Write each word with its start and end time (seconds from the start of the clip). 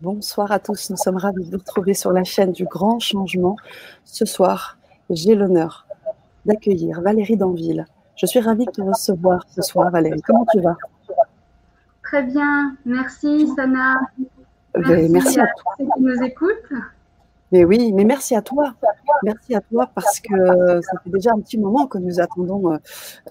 Bonsoir 0.00 0.52
à 0.52 0.60
tous, 0.60 0.90
nous 0.90 0.96
sommes 0.96 1.16
ravis 1.16 1.44
de 1.44 1.50
vous 1.50 1.58
retrouver 1.58 1.92
sur 1.92 2.12
la 2.12 2.22
chaîne 2.22 2.52
du 2.52 2.64
Grand 2.66 3.00
Changement. 3.00 3.56
Ce 4.04 4.24
soir, 4.24 4.78
j'ai 5.10 5.34
l'honneur 5.34 5.88
d'accueillir 6.46 7.00
Valérie 7.00 7.36
Danville. 7.36 7.84
Je 8.14 8.26
suis 8.26 8.38
ravie 8.38 8.64
de 8.64 8.70
te 8.70 8.80
recevoir 8.80 9.44
ce 9.50 9.60
soir, 9.60 9.90
Valérie. 9.90 10.22
Comment 10.22 10.46
tu 10.52 10.60
vas? 10.60 10.76
Très 12.04 12.22
bien, 12.22 12.76
merci 12.84 13.48
Sana. 13.56 14.00
Ben, 14.74 15.10
merci, 15.10 15.40
à, 15.40 15.42
à 15.42 15.46
tous 15.76 15.84
qui 15.96 16.00
nous 16.00 16.22
écoutent. 16.22 16.80
Mais 17.52 17.64
oui, 17.64 17.92
mais 17.92 18.04
merci 18.04 18.34
à 18.34 18.42
toi. 18.42 18.74
Merci 19.22 19.54
à 19.54 19.60
toi 19.60 19.90
parce 19.94 20.20
que 20.20 20.80
ça 20.82 20.98
fait 21.02 21.10
déjà 21.10 21.32
un 21.32 21.40
petit 21.40 21.58
moment 21.58 21.86
que 21.86 21.98
nous 21.98 22.20
attendons 22.20 22.72
euh, 22.72 22.76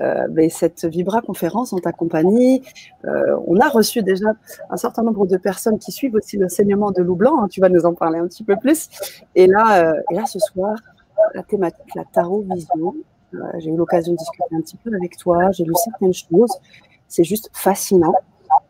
euh 0.01 0.27
ben, 0.27 0.49
cette 0.49 0.85
Vibra 0.85 1.21
conférence 1.21 1.71
en 1.71 1.77
ta 1.77 1.91
compagnie. 1.91 2.63
Euh, 3.05 3.37
on 3.45 3.59
a 3.59 3.69
reçu 3.69 4.01
déjà 4.01 4.27
un 4.69 4.77
certain 4.77 5.03
nombre 5.03 5.27
de 5.27 5.37
personnes 5.37 5.77
qui 5.77 5.91
suivent 5.91 6.15
aussi 6.15 6.37
l'enseignement 6.37 6.91
de 6.91 7.01
Loup 7.01 7.15
Blanc. 7.15 7.43
Hein, 7.43 7.47
tu 7.49 7.61
vas 7.61 7.69
nous 7.69 7.85
en 7.85 7.93
parler 7.93 8.19
un 8.19 8.27
petit 8.27 8.43
peu 8.43 8.55
plus. 8.55 8.89
Et 9.35 9.47
là, 9.47 9.83
euh, 9.83 10.01
et 10.11 10.15
là 10.15 10.25
ce 10.25 10.39
soir, 10.39 10.75
la 11.33 11.43
thématique, 11.43 11.95
la 11.95 12.03
tarot 12.05 12.45
vision. 12.49 12.95
Euh, 13.33 13.39
j'ai 13.59 13.69
eu 13.69 13.75
l'occasion 13.75 14.13
de 14.13 14.17
discuter 14.17 14.55
un 14.55 14.61
petit 14.61 14.77
peu 14.77 14.91
avec 14.95 15.17
toi. 15.17 15.51
J'ai 15.51 15.63
lu 15.63 15.73
certaines 15.75 16.13
choses. 16.13 16.57
C'est 17.07 17.23
juste 17.23 17.49
fascinant. 17.53 18.15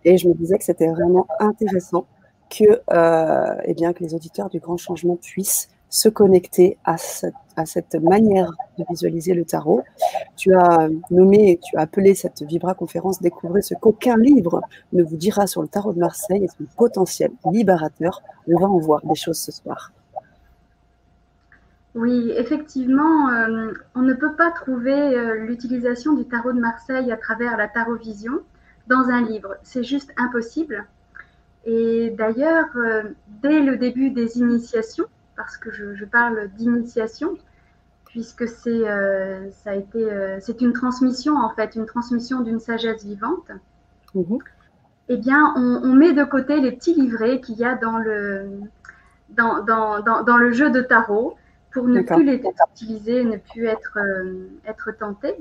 Et 0.04 0.18
je 0.18 0.28
me 0.28 0.34
disais 0.34 0.58
que 0.58 0.64
c'était 0.64 0.88
vraiment 0.88 1.28
intéressant 1.40 2.06
que, 2.50 2.82
euh, 2.92 3.62
eh 3.66 3.74
bien, 3.74 3.94
que 3.94 4.04
les 4.04 4.14
auditeurs 4.14 4.50
du 4.50 4.60
grand 4.60 4.78
changement 4.78 5.16
puissent 5.16 5.70
se 5.90 6.10
connecter 6.10 6.78
à 6.84 6.98
cette, 6.98 7.96
manière 7.96 8.52
de 8.78 8.86
visualiser 8.90 9.34
le 9.34 9.46
tarot. 9.46 9.84
Tu 10.36 10.54
as 10.54 10.90
nommé, 11.12 11.60
tu 11.64 11.78
as 11.78 11.82
appelé 11.82 12.14
cette 12.14 12.44
Vibra 12.44 12.74
conférence 12.74 13.22
Découvrez 13.22 13.62
ce 13.62 13.74
qu'aucun 13.74 14.18
livre 14.18 14.62
ne 14.94 15.04
vous 15.04 15.16
dira 15.16 15.48
sur 15.48 15.62
le 15.62 15.68
tarot 15.68 15.94
de 15.94 16.00
Marseille 16.00 16.44
et 16.44 16.48
son 16.48 16.66
potentiel 16.76 17.32
libérateur. 17.52 18.22
On 18.48 18.60
va 18.60 18.68
en 18.68 18.80
voir 18.80 19.02
des 19.06 19.16
choses 19.16 19.40
ce 19.40 19.52
soir. 19.52 19.92
Oui, 21.96 22.32
effectivement, 22.36 23.30
euh, 23.32 23.74
on 23.96 24.02
ne 24.02 24.14
peut 24.14 24.36
pas 24.36 24.52
trouver 24.52 24.92
euh, 24.94 25.46
l'utilisation 25.46 26.14
du 26.14 26.26
tarot 26.26 26.54
de 26.54 26.60
Marseille 26.60 27.12
à 27.12 27.18
travers 27.18 27.58
la 27.58 27.68
tarovision 27.68 28.34
dans 28.88 29.10
un 29.10 29.22
livre. 29.24 29.56
C'est 29.64 29.84
juste 29.84 30.14
impossible. 30.16 30.86
Et 31.68 32.12
d'ailleurs, 32.18 32.70
euh, 32.78 33.04
dès 33.44 33.60
le 33.60 33.76
début 33.76 34.10
des 34.10 34.38
initiations, 34.40 35.04
parce 35.36 35.58
que 35.58 35.70
je, 35.70 36.06
parle 36.06 36.48
d'initiation, 36.58 37.38
puisque 38.06 38.48
c'est 38.48 38.90
euh, 38.90 39.52
ça 39.52 39.72
a 39.72 39.76
été 39.76 40.02
euh, 40.02 40.40
c'est 40.40 40.62
une 40.62 40.72
transmission 40.72 41.36
en 41.36 41.54
fait, 41.54 41.76
une 41.76 41.86
transmission 41.86 42.40
d'une 42.40 42.62
sagesse 42.62 43.04
vivante. 43.04 43.52
Mhm. 44.16 44.40
Eh 45.10 45.18
bien, 45.18 45.54
on, 45.58 45.94
met 45.94 46.14
de 46.14 46.24
côté 46.24 46.60
les 46.62 46.72
petits 46.72 46.94
livrets 46.94 47.42
qu'il 47.42 47.56
y 47.56 47.66
a 47.66 47.76
dans 47.76 47.98
le 47.98 48.50
dans, 49.30 49.62
dans, 49.62 50.02
dans, 50.02 50.38
le 50.38 50.52
jeu 50.54 50.70
de 50.70 50.82
tarot 50.82 51.36
pour 51.72 51.88
ne 51.88 52.02
plus 52.02 52.24
les 52.24 52.42
utiliser, 52.74 53.26
ne 53.26 53.38
plus 53.38 53.66
être 53.66 53.98
être 54.66 54.92
tenté. 54.98 55.36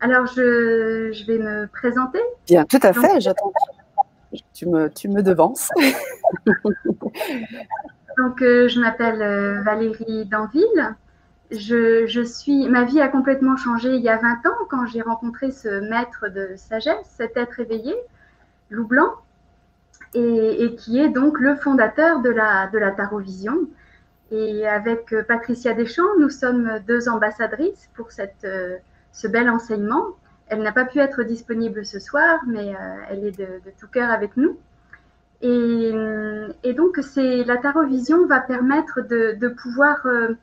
Alors, 0.00 0.26
je, 0.26 1.10
je, 1.12 1.26
vais 1.26 1.38
me 1.38 1.66
présenter. 1.66 2.20
Bien, 2.46 2.64
tout 2.64 2.78
à 2.82 2.92
fait, 2.92 3.20
j'attends 3.20 3.52
tu 4.54 4.66
me, 4.66 4.88
tu 4.88 5.08
me 5.08 5.22
devances. 5.22 5.70
Donc, 8.18 8.42
euh, 8.42 8.68
je 8.68 8.80
m'appelle 8.80 9.22
euh, 9.22 9.62
Valérie 9.62 10.26
Danville. 10.26 10.96
Je, 11.50 12.06
je, 12.06 12.20
suis, 12.20 12.68
ma 12.68 12.84
vie 12.84 13.00
a 13.00 13.08
complètement 13.08 13.56
changé 13.56 13.94
il 13.94 14.02
y 14.02 14.08
a 14.08 14.18
20 14.18 14.46
ans 14.46 14.66
quand 14.68 14.86
j'ai 14.86 15.00
rencontré 15.00 15.50
ce 15.50 15.80
maître 15.88 16.28
de 16.28 16.50
sagesse, 16.56 17.06
cet 17.16 17.36
être 17.38 17.60
éveillé, 17.60 17.94
Loup 18.70 18.86
Blanc, 18.86 19.14
et, 20.14 20.64
et, 20.64 20.74
qui 20.74 20.98
est 20.98 21.08
donc 21.08 21.38
le 21.38 21.54
fondateur 21.56 22.20
de 22.20 22.28
la, 22.28 22.66
de 22.66 22.78
la 22.78 22.90
Tarovision. 22.90 23.56
Et 24.30 24.68
avec 24.68 25.14
euh, 25.14 25.22
Patricia 25.22 25.72
Deschamps, 25.72 26.18
nous 26.18 26.28
sommes 26.28 26.80
deux 26.86 27.08
ambassadrices 27.08 27.88
pour 27.94 28.12
cette, 28.12 28.46
ce 29.12 29.28
bel 29.28 29.48
enseignement. 29.48 30.16
Elle 30.48 30.62
n'a 30.62 30.72
pas 30.72 30.86
pu 30.86 30.98
être 30.98 31.22
disponible 31.22 31.84
ce 31.84 31.98
soir, 31.98 32.40
mais 32.46 32.74
euh, 32.74 32.96
elle 33.10 33.24
est 33.24 33.38
de, 33.38 33.60
tout 33.78 33.86
cœur 33.86 34.10
avec 34.10 34.36
nous. 34.36 34.58
Et, 35.42 35.92
donc, 36.74 36.98
c'est 37.02 37.44
la 37.44 37.58
Tarovision 37.58 38.26
va 38.26 38.40
permettre 38.40 39.02
de, 39.02 39.48
pouvoir 39.48 40.04
euh, 40.06 40.34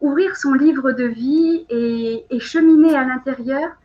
ouvrir 0.00 0.36
son 0.36 0.54
livre 0.54 0.92
de 0.92 1.04
vie 1.04 1.66
et, 1.68 2.40
cheminer 2.40 2.96
à 2.96 3.04
l'intérieur 3.04 3.76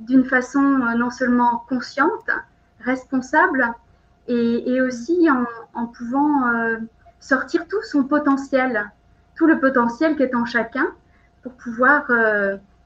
d'une 0.00 0.24
façon 0.24 0.60
euh, 0.60 0.94
non 0.96 1.10
seulement 1.10 1.64
consciente, 1.68 2.28
responsable, 2.80 3.72
et, 4.26 4.80
aussi 4.80 5.28
en, 5.74 5.86
pouvant 5.86 6.52
sortir 7.20 7.66
tout 7.68 7.82
son 7.82 8.04
potentiel, 8.04 8.90
tout 9.36 9.46
le 9.46 9.58
potentiel 9.58 10.16
qui 10.16 10.22
est 10.22 10.34
en 10.34 10.46
chacun 10.46 10.86
pour 11.42 11.52
pouvoir 11.52 12.06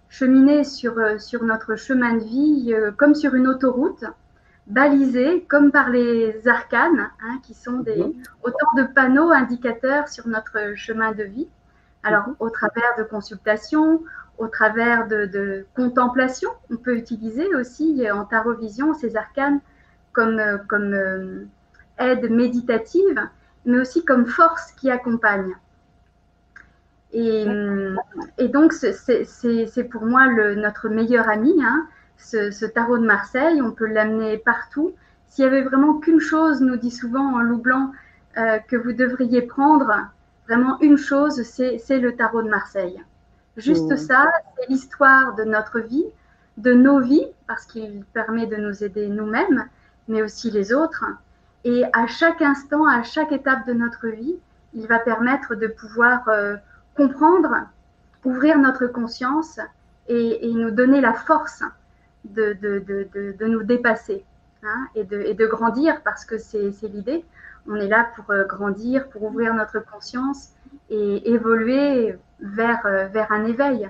cheminer 0.09 0.65
sur, 0.65 0.99
euh, 0.99 1.19
sur 1.19 1.43
notre 1.45 1.77
chemin 1.77 2.15
de 2.15 2.25
vie 2.25 2.73
euh, 2.73 2.91
comme 2.93 3.15
sur 3.15 3.35
une 3.35 3.49
autoroute, 3.49 4.05
balisée 4.67 5.45
comme 5.49 5.71
par 5.71 5.91
les 5.91 6.47
arcanes, 6.49 7.11
hein, 7.23 7.39
qui 7.43 7.55
sont 7.55 7.81
des, 7.81 7.97
mhm. 7.97 8.15
autant 8.43 8.69
de 8.77 8.85
panneaux 8.85 9.31
indicateurs 9.31 10.09
sur 10.09 10.27
notre 10.29 10.75
chemin 10.75 11.13
de 11.13 11.25
vie. 11.25 11.49
Alors, 12.03 12.29
mhm. 12.29 12.37
au 12.41 12.51
travers 12.51 12.97
de 12.99 13.03
consultations, 13.03 14.03
au 14.39 14.49
travers 14.49 15.07
de, 15.09 15.27
de 15.27 15.67
contemplation, 15.75 16.51
on 16.71 16.77
peut 16.77 16.97
utiliser 16.97 17.55
aussi 17.55 18.07
euh, 18.07 18.15
en 18.15 18.25
tarovision 18.25 18.95
ces 18.95 19.17
arcanes 19.17 19.61
comme, 20.13 20.41
comme 20.67 20.97
aide 21.99 22.31
méditative, 22.31 23.21
mais 23.67 23.81
aussi 23.81 24.03
comme 24.03 24.25
force 24.25 24.73
qui 24.73 24.91
accompagne. 24.91 25.55
Et, 27.13 27.47
et 28.39 28.49
donc, 28.49 28.73
c'est 28.73 29.85
pour 29.91 30.05
moi 30.05 30.27
le, 30.27 30.55
notre 30.55 30.89
meilleur 30.89 31.29
ami, 31.29 31.55
hein, 31.63 31.87
ce, 32.19 32.67
tarot 32.67 32.99
de 32.99 33.07
Marseille. 33.07 33.63
On 33.63 33.71
peut 33.71 33.87
l'amener 33.87 34.39
partout. 34.39 34.93
S'il 35.29 35.45
y 35.45 35.47
avait 35.47 35.63
vraiment 35.63 35.95
qu'une 35.95 36.21
chose, 36.21 36.61
nous 36.61 36.77
dit 36.77 36.91
souvent 36.91 37.35
en 37.35 37.41
loup 37.41 37.59
blanc, 37.59 37.93
euh, 38.39 38.59
que 38.59 38.77
vous 38.77 38.93
devriez 38.93 39.43
prendre, 39.43 40.09
vraiment 40.47 40.81
une 40.81 40.97
chose, 40.97 41.43
c'est 41.43 41.99
le 41.99 42.15
tarot 42.15 42.43
de 42.43 42.49
Marseille. 42.49 43.03
Juste 43.57 43.91
mmh. 43.91 43.97
ça, 43.97 44.31
c'est 44.57 44.69
l'histoire 44.69 45.35
de 45.35 45.45
notre 45.45 45.81
vie, 45.81 46.05
de 46.59 46.73
nos 46.73 47.01
vies, 47.01 47.27
parce 47.47 47.65
qu'il 47.65 48.05
permet 48.13 48.47
de 48.47 48.57
nous 48.57 48.85
aider 48.85 49.09
nous-mêmes, 49.09 49.67
mais 50.09 50.23
aussi 50.23 50.51
les 50.51 50.73
autres. 50.73 51.05
Et 51.65 51.85
à 51.93 52.07
chaque 52.07 52.43
instant, 52.43 52.87
à 52.87 53.03
chaque 53.03 53.33
étape 53.33 53.67
de 53.67 53.73
notre 53.73 54.09
vie, 54.09 54.37
il 54.75 54.87
va 54.87 54.99
permettre 54.99 55.55
de 55.55 55.67
pouvoir 55.67 56.29
euh, 56.29 56.57
comprendre, 56.97 57.55
ouvrir 58.25 58.59
notre 58.59 58.87
conscience 58.87 59.61
et, 60.09 60.53
nous 60.53 60.71
donner 60.71 61.01
la 61.01 61.13
force 61.13 61.63
de, 62.25 62.53
de, 62.55 63.47
nous 63.47 63.63
dépasser 63.63 64.25
hein, 64.63 64.87
et, 64.95 65.01
et, 65.01 65.35
de, 65.35 65.47
grandir 65.47 66.03
parce 66.05 66.25
que 66.25 66.39
c'est 66.39 66.73
l'idée. 66.83 67.25
On 67.69 67.77
est 67.77 67.89
là 67.89 68.09
pour 68.15 68.31
euh, 68.31 68.45
grandir, 68.45 69.09
pour 69.09 69.25
ouvrir 69.25 69.53
notre 69.55 69.85
conscience 69.85 70.51
et 70.89 71.31
évoluer 71.31 72.17
vers, 72.41 72.85
euh, 72.87 73.07
vers 73.09 73.33
un 73.33 73.45
éveil. 73.45 73.89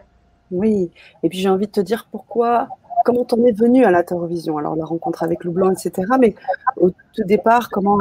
Oui, 0.51 0.91
et 1.23 1.29
puis 1.29 1.39
j'ai 1.39 1.49
envie 1.49 1.67
de 1.67 1.73
te 1.73 1.81
dire 1.81 2.07
pourquoi, 2.11 2.69
comment 3.05 3.27
on 3.33 3.45
est 3.45 3.59
venu 3.59 3.85
à 3.85 3.91
la 3.91 4.03
Vision 4.27 4.59
Alors 4.59 4.77
la 4.77 4.85
rencontre 4.85 5.23
avec 5.23 5.45
Loup 5.45 5.53
Blanc, 5.53 5.73
etc. 5.73 6.07
Mais 6.21 6.35
au 6.77 6.91
tout 6.91 7.25
départ, 7.25 7.69
comment, 7.71 7.99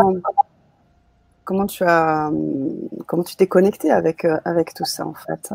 comment 1.46 1.68
tu 1.68 1.84
as 1.84 2.32
comment 3.06 3.24
tu 3.24 3.38
t'es 3.38 3.48
connecté 3.48 3.92
avec, 3.92 4.26
euh, 4.26 4.38
avec 4.44 4.74
tout 4.74 4.84
ça 4.84 5.06
en 5.06 5.14
fait? 5.14 5.54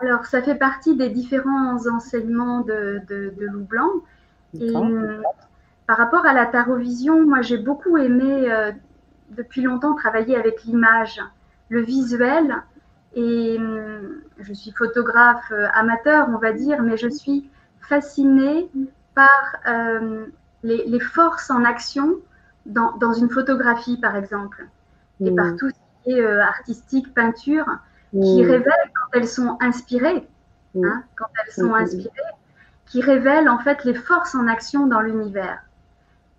Alors 0.00 0.24
ça 0.24 0.42
fait 0.42 0.54
partie 0.54 0.96
des 0.96 1.10
différents 1.10 1.86
enseignements 1.86 2.60
de, 2.60 3.00
de, 3.08 3.32
Loup 3.38 3.64
Blanc. 3.64 3.90
Et 4.58 4.74
hum, 4.74 5.22
par 5.86 5.98
rapport 5.98 6.24
à 6.24 6.32
la 6.32 6.46
tarovision, 6.46 7.26
moi 7.26 7.42
j'ai 7.42 7.58
beaucoup 7.58 7.98
aimé 7.98 8.50
euh, 8.50 8.72
depuis 9.30 9.62
longtemps 9.62 9.94
travailler 9.94 10.36
avec 10.36 10.64
l'image, 10.64 11.20
le 11.68 11.80
visuel. 11.80 12.62
Et 13.16 13.60
je 14.40 14.52
suis 14.52 14.72
photographe 14.72 15.52
euh, 15.52 15.68
amateur, 15.72 16.26
on 16.30 16.38
va 16.38 16.52
dire, 16.52 16.82
mais 16.82 16.96
je 16.96 17.08
suis 17.08 17.48
fascinée 17.80 18.68
par 19.14 19.60
les, 20.64 20.84
les, 20.86 21.00
forces 21.00 21.50
en 21.50 21.62
action 21.64 22.14
dans, 22.66 22.96
dans, 22.96 23.12
une 23.12 23.28
photographie, 23.28 23.98
par 23.98 24.16
exemple 24.16 24.66
et 25.20 25.30
par 25.30 25.46
mm. 25.46 25.56
tout 25.56 25.68
ce 25.68 25.74
qui 26.04 26.12
est 26.12 26.20
euh, 26.20 26.42
artistique, 26.42 27.14
peinture, 27.14 27.66
qui 28.12 28.42
mm. 28.42 28.46
révèlent 28.46 28.92
quand 28.94 29.18
elles 29.18 29.28
sont 29.28 29.56
inspirées, 29.60 30.26
mm. 30.74 30.84
hein, 30.84 31.04
quand 31.16 31.26
elles 31.44 31.52
sont 31.52 31.74
inspirées, 31.74 32.10
qui 32.86 33.00
révèlent 33.00 33.48
en 33.48 33.58
fait 33.58 33.84
les 33.84 33.94
forces 33.94 34.34
en 34.34 34.46
action 34.46 34.86
dans 34.86 35.00
l'univers. 35.00 35.60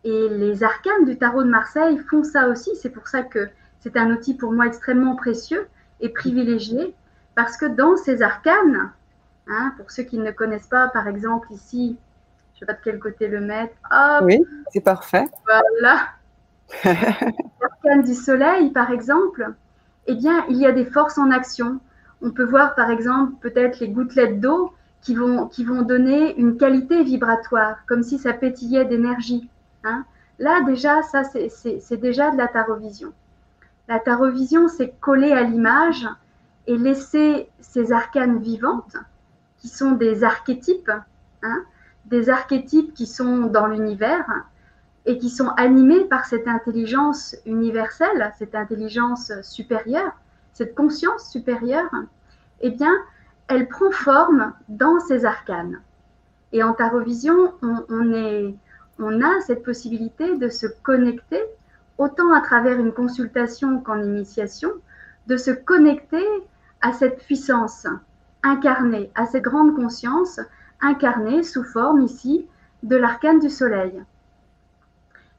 Et 0.04 0.30
les 0.30 0.64
arcanes 0.64 1.06
du 1.06 1.18
tarot 1.18 1.44
de 1.44 1.50
Marseille 1.50 1.98
font 2.10 2.24
ça 2.24 2.48
aussi. 2.48 2.76
C'est 2.76 2.92
pour 2.92 3.08
ça 3.08 3.24
que 3.24 3.50
c'est 3.80 3.98
un 3.98 4.12
outil 4.12 4.36
pour 4.36 4.52
moi 4.52 4.68
extrêmement 4.68 5.16
précieux 5.16 5.68
et 6.00 6.10
privilégié, 6.10 6.96
parce 7.34 7.58
que 7.58 7.66
dans 7.66 7.98
ces 7.98 8.22
arcanes, 8.22 8.92
hein, 9.48 9.74
pour 9.78 9.90
ceux 9.92 10.04
qui 10.04 10.20
ne 10.20 10.32
connaissent 10.32 10.68
pas, 10.68 10.90
par 10.90 11.08
exemple 11.08 11.48
ici, 11.52 11.98
je 12.54 12.58
ne 12.58 12.60
sais 12.60 12.66
pas 12.66 12.74
de 12.74 12.80
quel 12.84 13.00
côté 13.00 13.28
le 13.28 13.42
mettre. 13.42 13.76
oui, 14.24 14.46
c'est 14.72 14.82
parfait. 14.82 15.26
Voilà. 15.46 16.08
L'arcane 16.84 18.04
du 18.04 18.14
soleil, 18.14 18.72
par 18.72 18.92
exemple, 18.92 19.54
eh 20.08 20.16
bien, 20.16 20.46
il 20.50 20.58
y 20.58 20.66
a 20.66 20.72
des 20.72 20.86
forces 20.86 21.18
en 21.18 21.32
action. 21.32 21.80
On 22.22 22.32
peut 22.32 22.44
voir, 22.44 22.76
par 22.76 22.90
exemple, 22.90 23.34
peut-être 23.42 23.80
les 23.80 23.90
gouttelettes 23.90 24.40
d'eau 24.40 24.74
qui 25.02 25.16
vont, 25.16 25.48
qui 25.48 25.64
vont 25.64 25.82
donner 25.82 26.36
une 26.38 26.58
qualité 26.58 27.04
vibratoire, 27.04 27.78
comme 27.88 28.04
si 28.04 28.18
ça 28.18 28.34
pétillait 28.34 28.86
d'énergie. 28.86 29.50
Hein. 29.84 30.06
Là, 30.40 30.62
déjà, 30.62 31.02
ça, 31.04 31.24
c'est 31.24 31.98
déjà 31.98 32.32
de 32.32 32.38
la 32.38 32.48
tarovision. 32.48 33.14
La 33.88 34.00
tarovision, 34.00 34.68
c'est 34.68 35.00
coller 35.00 35.32
à 35.32 35.44
l'image 35.44 36.08
et 36.68 36.78
laisser 36.78 37.48
ces 37.60 37.92
arcanes 37.92 38.40
vivantes, 38.40 38.98
qui 39.60 39.68
sont 39.68 39.92
des 39.92 40.24
archétypes, 40.24 40.92
hein, 41.44 41.64
des 42.06 42.30
archétypes 42.30 42.94
qui 42.94 43.08
sont 43.08 43.44
dans 43.48 43.68
l'univers 43.68 44.26
et 45.06 45.18
qui 45.18 45.30
sont 45.30 45.50
animés 45.58 46.06
par 46.06 46.26
cette 46.26 46.48
intelligence 46.48 47.36
universelle, 47.46 48.32
cette 48.38 48.56
intelligence 48.56 49.32
supérieure, 49.42 50.14
cette 50.54 50.74
conscience 50.74 51.30
supérieure, 51.30 51.92
eh 52.62 52.72
bien, 52.72 52.94
elle 53.48 53.68
prend 53.68 53.92
forme 53.92 54.54
dans 54.68 55.00
ces 55.00 55.26
arcanes. 55.26 55.82
Et 56.52 56.64
en 56.64 56.74
tarovision, 56.74 57.54
on, 57.62 58.56
on 59.00 59.22
a 59.22 59.42
cette 59.42 59.64
possibilité 59.64 60.38
de 60.38 60.50
se 60.50 60.68
connecter, 60.84 61.42
autant 61.98 62.34
à 62.34 62.42
travers 62.42 62.80
une 62.80 62.94
consultation 62.94 63.80
qu'en 63.82 64.02
initiation, 64.02 64.72
de 65.28 65.38
se 65.38 65.52
connecter 65.52 66.26
à 66.82 66.94
cette 66.94 67.18
puissance 67.18 67.88
incarnée, 68.44 69.12
à 69.16 69.26
cette 69.26 69.44
grande 69.44 69.76
conscience 69.76 70.40
incarnée 70.82 71.44
sous 71.44 71.64
forme 71.64 72.02
ici 72.02 72.48
de 72.84 72.96
l'arcane 72.96 73.40
du 73.40 73.50
soleil. 73.50 74.02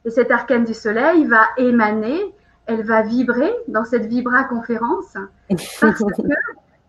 Et 0.07 0.09
cette 0.09 0.31
arcane 0.31 0.63
du 0.63 0.73
soleil 0.73 1.25
va 1.25 1.49
émaner, 1.57 2.33
elle 2.65 2.83
va 2.83 3.01
vibrer 3.01 3.53
dans 3.67 3.83
cette 3.83 4.05
vibra 4.05 4.45
conférence 4.45 5.17
parce 5.81 5.99
que 5.99 6.21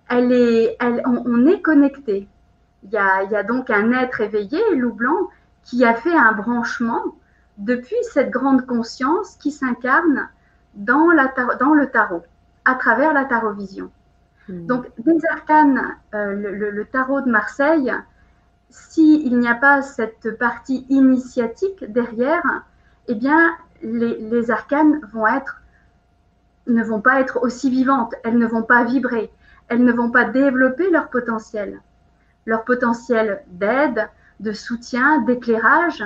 elle 0.09 0.31
est, 0.31 0.77
elle, 0.79 1.03
on, 1.05 1.45
est 1.49 1.61
connecté. 1.61 2.29
Il 2.85 2.91
y, 2.91 2.97
a, 2.97 3.25
il 3.25 3.33
y, 3.33 3.35
a, 3.35 3.43
donc 3.43 3.71
un 3.71 3.91
être 3.91 4.21
éveillé, 4.21 4.61
loup 4.77 4.93
blanc, 4.93 5.31
qui 5.65 5.85
a 5.85 5.95
fait 5.95 6.15
un 6.15 6.31
branchement 6.31 7.03
depuis 7.57 7.97
cette 8.13 8.31
grande 8.31 8.67
conscience 8.67 9.35
qui 9.35 9.51
s'incarne 9.51 10.29
dans, 10.75 11.11
la, 11.11 11.27
dans 11.59 11.75
le 11.75 11.91
tarot, 11.91 12.23
à 12.65 12.77
travers 12.77 13.13
la 13.13 13.25
tarovision. 13.25 13.91
Hmm. 14.49 14.65
Donc, 14.67 14.87
des 14.97 15.19
arcanes, 15.29 15.97
euh, 16.15 16.35
le, 16.35 16.85
tarot 16.85 17.23
de 17.23 17.31
Marseille, 17.31 17.93
s'il 18.71 19.37
n'y 19.41 19.49
a 19.49 19.57
pas 19.57 19.83
cette 19.83 20.39
partie 20.39 20.87
initiatique 20.89 21.85
derrière, 21.93 22.63
eh 23.09 23.15
bien, 23.15 23.55
les, 23.83 24.51
arcanes 24.51 25.01
vont 25.13 25.27
être, 25.27 25.63
ne 26.67 26.83
vont 26.83 27.01
pas 27.01 27.21
être 27.21 27.43
aussi 27.43 27.71
vivantes, 27.71 28.15
elles 28.25 28.39
ne 28.39 28.47
vont 28.47 28.63
pas 28.63 28.85
vibrer, 28.85 29.31
elles 29.69 29.85
ne 29.85 29.93
vont 29.93 30.11
pas 30.11 30.25
développer 30.25 30.91
leur 30.91 31.09
potentiel, 31.09 31.81
leur 32.47 32.65
potentiel 32.65 33.43
d'aide, 33.49 34.09
de 34.41 34.53
soutien, 34.53 35.23
d'éclairage 35.23 36.05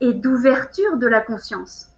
et 0.00 0.14
d'ouverture 0.14 0.96
de 0.96 1.06
la 1.06 1.20
conscience. 1.20 1.88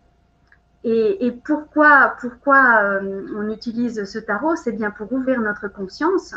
Et, 0.82 1.38
pourquoi, 1.44 2.16
pourquoi 2.20 2.82
euh, 2.82 3.26
on 3.36 3.50
utilise 3.50 4.04
ce 4.04 4.18
tarot? 4.18 4.56
C'est 4.56 4.72
bien 4.72 4.90
pour 4.90 5.12
ouvrir 5.12 5.38
notre 5.40 5.68
conscience 5.68 6.34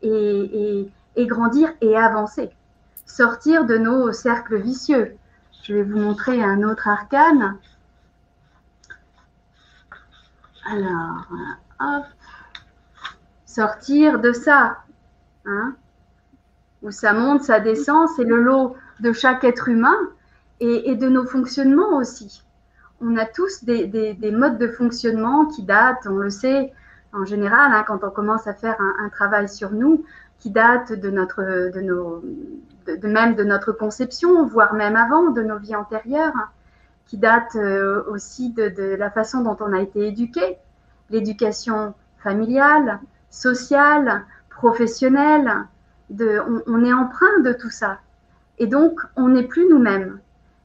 et, 0.00 0.88
grandir 1.18 1.70
et 1.82 1.96
avancer, 1.96 2.50
sortir 3.04 3.66
de 3.66 3.76
nos 3.76 4.10
cercles 4.12 4.56
vicieux. 4.56 5.14
Je 5.62 5.74
vais 5.74 5.82
vous 5.84 5.98
montrer 5.98 6.42
un 6.42 6.62
autre 6.64 6.88
arcane. 6.88 7.56
Alors, 10.64 11.26
hop, 11.80 12.04
sortir 13.46 14.20
de 14.20 14.32
ça, 14.32 14.78
hein, 15.44 15.74
où 16.82 16.90
ça 16.90 17.12
monte, 17.12 17.42
ça 17.42 17.60
descend, 17.60 18.08
c'est 18.16 18.24
le 18.24 18.40
lot 18.42 18.76
de 19.00 19.12
chaque 19.12 19.44
être 19.44 19.68
humain 19.68 19.96
et, 20.58 20.94
de 20.96 21.08
nos 21.08 21.26
fonctionnements 21.26 21.96
aussi. 21.96 22.42
On 23.00 23.16
a 23.16 23.26
tous 23.26 23.64
des, 23.64 24.32
modes 24.32 24.58
de 24.58 24.68
fonctionnement 24.68 25.46
qui 25.46 25.62
datent, 25.62 26.06
on 26.06 26.16
le 26.16 26.30
sait 26.30 26.72
en 27.12 27.24
général, 27.24 27.72
hein, 27.72 27.84
quand 27.86 28.02
on 28.04 28.10
commence 28.10 28.46
à 28.46 28.54
faire 28.54 28.80
un, 28.80 29.08
travail 29.10 29.48
sur 29.48 29.70
nous, 29.72 30.04
qui 30.38 30.50
datent 30.50 30.92
de 30.92 31.10
notre, 31.10 31.70
de 31.72 31.80
nos, 31.80 32.22
de, 32.86 33.08
même 33.08 33.34
de 33.34 33.44
notre 33.44 33.72
conception, 33.72 34.46
voire 34.46 34.74
même 34.74 34.96
avant, 34.96 35.30
de 35.30 35.42
nos 35.42 35.58
vies 35.58 35.76
antérieures, 35.76 36.50
qui 37.06 37.18
datent 37.18 37.56
euh, 37.56 38.02
aussi 38.08 38.50
de, 38.50 38.94
la 38.94 39.10
façon 39.10 39.42
dont 39.42 39.56
on 39.60 39.72
a 39.72 39.80
été 39.80 40.06
éduqué, 40.06 40.56
l'éducation 41.10 41.94
familiale, 42.18 43.00
sociale, 43.30 44.24
professionnelle. 44.48 45.66
On, 46.18 46.84
est 46.84 46.92
empreint 46.92 47.40
de 47.40 47.52
tout 47.52 47.70
ça. 47.70 47.98
Et 48.58 48.66
donc, 48.66 49.00
on 49.16 49.28
n'est 49.28 49.46
plus 49.46 49.68
nous-mêmes. 49.68 50.20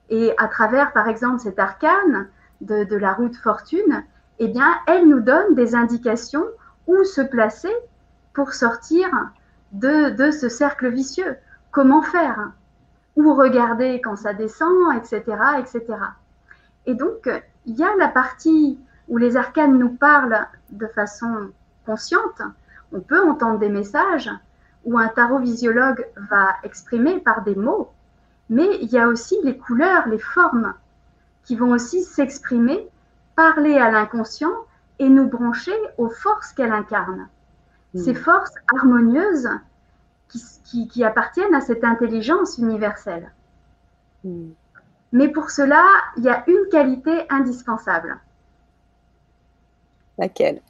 Et 0.09 0.33
à 0.37 0.47
travers, 0.47 0.93
par 0.93 1.07
exemple, 1.07 1.39
cet 1.39 1.59
arcane 1.59 2.27
de, 2.61 2.95
la 2.95 3.13
route 3.13 3.35
fortune, 3.35 4.03
eh 4.39 4.47
bien, 4.47 4.73
elle 4.87 5.07
nous 5.07 5.21
donne 5.21 5.55
des 5.55 5.75
indications 5.75 6.45
où 6.85 7.03
se 7.03 7.21
placer 7.21 7.73
pour 8.33 8.53
sortir 8.53 9.09
de 9.71 10.31
ce 10.31 10.49
cercle 10.49 10.89
vicieux. 10.89 11.37
Comment 11.77 12.01
faire 12.01 12.53
Où 13.17 13.35
regarder 13.35 14.01
quand 14.01 14.15
ça 14.15 14.33
descend, 14.33 14.97
etc., 14.97 15.21
etc. 15.59 15.83
Et 16.87 16.95
donc, 16.95 17.29
il 17.67 17.75
y 17.75 17.83
a 17.83 17.95
la 17.97 18.07
partie 18.07 18.79
où 19.07 19.17
les 19.17 19.37
arcanes 19.37 19.77
nous 19.77 19.91
parlent 19.91 20.47
de 20.71 20.87
façon 20.87 21.51
consciente, 21.85 22.41
on 22.91 22.99
peut 22.99 23.23
entendre 23.29 23.59
des 23.59 23.69
messages 23.69 24.31
où 24.85 24.97
un 24.97 25.07
tarot 25.07 25.37
visiologue 25.37 26.03
va 26.31 26.55
exprimer 26.63 27.19
par 27.19 27.43
des 27.43 27.53
mots, 27.53 27.91
mais 28.49 28.79
il 28.81 28.89
y 28.89 28.97
a 28.97 29.07
aussi 29.07 29.37
les 29.43 29.55
couleurs, 29.55 30.07
les 30.07 30.17
formes 30.17 30.73
qui 31.43 31.55
vont 31.55 31.69
aussi 31.69 32.01
s'exprimer, 32.01 32.89
parler 33.35 33.77
à 33.77 33.91
l'inconscient 33.91 34.65
et 34.97 35.09
nous 35.09 35.27
brancher 35.27 35.77
aux 35.99 36.09
forces 36.09 36.53
qu'elle 36.53 36.71
incarne. 36.71 37.27
Hmm. 37.93 37.99
Ces 37.99 38.15
forces 38.15 38.55
harmonieuses 38.73 39.51
qui, 40.27 41.03
appartiennent 41.03 41.55
à 41.55 41.61
cette 41.61 41.83
intelligence 41.83 42.57
universelle. 42.57 43.31
Hmm. 44.23 44.49
Mais 45.11 45.29
pour 45.29 45.49
cela, 45.51 45.83
il 46.17 46.23
y 46.23 46.29
a 46.29 46.43
une 46.47 46.67
qualité 46.69 47.25
indispensable. 47.29 48.19
Laquelle? 50.17 50.61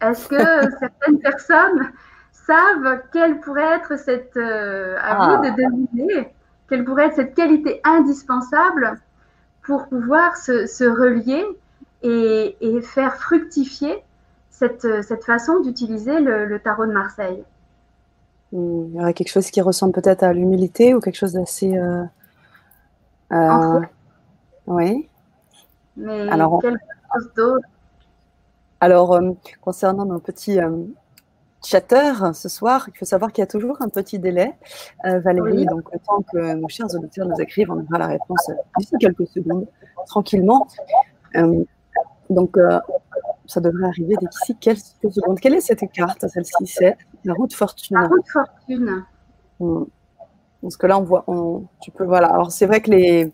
Est-ce 0.00 0.28
que 0.28 0.36
certaines 0.78 1.20
personnes 1.20 1.92
savent 2.32 3.02
quelle 3.12 3.40
pourrait 3.40 3.76
être 3.76 3.98
cette, 3.98 4.36
euh, 4.36 4.96
à 5.00 5.14
vous 5.14 5.42
de 5.42 5.48
ah. 5.48 5.56
deviner, 5.56 6.34
quelle 6.68 6.84
pourrait 6.84 7.06
être 7.06 7.16
cette 7.16 7.34
qualité 7.34 7.80
indispensable 7.84 9.00
pour 9.62 9.88
pouvoir 9.88 10.36
se, 10.36 10.84
relier 10.84 11.46
et, 12.02 12.80
faire 12.82 13.16
fructifier 13.16 14.02
cette, 14.50 15.02
cette 15.02 15.24
façon 15.24 15.60
d'utiliser 15.60 16.20
le, 16.20 16.58
tarot 16.58 16.86
de 16.86 16.92
Marseille? 16.92 17.44
Il 18.52 18.90
y 18.94 19.00
aurait 19.00 19.14
quelque 19.14 19.30
chose 19.30 19.50
qui 19.50 19.62
ressemble 19.62 19.92
peut-être 19.92 20.22
à 20.22 20.32
l'humilité 20.32 20.94
ou 20.94 21.00
quelque 21.00 21.16
chose 21.16 21.32
d'assez. 21.32 21.76
Euh, 21.76 22.04
euh 23.32 23.80
oui. 24.66 25.08
Mais 25.96 26.28
Alors, 26.28 26.60
quelque 26.60 26.78
chose 27.14 27.30
d'autre? 27.34 27.66
Alors, 28.80 29.14
euh, 29.14 29.32
concernant 29.60 30.04
nos 30.04 30.18
petits 30.18 30.60
euh, 30.60 30.84
chatters 31.64 32.34
ce 32.34 32.48
soir, 32.50 32.88
il 32.92 32.98
faut 32.98 33.04
savoir 33.06 33.32
qu'il 33.32 33.40
y 33.40 33.44
a 33.44 33.46
toujours 33.46 33.80
un 33.80 33.88
petit 33.88 34.18
délai. 34.18 34.52
Valérie, 35.02 35.64
donc 35.64 35.90
le 35.92 35.98
temps 35.98 36.22
que 36.32 36.54
nos 36.54 36.68
chers 36.68 36.94
auditeurs 36.94 37.26
nous 37.26 37.40
écrivent, 37.40 37.70
on 37.70 37.80
aura 37.80 37.98
la 37.98 38.08
réponse 38.08 38.50
d'ici 38.76 38.96
quelques 38.98 39.28
secondes, 39.28 39.66
tranquillement. 40.06 40.68
donc, 42.28 42.58
ça 43.46 43.60
devrait 43.60 43.88
arriver 43.88 44.14
d'ici 44.20 44.56
quelques 44.56 45.12
secondes. 45.12 45.40
Quelle 45.40 45.54
est 45.54 45.60
cette 45.60 45.90
carte, 45.92 46.26
celle-ci 46.28 46.66
C'est 46.66 46.96
la 47.24 47.34
route 47.34 47.54
fortune. 47.54 47.96
La 47.96 48.08
route 48.08 48.28
fortune. 48.28 49.04
Hmm. 49.60 49.84
Parce 50.60 50.76
que 50.76 50.86
là, 50.86 50.98
on 50.98 51.02
voit, 51.02 51.24
on, 51.26 51.66
tu 51.80 51.90
peux, 51.90 52.04
voilà. 52.04 52.28
Alors, 52.28 52.52
c'est 52.52 52.66
vrai 52.66 52.80
que 52.80 52.90
les, 52.90 53.32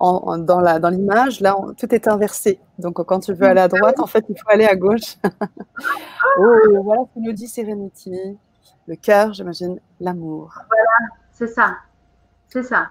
dans 0.00 0.90
l'image, 0.90 1.40
là, 1.40 1.56
tout 1.76 1.92
est 1.94 2.06
inversé. 2.06 2.60
Donc, 2.78 3.02
quand 3.04 3.20
tu 3.20 3.32
veux 3.32 3.46
aller 3.46 3.60
à 3.60 3.68
droite, 3.68 3.98
en 3.98 4.06
fait, 4.06 4.24
il 4.28 4.38
faut 4.38 4.48
aller 4.48 4.66
à 4.66 4.76
gauche. 4.76 5.16
oh, 6.38 6.54
voilà 6.82 7.02
ce 7.08 7.14
que 7.14 7.26
nous 7.26 7.32
dit 7.32 7.48
Serenity. 7.48 8.38
Le 8.86 8.96
cœur, 8.96 9.34
j'imagine, 9.34 9.80
l'amour. 10.00 10.54
Voilà, 10.68 11.14
c'est 11.32 11.48
ça. 11.48 11.76
C'est 12.48 12.62
ça. 12.62 12.88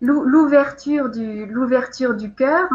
L'ouverture 0.00 1.08
du, 1.08 1.46
l'ouverture 1.46 2.14
du 2.14 2.34
cœur 2.34 2.68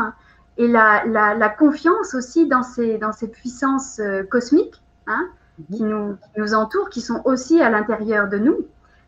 et 0.58 0.68
la, 0.68 1.04
la, 1.06 1.50
confiance 1.50 2.16
aussi 2.16 2.48
dans 2.48 2.64
ces, 2.64 2.98
dans 2.98 3.12
ces 3.12 3.28
puissances 3.28 4.00
euh, 4.00 4.24
cosmiques 4.24 4.82
hein. 5.06 5.28
Qui, 5.72 5.84
nous, 5.84 6.18
nous 6.38 6.54
entourent, 6.54 6.90
qui 6.90 7.02
sont 7.02 7.22
aussi 7.26 7.62
à 7.62 7.70
l'intérieur 7.70 8.28
de 8.30 8.38
nous. 8.38 8.58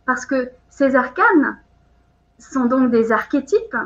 Parce 0.05 0.25
que 0.25 0.49
ces 0.69 0.95
arcanes, 0.95 1.57
sont 2.41 2.65
donc 2.65 2.91
des 2.91 3.11
archétypes 3.11 3.77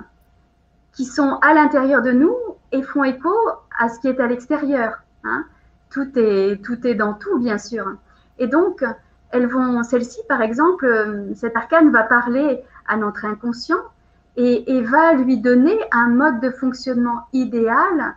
qui 0.93 1.05
sont 1.05 1.37
à 1.41 1.53
l'intérieur 1.53 2.01
de 2.01 2.11
nous 2.11 2.35
et 2.71 2.81
font 2.81 3.03
écho 3.03 3.33
à 3.77 3.89
ce 3.89 3.99
qui 3.99 4.07
est 4.07 4.19
à 4.19 4.27
l'extérieur. 4.27 5.01
Hein. 5.23 5.45
Tout, 5.89 6.09
est, 6.15 6.63
tout 6.63 6.85
est 6.87 6.95
dans 6.95 7.13
tout, 7.13 7.37
bien 7.39 7.57
sûr. 7.57 7.95
Et 8.39 8.47
donc, 8.47 8.83
elles 9.31 9.47
vont, 9.47 9.83
celle-ci, 9.83 10.21
par 10.27 10.41
exemple, 10.41 11.25
cet 11.35 11.55
arcane 11.55 11.91
va 11.91 12.03
parler 12.03 12.63
à 12.87 12.97
notre 12.97 13.25
inconscient 13.25 13.81
et, 14.37 14.81
va 14.81 15.13
lui 15.13 15.37
donner 15.37 15.77
un 15.91 16.09
mode 16.09 16.41
de 16.41 16.49
fonctionnement 16.49 17.27
idéal 17.33 18.15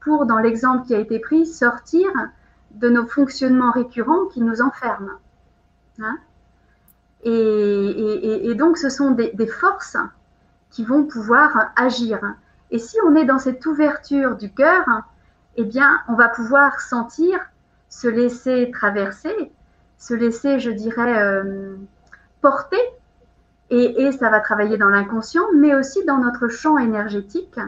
pour, 0.00 0.26
dans 0.26 0.38
l'exemple 0.38 0.86
qui 0.86 0.94
a 0.94 0.98
été 0.98 1.18
pris, 1.18 1.46
sortir 1.46 2.10
de 2.78 2.88
nos 2.88 3.06
fonctionnements 3.06 3.70
récurrents 3.70 4.26
qui 4.26 4.40
nous 4.40 4.62
enferment. 4.62 5.12
Hein 6.00 6.18
et, 7.24 7.30
et, 7.30 8.50
et, 8.50 8.54
donc, 8.54 8.78
ce 8.78 8.88
sont 8.88 9.10
des, 9.10 9.32
des, 9.32 9.46
forces 9.46 9.96
qui 10.70 10.84
vont 10.84 11.04
pouvoir 11.04 11.72
agir. 11.76 12.20
Et 12.70 12.78
si 12.78 12.96
on 13.04 13.16
est 13.16 13.24
dans 13.24 13.38
cette 13.38 13.64
ouverture 13.66 14.36
du 14.36 14.52
cœur, 14.52 14.84
eh 15.56 15.64
bien, 15.64 15.98
on 16.08 16.14
va 16.14 16.28
pouvoir 16.28 16.80
sentir, 16.80 17.40
se 17.88 18.06
laisser 18.06 18.70
traverser, 18.72 19.52
se 19.98 20.14
laisser, 20.14 20.60
je 20.60 20.70
dirais, 20.70 21.20
euh, 21.20 21.74
porter. 22.40 22.80
Et, 23.70 24.02
et, 24.02 24.12
ça 24.12 24.30
va 24.30 24.40
travailler 24.40 24.76
dans 24.76 24.88
l'inconscient, 24.88 25.44
mais 25.54 25.74
aussi 25.74 26.04
dans 26.04 26.18
notre 26.18 26.48
champ 26.48 26.78
énergétique 26.78 27.58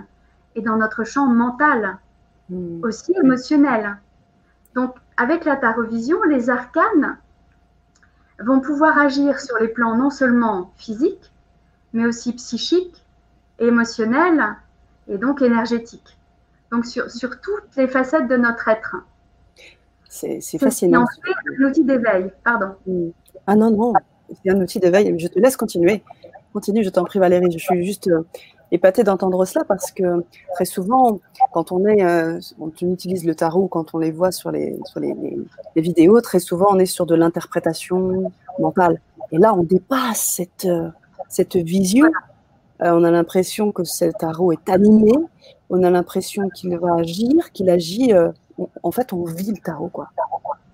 et 0.55 0.63
dans 0.63 0.77
notre 0.77 1.05
champ 1.05 1.27
mental, 1.27 1.99
mmh. 2.49 2.85
aussi 2.85 3.13
émotionnel. 3.23 3.99
Donc, 4.75 4.95
avec 5.17 5.45
la 5.45 5.57
tarovision, 5.57 6.23
les 6.25 6.51
arcanes 6.51 7.19
vont 8.39 8.61
pouvoir 8.61 8.99
agir 8.99 9.41
sur 9.41 9.59
les 9.59 9.69
plans 9.69 9.97
non 9.97 10.11
seulement 10.11 10.73
physiques, 10.77 11.33
mais 11.93 12.07
aussi 12.07 12.33
psychiques, 12.33 13.05
émotionnels 13.59 14.57
et 15.09 15.19
donc 15.19 15.43
énergétiques. 15.43 16.17
Donc 16.71 16.87
sur, 16.87 17.11
sur 17.11 17.41
toutes 17.41 17.77
les 17.77 17.89
facettes 17.89 18.29
de 18.29 18.37
notre 18.37 18.69
être. 18.69 18.97
C'est 20.09 20.41
fascinant. 20.59 21.05
C'est 21.07 21.63
un 21.63 21.69
outil 21.69 21.85
d'éveil, 21.85 22.33
pardon. 22.45 22.75
Ah 23.47 23.55
non, 23.57 23.71
non, 23.71 23.93
c'est 24.43 24.51
un 24.51 24.61
outil 24.61 24.81
d'éveil. 24.81 25.17
Je 25.19 25.29
te 25.29 25.39
laisse 25.39 25.57
continuer. 25.57 26.03
Continue, 26.53 26.83
je 26.83 26.91
t'en 26.91 27.05
prie 27.05 27.19
Valérie. 27.19 27.51
Je 27.53 27.59
suis 27.59 27.85
juste 27.85 28.09
euh, 28.09 28.23
épatée 28.73 29.03
d'entendre 29.03 29.45
cela 29.45 29.65
parce 29.65 29.91
que 29.91 30.25
très 30.55 30.65
souvent, 30.65 31.21
quand 31.53 31.73
on 31.73 31.87
est, 31.87 32.05
euh, 32.05 32.39
on 32.59 32.71
utilise 32.83 33.25
le 33.25 33.35
tarot, 33.35 33.69
quand 33.69 33.95
on 33.95 33.99
les 33.99 34.11
voit 34.11 34.33
sur 34.33 34.51
les, 34.51 34.79
sur 34.85 35.01
les, 35.01 35.15
les, 35.75 35.83
vidéos, 35.83 36.21
très 36.21 36.39
souvent 36.39 36.67
on 36.71 36.79
est 36.79 36.87
sur 36.87 37.07
de 37.07 37.15
l'interprétation 37.15 38.33
mentale. 38.59 39.01
Et 39.33 39.39
là, 39.39 39.55
on 39.55 39.63
dépasse 39.63 40.21
cette, 40.21 40.65
euh, 40.65 40.89
cette 41.29 41.57
vision. 41.57 42.11
Euh, 42.83 42.93
on 42.93 43.05
a 43.05 43.11
l'impression 43.11 43.73
que 43.73 43.85
ce 43.85 44.07
tarot 44.19 44.53
est 44.53 44.69
animé. 44.69 45.13
On 45.69 45.83
a 45.83 45.91
l'impression 45.91 46.49
qu'il 46.49 46.77
va 46.79 46.97
agir, 46.97 47.53
qu'il 47.53 47.71
agit. 47.71 48.13
Euh, 48.13 48.31
en 48.83 48.91
fait, 48.91 49.13
on 49.13 49.25
vit 49.25 49.53
le 49.53 49.59
tarot, 49.59 49.89
quoi. 49.89 50.09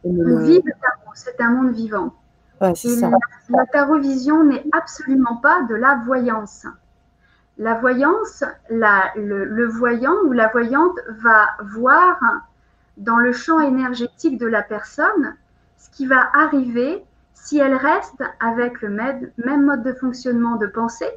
On, 0.05 0.11
vit 0.11 0.61
le 0.65 0.73
tarot. 0.81 1.13
C'est 1.15 1.41
un 1.41 1.51
monde 1.51 1.75
vivant. 1.75 2.13
Ouais, 2.61 2.75
ça. 2.75 3.11
La, 3.11 3.19
la 3.51 3.67
tarovision 3.67 4.45
n'est 4.45 4.65
absolument 4.73 5.37
pas 5.43 5.63
de 5.69 5.75
la 5.75 6.01
voyance. 6.07 6.67
La 7.59 7.75
voyance, 7.75 8.45
le, 8.71 9.67
voyant 9.67 10.15
ou 10.27 10.33
la 10.33 10.49
voyante 10.49 10.99
va 11.09 11.49
voir 11.65 12.19
dans 12.99 13.17
le 13.17 13.33
champ 13.33 13.61
énergétique 13.61 14.39
de 14.39 14.47
la 14.47 14.63
personne 14.63 15.35
ce 15.79 15.91
qui 15.91 16.07
va 16.07 16.29
arriver 16.35 17.03
si 17.35 17.59
elle 17.59 17.75
reste 17.75 18.23
avec 18.41 18.83
le 18.83 18.91
même 18.91 19.65
mode 19.65 19.83
de 19.83 19.93
fonctionnement 19.93 20.57
de 20.57 20.67
pensée, 20.67 21.11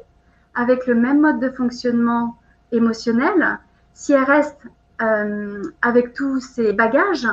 avec 0.54 0.86
le 0.86 0.94
même 0.94 1.20
mode 1.20 1.40
de 1.40 1.50
fonctionnement 1.50 2.38
émotionnel, 2.72 3.58
si 3.92 4.12
elle 4.12 4.24
reste 4.24 4.60
euh, 5.02 5.62
avec 5.82 6.14
tous 6.14 6.40
ses 6.40 6.72
bagages, 6.72 7.28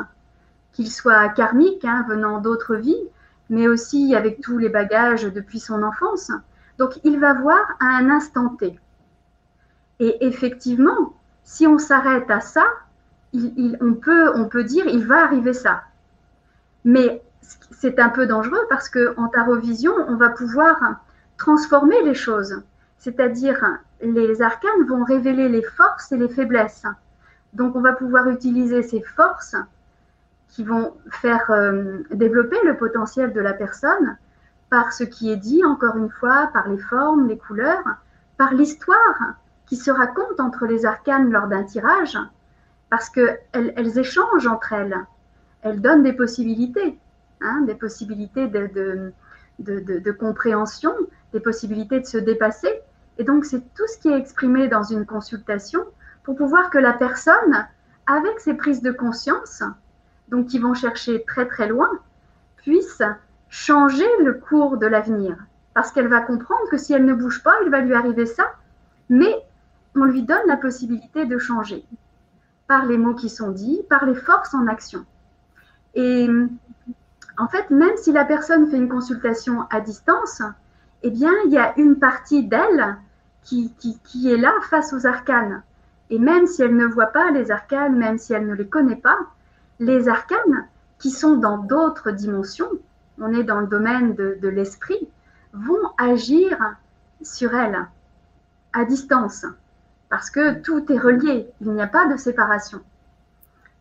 qu'ils 0.74 0.92
soient 0.92 1.30
karmiques, 1.30 1.86
hein, 1.86 2.06
venant 2.08 2.40
d'autres 2.40 2.76
vies, 2.76 3.08
mais 3.50 3.68
aussi 3.68 4.16
avec 4.16 4.42
tous 4.42 4.58
les 4.58 4.70
bagages 4.70 5.24
depuis 5.24 5.60
son 5.60 5.84
enfance. 5.84 6.32
Donc, 6.78 7.00
il 7.04 7.20
va 7.20 7.34
voir 7.34 7.62
à 7.80 7.86
un 7.86 8.10
instant 8.10 8.50
T. 8.50 8.80
Et 10.00 10.26
effectivement, 10.26 11.14
si 11.44 11.66
on 11.68 11.78
s'arrête 11.78 12.30
à 12.30 12.40
ça, 12.40 12.66
on 13.34 13.94
peut 13.94 14.64
dire 14.64 14.86
il 14.88 15.06
va 15.06 15.24
arriver 15.24 15.54
ça. 15.54 15.84
Mais 16.86 17.22
c'est 17.72 18.00
un 18.00 18.10
peu 18.10 18.28
dangereux 18.28 18.66
parce 18.70 18.90
qu'en 18.90 19.28
tarovision, 19.28 19.94
on 20.08 20.16
va 20.16 20.30
pouvoir 20.30 20.78
transformer 21.38 22.02
les 22.04 22.14
choses. 22.14 22.62
C'est-à-dire, 22.98 23.64
les 24.02 24.42
arcanes 24.42 24.86
vont 24.88 25.04
révéler 25.04 25.50
les 25.50 25.62
forces 25.62 26.12
et 26.12 26.18
les 26.18 26.30
faiblesses. 26.30 26.86
Donc, 27.54 27.76
on 27.76 27.82
va 27.82 27.94
pouvoir 27.94 28.28
utiliser 28.30 28.84
ces 28.84 29.02
forces 29.02 29.56
qui 30.50 30.64
vont 30.64 30.94
faire 31.10 31.50
euh, 31.52 32.00
développer 32.12 32.58
le 32.64 32.78
potentiel 32.78 33.34
de 33.34 33.42
la 33.42 33.54
personne 33.54 34.18
par 34.70 34.94
ce 34.94 35.04
qui 35.04 35.32
est 35.32 35.38
dit, 35.38 35.64
encore 35.64 35.98
une 35.98 36.10
fois, 36.10 36.50
par 36.54 36.68
les 36.68 36.78
formes, 36.78 37.28
les 37.28 37.38
couleurs, 37.38 37.84
par 38.38 38.54
l'histoire 38.54 39.36
qui 39.68 39.76
se 39.76 39.92
raconte 39.92 40.40
entre 40.40 40.66
les 40.66 40.86
arcanes 40.86 41.30
lors 41.30 41.48
d'un 41.48 41.64
tirage, 41.64 42.18
parce 42.90 43.10
qu'elles 43.10 43.40
elles 43.54 44.00
échangent 44.00 44.48
entre 44.48 44.74
elles, 44.74 44.98
elles 45.62 45.82
donnent 45.82 46.04
des 46.04 46.14
possibilités, 46.14 46.98
hein, 47.42 47.62
des 47.68 47.76
possibilités 47.76 48.48
de, 48.48 49.12
de, 49.60 50.12
compréhension, 50.12 50.94
des 51.34 51.40
possibilités 51.40 52.00
de 52.00 52.06
se 52.06 52.18
dépasser. 52.18 52.82
Et 53.18 53.24
donc, 53.24 53.46
c'est 53.46 53.62
tout 53.74 53.88
ce 53.88 53.98
qui 54.00 54.10
est 54.10 54.18
exprimé 54.18 54.68
dans 54.68 54.84
une 54.84 55.06
consultation 55.06 55.84
pour 56.24 56.36
pouvoir 56.36 56.70
que 56.70 56.78
la 56.78 56.94
personne, 56.94 57.68
avec 58.06 58.40
ses 58.40 58.54
prises 58.54 58.82
de 58.82 58.92
conscience, 58.92 59.64
donc 60.30 60.48
qui 60.48 60.60
vont 60.60 60.74
chercher 60.74 61.24
très 61.26 61.48
très 61.48 61.68
loin, 61.68 61.90
puisse 62.58 63.02
changer 63.50 64.08
le 64.24 64.34
cours 64.34 64.78
de 64.78 64.88
l'avenir. 64.88 65.36
Parce 65.74 65.92
qu'elle 65.92 66.08
va 66.08 66.22
comprendre 66.22 66.70
que 66.70 66.78
si 66.78 66.94
elle 66.94 67.06
ne 67.06 67.14
bouge 67.14 67.44
pas, 67.44 67.54
il 67.64 67.70
va 67.70 67.82
lui 67.82 67.94
arriver 67.94 68.26
ça, 68.26 68.46
mais 69.10 69.36
on 69.98 70.06
lui 70.06 70.24
donne 70.24 70.46
la 70.48 70.58
possibilité 70.58 71.26
de 71.26 71.38
changer 71.38 71.86
par 72.68 72.86
les 72.86 72.98
mots 72.98 73.16
qui 73.16 73.30
sont 73.30 73.52
dits, 73.52 73.82
par 73.90 74.06
les 74.06 74.16
forces 74.16 74.54
en 74.54 74.68
action. 74.68 75.06
Et 75.96 76.30
en 77.38 77.48
fait, 77.48 77.70
même 77.70 77.96
si 77.98 78.12
la 78.12 78.26
personne 78.26 78.70
fait 78.70 78.78
une 78.78 78.90
consultation 78.90 79.66
à 79.70 79.82
distance, 79.82 80.42
eh 81.04 81.12
bien, 81.12 81.32
il 81.46 81.52
y 81.52 81.58
a 81.58 81.78
une 81.80 81.98
partie 81.98 82.44
d'elle 82.44 82.98
qui, 83.44 83.74
qui, 84.04 84.32
est 84.32 84.38
là 84.38 84.54
face 84.70 84.94
aux 84.94 85.06
arcanes. 85.06 85.64
Et 86.10 86.20
même 86.20 86.48
si 86.48 86.62
elle 86.62 86.76
ne 86.76 86.86
voit 86.86 87.08
pas 87.08 87.32
les 87.32 87.52
arcanes, 87.52 87.96
même 87.96 88.18
si 88.18 88.34
elle 88.34 88.46
ne 88.46 88.54
les 88.54 88.68
connaît 88.68 88.98
pas, 88.98 89.18
les 89.80 90.10
arcanes 90.10 90.68
qui 91.00 91.12
sont 91.12 91.38
dans 91.38 91.58
d'autres 91.58 92.12
dimensions, 92.12 92.70
on 93.20 93.34
est 93.34 93.44
dans 93.44 93.60
le 93.60 93.68
domaine 93.68 94.16
de 94.16 94.48
l'esprit, 94.48 95.08
vont 95.54 95.92
agir 95.98 96.58
sur 97.22 97.56
elle 97.56 97.88
à 98.74 98.86
distance 98.86 99.46
parce 100.10 100.30
que 100.30 100.60
tout 100.62 100.92
est 100.92 100.98
relié, 100.98 101.50
il 101.62 101.72
n'y 101.72 101.82
a 101.82 101.88
pas 101.88 102.08
de 102.08 102.18
séparation. 102.18 102.80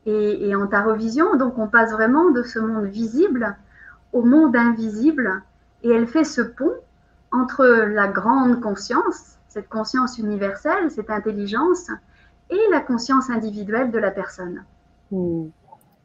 Et, 0.06 0.48
et, 0.48 0.54
en 0.54 0.66
tarovision, 0.66 1.36
donc 1.36 1.58
on 1.58 1.66
passe 1.66 1.92
vraiment 1.92 2.30
de 2.30 2.42
ce 2.42 2.58
monde 2.58 2.86
visible 2.86 3.56
au 4.12 4.22
monde 4.22 4.56
invisible, 4.56 5.42
et 5.82 5.90
elle 5.90 6.06
fait 6.06 6.24
ce 6.24 6.40
pont 6.40 6.72
entre 7.32 7.64
la 7.66 8.08
grande 8.08 8.60
conscience, 8.60 9.36
cette 9.48 9.68
conscience 9.68 10.18
universelle, 10.18 10.90
cette 10.90 11.10
intelligence, 11.10 11.90
et 12.50 12.60
la 12.70 12.80
conscience 12.80 13.30
individuelle 13.30 13.90
de 13.90 13.98
la 13.98 14.10
personne. 14.10 14.64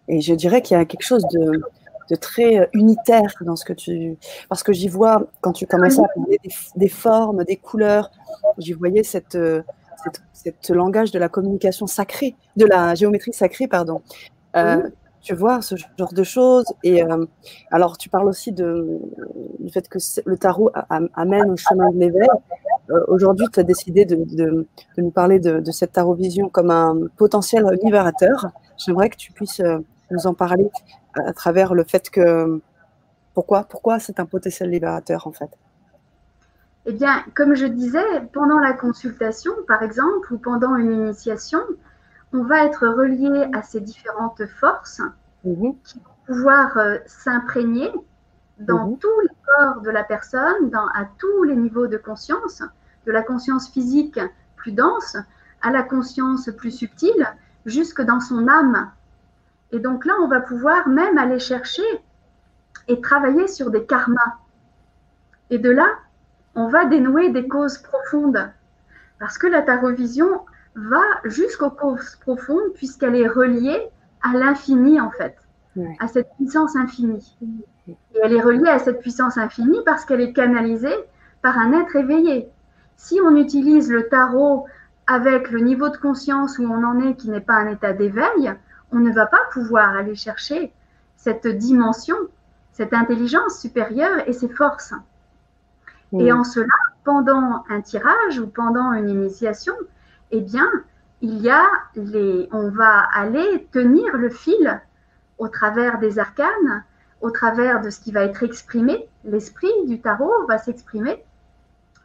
Et 0.08 0.22
je 0.22 0.34
dirais 0.34 0.62
qu'il 0.62 0.78
y 0.78 0.80
a 0.80 0.86
quelque 0.86 1.06
chose 1.06 1.24
de, 1.32 1.62
de, 2.10 2.16
très 2.16 2.70
unitaire 2.74 3.34
dans 3.42 3.56
ce 3.56 3.64
que 3.64 3.74
tu... 3.74 4.18
Parce 4.50 4.64
que 4.64 4.74
j'y 4.74 4.90
vois, 4.90 5.28
quand 5.42 5.54
tu 5.54 5.68
commençais 5.68 6.02
à 6.02 6.08
parler 6.16 6.40
des, 6.44 6.52
des 6.76 6.90
formes, 6.90 7.44
des 7.44 7.56
couleurs, 7.56 8.12
j'y 8.58 8.74
voyais 8.74 9.04
cette 9.04 9.38
ce 10.34 10.74
langage 10.74 11.12
de 11.12 11.20
la 11.20 11.30
communication 11.30 11.88
sacrée, 11.88 12.36
de 12.58 12.66
la 12.66 12.96
géométrie 12.96 13.34
sacrée, 13.34 13.68
pardon. 13.68 14.02
Euh, 14.56 14.90
Tu 15.24 15.36
vois, 15.36 15.62
ce 15.62 15.76
genre 15.76 16.14
de 16.14 16.24
choses. 16.24 16.66
Et 16.84 17.04
euh, 17.04 17.26
alors, 17.70 17.96
tu 17.96 18.10
parles 18.10 18.28
aussi 18.28 18.52
de, 18.52 19.00
du 19.60 19.70
fait 19.72 19.88
que 19.88 20.00
le 20.26 20.36
tarot 20.36 20.72
amène 21.14 21.52
au 21.52 21.58
chemin 21.58 21.92
de 21.92 22.00
l'éveil. 22.00 22.28
Euh, 22.90 23.04
Aujourd'hui, 23.08 23.46
tu 23.54 23.60
as 23.60 23.64
décidé 23.64 24.04
de, 24.06 24.16
de, 24.16 24.66
de, 24.98 25.02
nous 25.02 25.12
parler 25.12 25.38
de, 25.40 25.60
de 25.60 25.72
cette 25.72 25.92
tarot 25.92 26.16
vision 26.16 26.50
comme 26.50 26.72
un 26.72 26.98
potentiel 27.18 27.64
libérateur. 27.84 28.48
J'aimerais 28.84 29.10
que 29.10 29.18
tu 29.18 29.32
puisses 29.32 29.62
nous 30.10 30.26
en 30.26 30.34
parler 30.34 30.68
à 31.14 31.34
travers 31.34 31.76
le 31.76 31.84
fait 31.84 32.10
que 32.10 32.60
pourquoi, 33.36 33.64
pourquoi 33.64 34.00
c'est 34.00 34.20
un 34.20 34.26
potentiel 34.26 34.72
libérateur 34.72 35.28
en 35.28 35.32
fait? 35.32 35.52
Eh 36.86 36.94
bien, 36.94 37.24
comme 37.36 37.54
je 37.54 37.68
disais, 37.68 38.22
pendant 38.34 38.60
la 38.60 38.74
consultation, 38.74 39.54
par 39.68 39.84
exemple, 39.84 40.34
ou 40.34 40.38
pendant 40.38 40.76
une 40.76 40.92
initiation, 40.92 41.60
on 42.34 42.44
va 42.44 42.66
être 42.66 42.88
relié 42.88 43.48
à 43.54 43.62
ces 43.62 43.82
différentes 43.82 44.46
forces 44.60 45.02
mmh. 45.44 45.72
qui 45.84 46.00
vont 46.00 46.12
pouvoir 46.26 46.78
euh, 46.78 46.98
s'imprégner 47.06 47.92
dans 48.58 48.88
mmh. 48.88 48.98
tous 48.98 49.20
les 49.22 49.36
corps 49.46 49.82
de 49.82 49.90
la 49.92 50.04
personne, 50.04 50.70
dans, 50.70 50.88
à 50.88 51.06
tous 51.20 51.44
les 51.44 51.56
niveaux 51.56 51.88
de 51.88 51.98
conscience, 51.98 52.64
de 53.06 53.12
la 53.12 53.22
conscience 53.22 53.70
physique 53.70 54.20
plus 54.56 54.72
dense 54.72 55.18
à 55.62 55.72
la 55.72 55.84
conscience 55.84 56.50
plus 56.58 56.72
subtile, 56.72 57.28
jusque 57.66 58.02
dans 58.02 58.20
son 58.20 58.48
âme. 58.48 58.92
Et 59.72 59.80
donc 59.80 60.06
là, 60.06 60.14
on 60.22 60.28
va 60.28 60.40
pouvoir 60.40 60.88
même 60.88 61.18
aller 61.20 61.40
chercher 61.40 61.84
et 62.88 63.00
travailler 63.02 63.48
sur 63.48 63.70
des 63.70 63.86
karmas. 63.86 64.38
Et 65.52 65.60
de 65.60 65.70
là, 65.70 65.88
on 66.56 66.68
va 66.68 66.86
dénouer 66.86 67.30
des 67.30 67.48
causes 67.48 67.78
profondes. 67.78 68.50
Parce 69.20 69.38
que 69.38 69.48
la 69.48 69.62
tarovision 69.62 70.42
va 70.76 71.04
jusqu'aux 71.26 71.70
causes 71.70 72.18
profondes 72.22 72.74
puisqu'elle 72.74 73.16
est 73.16 73.28
reliée 73.28 73.80
à 74.22 74.34
l'infini 74.34 75.00
en 75.00 75.12
fait, 75.12 75.36
à 76.00 76.08
cette 76.08 76.30
puissance 76.36 76.76
infinie. 76.76 77.36
Et 77.88 77.96
elle 78.24 78.34
est 78.34 78.42
reliée 78.42 78.70
à 78.70 78.80
cette 78.80 79.00
puissance 79.00 79.38
infinie 79.38 79.80
parce 79.86 80.06
qu'elle 80.06 80.22
est 80.22 80.34
canalisée 80.34 80.96
par 81.42 81.58
un 81.58 81.74
être 81.74 81.96
éveillé. 81.96 82.50
Si 82.98 83.20
on 83.22 83.36
utilise 83.36 83.92
le 83.92 84.08
tarot 84.08 84.66
avec 85.08 85.50
le 85.52 85.60
niveau 85.60 85.90
de 85.90 85.98
conscience 85.98 86.60
où 86.60 86.64
on 86.64 86.84
en 86.84 87.00
est 87.02 87.16
qui 87.16 87.30
n'est 87.30 87.42
pas 87.42 87.56
un 87.56 87.68
état 87.68 87.94
d'éveil, 87.94 88.54
on 88.92 89.00
ne 89.00 89.12
va 89.12 89.26
pas 89.26 89.42
pouvoir 89.52 89.96
aller 89.96 90.16
chercher 90.16 90.72
cette 91.16 91.48
dimension, 91.48 92.16
cette 92.72 92.94
intelligence 92.94 93.60
supérieure 93.60 94.28
et 94.28 94.34
ses 94.34 94.50
forces. 94.50 94.94
Et 96.20 96.32
en 96.34 96.44
cela, 96.44 96.68
pendant 97.04 97.64
un 97.70 97.82
tirage 97.82 98.40
ou 98.40 98.48
pendant 98.48 98.92
une 98.94 99.10
initiation, 99.10 99.74
eh 100.32 100.42
bien, 100.42 100.70
il 101.22 101.38
y 101.40 101.50
a 101.50 101.66
les, 101.96 102.50
on 102.52 102.70
va 102.70 103.08
aller 103.14 103.68
tenir 103.72 104.18
le 104.18 104.30
fil 104.30 104.82
au 105.38 105.48
travers 105.48 106.00
des 106.00 106.20
arcanes, 106.20 106.84
au 107.22 107.32
travers 107.32 107.82
de 107.82 107.90
ce 107.90 108.00
qui 108.00 108.12
va 108.12 108.24
être 108.24 108.44
exprimé. 108.44 109.08
L'esprit 109.24 109.72
du 109.86 110.02
tarot 110.02 110.46
va 110.48 110.58
s'exprimer. 110.58 111.24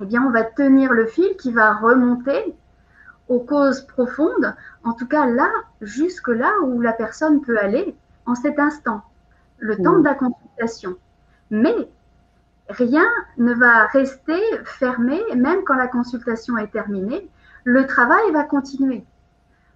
Eh 0.00 0.04
bien, 0.04 0.22
on 0.22 0.30
va 0.30 0.44
tenir 0.44 0.92
le 0.92 1.06
fil 1.06 1.36
qui 1.36 1.50
va 1.52 1.74
remonter 1.74 2.54
aux 3.28 3.40
causes 3.40 3.82
profondes, 3.82 4.54
en 4.84 4.92
tout 4.92 5.08
cas 5.08 5.26
là, 5.26 5.50
jusque 5.80 6.28
là 6.28 6.52
où 6.62 6.80
la 6.80 6.92
personne 6.92 7.40
peut 7.40 7.58
aller 7.58 7.96
en 8.24 8.36
cet 8.36 8.58
instant, 8.58 9.02
le 9.58 9.76
temps 9.76 9.98
de 9.98 10.04
la 10.04 10.14
consultation. 10.14 10.94
Mais 11.50 11.74
rien 12.68 13.06
ne 13.38 13.54
va 13.54 13.86
rester 13.86 14.40
fermé, 14.64 15.20
même 15.34 15.64
quand 15.64 15.74
la 15.74 15.88
consultation 15.88 16.58
est 16.58 16.72
terminée. 16.72 17.28
Le 17.64 17.86
travail 17.86 18.30
va 18.32 18.44
continuer 18.44 19.04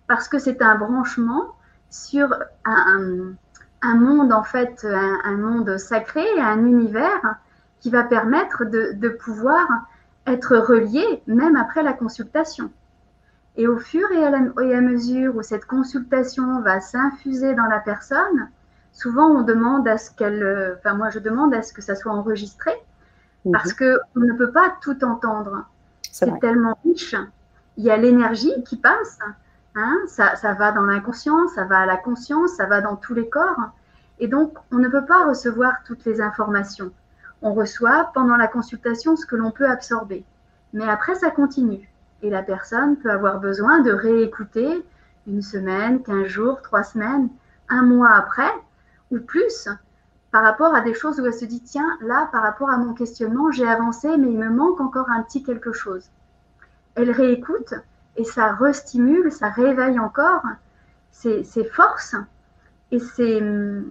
parce 0.07 0.29
que 0.29 0.39
c'est 0.39 0.61
un 0.61 0.75
branchement 0.75 1.55
sur 1.89 2.35
un, 2.65 3.95
monde, 3.95 4.33
en 4.33 4.43
fait, 4.43 4.85
un, 4.85 5.37
monde 5.37 5.77
sacré, 5.79 6.25
un 6.41 6.65
univers 6.65 7.37
qui 7.81 7.91
va 7.91 8.03
permettre 8.03 8.65
de, 8.65 9.09
pouvoir 9.09 9.67
être 10.27 10.57
relié 10.57 11.23
même 11.27 11.57
après 11.57 11.83
la 11.83 11.93
consultation. 11.93 12.71
Et 13.57 13.67
au 13.67 13.79
fur 13.79 14.11
et 14.13 14.25
à, 14.25 14.33
et 14.63 14.75
à 14.75 14.81
mesure 14.81 15.37
où 15.37 15.43
cette 15.43 15.65
consultation 15.65 16.61
va 16.61 16.81
s'infuser 16.81 17.55
dans 17.55 17.67
la 17.67 17.79
personne, 17.79 18.49
souvent 18.93 19.29
on 19.29 19.43
demande 19.43 19.87
à 19.89 19.99
ce 19.99 20.11
qu'elle, 20.11 20.77
enfin 20.79 20.95
moi 20.95 21.11
je 21.11 21.19
demande 21.19 21.55
à 21.55 21.63
ce 21.63 21.73
que 21.73 21.83
ça 21.83 21.95
soit 21.95 22.13
enregistré, 22.13 22.73
mhm. 23.45 23.53
parce 23.53 23.73
que 23.73 23.99
on 24.17 24.21
ne 24.21 24.33
peut 24.33 24.53
pas 24.53 24.77
tout 24.83 25.05
entendre. 25.05 25.65
C'est 26.13 26.41
tellement 26.41 26.79
riche. 26.85 27.15
Il 27.77 27.85
y 27.85 27.91
a 27.91 27.97
l'énergie 27.97 28.53
qui 28.65 28.77
passe, 28.77 29.19
hein, 29.75 29.97
ça, 30.07 30.37
ça, 30.37 30.55
va 30.55 30.73
dans 30.73 30.85
l'inconscient, 30.85 31.49
ça 31.49 31.65
va 31.65 31.79
à 31.79 31.87
la 31.87 31.97
conscience, 31.97 32.55
ça 32.57 32.67
va 32.67 32.81
dans 32.81 32.97
tous 32.97 33.15
les 33.15 33.29
corps. 33.29 33.71
Et 34.19 34.29
donc, 34.29 34.55
on 34.71 34.77
ne 34.77 34.89
peut 34.89 35.07
pas 35.07 35.25
recevoir 35.25 35.83
toutes 35.87 36.05
les 36.05 36.21
informations. 36.21 36.93
On 37.43 37.55
reçoit 37.55 38.11
pendant 38.13 38.37
la 38.37 38.49
consultation 38.49 39.17
ce 39.17 39.25
que 39.25 39.37
l'on 39.37 39.51
peut 39.51 39.67
absorber. 39.67 40.25
Mais 40.75 40.87
après, 40.87 41.15
ça 41.15 41.31
continue. 41.31 41.89
Et 42.23 42.29
la 42.29 42.43
personne 42.43 42.97
peut 42.97 43.11
avoir 43.11 43.41
besoin 43.41 43.81
de 43.81 43.93
réécouter 43.93 44.85
une 45.27 45.43
semaine, 45.43 46.03
quinze 46.03 46.27
jours, 46.27 46.61
trois 46.61 46.83
semaines, 46.83 47.31
un 47.71 47.83
mois 47.83 48.11
après, 48.11 48.51
ou 49.11 49.19
plus, 49.19 49.69
par 50.31 50.43
rapport 50.43 50.75
à 50.75 50.81
des 50.81 50.95
choses 50.95 51.21
où 51.21 51.27
elle 51.27 51.35
se 51.35 51.45
dit, 51.45 51.61
tiens, 51.61 51.99
là, 52.03 52.29
par 52.31 52.43
rapport 52.43 52.71
à 52.71 52.79
mon 52.79 52.95
questionnement, 52.95 53.51
j'ai 53.51 53.67
avancé, 53.67 54.09
mais 54.17 54.31
il 54.31 54.39
me 54.39 54.51
manque 54.51 54.81
encore 54.81 55.11
un 55.11 55.23
petit 55.23 55.43
quelque 55.43 55.73
chose. 55.73 56.09
Elle 56.95 57.11
réécoute 57.11 57.75
et 58.17 58.25
ça 58.25 58.53
restimule, 58.53 59.33
ça 59.33 59.49
réveille 59.49 59.99
encore 59.99 60.43
ses, 61.11 61.45
forces 61.73 62.15
et 62.93 63.01
ses, 63.01 63.83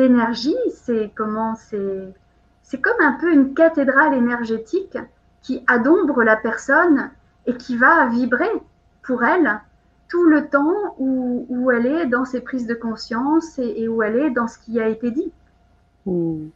énergies. 0.00 0.56
C'est 0.74 1.12
comment 1.14 1.54
c'est 1.56 2.80
comme 2.80 3.00
un 3.00 3.12
peu 3.12 3.32
une 3.32 3.54
cathédrale 3.54 4.14
énergétique 4.14 4.98
qui 5.42 5.62
adombre 5.66 6.22
la 6.22 6.36
personne 6.36 7.10
et 7.46 7.56
qui 7.56 7.76
va 7.76 8.06
vibrer 8.06 8.50
pour 9.02 9.24
elle 9.24 9.60
tout 10.08 10.24
le 10.24 10.48
temps 10.48 10.94
où, 10.98 11.70
elle 11.70 11.86
est 11.86 12.06
dans 12.06 12.24
ses 12.24 12.40
prises 12.40 12.66
de 12.66 12.74
conscience 12.74 13.58
et, 13.58 13.88
où 13.88 14.02
elle 14.02 14.16
est 14.16 14.30
dans 14.30 14.48
ce 14.48 14.58
qui 14.58 14.80
a 14.80 14.88
été 14.88 15.10
dit. 15.10 15.32
Hmm. 16.04 16.48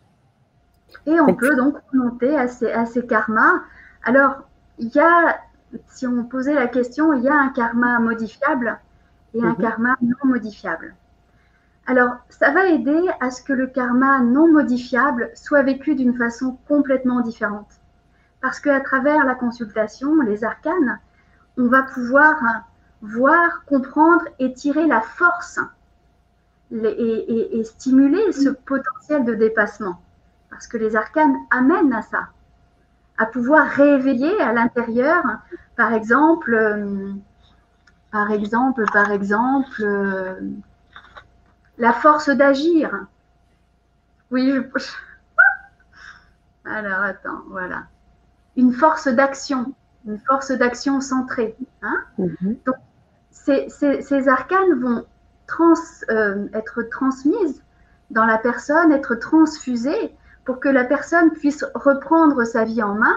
Et 1.07 1.21
on 1.21 1.35
peut 1.35 1.57
donc 1.57 1.77
remonter 1.93 2.37
à 2.37 2.49
ces, 2.49 2.71
à 2.71 2.87
ces 2.87 3.07
karmas. 3.07 3.63
Alors, 4.05 4.43
il 4.79 4.89
y 4.89 5.01
a, 5.01 5.41
si 5.89 6.07
on 6.07 6.25
posait 6.25 6.55
la 6.55 6.67
question, 6.67 7.13
il 7.13 7.23
y 7.23 7.29
a 7.29 7.35
un 7.35 7.49
karma 7.51 7.99
modifiable 7.99 8.79
et 9.35 9.43
un 9.43 9.51
mhm. 9.51 9.57
karma 9.57 9.97
non 10.03 10.17
modifiable. 10.25 10.95
Alors, 11.87 12.17
ça 12.29 12.51
va 12.51 12.67
aider 12.67 13.09
à 13.21 13.31
ce 13.31 13.43
que 13.43 13.53
le 13.53 13.67
karma 13.67 14.21
non 14.21 14.51
modifiable 14.53 15.31
soit 15.35 15.63
vécu 15.63 15.95
d'une 15.95 16.17
façon 16.17 16.59
complètement 16.69 17.21
différente. 17.21 17.71
Parce 18.41 18.61
qu'à 18.61 18.81
travers 18.81 19.25
la 19.25 19.35
consultation, 19.35 20.21
les 20.23 20.45
arcanes, 20.45 20.99
on 21.59 21.67
va 21.67 21.83
pouvoir 21.83 22.37
voir, 23.03 23.65
comprendre 23.67 24.25
et 24.39 24.53
tirer 24.53 24.87
la 24.87 25.01
force 25.01 25.59
et, 26.73 27.63
stimuler 27.65 28.33
ce 28.33 28.49
potentiel 28.51 29.25
de 29.25 29.35
dépassement. 29.35 30.01
Parce 30.51 30.67
que 30.67 30.77
les 30.77 30.97
arcanes 30.97 31.37
amènent 31.51 31.93
à 31.93 32.03
ça, 32.03 32.29
à 33.19 33.27
pouvoir 33.27 33.67
réveiller 33.67 34.41
à 34.41 34.53
l'intérieur, 34.53 35.23
par 35.77 35.93
exemple, 35.93 36.55
euh, 36.55 37.13
par 38.11 38.31
exemple, 38.31 38.85
par 38.93 39.11
exemple, 39.11 39.83
euh, 39.83 40.41
la 41.79 41.93
force 41.93 42.29
d'agir. 42.29 43.07
Oui, 44.31 44.53
je... 44.53 44.93
Alors, 46.65 47.01
attends, 47.01 47.43
voilà. 47.49 47.85
Une 48.57 48.73
force 48.73 49.09
d'action, 49.09 49.75
une 50.07 50.19
force 50.19 50.51
d'action 50.51 51.01
centrée. 51.01 51.57
Hein 51.83 52.05
mhm. 52.19 52.57
Donc, 52.67 52.77
ces, 53.31 54.29
arcanes 54.29 54.75
vont 54.81 55.05
euh, 56.11 56.49
être 56.53 56.83
transmises 56.83 57.63
dans 58.11 58.25
la 58.25 58.39
personne, 58.39 58.93
être 58.93 59.15
transfusées 59.15 60.15
pour 60.45 60.61
que 60.61 60.69
la 60.69 60.85
personne 60.85 61.31
puisse 61.31 61.65
reprendre 61.75 62.45
sa 62.45 62.65
vie 62.65 62.83
en 62.83 62.95
main 62.95 63.17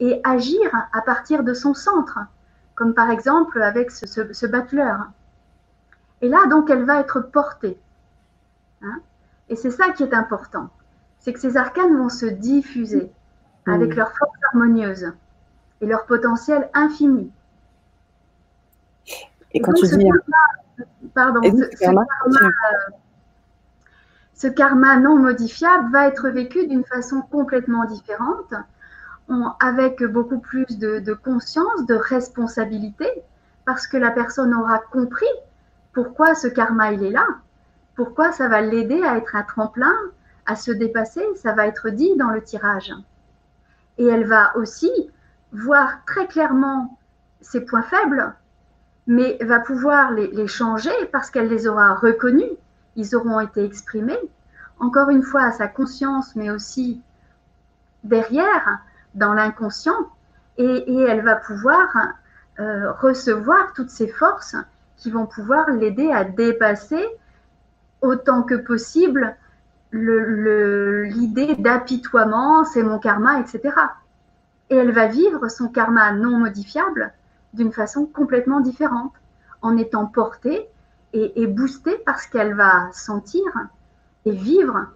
et 0.00 0.20
agir 0.24 0.70
à 0.92 1.00
partir 1.02 1.44
de 1.44 1.54
son 1.54 1.74
centre, 1.74 2.18
comme 2.74 2.94
par 2.94 3.10
exemple 3.10 3.62
avec 3.62 3.90
ce, 3.90 4.32
ce, 4.32 4.46
battleur. 4.46 5.10
Et 6.20 6.28
là, 6.28 6.46
donc, 6.46 6.70
elle 6.70 6.84
va 6.84 7.00
être 7.00 7.20
portée. 7.20 7.78
Hein. 8.84 8.98
et 9.48 9.54
c'est 9.54 9.70
ça 9.70 9.90
qui 9.90 10.02
est 10.02 10.12
important, 10.12 10.68
c'est 11.20 11.32
que 11.32 11.38
ces 11.38 11.56
arcanes 11.56 11.96
vont 11.96 12.08
se 12.08 12.26
diffuser 12.26 13.12
avec 13.64 13.94
leur 13.94 14.10
force 14.16 14.36
harmonieuse 14.48 15.12
et 15.80 15.86
leur 15.86 16.04
potentiel 16.06 16.68
infini. 16.74 17.30
Et 19.54 19.60
quand 19.60 19.72
tu 19.72 19.86
dis. 19.86 20.08
pardon, 21.14 21.40
ce, 24.34 24.48
karma, 24.48 24.96
non 24.96 25.18
modifiable 25.18 25.92
va 25.92 26.08
être 26.08 26.28
vécu 26.30 26.66
d'une 26.66 26.84
façon 26.84 27.22
complètement 27.22 27.84
différente, 27.84 28.54
avec 29.60 30.02
beaucoup 30.04 30.38
plus 30.38 30.66
de, 30.78 31.14
conscience, 31.14 31.86
de 31.86 31.94
responsabilité, 31.94 33.08
parce 33.64 33.86
que 33.86 33.96
la 33.96 34.10
personne 34.10 34.54
aura 34.54 34.78
compris 34.78 35.26
pourquoi 35.92 36.34
ce 36.34 36.48
karma 36.48 36.92
il 36.92 37.04
est 37.04 37.10
là, 37.10 37.26
pourquoi 37.94 38.32
ça 38.32 38.48
va 38.48 38.60
l'aider 38.62 39.02
à 39.04 39.16
être 39.16 39.36
un 39.36 39.42
tremplin, 39.42 39.94
à 40.46 40.56
se 40.56 40.72
dépasser, 40.72 41.24
ça 41.36 41.52
va 41.52 41.66
être 41.66 41.90
dit 41.90 42.16
dans 42.16 42.30
le 42.30 42.42
tirage. 42.42 42.92
Et 43.98 44.06
elle 44.06 44.24
va 44.24 44.56
aussi 44.56 44.90
voir 45.52 46.04
très 46.06 46.26
clairement 46.26 46.98
ses 47.40 47.60
points 47.60 47.82
faibles, 47.82 48.34
mais 49.06 49.36
va 49.40 49.60
pouvoir 49.60 50.12
les, 50.12 50.46
changer 50.46 50.92
parce 51.10 51.30
qu'elle 51.30 51.48
les 51.48 51.66
aura 51.66 51.94
reconnus, 51.94 52.50
ils 52.96 53.16
auront 53.16 53.40
été 53.40 53.64
exprimés, 53.64 54.18
encore 54.78 55.10
une 55.10 55.22
fois 55.22 55.42
à 55.42 55.52
sa 55.52 55.68
conscience, 55.68 56.36
mais 56.36 56.50
aussi 56.50 57.00
derrière, 58.04 58.78
dans 59.14 59.34
l'inconscient, 59.34 60.10
et, 60.58 61.00
elle 61.02 61.22
va 61.22 61.36
pouvoir 61.36 61.88
euh, 62.60 62.92
recevoir 62.92 63.72
toutes 63.74 63.90
ces 63.90 64.08
forces 64.08 64.56
qui 64.96 65.10
vont 65.10 65.26
pouvoir 65.26 65.70
l'aider 65.70 66.10
à 66.12 66.24
dépasser 66.24 67.04
autant 68.02 68.42
que 68.42 68.54
possible 68.54 69.36
l'idée 69.92 71.54
d'apitoiement, 71.56 72.64
c'est 72.64 72.82
mon 72.82 72.98
karma, 72.98 73.40
etc. 73.40 73.74
Et 74.70 74.76
elle 74.76 74.92
va 74.92 75.06
vivre 75.06 75.48
son 75.48 75.68
karma 75.68 76.12
non 76.12 76.38
modifiable 76.38 77.12
d'une 77.54 77.72
façon 77.72 78.06
complètement 78.06 78.60
différente, 78.60 79.12
en 79.60 79.76
étant 79.76 80.06
portée 80.06 80.68
et, 81.12 81.46
boostée 81.46 81.98
par 82.06 82.20
ce 82.20 82.28
qu'elle 82.28 82.54
va 82.54 82.88
sentir 82.92 83.44
et 84.24 84.32
vivre, 84.32 84.86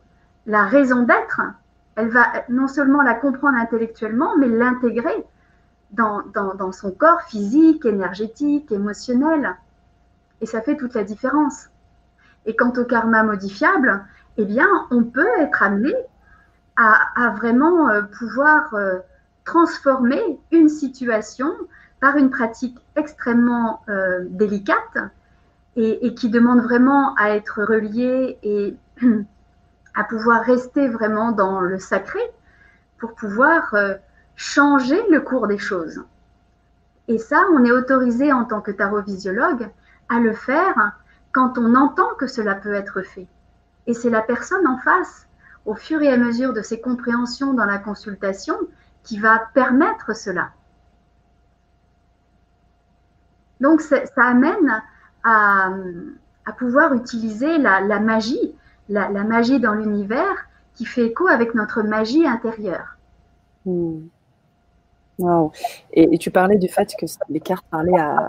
la 0.47 0.65
raison 0.65 1.03
d'être. 1.03 1.43
Elle 1.95 2.09
va 2.09 2.27
non 2.49 2.69
seulement 2.69 3.03
la 3.03 3.15
comprendre 3.15 3.59
intellectuellement, 3.59 4.37
mais 4.39 4.49
l'intégrer 4.49 5.25
dans, 5.91 6.23
dans, 6.35 6.73
son 6.73 6.91
corps 6.91 7.23
physique, 7.23 7.85
énergétique, 7.85 8.73
émotionnel. 8.73 9.57
Et 10.41 10.47
ça 10.47 10.63
fait 10.63 10.77
toute 10.77 10.95
la 10.95 11.05
différence. 11.05 11.69
Et 12.45 12.57
quant 12.57 12.73
au 12.77 12.85
karma 12.85 13.23
modifiable, 13.23 14.05
eh 14.37 14.45
bien, 14.45 14.69
on 14.91 15.05
peut 15.05 15.29
être 15.39 15.63
amené 15.63 15.95
à, 16.77 17.31
vraiment 17.37 17.89
euh, 17.89 18.03
pouvoir 18.03 18.75
euh, 18.75 18.99
transformer 19.45 20.39
une 20.51 20.69
situation 20.69 21.53
par 22.01 22.17
une 22.17 22.31
pratique 22.31 22.79
extrêmement 22.97 23.83
euh, 23.89 24.25
délicate 24.29 24.99
et, 25.77 26.15
qui 26.15 26.31
demande 26.31 26.63
vraiment 26.63 27.15
à 27.17 27.31
être 27.31 27.63
relié 27.63 28.39
et 28.43 28.77
à 29.95 30.05
pouvoir 30.05 30.43
rester 30.43 30.89
vraiment 30.89 31.33
dans 31.33 31.61
le 31.61 31.79
sacré 31.79 32.21
pour 32.99 33.15
pouvoir 33.15 33.75
changer 34.37 34.99
le 35.11 35.21
cours 35.21 35.49
des 35.49 35.59
choses. 35.59 36.03
Et 37.09 37.19
ça, 37.19 37.45
on 37.53 37.65
est 37.65 37.73
autorisé 37.73 38.33
en 38.33 38.45
tant 38.45 38.61
que 38.61 38.71
tarotvisiologue 38.71 39.69
à 40.09 40.19
le 40.19 40.33
faire 40.33 40.93
quand 41.33 41.59
on 41.59 41.75
entend 41.75 42.15
que 42.19 42.27
cela 42.27 42.55
peut 42.55 42.75
être 42.75 43.03
fait. 43.03 43.27
Et 43.87 43.95
c'est 43.95 44.11
la 44.11 44.23
personne 44.23 44.67
en 44.67 44.79
face, 44.79 45.27
au 45.65 45.75
fur 45.75 46.01
et 46.03 46.13
à 46.13 46.17
mesure 46.17 46.53
de 46.53 46.63
ses 46.63 46.81
compréhensions 46.81 47.53
dans 47.53 47.65
la 47.65 47.79
consultation, 47.79 48.57
qui 49.05 49.19
va 49.21 49.39
permettre 49.55 50.17
cela. 50.17 50.51
Donc 53.61 53.81
ça 53.81 54.03
amène 54.17 54.83
à, 55.25 55.71
pouvoir 56.59 56.95
utiliser 56.95 57.59
la, 57.59 58.01
magie, 58.01 58.55
la, 58.89 59.09
magie 59.09 59.61
dans 59.61 59.75
l'univers 59.75 60.47
qui 60.75 60.85
fait 60.85 61.07
écho 61.07 61.27
avec 61.27 61.55
notre 61.55 61.83
magie 61.83 62.27
intérieure. 62.27 62.97
Hmm. 63.65 64.07
Wow. 65.19 65.51
Et, 65.93 66.19
tu 66.19 66.31
parlais 66.31 66.59
du 66.59 66.69
fait 66.69 66.93
que 66.99 67.07
les 67.31 67.41
cartes 67.41 67.65
parlaient 67.71 67.99
à, 67.99 68.29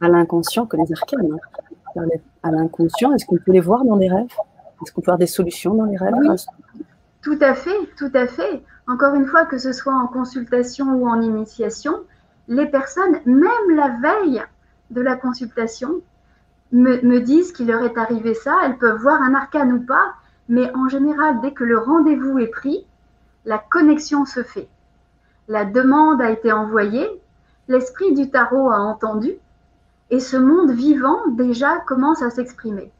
l'inconscient, 0.00 0.64
que 0.66 0.76
les 0.76 0.90
arcanes 0.92 1.32
hein, 1.32 1.60
parlaient 1.94 2.22
à 2.42 2.50
l'inconscient. 2.50 3.12
Est-ce 3.12 3.26
qu'on 3.26 3.36
peut 3.36 3.52
les 3.52 3.60
voir 3.60 3.84
dans 3.84 3.96
les 3.96 4.08
rêves? 4.08 4.34
Est-ce 4.82 4.92
qu'on 4.92 5.02
peut 5.02 5.10
avoir 5.10 5.18
des 5.18 5.26
solutions 5.26 5.74
dans 5.74 5.84
les 5.84 5.96
rêves? 5.96 6.14
Tout 7.20 7.38
à 7.40 7.54
fait, 7.54 7.78
tout 7.98 8.10
à 8.14 8.26
fait. 8.26 8.62
Encore 8.86 9.14
une 9.14 9.26
fois, 9.26 9.44
que 9.44 9.58
ce 9.58 9.72
soit 9.72 9.94
en 9.94 10.06
consultation 10.06 10.86
ou 10.94 11.08
en 11.08 11.20
initiation, 11.20 11.92
les 12.48 12.66
personnes, 12.66 13.20
même 13.24 13.76
la 13.76 13.88
veille 14.00 14.42
de 14.90 15.00
la 15.00 15.16
consultation, 15.16 16.00
me, 16.72 17.00
me 17.02 17.20
disent 17.20 17.52
qu'il 17.52 17.68
leur 17.68 17.82
est 17.82 17.96
arrivé 17.96 18.34
ça. 18.34 18.56
Elles 18.64 18.78
peuvent 18.78 19.00
voir 19.00 19.22
un 19.22 19.34
arcane 19.34 19.72
ou 19.72 19.80
pas, 19.80 20.14
mais 20.48 20.74
en 20.74 20.88
général, 20.88 21.40
dès 21.40 21.52
que 21.52 21.64
le 21.64 21.78
rendez-vous 21.78 22.38
est 22.38 22.48
pris, 22.48 22.86
la 23.44 23.58
connexion 23.58 24.24
se 24.24 24.42
fait 24.42 24.68
la 25.48 25.64
demande 25.64 26.20
a 26.20 26.30
été 26.30 26.52
envoyée, 26.52 27.08
l'esprit 27.68 28.14
du 28.14 28.30
tarot 28.30 28.70
a 28.70 28.78
entendu, 28.78 29.32
et 30.10 30.20
ce 30.20 30.36
monde 30.36 30.70
vivant 30.70 31.26
déjà 31.28 31.78
commence 31.86 32.22
à 32.22 32.30
s'exprimer. 32.30 32.92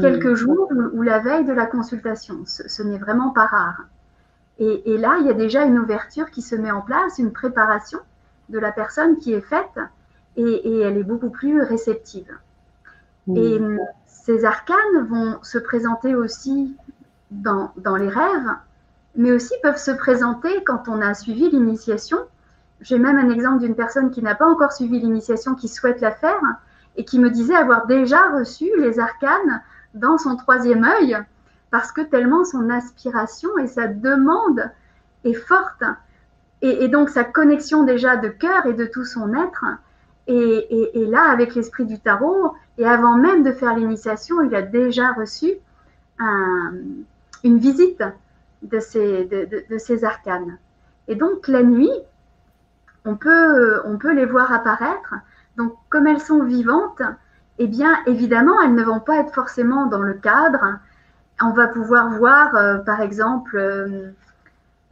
Quelques 0.00 0.34
jours 0.34 0.72
ou, 0.94 1.02
la 1.02 1.18
veille 1.18 1.44
de 1.44 1.52
la 1.52 1.66
consultation, 1.66 2.44
ce, 2.46 2.82
n'est 2.82 2.98
vraiment 2.98 3.30
pas 3.30 3.44
rare. 3.44 3.82
Et, 4.58 4.96
là, 4.96 5.18
il 5.20 5.26
y 5.26 5.30
a 5.30 5.34
déjà 5.34 5.64
une 5.64 5.78
ouverture 5.78 6.30
qui 6.30 6.40
se 6.40 6.54
met 6.54 6.70
en 6.70 6.80
place, 6.80 7.18
une 7.18 7.32
préparation 7.32 7.98
de 8.52 8.58
la 8.58 8.70
personne 8.70 9.18
qui 9.18 9.32
est 9.32 9.40
faite, 9.40 9.80
et, 10.36 10.80
elle 10.80 10.96
est 10.96 11.02
beaucoup 11.02 11.30
plus 11.30 11.60
réceptive. 11.62 12.32
Et 13.34 13.60
ces 14.06 14.44
arcanes 14.44 15.06
vont 15.08 15.38
se 15.42 15.58
présenter 15.58 16.14
aussi 16.14 16.76
dans, 17.30 17.72
dans 17.76 17.96
les 17.96 18.08
rêves, 18.08 18.50
mais 19.16 19.32
aussi 19.32 19.54
peuvent 19.62 19.78
se 19.78 19.90
présenter 19.90 20.62
quand 20.64 20.88
on 20.88 21.00
a 21.00 21.14
suivi 21.14 21.50
l'initiation. 21.50 22.18
J'ai 22.80 22.98
même 22.98 23.18
un 23.18 23.30
exemple 23.30 23.58
d'une 23.58 23.74
personne 23.74 24.10
qui 24.10 24.22
n'a 24.22 24.34
pas 24.34 24.46
encore 24.46 24.72
suivi 24.72 25.00
l'initiation, 25.00 25.54
qui 25.54 25.68
souhaite 25.68 26.00
la 26.00 26.12
faire, 26.12 26.40
et 26.96 27.04
qui 27.04 27.18
me 27.18 27.30
disait 27.30 27.54
avoir 27.54 27.86
déjà 27.86 28.30
reçu 28.30 28.70
les 28.78 28.98
arcanes 28.98 29.62
dans 29.94 30.18
son 30.18 30.36
troisième 30.36 30.84
œil, 30.84 31.16
parce 31.70 31.92
que 31.92 32.00
tellement 32.00 32.44
son 32.44 32.70
aspiration 32.70 33.56
et 33.58 33.66
sa 33.66 33.86
demande 33.86 34.70
est 35.24 35.34
forte. 35.34 35.84
Et, 36.62 36.86
donc 36.88 37.10
sa 37.10 37.24
connexion 37.24 37.82
déjà 37.82 38.16
de 38.16 38.28
cœur 38.28 38.66
et 38.66 38.72
de 38.72 38.86
tout 38.86 39.04
son 39.04 39.34
être. 39.34 39.64
Et, 40.28 41.06
là, 41.08 41.30
avec 41.30 41.54
l'esprit 41.56 41.84
du 41.84 41.98
tarot, 41.98 42.54
et 42.78 42.86
avant 42.86 43.16
même 43.16 43.42
de 43.42 43.52
faire 43.52 43.74
l'initiation, 43.74 44.40
il 44.42 44.54
a 44.54 44.62
déjà 44.62 45.12
reçu 45.12 45.54
un, 46.20 46.72
une 47.42 47.58
visite 47.58 48.02
de 48.62 48.78
ces, 48.78 49.24
de, 49.24 49.78
ces 49.78 50.04
arcanes. 50.04 50.58
Et 51.08 51.16
donc 51.16 51.48
la 51.48 51.64
nuit, 51.64 51.92
on 53.04 53.16
peut, 53.16 53.82
on 53.84 53.98
peut 53.98 54.14
les 54.14 54.26
voir 54.26 54.52
apparaître. 54.52 55.14
Donc 55.56 55.74
comme 55.90 56.06
elles 56.06 56.20
sont 56.20 56.44
vivantes, 56.44 57.02
eh 57.58 57.66
bien 57.66 57.96
évidemment, 58.06 58.60
elles 58.62 58.74
ne 58.74 58.84
vont 58.84 59.00
pas 59.00 59.16
être 59.16 59.34
forcément 59.34 59.86
dans 59.86 60.02
le 60.02 60.14
cadre. 60.14 60.78
On 61.42 61.50
va 61.50 61.68
pouvoir 61.68 62.10
voir, 62.10 62.54
euh, 62.54 62.78
par 62.78 63.00
exemple, 63.00 63.56
euh, 63.56 64.12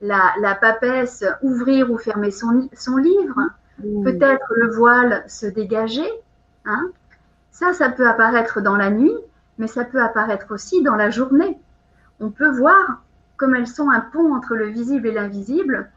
la, 0.00 0.32
la, 0.40 0.54
papesse 0.54 1.24
ouvrir 1.42 1.90
ou 1.90 1.98
fermer 1.98 2.30
son, 2.30 2.68
son 2.74 2.96
livre, 2.96 3.40
mmh. 3.82 4.04
peut-être 4.04 4.46
le 4.56 4.70
voile 4.70 5.24
se 5.28 5.46
dégager. 5.46 6.08
Hein. 6.64 6.90
Ça, 7.50 7.72
ça 7.72 7.90
peut 7.90 8.08
apparaître 8.08 8.60
dans 8.60 8.76
la 8.76 8.90
nuit, 8.90 9.16
mais 9.58 9.66
ça 9.66 9.84
peut 9.84 10.02
apparaître 10.02 10.46
aussi 10.50 10.82
dans 10.82 10.96
la 10.96 11.10
journée. 11.10 11.58
On 12.18 12.30
peut 12.30 12.50
voir 12.50 13.02
comme 13.40 13.54
elles 13.54 13.66
sont 13.66 13.88
un 13.88 14.00
pont 14.00 14.34
entre 14.34 14.54
le 14.54 14.66
visible 14.66 15.08
et 15.08 15.12
l'invisible, 15.12 15.88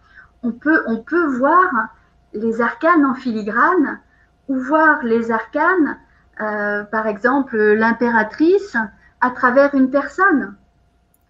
on 0.44 0.54
peut, 0.54 0.82
on 0.88 1.00
peut 1.00 1.26
voir 1.26 1.90
les 2.32 2.62
arcanes 2.62 3.06
en 3.06 3.16
filigrane 3.16 4.00
ou 4.48 4.56
voir 4.56 5.04
les 5.04 5.30
arcanes, 5.30 5.98
euh, 6.40 6.84
par 6.86 7.06
exemple 7.06 7.58
l'impératrice, 7.58 8.78
à 9.20 9.30
travers 9.32 9.76
une 9.76 9.90
personne. 9.90 10.56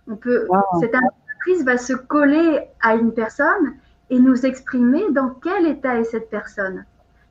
On 0.07 0.15
peut, 0.15 0.47
Cette 0.79 0.93
va 1.63 1.77
se 1.77 1.93
coller 1.93 2.67
à 2.81 2.95
une 2.95 3.13
personne 3.13 3.73
et 4.09 4.19
nous 4.19 4.45
exprimer 4.45 5.11
dans 5.11 5.29
quel 5.29 5.67
état 5.67 5.99
est 5.99 6.03
cette 6.03 6.29
personne, 6.29 6.85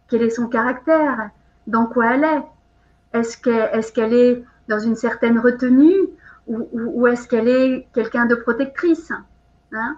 quel 0.09 0.22
est 0.22 0.31
son 0.31 0.48
caractère, 0.48 1.31
dans 1.66 1.87
quoi 1.87 2.14
elle 2.14 2.25
est? 2.25 2.42
Est-ce 3.12 3.92
qu'elle 3.92 4.12
est, 4.12 4.44
dans 4.68 4.79
une 4.79 4.96
certaine 4.96 5.38
retenue 5.38 5.94
ou, 6.46 7.07
est-ce 7.07 7.29
qu'elle 7.29 7.48
est 7.48 7.87
quelqu'un 7.94 8.27
de 8.27 8.35
protectrice? 8.35 9.12
Hein? 9.72 9.96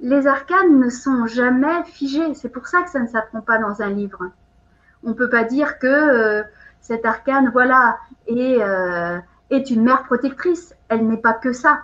Les 0.00 0.26
arcanes 0.26 0.78
ne 0.78 0.88
sont 0.88 1.26
jamais 1.26 1.84
figés. 1.84 2.34
C'est 2.34 2.48
pour 2.48 2.66
ça 2.66 2.82
que 2.82 2.90
ça 2.90 3.00
ne 3.00 3.06
s'apprend 3.06 3.40
pas 3.40 3.58
dans 3.58 3.82
un 3.82 3.90
livre. 3.90 4.30
On 5.04 5.10
ne 5.10 5.14
peut 5.14 5.28
pas 5.28 5.44
dire 5.44 5.78
que 5.78 5.86
euh, 5.86 6.42
cette 6.80 7.04
arcane, 7.04 7.50
voilà, 7.52 7.98
est, 8.26 8.62
euh, 8.62 9.18
est 9.50 9.70
une 9.70 9.84
mère 9.84 10.04
protectrice. 10.04 10.74
Elle 10.88 11.06
n'est 11.06 11.18
pas 11.18 11.34
que 11.34 11.52
ça. 11.52 11.82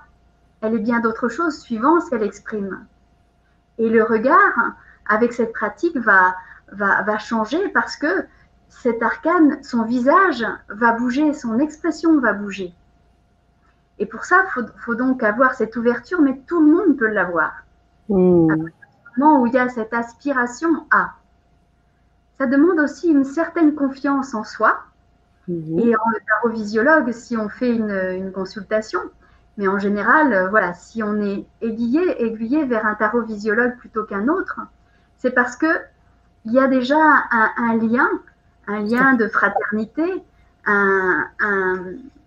Elle 0.60 0.74
est 0.74 0.80
bien 0.80 1.00
d'autres 1.00 1.28
choses 1.28 1.58
suivant 1.58 2.00
ce 2.00 2.10
qu'elle 2.10 2.22
exprime. 2.22 2.84
Et 3.78 3.88
le 3.88 4.02
regard, 4.02 4.72
avec 5.06 5.32
cette 5.32 5.52
pratique, 5.52 5.96
va, 5.96 6.34
va, 6.72 7.02
va 7.02 7.18
changer 7.18 7.68
parce 7.68 7.96
que 7.96 8.26
cet 8.68 9.02
arcane, 9.02 9.62
son 9.62 9.84
visage 9.84 10.44
va 10.68 10.92
bouger, 10.92 11.32
son 11.32 11.58
expression 11.58 12.20
va 12.20 12.32
bouger. 12.32 12.74
Et 13.98 14.06
pour 14.06 14.24
ça, 14.24 14.44
il 14.56 14.66
faut, 14.78 14.94
donc 14.94 15.22
avoir 15.22 15.54
cette 15.54 15.76
ouverture, 15.76 16.20
mais 16.20 16.40
tout 16.46 16.60
le 16.60 16.72
monde 16.72 16.96
peut 16.96 17.08
l'avoir. 17.08 17.52
Mmh. 18.08 18.50
À 18.50 19.20
moment 19.20 19.42
où 19.42 19.46
il 19.46 19.54
y 19.54 19.58
a 19.58 19.68
cette 19.68 19.92
aspiration 19.92 20.86
à. 20.90 21.14
Ça 22.38 22.46
demande 22.46 22.78
aussi 22.78 23.08
une 23.08 23.24
certaine 23.24 23.74
confiance 23.74 24.34
en 24.34 24.44
soi. 24.44 24.78
Hmm. 25.48 25.78
Et 25.78 25.96
en 25.96 26.00
tarovisiologue, 26.28 27.10
si 27.10 27.36
on 27.36 27.48
fait 27.48 27.74
une, 27.74 28.30
consultation, 28.32 29.00
mais 29.58 29.66
en 29.66 29.78
général, 29.78 30.32
euh, 30.32 30.48
voilà, 30.48 30.72
si 30.72 31.02
on 31.02 31.20
est 31.20 31.44
aiguillé, 31.60 32.24
aiguillé 32.24 32.64
vers 32.64 32.86
un 32.86 32.94
tarovisiologue 32.94 33.76
plutôt 33.76 34.04
qu'un 34.04 34.28
autre, 34.28 34.60
c'est 35.18 35.32
parce 35.32 35.56
que 35.56 35.66
il 36.44 36.52
y 36.52 36.60
a 36.60 36.68
déjà 36.68 36.96
un, 36.96 37.76
lien, 37.76 38.08
un 38.68 38.80
lien 38.80 39.14
de 39.14 39.26
fraternité, 39.28 40.22
un, 40.64 41.26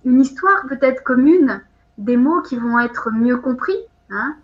une 0.06 0.22
histoire 0.22 0.68
peut-être 0.68 1.04
commune, 1.04 1.62
des 1.98 2.18
mots 2.18 2.42
qui 2.42 2.58
vont 2.58 2.78
être 2.80 3.10
mieux 3.12 3.38
compris. 3.38 3.78
Hein. 4.10 4.36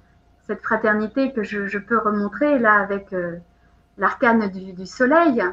Cette 0.48 0.64
fraternité 0.64 1.34
que 1.34 1.44
je, 1.44 1.78
peux 1.78 1.98
remontrer 2.00 2.58
là 2.58 2.76
avec 2.76 3.12
euh, 3.14 3.36
l'arcane 3.98 4.50
du, 4.50 4.86
soleil. 4.86 5.44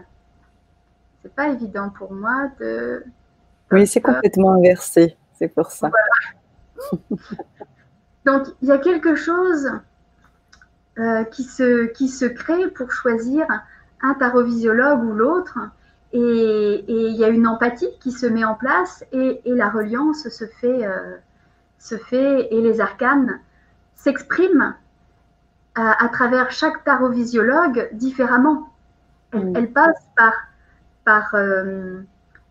C'est 1.23 1.35
pas 1.35 1.49
évident 1.49 1.90
pour 1.90 2.12
moi 2.12 2.49
de. 2.61 3.05
Oui, 3.73 3.87
c'est 3.87 4.01
complètement 4.01 4.53
inversé. 4.53 5.16
C'est 5.35 5.49
pour 5.49 5.70
ça. 5.70 5.90
Donc, 8.26 8.46
il 8.62 8.68
y 8.68 8.72
a 8.72 8.78
quelque 8.78 9.14
chose 9.14 9.70
euh, 10.98 11.24
qui, 11.24 11.44
se, 11.44 11.87
qui 11.87 12.08
se 12.08 12.24
crée 12.24 12.68
pour 12.68 12.92
choisir 12.92 13.46
un 14.00 14.14
tarovisiologue 14.14 15.02
ou 15.04 15.12
l'autre, 15.12 15.58
et, 16.12 16.84
il 16.87 17.16
y 17.16 17.24
a 17.24 17.28
une 17.28 17.46
empathie 17.46 17.90
qui 18.00 18.12
se 18.12 18.26
met 18.26 18.44
en 18.44 18.54
place 18.54 19.04
et, 19.12 19.40
la 19.44 19.68
reliance 19.68 20.28
se 20.28 20.44
fait, 20.46 20.87
euh, 20.87 21.16
se 21.78 21.96
fait 21.96 22.54
et 22.54 22.60
les 22.60 22.80
arcanes 22.80 23.40
s'expriment 23.96 24.74
à, 25.74 26.08
travers 26.12 26.52
chaque 26.52 26.84
tarovisiologue 26.84 27.88
différemment. 27.92 28.72
Elle, 29.32 29.72
passe 29.72 30.00
par, 30.16 30.34
par, 31.04 31.34
euh, 31.34 32.00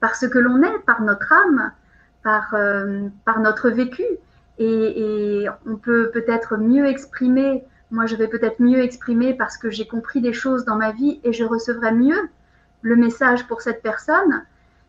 par 0.01 0.15
ce 0.15 0.25
que 0.25 0.39
l'on 0.39 0.61
est, 0.61 0.79
par 0.79 1.01
notre 1.01 1.31
âme, 1.31 1.71
par, 2.23 2.53
euh, 2.53 3.07
par 3.25 3.39
notre 3.39 3.69
vécu. 3.69 4.03
Et, 4.59 5.43
et 5.43 5.49
on 5.65 5.75
peut 5.77 6.11
peut-être 6.11 6.57
mieux 6.57 6.85
exprimer, 6.85 7.63
moi 7.89 8.05
je 8.05 8.15
vais 8.15 8.27
peut-être 8.27 8.59
mieux 8.59 8.79
exprimer 8.79 9.33
parce 9.33 9.57
que 9.57 9.71
j'ai 9.71 9.87
compris 9.87 10.21
des 10.21 10.33
choses 10.33 10.63
dans 10.63 10.75
ma 10.75 10.91
vie 10.91 11.19
et 11.23 11.33
je 11.33 11.43
recevrai 11.43 11.91
mieux 11.91 12.29
le 12.83 12.95
message 12.95 13.47
pour 13.47 13.61
cette 13.61 13.81
personne 13.81 14.43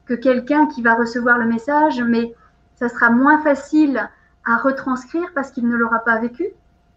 que 0.06 0.14
quelqu'un 0.14 0.66
qui 0.66 0.82
va 0.82 0.94
recevoir 0.94 1.38
le 1.38 1.46
message, 1.46 2.02
mais 2.02 2.34
ça 2.76 2.88
sera 2.88 3.10
moins 3.10 3.40
facile 3.40 4.08
à 4.44 4.56
retranscrire 4.56 5.28
parce 5.34 5.50
qu'il 5.50 5.66
ne 5.66 5.76
l'aura 5.76 6.00
pas 6.00 6.18
vécu. 6.18 6.46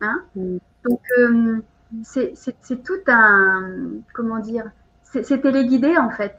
Hein 0.01 0.21
mm. 0.35 0.57
Donc, 0.83 1.01
euh, 1.19 1.61
c'est 2.03 2.83
tout 2.83 2.99
un. 3.07 3.69
Comment 4.13 4.39
dire 4.39 4.65
C'est 5.03 5.41
téléguidé 5.41 5.97
en 5.97 6.09
fait. 6.09 6.37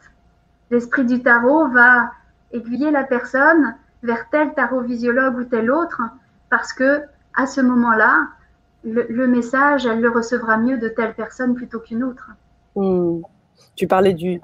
L'esprit 0.71 1.05
du 1.05 1.23
tarot 1.23 1.69
va 1.69 2.13
aiguiller 2.53 2.91
la 2.91 3.05
personne 3.05 3.75
vers 4.03 4.29
tel 4.31 4.55
tarot 4.55 4.83
visiologue 4.83 5.37
ou 5.39 5.45
tel 5.45 5.71
autre 5.71 6.03
parce 6.51 6.73
que 6.73 7.03
à 7.35 7.47
ce 7.47 7.61
moment-là, 7.61 8.29
le, 8.85 9.27
message, 9.27 9.87
elle 9.87 10.01
le 10.01 10.11
recevra 10.11 10.57
mieux 10.57 10.79
de 10.79 10.89
telle 10.89 11.15
personne 11.15 11.55
plutôt 11.55 11.81
qu'une 11.81 12.03
autre. 12.03 12.31
Mm. 12.77 13.21
Tu 13.75 13.87
parlais 13.87 14.15
de 14.15 14.41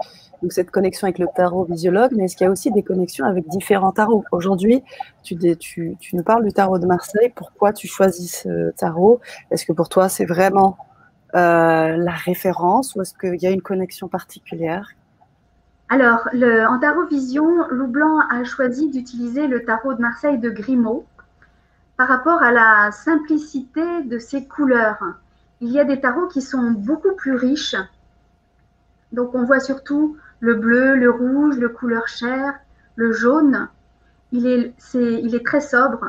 cette 0.48 0.70
connexion 0.70 1.06
avec 1.06 1.18
le 1.18 1.26
tarot 1.34 1.64
visiologue, 1.64 2.12
mais 2.16 2.24
est-ce 2.24 2.36
qu'il 2.36 2.44
y 2.44 2.48
a 2.48 2.50
aussi 2.50 2.70
des 2.70 2.82
connexions 2.82 3.24
avec 3.24 3.48
différents 3.48 3.92
tarots? 3.92 4.24
Aujourd'hui, 4.32 4.82
tu, 5.22 5.36
tu, 5.56 5.96
nous 6.12 6.22
parles 6.22 6.44
du 6.44 6.52
tarot 6.52 6.78
de 6.78 6.86
Marseille. 6.86 7.32
Pourquoi 7.34 7.72
tu 7.72 7.88
choisis 7.88 8.42
ce 8.42 8.70
tarot? 8.72 9.20
Est-ce 9.50 9.66
que 9.66 9.72
pour 9.72 9.88
toi, 9.88 10.08
c'est 10.08 10.24
vraiment 10.24 10.76
euh, 11.34 11.96
la 11.96 12.12
référence 12.12 12.94
ou 12.94 13.02
est-ce 13.02 13.14
qu'il 13.14 13.42
y 13.42 13.46
a 13.46 13.50
une 13.50 13.62
connexion 13.62 14.08
particulière? 14.08 14.88
Alors, 15.88 16.28
en 16.32 16.78
tarot 16.78 17.06
vision, 17.06 17.68
Lou 17.70 17.86
Blanc 17.86 18.20
a 18.30 18.44
choisi 18.44 18.90
d'utiliser 18.90 19.46
le 19.46 19.64
tarot 19.64 19.94
de 19.94 20.00
Marseille 20.00 20.38
de 20.38 20.50
Grimaud 20.50 21.06
par 21.96 22.08
rapport 22.08 22.42
à 22.42 22.52
la 22.52 22.90
simplicité 22.90 24.02
de 24.02 24.18
ses 24.18 24.46
couleurs. 24.46 25.02
Il 25.60 25.70
y 25.70 25.78
a 25.78 25.84
des 25.84 26.00
tarots 26.00 26.26
qui 26.26 26.42
sont 26.42 26.72
beaucoup 26.72 27.14
plus 27.14 27.36
riches 27.36 27.76
donc 29.14 29.34
on 29.34 29.44
voit 29.44 29.60
surtout 29.60 30.16
le 30.40 30.54
bleu, 30.56 30.96
le 30.96 31.08
rouge, 31.08 31.56
le 31.58 31.68
couleur 31.68 32.08
chair, 32.08 32.54
le 32.96 33.12
jaune. 33.12 33.68
Il 34.32 34.46
est, 34.46 34.74
il 34.94 35.34
est 35.34 35.46
très 35.46 35.60
sobre. 35.60 36.04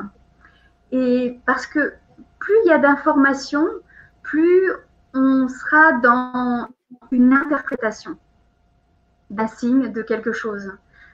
Et 0.91 1.39
parce 1.45 1.67
que 1.67 1.93
plus 2.39 2.55
il 2.65 2.69
y 2.69 2.73
a 2.73 2.79
d'informations, 2.79 3.67
plus 4.23 4.71
on 5.13 5.47
sera 5.47 5.93
dans 5.99 6.67
une 7.11 7.31
interprétation 7.31 8.17
d'un 9.29 9.47
signe, 9.47 9.91
de 9.91 10.01
quelque 10.01 10.31
chose. 10.31 10.71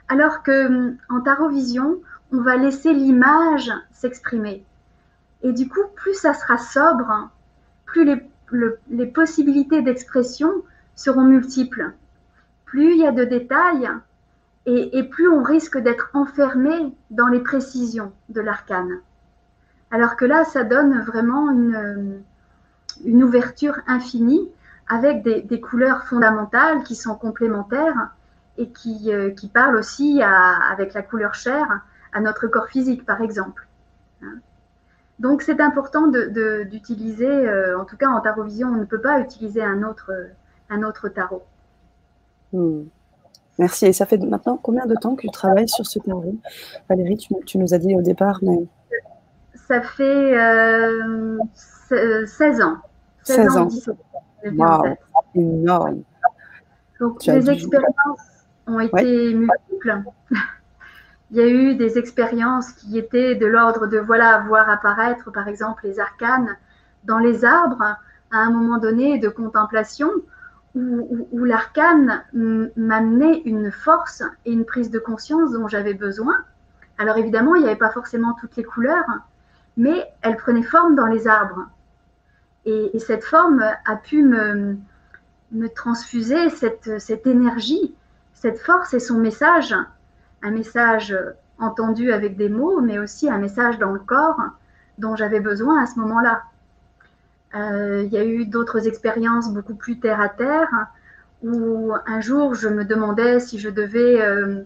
Alors 0.08 0.44
que 0.44 0.96
en 1.10 1.22
tarot 1.22 1.50
vision, 1.50 2.02
on 2.32 2.42
va 2.42 2.58
laisser 2.58 2.94
l'image 2.94 3.72
s'exprimer. 3.92 4.66
Et 5.44 5.54
du 5.54 5.68
coup, 5.68 5.82
plus 5.96 6.14
ça 6.14 6.34
sera 6.34 6.58
sobre, 6.58 7.30
plus 7.86 8.06
les, 8.90 9.06
possibilités 9.08 9.82
d'expression 9.82 10.52
seront 10.96 11.24
multiples. 11.24 11.94
Plus 12.66 12.92
il 12.92 12.98
y 12.98 13.08
a 13.08 13.12
de 13.12 13.24
détails 13.24 13.90
et, 14.66 15.04
plus 15.04 15.28
on 15.28 15.42
risque 15.42 15.78
d'être 15.78 16.12
enfermé 16.14 16.96
dans 17.10 17.28
les 17.28 17.40
précisions 17.40 18.14
de 18.30 18.42
l'arcane. 18.42 19.00
Alors 19.90 20.16
que 20.16 20.26
là, 20.26 20.46
ça 20.46 20.64
donne 20.64 21.02
vraiment 21.02 21.50
une 21.50 23.24
ouverture 23.24 23.80
infinie 23.88 24.48
avec 24.92 25.24
des, 25.24 25.62
couleurs 25.62 26.04
fondamentales 26.04 26.84
qui 26.84 26.96
sont 26.96 27.16
complémentaires 27.16 28.12
et 28.58 28.70
qui, 28.70 29.14
euh, 29.14 29.32
qui 29.32 29.48
parlent 29.48 29.78
aussi 29.78 30.22
avec 30.22 30.94
la 30.94 31.02
couleur 31.02 31.34
chair 31.34 31.66
à 32.12 32.20
notre 32.20 32.48
corps 32.48 32.68
physique, 32.68 33.06
par 33.06 33.22
exemple. 33.22 33.68
Hein. 34.22 34.40
Donc 35.20 35.44
c'est 35.44 35.62
important 35.62 36.08
d'utiliser, 36.08 37.26
euh, 37.26 37.80
en 37.80 37.86
tout 37.86 37.96
cas 37.96 38.10
en 38.10 38.20
tarovision, 38.20 38.68
on 38.68 38.76
ne 38.76 38.84
peut 38.84 39.00
pas 39.00 39.22
utiliser 39.22 39.64
un 39.64 39.84
autre, 39.84 40.12
un 40.70 40.84
autre 40.84 41.08
tarot. 41.08 41.44
Hmm. 42.52 42.84
Merci. 43.60 43.86
Et 43.86 43.94
ça 43.94 44.06
fait 44.06 44.18
maintenant 44.18 44.58
combien 44.58 44.88
de 44.88 44.96
temps 44.96 45.16
que 45.16 45.22
tu 45.22 45.30
travailles 45.30 45.70
sur 45.70 45.86
ce 45.86 46.00
tarot? 46.00 46.36
Valérie, 46.90 47.18
tu, 47.46 47.58
nous 47.58 47.74
as 47.74 47.78
dit 47.78 47.96
au 47.96 48.02
départ, 48.02 48.40
mais... 48.42 48.68
Ça 49.70 49.82
fait 49.82 50.34
16 50.34 50.38
euh, 51.94 52.64
ans. 52.66 52.78
16, 53.24 53.58
ans. 53.58 53.70
Wow, 54.46 54.84
énorme. 55.36 56.04
Donc, 57.00 57.26
les 57.26 57.50
expériences 57.50 58.46
ont 58.68 58.80
été 58.80 59.34
multiples. 59.34 60.04
Il 61.32 61.38
y 61.38 61.42
a 61.42 61.48
eu 61.48 61.76
des 61.76 61.98
expériences 61.98 62.74
qui 62.74 62.98
étaient 62.98 63.36
de 63.36 63.46
l'ordre 63.46 63.88
de 63.88 63.98
voilà, 63.98 64.40
voir 64.48 64.70
apparaître, 64.70 65.32
par 65.32 65.48
exemple, 65.48 65.88
les 65.88 66.00
arcanes 66.00 66.58
dans 67.06 67.20
les 67.20 67.46
arbres 67.46 67.96
à 68.32 68.38
un 68.38 68.52
moment 68.52 68.78
donné 68.78 69.18
de 69.18 69.30
contemplation 69.30 70.10
où, 70.74 71.44
l'arcane 71.44 72.24
m'amenait 72.78 73.42
une 73.44 73.72
force 73.72 74.24
et 74.46 74.54
une 74.54 74.66
prise 74.66 74.90
de 74.90 75.00
conscience 75.00 75.52
dont 75.52 75.68
j'avais 75.68 75.94
besoin. 75.94 76.36
Alors 76.98 77.18
évidemment, 77.18 77.56
il 77.56 77.64
n'y 77.64 77.68
avait 77.68 77.78
pas 77.78 77.92
forcément 77.92 78.34
toutes 78.40 78.56
les 78.56 78.64
couleurs, 78.64 79.06
mais 79.76 80.06
elle 80.22 80.38
prenait 80.38 80.64
forme 80.64 80.96
dans 80.96 81.08
les 81.08 81.28
arbres. 81.28 81.66
Et, 82.66 83.00
cette 83.00 83.24
forme 83.24 83.64
a 83.86 83.96
pu 83.96 84.24
me, 84.24 84.78
transfuser 85.76 86.50
cette, 86.50 87.00
cette, 87.00 87.28
énergie, 87.28 87.94
cette 88.34 88.60
force 88.60 88.94
et 88.94 89.00
son 89.00 89.18
message, 89.18 89.76
un 90.44 90.52
message 90.52 91.16
entendu 91.60 92.12
avec 92.12 92.38
des 92.38 92.50
mots, 92.50 92.82
mais 92.82 93.00
aussi 93.00 93.30
un 93.30 93.38
message 93.38 93.78
dans 93.78 93.92
le 93.92 94.00
corps 94.00 94.40
dont 94.98 95.16
j'avais 95.16 95.40
besoin 95.40 95.84
à 95.84 95.86
ce 95.86 96.00
moment-là. 96.00 96.44
Euh, 97.56 98.04
il 98.06 98.14
y 98.14 98.18
a 98.18 98.24
eu 98.24 98.46
d'autres 98.46 98.88
expériences 98.88 99.52
beaucoup 99.54 99.76
plus 99.76 100.00
terre 100.00 100.22
à 100.22 100.30
terre 100.30 100.70
où 101.44 101.92
un 102.06 102.22
jour 102.22 102.56
je 102.56 102.70
me 102.70 102.86
demandais 102.86 103.40
si 103.40 103.60
je 103.60 103.70
devais. 103.70 104.22
Euh, 104.22 104.64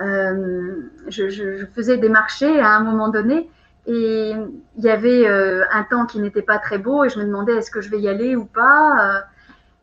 euh, 0.00 0.90
je, 1.06 1.64
faisais 1.74 1.96
des 1.96 2.08
marchés 2.08 2.60
à 2.60 2.70
un 2.70 2.80
moment 2.80 3.08
donné 3.08 3.48
et 3.86 4.32
il 4.76 4.84
y 4.84 4.88
avait 4.88 5.26
un 5.28 5.82
temps 5.82 6.06
qui 6.06 6.18
n'était 6.18 6.42
pas 6.42 6.58
très 6.58 6.78
beau 6.78 7.04
et 7.04 7.10
je 7.10 7.18
me 7.18 7.24
demandais 7.24 7.54
est-ce 7.56 7.70
que 7.70 7.80
je 7.80 7.90
vais 7.90 8.00
y 8.00 8.08
aller 8.08 8.34
ou 8.34 8.44
pas. 8.44 9.24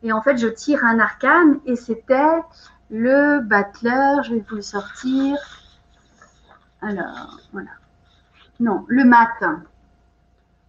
et 0.02 0.12
en 0.12 0.20
fait, 0.22 0.36
je 0.38 0.48
tire 0.48 0.84
un 0.84 0.98
arcane 0.98 1.60
et 1.66 1.76
c'était 1.76 2.42
le 2.90 3.40
battleur. 3.40 4.22
Je 4.24 4.34
vais 4.34 4.44
vous 4.48 4.56
le 4.56 4.62
sortir. 4.62 5.36
Alors, 6.80 7.40
voilà. 7.52 7.70
Non, 8.60 8.84
le 8.88 9.04
mat. 9.04 9.42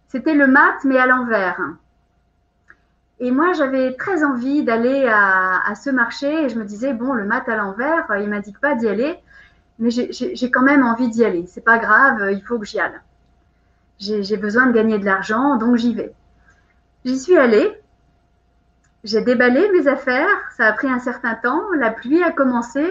C'était 0.08 0.34
le 0.34 0.46
mat, 0.46 0.76
mais 0.84 0.98
à 0.98 1.06
l'envers. 1.06 1.60
Et 3.20 3.30
moi, 3.30 3.52
j'avais 3.52 3.94
très 3.94 4.24
envie 4.24 4.64
d'aller 4.64 5.06
à, 5.08 5.74
ce 5.74 5.90
marché 5.90 6.44
et 6.44 6.48
je 6.48 6.58
me 6.58 6.64
disais, 6.64 6.92
bon, 6.92 7.12
le 7.12 7.24
mat 7.24 7.48
à 7.48 7.56
l'envers, 7.56 8.06
il 8.20 8.28
m'indique 8.28 8.60
pas 8.60 8.74
d'y 8.74 8.88
aller, 8.88 9.16
mais 9.78 9.90
j'ai 9.90 10.50
quand 10.50 10.62
même 10.62 10.84
envie 10.84 11.08
d'y 11.08 11.24
aller. 11.24 11.46
C'est 11.46 11.64
pas 11.64 11.78
grave, 11.78 12.30
il 12.32 12.42
faut 12.42 12.58
que 12.58 12.66
j'y 12.66 12.80
aille. 12.80 12.92
J'ai 13.98 14.36
besoin 14.36 14.66
de 14.66 14.72
gagner 14.72 14.98
de 14.98 15.04
l'argent, 15.04 15.56
donc 15.56 15.76
j'y 15.76 15.94
vais. 15.94 16.12
J'y 17.04 17.18
suis 17.18 17.36
allée. 17.36 17.70
J'ai 19.04 19.20
déballé 19.22 19.70
mes 19.72 19.86
affaires. 19.86 20.50
Ça 20.56 20.66
a 20.66 20.72
pris 20.72 20.88
un 20.88 20.98
certain 20.98 21.34
temps. 21.34 21.62
La 21.78 21.90
pluie 21.90 22.22
a 22.22 22.32
commencé. 22.32 22.84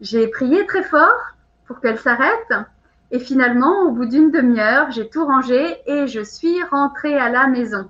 J'ai 0.00 0.28
prié 0.28 0.66
très 0.66 0.82
fort 0.82 1.34
pour 1.66 1.80
qu'elle 1.80 1.98
s'arrête. 1.98 2.52
Et 3.10 3.18
finalement, 3.18 3.82
au 3.82 3.90
bout 3.92 4.06
d'une 4.06 4.30
demi-heure, 4.30 4.90
j'ai 4.90 5.08
tout 5.08 5.24
rangé 5.24 5.76
et 5.86 6.06
je 6.06 6.20
suis 6.20 6.62
rentrée 6.64 7.16
à 7.16 7.28
la 7.28 7.46
maison. 7.46 7.88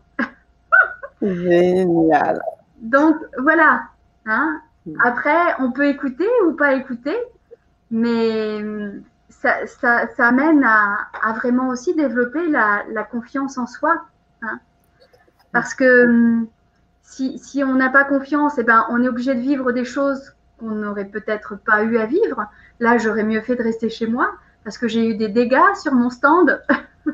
Génial. 1.22 2.40
Donc 2.78 3.16
voilà. 3.38 3.84
Hein. 4.26 4.60
Hmm. 4.86 4.96
Après, 5.02 5.54
on 5.60 5.72
peut 5.72 5.86
écouter 5.86 6.28
ou 6.46 6.52
pas 6.52 6.74
écouter, 6.74 7.16
mais 7.90 8.60
ça, 9.40 9.66
ça, 9.66 10.08
ça 10.16 10.28
amène 10.28 10.64
à, 10.64 11.32
vraiment 11.36 11.68
aussi 11.68 11.94
développer 11.94 12.48
la, 12.48 13.04
confiance 13.10 13.58
en 13.58 13.66
soi. 13.66 14.02
Hein. 14.42 14.60
Parce 15.52 15.74
que 15.74 16.44
si, 17.02 17.38
si 17.38 17.62
on 17.62 17.74
n'a 17.74 17.90
pas 17.90 18.04
confiance, 18.04 18.58
eh 18.58 18.64
ben, 18.64 18.86
on 18.90 19.02
est 19.02 19.08
obligé 19.08 19.34
de 19.34 19.40
vivre 19.40 19.72
des 19.72 19.84
choses 19.84 20.34
qu'on 20.58 20.70
n'aurait 20.70 21.04
peut-être 21.04 21.56
pas 21.56 21.82
eu 21.84 21.98
à 21.98 22.06
vivre. 22.06 22.46
Là, 22.80 22.98
j'aurais 22.98 23.24
mieux 23.24 23.40
fait 23.40 23.56
de 23.56 23.62
rester 23.62 23.88
chez 23.88 24.06
moi 24.06 24.32
parce 24.64 24.78
que 24.78 24.88
j'ai 24.88 25.08
eu 25.08 25.14
des 25.14 25.28
dégâts 25.28 25.74
sur 25.80 25.92
mon 25.92 26.10
stand. 26.10 26.62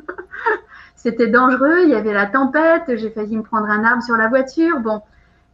C'était 0.96 1.28
dangereux, 1.28 1.80
il 1.83 1.90
y 1.90 1.94
avait 1.94 2.12
la 2.12 2.26
tempête, 2.26 2.85
j'ai 2.96 3.11
failli 3.11 3.37
me 3.37 3.42
prendre 3.42 3.66
un 3.66 3.85
arbre 3.85 4.02
sur 4.02 4.16
la 4.16 4.28
voiture. 4.28 4.80
Bon, 4.80 5.02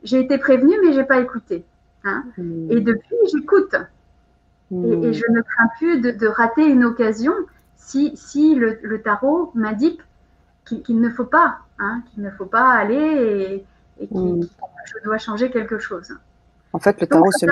j'ai 0.02 0.20
été 0.20 0.38
prévenue, 0.38 0.74
mais 0.85 0.92
j'ai 0.92 1.05
pas 1.05 1.20
écouté. 1.20 1.64
Hein. 2.05 2.24
Hmm. 2.37 2.70
Et 2.70 2.81
depuis, 2.81 3.16
j'écoute. 3.33 3.74
Et, 4.72 5.12
je 5.12 5.24
ne 5.31 5.40
crains 5.42 5.68
plus 5.79 6.00
de, 6.00 6.26
rater 6.26 6.66
une 6.66 6.85
occasion 6.85 7.33
si, 7.76 8.16
si 8.16 8.55
le, 8.55 9.00
tarot 9.02 9.52
m'indique 9.55 10.00
qu'il 10.64 11.00
ne 11.00 11.09
faut 11.09 11.24
pas, 11.24 11.59
hein, 11.79 12.02
qu'il 12.11 12.24
ne 12.24 12.31
faut 12.31 12.46
pas 12.46 12.70
aller 12.70 13.64
et, 14.00 14.02
et 14.02 14.09
hmm. 14.11 14.40
que 14.40 14.46
je 14.87 15.05
dois 15.05 15.18
changer 15.18 15.50
quelque 15.50 15.79
chose. 15.79 16.12
En 16.72 16.81
fait, 16.81 17.00
le 17.00 17.07
tarot, 17.07 17.31
c'est 17.31 17.46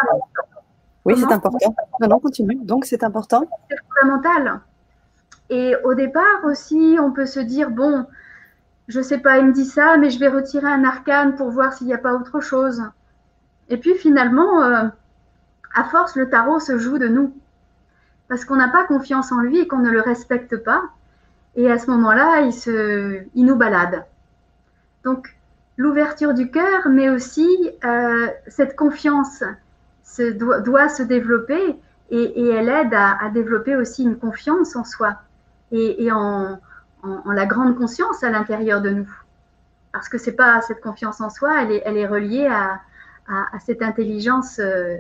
oui, 1.05 1.17
c'est 1.19 1.33
important. 1.33 1.75
Non, 2.01 2.09
non, 2.09 2.19
continue. 2.19 2.59
Donc, 2.63 2.87
c'est 2.87 3.05
important. 3.05 3.47
C'est 3.71 3.77
fondamental. 4.01 4.61
Et 5.51 5.75
au 5.85 5.95
départ 5.95 6.45
aussi, 6.45 6.97
on 7.01 7.13
peut 7.13 7.27
se 7.27 7.41
dire, 7.41 7.71
bon, 7.71 8.07
je 8.89 9.01
sais 9.01 9.19
pas, 9.19 9.39
il 9.39 9.47
me 9.47 9.53
dit 9.53 9.67
ça, 9.67 9.99
mais 9.99 10.11
je 10.11 10.19
vais 10.19 10.29
retirer 10.29 10.67
un 10.67 10.85
arcane 10.85 11.37
pour 11.37 11.51
voir 11.51 11.75
s'il 11.75 11.87
n'y 11.87 11.95
a 11.95 11.99
pas 11.99 12.15
autre 12.15 12.41
chose. 12.41 12.83
Et 13.69 13.77
puis 13.77 13.95
finalement, 13.95 14.63
euh, 14.63 14.89
à 15.75 15.85
force, 15.85 16.17
le 16.17 16.29
tarot 16.31 16.61
se 16.61 16.79
joue 16.79 16.99
de 16.99 17.09
nous. 17.09 17.35
Parce 18.29 18.45
qu'on 18.45 18.57
n'a 18.57 18.69
pas 18.69 18.85
confiance 18.85 19.33
en 19.33 19.41
lui 19.41 19.59
et 19.59 19.69
qu'on 19.69 19.79
ne 19.79 19.91
le 19.91 20.01
respecte 20.01 20.57
pas. 20.57 20.83
Et 21.57 21.71
à 21.71 21.79
ce 21.79 21.91
moment-là, 21.91 22.41
il, 22.41 23.45
nous 23.45 23.57
balade. 23.57 24.05
Donc, 25.05 25.37
l'ouverture 25.77 26.35
du 26.35 26.51
cœur, 26.51 26.89
mais 26.89 27.11
aussi 27.11 27.47
euh, 27.85 28.29
cette 28.49 28.77
confiance 28.77 29.45
doit, 30.19 30.89
se 30.89 31.03
développer 31.03 31.77
et, 32.11 32.49
elle 32.49 32.69
aide 32.69 32.95
à, 32.95 33.29
développer 33.33 33.77
aussi 33.77 34.05
une 34.05 34.17
confiance 34.17 34.77
en 34.77 34.85
soi 34.85 35.17
et, 35.73 36.11
en, 36.13 36.59
la 37.27 37.47
grande 37.47 37.77
conscience 37.77 38.23
à 38.23 38.31
l'intérieur 38.31 38.81
de 38.81 38.91
nous. 38.91 39.11
Parce 39.93 40.09
que 40.09 40.19
c'est 40.19 40.33
pas 40.33 40.61
cette 40.63 40.81
confiance 40.81 41.21
en 41.21 41.31
soi, 41.31 41.63
elle 41.63 41.73
est, 41.73 41.83
elle 41.85 41.97
est 41.97 42.07
reliée 42.07 42.47
à, 42.47 42.81
cette 43.65 43.81
intelligence, 43.81 44.59
euh, 44.59 44.99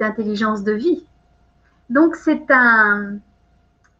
intelligence 0.00 0.64
de 0.64 0.72
vie. 0.72 1.04
Donc 1.90 2.16
c'est 2.16 2.50
un, 2.50 3.18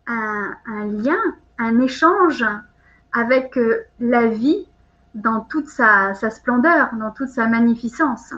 un, 0.06 0.86
lien, 0.86 1.20
un 1.58 1.80
échange 1.80 2.44
avec 3.12 3.58
euh, 3.58 3.84
la 4.00 4.28
vie 4.28 4.66
dans 5.14 5.40
toute 5.40 5.68
sa 5.68 6.14
splendeur, 6.14 6.94
dans 6.98 7.10
toute 7.10 7.28
sa 7.28 7.46
magnificence. 7.46 8.32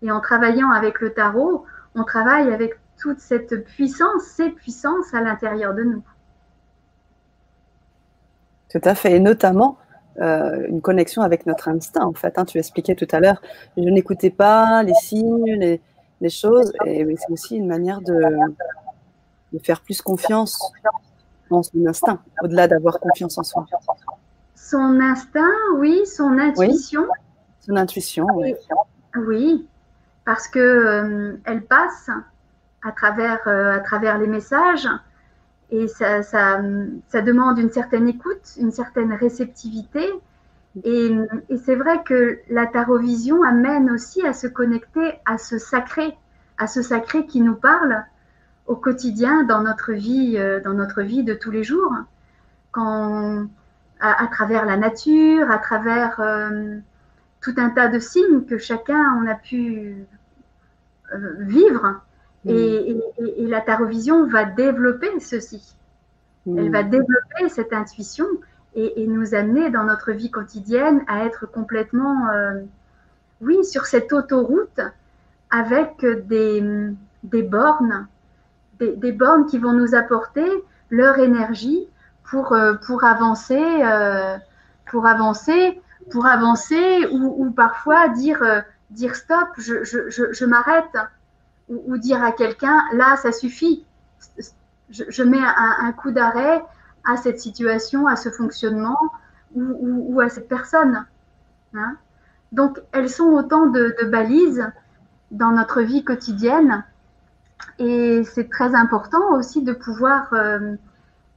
Et 0.00 0.10
en 0.10 0.20
travaillant 0.20 0.70
avec 0.70 1.00
le 1.00 1.12
tarot, 1.12 1.66
on 1.94 2.04
travaille 2.04 2.52
avec 2.52 2.78
toute 2.98 3.20
cette 3.20 3.64
puissance, 3.64 4.22
ces 4.22 4.50
puissances 4.50 5.12
à 5.12 5.20
l'intérieur 5.20 5.74
de 5.74 5.82
nous. 5.82 6.02
Tout 8.70 8.80
à 8.84 8.94
fait, 8.94 9.12
et 9.12 9.20
notamment 9.20 9.78
euh, 10.20 10.66
une 10.68 10.80
connexion 10.80 11.22
avec 11.22 11.46
notre 11.46 11.68
instinct, 11.68 12.04
en 12.04 12.12
fait. 12.12 12.38
Hein. 12.38 12.44
tu 12.44 12.58
expliquais 12.58 12.94
tout 12.94 13.08
à 13.12 13.20
l'heure, 13.20 13.40
je 13.76 13.82
n'écoutais 13.82 14.30
pas 14.30 14.82
les 14.82 14.94
signes, 14.94 15.54
les, 15.58 15.80
choses, 16.30 16.72
et 16.84 17.04
c'est 17.16 17.32
aussi 17.32 17.56
une 17.56 17.66
manière 17.66 18.00
de, 18.00 18.22
faire 19.62 19.80
plus 19.80 20.02
confiance 20.02 20.58
en 21.50 21.62
son 21.62 21.86
instinct, 21.86 22.20
au-delà 22.42 22.66
d'avoir 22.66 22.98
confiance 22.98 23.38
en 23.38 23.44
soi. 23.44 23.66
Son 24.54 25.00
instinct, 25.00 25.52
oui, 25.76 26.04
son 26.06 26.38
intuition. 26.38 27.06
Son 27.60 27.76
intuition, 27.76 28.26
oui. 28.34 28.54
Oui, 29.16 29.68
parce 30.24 30.48
que 30.48 30.58
euh, 30.58 31.36
elle 31.44 31.62
passe 31.62 32.10
à 32.82 32.92
travers, 32.92 33.46
euh, 33.46 33.76
à 33.76 33.80
travers 33.80 34.18
les 34.18 34.26
messages 34.26 34.88
et 35.70 35.88
ça, 35.88 36.22
ça, 36.22 36.60
ça, 37.08 37.20
demande 37.22 37.58
une 37.58 37.70
certaine 37.70 38.08
écoute, 38.08 38.54
une 38.58 38.70
certaine 38.70 39.12
réceptivité. 39.12 40.06
Et, 40.82 41.16
et 41.48 41.56
c'est 41.58 41.76
vrai 41.76 42.02
que 42.02 42.38
la 42.50 42.66
tarovision 42.66 43.42
amène 43.44 43.90
aussi 43.90 44.26
à 44.26 44.32
se 44.32 44.48
connecter 44.48 45.14
à 45.24 45.38
ce 45.38 45.58
sacré, 45.58 46.16
à 46.58 46.66
ce 46.66 46.82
sacré 46.82 47.26
qui 47.26 47.40
nous 47.40 47.54
parle 47.54 48.04
au 48.66 48.74
quotidien 48.74 49.44
dans 49.44 49.62
notre 49.62 49.92
vie, 49.92 50.34
euh, 50.36 50.60
dans 50.60 50.74
notre 50.74 51.02
vie 51.02 51.22
de 51.22 51.34
tous 51.34 51.52
les 51.52 51.62
jours, 51.62 51.92
quand 52.72 53.46
à, 54.00 54.24
à 54.24 54.26
travers 54.26 54.66
la 54.66 54.76
nature, 54.76 55.50
à 55.50 55.58
travers 55.58 56.20
tout 57.44 57.54
un 57.58 57.70
tas 57.70 57.88
de 57.88 57.98
signes 57.98 58.44
que 58.44 58.58
chacun 58.58 59.18
on 59.22 59.26
a 59.26 59.34
pu 59.34 60.06
euh, 61.14 61.34
vivre. 61.40 62.00
Mm. 62.44 62.50
Et, 62.50 62.96
la 63.46 63.60
tarovision 63.60 64.26
va 64.26 64.44
développer 64.44 65.08
ceci. 65.20 65.76
Mm. 66.46 66.58
Elle 66.58 66.70
va 66.72 66.82
développer 66.82 67.48
cette 67.48 67.72
intuition 67.72 68.26
et, 68.74 69.06
nous 69.06 69.34
amener 69.34 69.70
dans 69.70 69.84
notre 69.84 70.12
vie 70.12 70.30
quotidienne 70.30 71.02
à 71.06 71.24
être 71.24 71.46
complètement, 71.46 72.28
euh, 72.28 72.60
oui, 73.40 73.64
sur 73.64 73.86
cette 73.86 74.12
autoroute 74.12 74.80
avec 75.50 76.04
des, 76.26 76.90
des 77.22 77.42
bornes, 77.42 78.08
des, 78.80 79.12
bornes 79.12 79.46
qui 79.46 79.58
vont 79.58 79.72
nous 79.72 79.94
apporter 79.94 80.48
leur 80.90 81.18
énergie 81.18 81.86
pour, 82.28 82.52
euh, 82.52 82.74
pour 82.86 83.04
avancer, 83.04 83.62
pour 84.90 85.06
avancer, 85.06 85.80
pour 86.10 86.26
avancer 86.26 87.06
ou, 87.12 87.46
ou 87.46 87.50
parfois 87.52 88.08
dire 88.08 88.42
dire 88.94 89.14
stop, 89.14 89.48
je, 89.58 89.84
je, 89.84 90.32
je, 90.32 90.44
m'arrête, 90.44 90.96
ou, 91.68 91.96
dire 91.98 92.22
à 92.22 92.32
quelqu'un, 92.32 92.82
là, 92.92 93.16
ça 93.16 93.32
suffit, 93.32 93.84
je, 94.90 95.22
mets 95.22 95.40
un, 95.40 95.92
coup 95.92 96.10
d'arrêt 96.10 96.62
à 97.04 97.16
cette 97.16 97.40
situation, 97.40 98.06
à 98.06 98.16
ce 98.16 98.30
fonctionnement 98.30 98.98
ou, 99.54 100.14
ou, 100.14 100.20
à 100.20 100.28
cette 100.28 100.48
personne. 100.48 101.06
Hein. 101.74 101.96
Donc, 102.52 102.80
elles 102.92 103.10
sont 103.10 103.30
autant 103.30 103.66
de, 103.66 103.96
balises 104.04 104.66
dans 105.30 105.50
notre 105.50 105.82
vie 105.82 106.04
quotidienne 106.04 106.84
et 107.78 108.22
c'est 108.24 108.48
très 108.48 108.74
important 108.74 109.32
aussi 109.32 109.62
de 109.62 109.72
pouvoir 109.72 110.32
euh, 110.32 110.76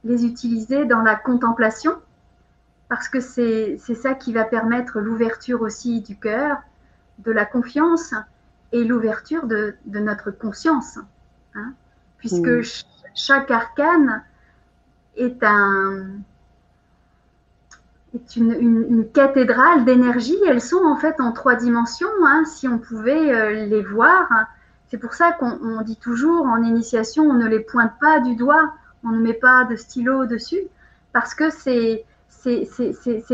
les 0.04 0.24
utiliser 0.24 0.84
dans 0.84 1.00
la 1.00 1.16
contemplation 1.16 1.92
parce 2.88 3.08
que 3.08 3.20
c'est 3.20 3.76
ça 3.76 4.14
qui 4.14 4.32
va 4.32 4.44
permettre 4.44 5.00
l'ouverture 5.00 5.60
aussi 5.60 6.00
du 6.00 6.16
cœur, 6.16 6.58
de 7.18 7.32
la 7.32 7.44
confiance 7.44 8.14
et 8.72 8.82
l'ouverture 8.84 9.46
de, 9.46 9.76
notre 9.86 10.30
conscience. 10.30 10.98
Hein, 11.54 11.74
puisque 12.16 12.46
mm. 12.46 12.62
chaque 13.14 13.50
arcane 13.50 14.22
est, 15.18 15.42
un, 15.42 16.06
est 18.14 18.36
une, 18.36 19.06
cathédrale 19.12 19.84
d'énergie. 19.84 20.36
Elles 20.46 20.60
sont 20.60 20.84
en 20.84 20.96
fait 20.96 21.20
en 21.20 21.32
trois 21.32 21.54
dimensions, 21.54 22.08
hein, 22.24 22.44
si 22.46 22.68
on 22.68 22.78
pouvait 22.78 23.34
euh, 23.34 23.66
les 23.66 23.82
voir. 23.82 24.28
C'est 24.90 24.98
pour 24.98 25.14
ça 25.14 25.32
qu'on 25.32 25.82
dit 25.82 25.96
toujours 25.96 26.46
en 26.46 26.62
initiation, 26.62 27.24
on 27.24 27.34
ne 27.34 27.46
les 27.46 27.60
pointe 27.60 27.92
pas 28.00 28.20
du 28.20 28.36
doigt, 28.36 28.72
on 29.04 29.10
ne 29.10 29.20
met 29.20 29.34
pas 29.34 29.64
de 29.64 29.76
stylo 29.76 30.24
dessus, 30.24 30.62
parce 31.12 31.34
que 31.34 31.50
c'est 31.50 32.06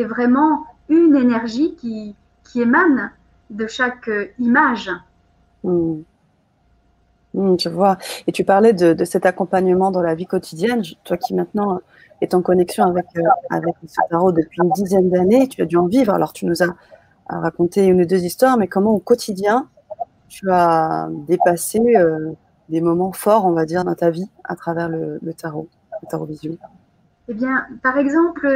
vraiment 0.04 0.66
une 0.88 1.14
énergie 1.14 1.76
qui, 1.76 2.16
qui 2.42 2.62
émane 2.62 3.10
de 3.50 3.66
chaque 3.66 4.08
euh, 4.08 4.26
image. 4.38 4.90
Hmm. 5.62 6.00
Hmm, 7.34 7.56
je 7.58 7.68
vois. 7.68 7.98
Et 8.26 8.32
tu 8.32 8.44
parlais 8.44 8.72
de, 8.72 9.04
cet 9.04 9.26
accompagnement 9.26 9.90
dans 9.90 10.02
la 10.02 10.14
vie 10.14 10.26
quotidienne. 10.26 10.82
Toi 11.02 11.16
qui 11.16 11.34
maintenant 11.34 11.80
es 12.20 12.34
en 12.34 12.42
connexion 12.42 12.84
avec, 12.84 13.06
euh, 13.16 13.22
avec 13.50 13.74
ce 13.86 14.00
tarot 14.08 14.32
depuis 14.32 14.60
une 14.62 14.70
dizaine 14.70 15.10
d'années, 15.10 15.48
tu 15.48 15.60
as 15.60 15.66
dû 15.66 15.76
en 15.76 15.86
vivre. 15.86 16.14
Alors 16.14 16.32
tu 16.32 16.46
nous 16.46 16.62
as, 16.62 16.74
raconté 17.28 17.86
une 17.86 18.02
ou 18.02 18.04
deux 18.04 18.22
histoires, 18.22 18.56
mais 18.56 18.68
comment 18.68 18.92
au 18.92 18.98
quotidien 18.98 19.68
tu 20.28 20.50
as 20.50 21.08
dépassé 21.26 21.80
euh, 21.96 22.32
des 22.68 22.80
moments 22.80 23.12
forts, 23.12 23.46
on 23.46 23.52
va 23.52 23.64
dire, 23.64 23.84
dans 23.84 23.94
ta 23.94 24.10
vie 24.10 24.28
à 24.44 24.56
travers 24.56 24.88
le, 24.88 25.18
tarot, 25.32 25.68
le 26.02 26.08
tarot 26.08 26.26
visuel? 26.26 26.58
Eh 27.28 27.34
bien, 27.34 27.66
par 27.82 27.96
exemple, 27.96 28.46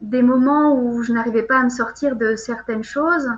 des 0.00 0.22
moments 0.22 0.74
où 0.74 1.02
je 1.02 1.12
n'arrivais 1.12 1.44
pas 1.44 1.60
à 1.60 1.62
me 1.62 1.68
sortir 1.68 2.16
de 2.16 2.34
certaines 2.34 2.82
choses, 2.82 3.28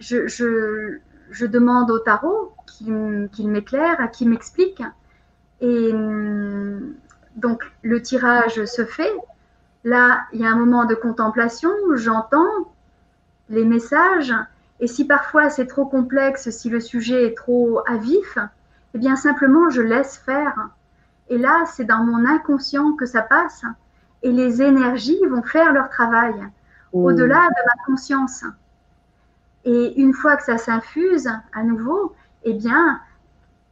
je, 0.00 1.46
demande 1.46 1.90
au 1.90 1.98
tarot 2.00 2.53
qu'il 2.66 3.48
m'éclaire, 3.48 4.10
qu'il 4.12 4.28
m'explique. 4.30 4.82
Et 5.60 5.92
hum, 5.92 6.94
donc, 7.36 7.62
le 7.82 8.00
tirage 8.00 8.64
se 8.64 8.84
fait. 8.84 9.12
Là, 9.84 10.22
il 10.32 10.40
y 10.40 10.46
a 10.46 10.50
un 10.50 10.56
moment 10.56 10.84
de 10.84 10.94
contemplation, 10.94 11.70
j'entends 11.94 12.72
les 13.48 13.64
messages. 13.64 14.34
Et 14.80 14.86
si 14.86 15.06
parfois 15.06 15.50
c'est 15.50 15.66
trop 15.66 15.86
complexe, 15.86 16.50
si 16.50 16.70
le 16.70 16.80
sujet 16.80 17.26
est 17.26 17.36
trop 17.36 17.80
à 17.86 17.96
vif, 17.96 18.38
eh 18.94 18.98
bien 18.98 19.16
simplement 19.16 19.70
je 19.70 19.82
laisse 19.82 20.16
faire. 20.16 20.70
Et 21.28 21.38
là, 21.38 21.64
c'est 21.66 21.84
dans 21.84 22.04
mon 22.04 22.24
inconscient 22.24 22.92
que 22.92 23.06
ça 23.06 23.22
passe. 23.22 23.64
Et 24.22 24.32
les 24.32 24.62
énergies 24.62 25.20
vont 25.28 25.42
faire 25.42 25.72
leur 25.72 25.90
travail, 25.90 26.34
mmh. 26.34 26.48
au-delà 26.92 27.40
de 27.40 27.62
ma 27.66 27.84
conscience. 27.84 28.44
Et 29.64 30.00
une 30.00 30.12
fois 30.12 30.36
que 30.36 30.44
ça 30.44 30.58
s'infuse 30.58 31.28
à 31.52 31.62
nouveau, 31.62 32.14
eh 32.44 32.54
bien, 32.54 33.00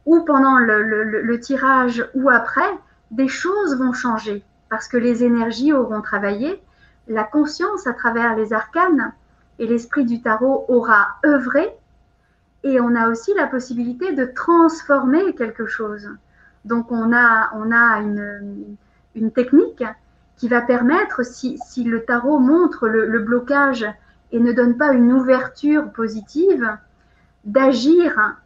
ou 0.05 0.21
pendant 0.21 0.57
le, 0.57 1.39
tirage 1.39 2.07
ou 2.13 2.29
après, 2.29 2.69
des 3.11 3.27
choses 3.27 3.77
vont 3.77 3.93
changer 3.93 4.43
parce 4.69 4.87
que 4.87 4.97
les 4.97 5.23
énergies 5.23 5.71
auront 5.71 6.01
travaillé, 6.01 6.59
la 7.07 7.23
conscience 7.23 7.85
à 7.85 7.93
travers 7.93 8.35
les 8.35 8.53
arcanes 8.53 9.13
et 9.59 9.67
l'esprit 9.67 10.03
du 10.03 10.21
tarot 10.21 10.65
aura 10.67 11.17
œuvré 11.25 11.69
et 12.63 12.79
on 12.79 12.95
a 12.95 13.09
aussi 13.09 13.33
la 13.35 13.45
possibilité 13.45 14.13
de 14.13 14.25
transformer 14.25 15.35
quelque 15.35 15.67
chose. 15.67 16.09
Donc 16.65 16.91
on 16.91 17.13
a, 17.13 17.51
on 17.55 17.71
a 17.71 17.99
une, 17.99 19.31
technique 19.35 19.83
qui 20.37 20.47
va 20.47 20.61
permettre, 20.61 21.23
si, 21.23 21.59
si 21.67 21.83
le 21.83 22.03
tarot 22.03 22.39
montre 22.39 22.87
le, 22.87 23.19
blocage 23.19 23.85
et 24.31 24.39
ne 24.39 24.53
donne 24.53 24.77
pas 24.77 24.93
une 24.93 25.13
ouverture 25.13 25.91
positive, 25.91 26.67
d'agir, 27.45 28.37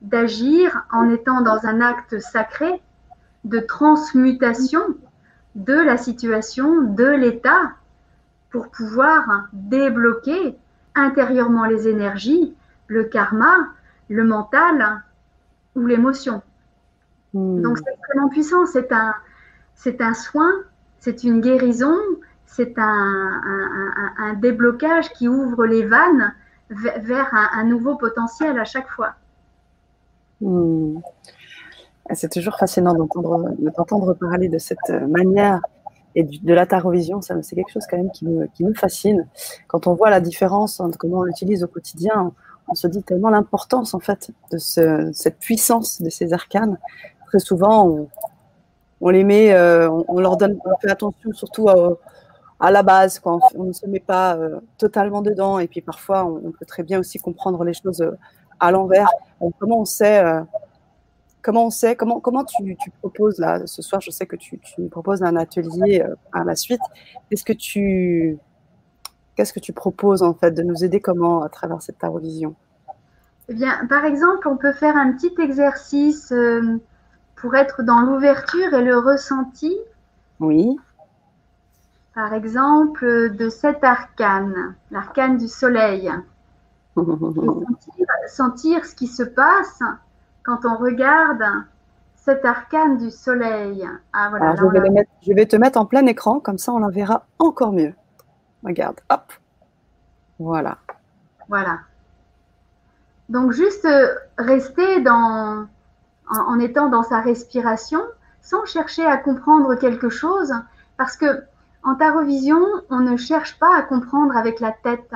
d'agir 0.00 0.84
en 0.92 1.10
étant 1.10 1.40
dans 1.40 1.66
un 1.66 1.80
acte 1.80 2.18
sacré 2.20 2.80
de 3.44 3.58
transmutation 3.58 4.80
de 5.54 5.74
la 5.74 5.96
situation, 5.96 6.82
de 6.82 7.06
l'état, 7.06 7.72
pour 8.50 8.68
pouvoir 8.70 9.48
débloquer 9.52 10.56
intérieurement 10.94 11.64
les 11.64 11.88
énergies, 11.88 12.54
le 12.86 13.04
karma, 13.04 13.68
le 14.08 14.24
mental 14.24 15.02
ou 15.74 15.86
l'émotion. 15.86 16.42
Hmm. 17.34 17.62
Donc 17.62 17.78
c'est 17.78 17.96
vraiment 18.08 18.28
puissant, 18.28 18.66
c'est 18.66 18.92
un, 18.92 19.14
c'est 19.74 20.00
un 20.00 20.14
soin, 20.14 20.50
c'est 20.98 21.24
une 21.24 21.40
guérison, 21.40 21.96
c'est 22.46 22.78
un, 22.78 23.42
un, 24.18 24.34
déblocage 24.34 25.12
qui 25.12 25.28
ouvre 25.28 25.66
les 25.66 25.84
vannes 25.84 26.32
vers 26.70 27.28
un, 27.32 27.64
nouveau 27.64 27.96
potentiel 27.96 28.58
à 28.58 28.64
chaque 28.64 28.88
fois. 28.88 29.14
Hmm. 30.40 31.00
C'est 32.14 32.32
toujours 32.32 32.56
fascinant 32.56 32.94
d'entendre 32.94 34.14
parler 34.14 34.48
de 34.48 34.58
cette 34.58 34.88
manière 35.08 35.60
et 36.14 36.24
de 36.24 36.54
la 36.54 36.66
tarovision. 36.66 37.20
C'est 37.20 37.54
quelque 37.54 37.70
chose 37.70 37.84
quand 37.88 37.96
même 37.96 38.10
qui 38.10 38.24
me, 38.24 38.74
fascine. 38.74 39.26
Quand 39.66 39.86
on 39.86 39.94
voit 39.94 40.10
la 40.10 40.20
différence 40.20 40.80
entre 40.80 40.96
comment 40.98 41.18
on 41.18 41.22
l'utilise 41.22 41.62
au 41.64 41.68
quotidien, 41.68 42.32
on 42.68 42.74
se 42.74 42.86
dit 42.86 43.02
tellement 43.02 43.30
l'importance 43.30 43.94
en 43.94 44.00
fait 44.00 44.30
de 44.52 44.58
ce, 44.58 45.10
cette 45.12 45.38
puissance 45.38 46.00
de 46.00 46.10
ces 46.10 46.32
arcanes. 46.32 46.78
Très 47.26 47.38
souvent, 47.38 48.08
on, 49.00 49.10
les 49.10 49.24
met, 49.24 49.52
euh, 49.52 49.90
on, 50.08 50.18
leur 50.20 50.36
donne, 50.36 50.58
on 50.64 50.76
fait 50.78 50.90
attention 50.90 51.32
surtout 51.32 51.68
à, 51.68 52.70
la 52.70 52.82
base. 52.82 53.20
On, 53.24 53.64
ne 53.64 53.72
se 53.72 53.86
met 53.86 54.00
pas 54.00 54.36
euh, 54.36 54.60
totalement 54.78 55.20
dedans. 55.20 55.58
Et 55.58 55.68
puis 55.68 55.82
parfois, 55.82 56.24
on, 56.24 56.52
peut 56.52 56.66
très 56.66 56.82
bien 56.82 56.98
aussi 56.98 57.18
comprendre 57.18 57.62
les 57.64 57.74
choses 57.74 58.00
euh, 58.00 58.18
à 58.60 58.70
l'envers. 58.70 59.08
comment 59.58 59.80
on 59.80 59.84
sait, 59.84 60.22
comment 61.42 61.66
on 61.66 61.70
sait, 61.70 61.96
comment, 61.96 62.20
comment 62.20 62.44
tu, 62.44 62.76
tu, 62.76 62.90
proposes 62.90 63.38
là 63.38 63.66
ce 63.66 63.82
soir 63.82 64.00
Je 64.00 64.10
sais 64.10 64.26
que 64.26 64.36
tu, 64.36 64.58
tu 64.58 64.80
nous 64.80 64.88
proposes 64.88 65.22
un 65.22 65.36
atelier 65.36 66.04
à 66.32 66.44
la 66.44 66.56
suite. 66.56 66.80
Est-ce 67.30 67.44
que 67.44 67.52
tu, 67.52 68.38
qu'est-ce 69.36 69.52
que 69.52 69.60
tu 69.60 69.72
proposes 69.72 70.22
en 70.22 70.34
fait 70.34 70.52
de 70.52 70.62
nous 70.62 70.84
aider 70.84 71.00
comment 71.00 71.42
à 71.42 71.48
travers 71.48 71.80
cette 71.82 71.98
tarovision 71.98 72.54
Eh 73.48 73.54
bien, 73.54 73.86
par 73.88 74.04
exemple, 74.04 74.48
on 74.48 74.56
peut 74.56 74.72
faire 74.72 74.96
un 74.96 75.12
petit 75.12 75.34
exercice 75.40 76.32
pour 77.40 77.54
être 77.54 77.82
dans 77.82 78.00
l'ouverture 78.00 78.74
et 78.74 78.82
le 78.82 78.98
ressenti. 78.98 79.76
Oui. 80.40 80.76
Par 82.14 82.34
exemple, 82.34 83.34
de 83.36 83.48
cet 83.48 83.84
arcane, 83.84 84.74
l'arcane 84.90 85.38
du 85.38 85.46
soleil. 85.46 86.10
Sentir, 88.28 88.84
ce 88.84 88.94
qui 88.94 89.06
se 89.06 89.22
passe 89.22 89.80
quand 90.42 90.64
on 90.64 90.76
regarde 90.76 91.44
cet 92.16 92.44
arcane 92.44 92.98
du 92.98 93.10
soleil. 93.10 93.88
Ah, 94.12 94.28
voilà, 94.30 94.54
je, 94.56 94.64
vais 94.66 95.06
je, 95.22 95.32
vais 95.32 95.46
te 95.46 95.56
mettre 95.56 95.78
en 95.78 95.86
plein 95.86 96.04
écran, 96.06 96.40
comme 96.40 96.58
ça 96.58 96.72
on 96.72 96.78
la 96.78 96.90
verra 96.90 97.24
encore 97.38 97.72
mieux. 97.72 97.94
Regarde, 98.64 99.00
hop. 99.10 99.32
Voilà. 100.38 100.78
Voilà. 101.48 101.78
Donc 103.28 103.52
juste 103.52 103.88
rester 104.36 105.00
dans, 105.00 105.66
en, 106.28 106.58
étant 106.60 106.88
dans 106.88 107.02
sa 107.02 107.20
respiration 107.20 108.00
sans 108.42 108.64
chercher 108.64 109.04
à 109.04 109.16
comprendre 109.16 109.74
quelque 109.74 110.08
chose, 110.08 110.52
parce 110.96 111.16
que 111.16 111.42
en 111.82 111.94
tarovision, 111.94 112.60
on 112.90 113.00
ne 113.00 113.16
cherche 113.16 113.58
pas 113.58 113.76
à 113.76 113.82
comprendre 113.82 114.36
avec 114.36 114.60
la 114.60 114.72
tête. 114.72 115.14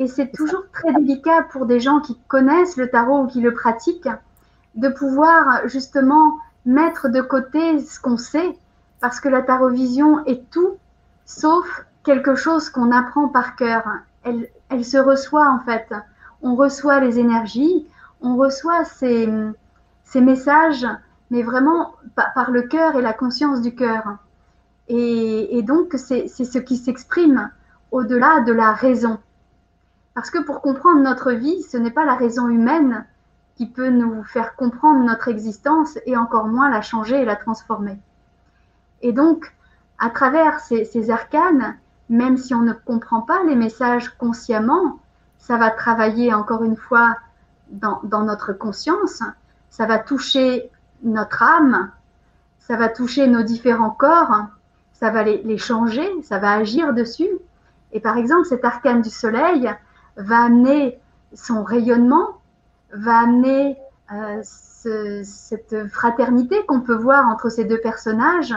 Et 0.00 0.08
c'est 0.08 0.32
toujours 0.32 0.64
très 0.72 0.92
délicat 0.94 1.42
pour 1.52 1.66
des 1.66 1.78
gens 1.78 2.00
qui 2.00 2.18
connaissent 2.26 2.76
le 2.76 2.90
tarot 2.90 3.22
ou 3.22 3.26
qui 3.28 3.40
le 3.40 3.54
pratiquent 3.54 4.08
de 4.74 4.88
pouvoir 4.88 5.68
justement 5.68 6.38
mettre 6.64 7.08
de 7.08 7.20
côté 7.20 7.78
ce 7.80 8.00
qu'on 8.00 8.16
sait, 8.16 8.58
parce 9.00 9.20
que 9.20 9.28
la 9.28 9.42
tarovision 9.42 10.24
est 10.24 10.50
tout 10.50 10.78
sauf 11.26 11.84
quelque 12.02 12.34
chose 12.34 12.70
qu'on 12.70 12.90
apprend 12.90 13.28
par 13.28 13.54
cœur. 13.56 13.84
Elle, 14.24 14.48
elle 14.68 14.84
se 14.84 14.98
reçoit 14.98 15.48
en 15.48 15.60
fait. 15.60 15.92
On 16.42 16.56
reçoit 16.56 17.00
les 17.00 17.18
énergies, 17.18 17.86
on 18.20 18.36
reçoit 18.36 18.84
ces, 18.84 19.28
ces 20.04 20.20
messages, 20.20 20.86
mais 21.30 21.42
vraiment 21.42 21.92
par, 22.16 22.50
le 22.50 22.62
cœur 22.62 22.96
et 22.96 23.02
la 23.02 23.12
conscience 23.12 23.60
du 23.60 23.74
cœur. 23.74 24.02
Et, 24.88 25.62
donc, 25.62 25.94
c'est 25.96 26.26
ce 26.26 26.58
qui 26.58 26.76
s'exprime 26.76 27.50
au-delà 27.92 28.40
de 28.40 28.52
la 28.52 28.72
raison. 28.72 29.18
Parce 30.14 30.30
que 30.30 30.42
pour 30.42 30.60
comprendre 30.60 31.00
notre 31.00 31.32
vie, 31.32 31.62
ce 31.62 31.76
n'est 31.76 31.90
pas 31.90 32.04
la 32.04 32.14
raison 32.14 32.48
humaine 32.48 33.06
qui 33.56 33.66
peut 33.66 33.90
nous 33.90 34.22
faire 34.24 34.56
comprendre 34.56 35.04
notre 35.04 35.28
existence 35.28 35.98
et 36.06 36.16
encore 36.16 36.46
moins 36.46 36.70
la 36.70 36.82
changer 36.82 37.20
et 37.20 37.24
la 37.24 37.36
transformer. 37.36 37.98
Et 39.02 39.12
donc, 39.12 39.52
à 39.98 40.10
travers 40.10 40.60
ces, 40.60 41.10
arcanes, 41.10 41.76
même 42.08 42.36
si 42.36 42.54
on 42.54 42.62
ne 42.62 42.72
comprend 42.72 43.20
pas 43.20 43.44
les 43.44 43.54
messages 43.54 44.08
consciemment, 44.16 44.98
ça 45.38 45.56
va 45.56 45.70
travailler 45.70 46.34
encore 46.34 46.64
une 46.64 46.76
fois 46.76 47.16
dans, 47.70 48.00
notre 48.02 48.52
conscience 48.52 49.22
ça 49.70 49.86
va 49.86 49.98
toucher 49.98 50.70
notre 51.02 51.42
âme, 51.42 51.90
ça 52.58 52.76
va 52.76 52.88
toucher 52.88 53.26
nos 53.26 53.42
différents 53.42 53.90
corps, 53.90 54.46
ça 54.92 55.10
va 55.10 55.22
les, 55.22 55.58
changer, 55.58 56.06
ça 56.22 56.38
va 56.38 56.52
agir 56.52 56.92
dessus. 56.92 57.30
Et 57.92 58.00
par 58.00 58.18
exemple, 58.18 58.46
cet 58.46 58.64
arcane 58.64 59.00
du 59.00 59.10
soleil 59.10 59.70
va 60.16 60.44
amener 60.44 60.98
son 61.34 61.62
rayonnement, 61.62 62.40
va 62.92 63.20
amener 63.20 63.78
euh, 64.12 64.40
cette 64.42 65.88
fraternité 65.88 66.64
qu'on 66.66 66.80
peut 66.80 66.96
voir 66.96 67.28
entre 67.28 67.48
ces 67.48 67.64
deux 67.64 67.80
personnages, 67.80 68.54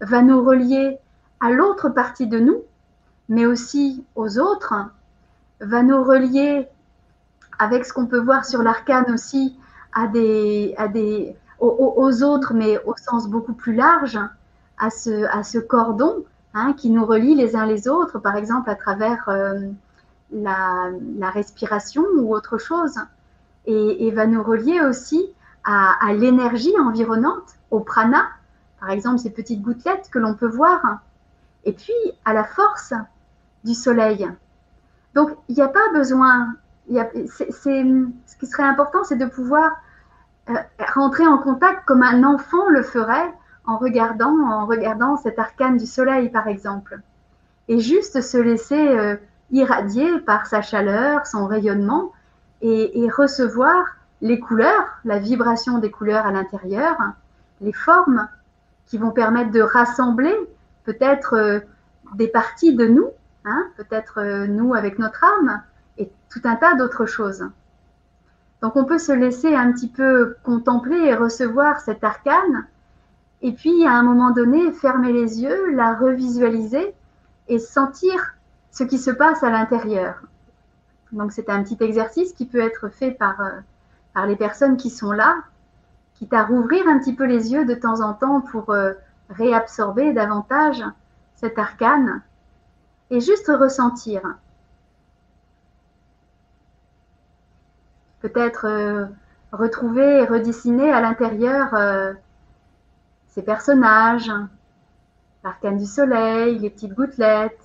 va 0.00 0.22
nous 0.22 0.42
relier 0.42 0.98
à 1.40 1.50
l'autre 1.50 1.88
partie 1.88 2.26
de 2.26 2.38
nous, 2.38 2.62
mais 3.28 3.46
aussi 3.46 4.04
aux 4.14 4.38
autres, 4.38 4.74
va 5.60 5.82
nous 5.82 6.02
relier 6.02 6.68
avec 7.58 7.84
ce 7.84 7.92
qu'on 7.92 8.06
peut 8.06 8.20
voir 8.20 8.44
sur 8.44 8.62
l'arcane 8.62 9.12
aussi, 9.12 9.56
aux, 11.60 12.22
autres, 12.22 12.54
mais 12.54 12.78
au 12.84 12.96
sens 12.96 13.28
beaucoup 13.28 13.52
plus 13.52 13.74
large, 13.74 14.18
à 14.78 14.90
ce, 14.90 15.24
à 15.26 15.42
ce 15.42 15.58
cordon 15.58 16.24
hein, 16.54 16.72
qui 16.72 16.90
nous 16.90 17.04
relie 17.04 17.34
les 17.34 17.54
uns 17.54 17.66
les 17.66 17.88
autres, 17.88 18.18
par 18.18 18.36
exemple 18.36 18.68
à 18.68 18.74
travers 18.74 19.28
euh, 19.28 19.60
la, 20.32 20.90
respiration 21.30 22.04
ou 22.16 22.34
autre 22.34 22.58
chose, 22.58 22.98
et, 23.66 24.10
va 24.10 24.26
nous 24.26 24.42
relier 24.42 24.80
aussi 24.80 25.24
à, 25.64 26.12
l'énergie 26.12 26.74
environnante, 26.78 27.56
au 27.70 27.80
prana, 27.80 28.28
par 28.80 28.90
exemple 28.90 29.18
ces 29.18 29.30
petites 29.30 29.62
gouttelettes 29.62 30.10
que 30.10 30.18
l'on 30.18 30.34
peut 30.34 30.48
voir, 30.48 31.00
et 31.64 31.72
puis 31.72 31.94
à 32.24 32.32
la 32.32 32.44
force 32.44 32.92
du 33.64 33.74
soleil. 33.74 34.28
Donc 35.14 35.30
il 35.48 35.54
n'y 35.54 35.62
a 35.62 35.68
pas 35.68 35.92
besoin 35.94 36.54
c'est, 37.26 37.84
ce 38.26 38.36
qui 38.38 38.46
serait 38.46 38.64
important, 38.64 39.04
c'est 39.04 39.16
de 39.16 39.26
pouvoir 39.26 39.72
euh, 40.50 40.54
rentrer 40.94 41.26
en 41.26 41.38
contact 41.38 41.84
comme 41.84 42.02
un 42.02 42.24
enfant 42.24 42.68
le 42.68 42.82
ferait 42.82 43.32
en 43.64 43.78
regardant, 43.78 44.36
en 44.40 44.66
regardant 44.66 45.16
cet 45.16 45.38
arcane 45.38 45.76
du 45.76 45.86
soleil, 45.86 46.28
par 46.28 46.48
exemple. 46.48 47.00
Et 47.68 47.78
juste 47.78 48.20
se 48.20 48.38
laisser 48.38 48.88
euh, 48.88 49.16
irradier 49.52 50.18
par 50.20 50.46
sa 50.46 50.62
chaleur, 50.62 51.26
son 51.26 51.46
rayonnement, 51.46 52.12
et, 52.62 53.08
recevoir 53.10 53.84
les 54.20 54.38
couleurs, 54.38 54.86
la 55.04 55.18
vibration 55.18 55.78
des 55.78 55.90
couleurs 55.90 56.26
à 56.26 56.30
l'intérieur, 56.30 56.96
les 57.60 57.72
formes 57.72 58.28
qui 58.86 58.98
vont 58.98 59.10
permettre 59.10 59.50
de 59.50 59.60
rassembler 59.60 60.34
peut-être 60.84 61.34
euh, 61.34 61.60
des 62.14 62.28
parties 62.28 62.74
de 62.74 62.86
nous, 62.86 63.08
hein, 63.44 63.66
peut-être 63.76 64.46
nous 64.46 64.74
avec 64.74 64.98
notre 64.98 65.24
âme, 65.24 65.62
et 65.98 66.10
tout 66.30 66.40
un 66.44 66.54
tas 66.54 66.74
d'autres 66.74 67.06
choses. 67.06 67.44
Donc 68.60 68.76
on 68.76 68.84
peut 68.84 68.98
se 68.98 69.12
laisser 69.12 69.54
un 69.54 69.72
petit 69.72 69.88
peu 69.88 70.36
contempler 70.44 70.98
et 70.98 71.14
recevoir 71.14 71.80
cet 71.80 72.04
arcane, 72.04 72.66
et 73.42 73.52
puis 73.52 73.86
à 73.86 73.92
un 73.92 74.04
moment 74.04 74.30
donné, 74.30 74.70
fermer 74.72 75.12
les 75.12 75.42
yeux, 75.42 75.72
la 75.72 75.94
revisualiser 75.94 76.94
et 77.48 77.58
sentir 77.58 78.34
ce 78.72 78.82
qui 78.82 78.98
se 78.98 79.10
passe 79.10 79.44
à 79.44 79.50
l'intérieur. 79.50 80.22
Donc 81.12 81.30
c'est 81.32 81.50
un 81.50 81.62
petit 81.62 81.76
exercice 81.80 82.32
qui 82.32 82.46
peut 82.46 82.60
être 82.60 82.88
fait 82.88 83.16
euh, 83.20 83.60
par, 84.14 84.26
les 84.26 84.36
personnes 84.36 84.76
qui 84.76 84.90
sont 84.90 85.12
là, 85.12 85.36
quitte 86.14 86.32
à 86.32 86.44
rouvrir 86.44 86.88
un 86.88 86.98
petit 86.98 87.14
peu 87.14 87.24
les 87.24 87.52
yeux 87.52 87.66
de 87.66 87.74
temps 87.74 88.00
en 88.00 88.14
temps 88.14 88.40
pour 88.40 88.70
euh, 88.70 88.94
réabsorber 89.28 90.12
davantage 90.14 90.82
cet 91.36 91.58
arcane 91.58 92.22
et 93.10 93.20
juste 93.20 93.48
ressentir. 93.48 94.22
Peut-être 98.20 98.66
euh, 98.66 99.06
retrouver 99.52 100.20
et 100.20 100.24
redessiner 100.24 100.90
à 100.90 101.02
l'intérieur 101.02 101.74
ces 103.28 103.42
personnages, 103.42 104.30
l'arcane 105.44 105.76
du 105.76 105.84
soleil, 105.84 106.58
les 106.58 106.70
petites 106.70 106.94
gouttelettes, 106.94 107.61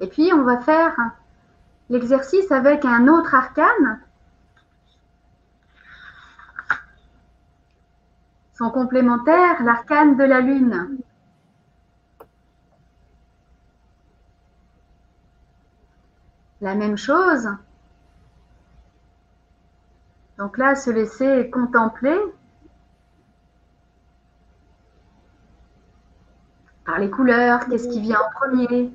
Et 0.00 0.06
puis, 0.06 0.32
on 0.32 0.42
va 0.42 0.60
faire 0.60 0.94
l'exercice 1.88 2.50
avec 2.52 2.84
un 2.84 3.08
autre 3.08 3.34
arcane. 3.34 4.00
Son 8.54 8.70
complémentaire, 8.70 9.62
l'arcane 9.62 10.16
de 10.16 10.24
la 10.24 10.40
lune. 10.40 10.98
La 16.60 16.74
même 16.74 16.96
chose. 16.96 17.48
Donc 20.38 20.58
là, 20.58 20.74
se 20.74 20.90
laisser 20.90 21.50
contempler 21.50 22.18
par 26.84 26.98
les 26.98 27.10
couleurs, 27.10 27.66
qu'est-ce 27.66 27.88
qui 27.88 28.00
vient 28.00 28.20
en 28.20 28.30
premier, 28.30 28.92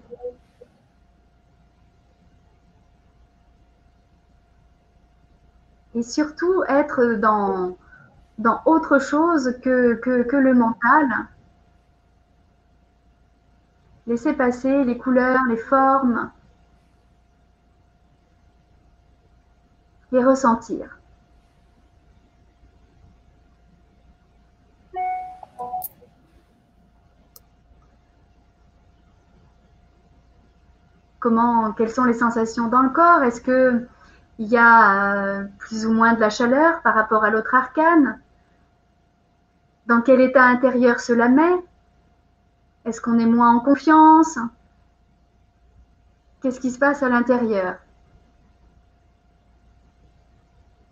et 5.96 6.04
surtout 6.04 6.64
être 6.68 7.16
dans, 7.16 7.78
autre 8.66 9.00
chose 9.00 9.56
que, 9.62 9.96
que, 9.96 10.36
le 10.38 10.54
mental. 10.54 11.08
Laisser 14.08 14.34
passer 14.34 14.84
les 14.84 14.98
couleurs, 14.98 15.42
les 15.48 15.58
formes, 15.58 16.32
les 20.12 20.24
ressentir. 20.24 20.98
Comment, 31.20 31.72
quelles 31.74 31.92
sont 31.92 32.06
les 32.06 32.16
sensations 32.16 32.68
dans 32.68 32.82
le 32.82 32.90
corps? 32.90 33.22
Est-ce 33.22 33.42
que 33.42 33.88
il 34.42 34.48
y 34.48 34.58
a 34.58 35.14
euh, 35.14 35.44
plus 35.60 35.86
ou 35.86 35.94
moins 35.94 36.14
de 36.14 36.20
la 36.20 36.32
chaleur 36.32 36.82
par 36.82 36.96
rapport 36.96 37.24
à 37.24 37.30
l'autre 37.30 37.54
arcane. 37.54 38.20
Dans 39.86 40.02
quel 40.02 40.20
état 40.20 40.44
intérieur 40.44 41.00
cela 41.00 41.30
met? 41.30 41.64
Est-ce 42.86 43.00
qu'on 43.02 43.20
est 43.20 43.28
moins 43.28 43.56
en 43.56 43.60
confiance? 43.60 44.40
Qu'est-ce 46.42 46.60
qui 46.60 46.72
se 46.72 46.80
passe 46.80 47.04
à 47.04 47.10
l'intérieur? 47.10 47.76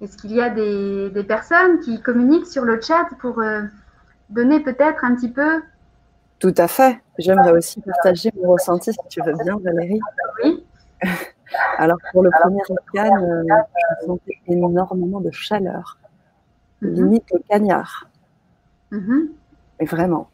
Est-ce 0.01 0.15
qu'il 0.15 0.33
y 0.33 0.41
a 0.41 0.51
des, 0.51 1.25
personnes 1.27 1.79
qui 1.79 1.99
communiquent 2.03 2.45
sur 2.45 2.65
le 2.65 2.79
chat 2.79 3.07
pour 3.19 3.39
euh, 3.39 3.63
donner 4.29 4.59
peut-être 4.59 5.03
un 5.03 5.15
petit 5.15 5.31
peu? 5.31 5.63
Tout 6.37 6.53
à 6.55 6.67
fait. 6.67 7.01
J'aimerais 7.17 7.53
aussi 7.53 7.81
partager 7.81 8.31
mon 8.39 8.51
ressenti 8.51 8.93
si 8.93 8.99
tu 9.09 9.21
veux 9.23 9.33
bien, 9.43 9.57
Valérie. 9.57 9.99
Oui. 10.43 10.63
Alors 11.77 11.97
pour 12.11 12.23
le 12.23 12.29
premier 12.29 12.61
arcane, 12.69 13.23
euh, 13.23 13.43
je 14.01 14.05
sentais 14.05 14.39
énormément 14.47 15.21
de 15.21 15.31
chaleur, 15.31 15.97
mhm. 16.81 16.93
limite 16.93 17.25
le 17.33 17.39
cagnard. 17.49 18.09
Mhm. 18.91 19.29
Mais 19.79 19.85
vraiment, 19.85 20.29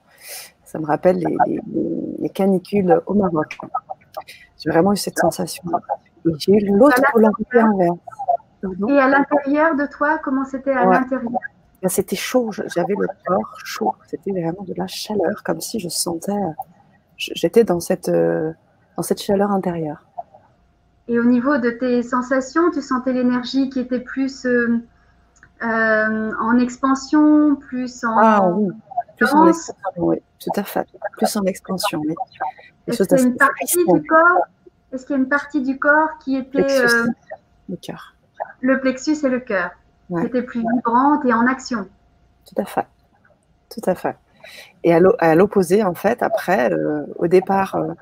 ça 0.64 0.80
me 0.80 0.86
rappelle 0.86 1.24
les, 2.20 2.30
canicules 2.30 3.02
au 3.06 3.14
Maroc. 3.14 3.58
J'ai 4.58 4.70
vraiment 4.70 4.92
eu 4.92 4.98
cette 4.98 5.20
sensation. 5.20 5.64
Et 6.26 6.32
j'ai 6.40 6.54
eu 6.54 6.76
l'autre 6.76 7.02
polarité 7.14 7.60
inverse. 7.60 7.98
Et 8.90 8.98
à 8.98 9.08
l'intérieur 9.08 9.76
de 9.76 9.86
toi, 9.86 10.18
comment 10.24 10.44
c'était 10.44 10.72
à 10.72 10.86
l'intérieur? 10.86 11.32
Ben, 11.82 11.90
C'était 11.90 12.16
chaud, 12.16 12.52
j'avais 12.52 12.96
le 12.98 13.08
corps 13.26 13.60
chaud. 13.64 13.96
C'était 14.08 14.32
vraiment 14.32 14.64
de 14.64 14.74
la 14.76 14.88
chaleur, 14.88 15.44
comme 15.44 15.62
si 15.62 15.80
je 15.80 15.88
sentais, 15.88 16.34
j'étais 17.18 17.64
dans 17.64 17.80
cette, 17.80 18.10
euh, 18.10 18.52
dans 18.98 19.04
cette 19.04 19.22
chaleur 19.22 19.52
intérieure. 19.52 20.06
Et 21.08 21.20
au 21.20 21.24
niveau 21.24 21.58
de 21.58 21.70
tes 21.70 22.02
sensations, 22.02 22.72
tu 22.72 22.82
sentais 22.82 23.14
l'énergie 23.14 23.70
qui 23.70 23.80
était 23.80 24.00
plus 24.00 24.46
euh, 24.46 24.80
euh, 25.64 26.32
en 26.40 26.58
expansion, 26.58 27.56
plus 27.56 28.04
en. 28.04 28.18
Ah 28.18 28.48
oui, 28.50 28.72
plus 29.18 29.32
en 29.32 29.48
expansion, 29.48 29.76
oui, 29.98 30.18
tout 30.40 30.60
à 30.60 30.64
fait. 30.64 30.88
Plus 31.18 31.36
en 31.38 31.44
expansion, 31.44 32.02
oui. 32.06 32.16
Est-ce 32.88 33.04
qu'il 33.04 33.18
y 33.18 33.22
a 33.22 33.24
une 33.24 33.38
partie 33.38 33.86
du 33.86 34.08
corps 34.08 34.48
Est-ce 34.92 35.06
qu'il 35.06 35.16
y 35.16 35.20
a 35.20 35.22
une 35.22 35.30
partie 35.30 35.62
du 35.62 35.78
corps 35.78 36.10
qui 36.24 36.38
était. 36.38 36.82
Euh, 36.82 37.06
le 37.70 37.76
cœur. 37.78 38.16
Le 38.62 38.80
plexus 38.80 39.18
et 39.24 39.30
le 39.30 39.40
cœur. 39.40 39.72
Qui 40.08 40.26
était 40.26 40.44
plus 40.44 40.60
vibrante 40.60 41.26
et 41.26 41.34
en 41.34 41.48
action? 41.48 41.88
Tout 42.48 42.62
à 42.62 42.66
fait. 42.66 42.86
Tout 43.70 43.82
à 43.90 43.96
fait. 43.96 44.16
Et 44.84 44.94
à 44.94 45.36
l'opposé, 45.36 45.84
en 45.84 45.96
fait, 45.96 46.22
après, 46.22 46.72
au 47.16 47.26
départ, 47.26 47.76
euh, 47.76 47.94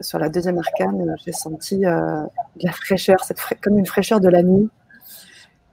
sur 0.00 0.18
la 0.18 0.28
deuxième 0.28 0.58
arcane, 0.58 1.14
j'ai 1.24 1.32
senti 1.32 1.86
euh, 1.86 2.22
de 2.56 2.66
la 2.66 2.72
fraîcheur, 2.72 3.22
cette 3.24 3.38
comme 3.62 3.78
une 3.78 3.86
fraîcheur 3.86 4.20
de 4.20 4.28
la 4.28 4.42
nuit, 4.42 4.68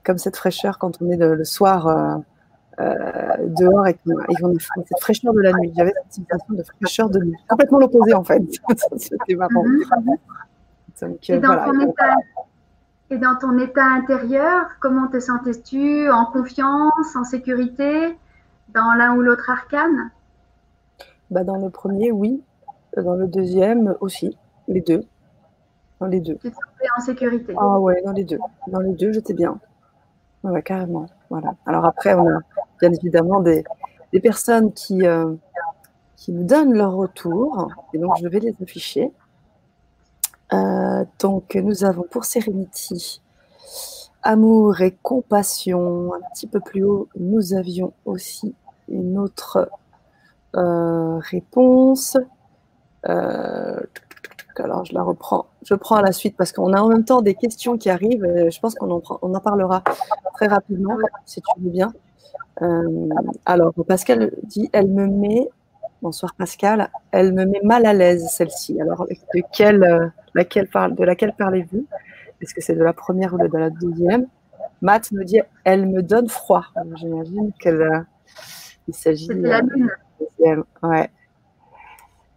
comme 0.04 0.18
cette 0.18 0.36
fraîcheur 0.36 0.78
quand 0.78 1.02
on 1.02 1.10
est 1.10 1.16
le, 1.16 1.44
soir 1.44 2.22
euh, 2.80 2.84
dehors 3.46 3.86
et 3.88 3.94
qu'on 3.94 4.16
a 4.18 4.58
cette 4.58 5.00
fraîcheur 5.00 5.32
de 5.32 5.40
la 5.40 5.52
nuit. 5.52 5.72
J'avais 5.76 5.92
cette 6.08 6.24
sensation 6.24 6.54
de 6.54 6.62
fraîcheur 6.62 7.10
de 7.10 7.18
nuit, 7.20 7.36
complètement 7.48 7.78
l'opposé 7.78 8.14
en 8.14 8.24
fait. 8.24 8.42
C'était 8.96 9.34
marrant. 9.34 9.64
Mhm. 9.64 11.16
et, 11.28 11.38
dans 11.38 11.64
ton 11.64 11.80
état, 11.80 12.14
et 13.10 13.18
dans 13.18 13.36
ton 13.36 13.58
état 13.58 13.84
intérieur, 13.84 14.66
comment 14.80 15.08
te 15.08 15.18
sentais-tu 15.18 16.10
En 16.10 16.26
confiance, 16.26 17.16
en 17.16 17.24
sécurité, 17.24 18.16
dans 18.74 18.92
l'un 18.94 19.16
ou 19.16 19.22
l'autre 19.22 19.50
arcane? 19.50 20.10
Bah 21.30 21.44
Dans 21.44 21.56
le 21.56 21.68
premier, 21.70 22.12
oui. 22.12 22.42
Dans 23.02 23.14
le 23.14 23.26
deuxième 23.26 23.94
aussi, 24.00 24.36
les 24.66 24.80
deux. 24.80 25.04
Dans 26.00 26.06
les 26.06 26.20
deux. 26.20 26.38
Tu 26.42 26.52
en 26.96 27.00
sécurité 27.00 27.54
Ah 27.58 27.78
ouais, 27.78 28.00
dans 28.04 28.12
les 28.12 28.24
deux. 28.24 28.38
Dans 28.68 28.80
les 28.80 28.92
deux, 28.92 29.12
j'étais 29.12 29.34
bien. 29.34 29.58
Ouais, 30.44 30.62
carrément. 30.62 31.06
Voilà. 31.30 31.54
Alors 31.66 31.84
après, 31.84 32.14
on 32.14 32.28
a 32.28 32.40
bien 32.80 32.92
évidemment 32.92 33.40
des, 33.40 33.64
des 34.12 34.20
personnes 34.20 34.72
qui, 34.72 35.06
euh, 35.06 35.34
qui 36.16 36.32
nous 36.32 36.44
donnent 36.44 36.74
leur 36.74 36.94
retour. 36.94 37.68
Et 37.92 37.98
donc, 37.98 38.12
je 38.20 38.28
vais 38.28 38.40
les 38.40 38.54
afficher. 38.62 39.12
Euh, 40.52 41.04
donc, 41.18 41.56
nous 41.56 41.84
avons 41.84 42.04
pour 42.04 42.24
Serenity 42.24 43.20
amour 44.22 44.80
et 44.80 44.96
compassion. 45.02 46.12
Un 46.14 46.20
petit 46.34 46.46
peu 46.46 46.60
plus 46.60 46.82
haut, 46.82 47.08
nous 47.18 47.54
avions 47.54 47.92
aussi 48.04 48.54
une 48.88 49.18
autre 49.18 49.70
euh, 50.56 51.18
réponse. 51.18 52.16
Euh, 53.06 53.80
alors, 54.56 54.84
je 54.84 54.92
la 54.92 55.02
reprends. 55.02 55.46
Je 55.62 55.74
prends 55.74 55.96
à 55.96 56.02
la 56.02 56.12
suite 56.12 56.36
parce 56.36 56.52
qu'on 56.52 56.72
a 56.72 56.80
en 56.80 56.88
même 56.88 57.04
temps 57.04 57.22
des 57.22 57.34
questions 57.34 57.78
qui 57.78 57.90
arrivent. 57.90 58.24
je 58.24 58.58
pense 58.60 58.74
qu'on 58.74 58.90
en, 58.90 59.02
on 59.22 59.34
en 59.34 59.40
parlera 59.40 59.84
très 60.34 60.48
rapidement, 60.48 60.96
si 61.26 61.40
tu 61.40 61.60
veux 61.60 61.70
bien. 61.70 61.92
Euh, 62.62 63.08
alors, 63.46 63.72
Pascal 63.86 64.32
dit 64.44 64.68
Elle 64.72 64.88
me 64.88 65.06
met. 65.06 65.48
Bonsoir 66.02 66.34
Pascal. 66.34 66.90
Elle 67.10 67.32
me 67.32 67.44
met 67.44 67.60
mal 67.62 67.86
à 67.86 67.92
l'aise, 67.92 68.28
celle-ci. 68.30 68.80
Alors, 68.80 69.06
de, 69.06 69.42
quelle, 69.52 69.82
euh, 69.82 70.08
laquelle 70.34 70.68
parle, 70.68 70.94
de 70.94 71.04
laquelle 71.04 71.34
parlez-vous? 71.36 71.86
Est-ce 72.40 72.54
que 72.54 72.60
c'est 72.60 72.74
de 72.74 72.84
la 72.84 72.92
première 72.92 73.34
ou 73.34 73.38
de 73.38 73.58
la 73.58 73.70
deuxième? 73.70 74.26
Matt 74.80 75.10
me 75.12 75.24
dit 75.24 75.40
Elle 75.64 75.86
me 75.86 76.02
donne 76.02 76.28
froid. 76.28 76.64
J'imagine 76.96 77.52
qu'il 77.60 78.06
il 78.86 78.94
s'agit. 78.94 79.28
de 79.28 79.34
la 79.42 79.60
lune. 79.60 79.90
Ouais. 80.82 81.10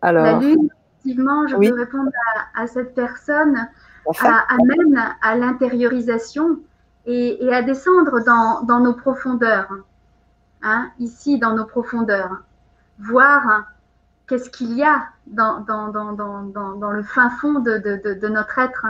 Alors, 0.01 0.25
la 0.25 0.39
lune, 0.39 0.69
effectivement, 0.99 1.47
je 1.47 1.55
peux 1.55 1.73
répondre 1.73 2.11
à, 2.55 2.67
cette 2.67 2.95
personne, 2.95 3.67
amène 4.19 5.15
à 5.21 5.35
l'intériorisation 5.35 6.59
et, 7.05 7.53
à 7.53 7.61
descendre 7.61 8.21
dans, 8.21 8.79
nos 8.79 8.93
profondeurs, 8.93 9.69
hein, 10.61 10.89
ici 10.99 11.39
dans 11.39 11.55
nos 11.55 11.65
profondeurs, 11.65 12.41
voir 12.99 13.65
qu'est-ce 14.27 14.49
qu'il 14.49 14.73
y 14.73 14.83
a 14.83 15.05
dans, 15.27 15.59
dans, 15.59 16.91
le 16.91 17.03
fin 17.03 17.29
fond 17.29 17.59
de, 17.59 18.27
notre 18.27 18.59
être. 18.59 18.85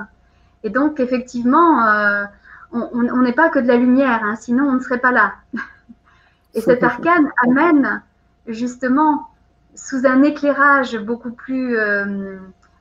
Et 0.64 0.70
donc, 0.70 1.00
effectivement, 1.00 1.86
euh, 1.86 2.26
on 2.72 3.22
n'est 3.22 3.34
pas 3.34 3.50
que 3.50 3.60
de 3.60 3.68
la 3.68 3.76
lumière, 3.76 4.22
hein, 4.24 4.36
sinon 4.36 4.70
on 4.70 4.74
ne 4.74 4.80
serait 4.80 5.00
pas 5.00 5.12
là. 5.12 5.34
Et 6.54 6.60
cet 6.60 6.84
arcane 6.84 7.32
amène 7.44 8.02
justement 8.48 9.31
sous 9.76 10.06
un 10.06 10.24
éclairage 10.24 10.98
beaucoup 10.98 11.32
plus, 11.32 11.78
euh, 11.78 12.38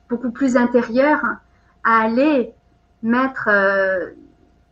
beaucoup 0.09 0.31
plus 0.31 0.57
intérieur, 0.57 1.21
à 1.83 2.01
aller 2.01 2.53
mettre 3.03 3.47
euh, 3.47 4.09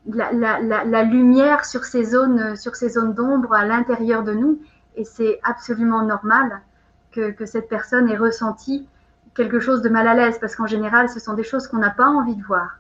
la, 0.06 1.04
lumière 1.04 1.66
sur 1.66 1.84
ces 1.84 2.04
zones, 2.04 2.56
sur 2.56 2.76
ces 2.76 2.90
zones 2.90 3.14
d'ombre 3.14 3.54
à 3.54 3.66
l'intérieur 3.66 4.24
de 4.24 4.34
nous. 4.34 4.60
Et 4.96 5.06
c'est 5.06 5.40
absolument 5.44 6.04
normal 6.04 6.62
que, 7.12 7.46
cette 7.46 7.70
personne 7.70 8.10
ait 8.10 8.18
ressenti 8.18 8.88
quelque 9.34 9.60
chose 9.60 9.82
de 9.82 9.90
mal 9.90 10.08
à 10.08 10.14
l'aise 10.14 10.38
parce 10.40 10.56
qu'en 10.56 10.68
général, 10.68 11.10
ce 11.10 11.20
sont 11.20 11.34
des 11.34 11.44
choses 11.44 11.68
qu'on 11.68 11.78
n'a 11.78 11.90
pas 11.90 12.08
envie 12.08 12.36
de 12.36 12.44
voir. 12.44 12.80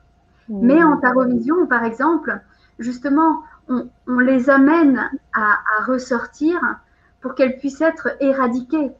Mmh. 0.49 0.59
Mais 0.61 0.83
en 0.83 0.97
tarovision, 0.97 1.65
par 1.67 1.83
exemple, 1.83 2.39
justement, 2.79 3.43
on, 3.67 4.19
les 4.19 4.49
amène 4.49 5.09
à, 5.33 5.59
ressortir 5.85 6.59
pour 7.21 7.35
qu'elles 7.35 7.57
puissent 7.57 7.81
être 7.81 8.09
éradiquées. 8.19 8.91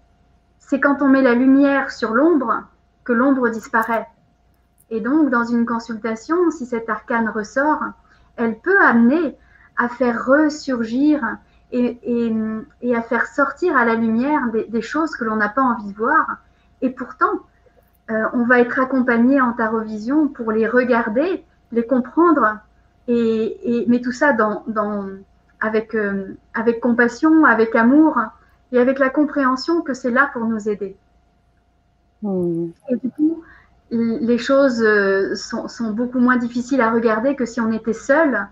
C'est 0.70 0.80
quand 0.80 1.02
on 1.02 1.08
met 1.08 1.24
la 1.24 1.34
lumière 1.34 1.90
sur 1.90 2.14
l'ombre 2.14 2.62
que 3.04 3.12
l'ombre 3.12 3.50
disparaît. 3.50 4.08
Et 4.92 5.02
donc, 5.02 5.32
dans 5.32 5.44
une 5.44 5.66
consultation, 5.66 6.52
si 6.52 6.68
cet 6.68 6.92
arcane 6.92 7.28
ressort, 7.28 7.82
elle 8.36 8.60
peut 8.60 8.80
amener 8.80 9.36
à 9.78 9.90
faire 9.90 10.24
ressurgir 10.24 11.38
et, 11.72 11.98
à 12.96 13.02
faire 13.02 13.26
sortir 13.26 13.76
à 13.76 13.84
la 13.84 13.96
lumière 13.96 14.42
des, 14.52 14.82
choses 14.84 15.16
que 15.16 15.26
l'on 15.26 15.38
n'a 15.38 15.50
pas 15.50 15.64
envie 15.64 15.92
de 15.92 15.98
voir. 15.98 16.38
Et 16.84 16.92
pourtant, 16.92 17.40
euh, 18.12 18.26
on 18.34 18.46
va 18.46 18.60
être 18.60 18.80
accompagné 18.80 19.42
en 19.42 19.54
tarovision 19.54 20.28
pour 20.28 20.52
les 20.52 20.68
regarder, 20.68 21.44
les 21.72 21.86
comprendre 21.88 22.60
et, 23.08 23.86
mais 23.88 24.02
tout 24.02 24.12
ça 24.12 24.38
euh, 24.38 25.18
avec 26.54 26.80
compassion, 26.80 27.44
avec 27.46 27.76
amour 27.76 28.20
et 28.72 28.80
avec 28.80 29.00
la 29.00 29.10
compréhension 29.10 29.82
que 29.82 29.94
c'est 29.94 30.12
là 30.12 30.30
pour 30.34 30.46
nous 30.46 30.70
aider. 30.70 30.96
Hmm. 32.22 32.70
Et 32.90 32.96
du 32.98 33.10
coup, 33.10 33.44
les 33.92 34.38
choses 34.38 34.82
euh, 34.84 35.36
sont, 35.36 35.92
beaucoup 35.92 36.20
moins 36.20 36.38
difficiles 36.38 36.82
à 36.82 36.92
regarder 36.92 37.36
que 37.36 37.46
si 37.46 37.60
on 37.60 37.72
était 37.72 37.94
seul 37.94 38.48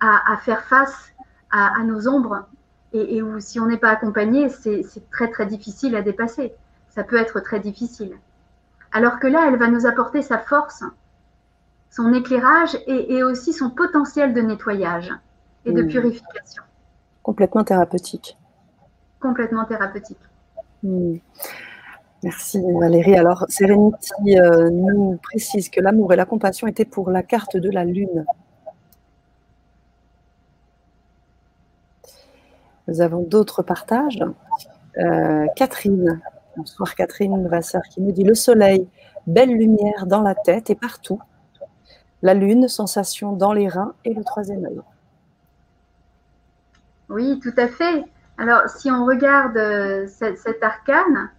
à, 0.00 0.36
faire 0.38 0.64
face 0.64 1.12
à, 1.52 1.84
nos 1.84 2.08
ombres 2.08 2.46
et, 2.92 3.16
et 3.16 3.22
où 3.22 3.38
si 3.38 3.60
on 3.60 3.66
n'est 3.66 3.76
pas 3.76 3.90
accompagné, 3.90 4.48
c'est 4.48 4.84
très 5.12 5.30
très 5.30 5.46
difficile 5.46 5.94
à 5.94 6.02
dépasser. 6.02 6.52
Ça 6.90 7.04
peut 7.04 7.16
être 7.16 7.38
très 7.38 7.60
difficile. 7.60 8.16
Alors 8.90 9.20
que 9.20 9.28
là, 9.28 9.44
elle 9.46 9.56
va 9.56 9.68
nous 9.68 9.86
apporter 9.86 10.20
sa 10.20 10.38
force, 10.38 10.82
son 11.90 12.12
éclairage 12.12 12.76
et, 12.86 13.22
aussi 13.22 13.52
son 13.52 13.70
potentiel 13.70 14.34
de 14.34 14.40
nettoyage 14.40 15.12
et 15.64 15.72
de 15.72 15.82
hmm. 15.82 15.88
purification. 15.88 16.64
Complètement 17.22 17.62
thérapeutique. 17.62 18.36
Complètement 19.22 19.64
thérapeutique. 19.64 20.18
Hmm. 20.82 21.14
Merci 22.24 22.60
Valérie. 22.80 23.16
Alors, 23.16 23.46
Serenity 23.48 24.38
euh, 24.38 24.68
nous 24.70 25.18
précise 25.22 25.68
que 25.70 25.80
l'amour 25.80 26.12
et 26.12 26.16
la 26.16 26.24
compassion 26.24 26.66
étaient 26.66 26.84
pour 26.84 27.10
la 27.10 27.22
carte 27.22 27.56
de 27.56 27.70
la 27.70 27.84
Lune. 27.84 28.24
Nous 32.88 33.00
avons 33.00 33.22
d'autres 33.22 33.62
partages. 33.62 34.24
Euh, 34.98 35.46
Catherine, 35.56 36.20
bonsoir 36.56 36.94
Catherine 36.96 37.46
Vasseur, 37.46 37.82
qui 37.90 38.00
nous 38.00 38.12
dit 38.12 38.24
le 38.24 38.34
soleil, 38.34 38.88
belle 39.26 39.50
lumière 39.50 40.06
dans 40.06 40.20
la 40.22 40.34
tête 40.34 40.68
et 40.70 40.74
partout. 40.74 41.20
La 42.22 42.34
lune, 42.34 42.68
sensation 42.68 43.32
dans 43.32 43.52
les 43.52 43.68
reins 43.68 43.94
et 44.04 44.14
le 44.14 44.22
troisième 44.24 44.64
œil. 44.64 44.80
Oui, 47.08 47.40
tout 47.40 47.54
à 47.56 47.68
fait. 47.68 48.04
Alors, 48.38 48.68
si 48.68 48.90
on 48.90 49.04
regarde 49.04 49.56
euh, 49.56 50.06
cet, 50.06 50.62
arcane, 50.62 51.30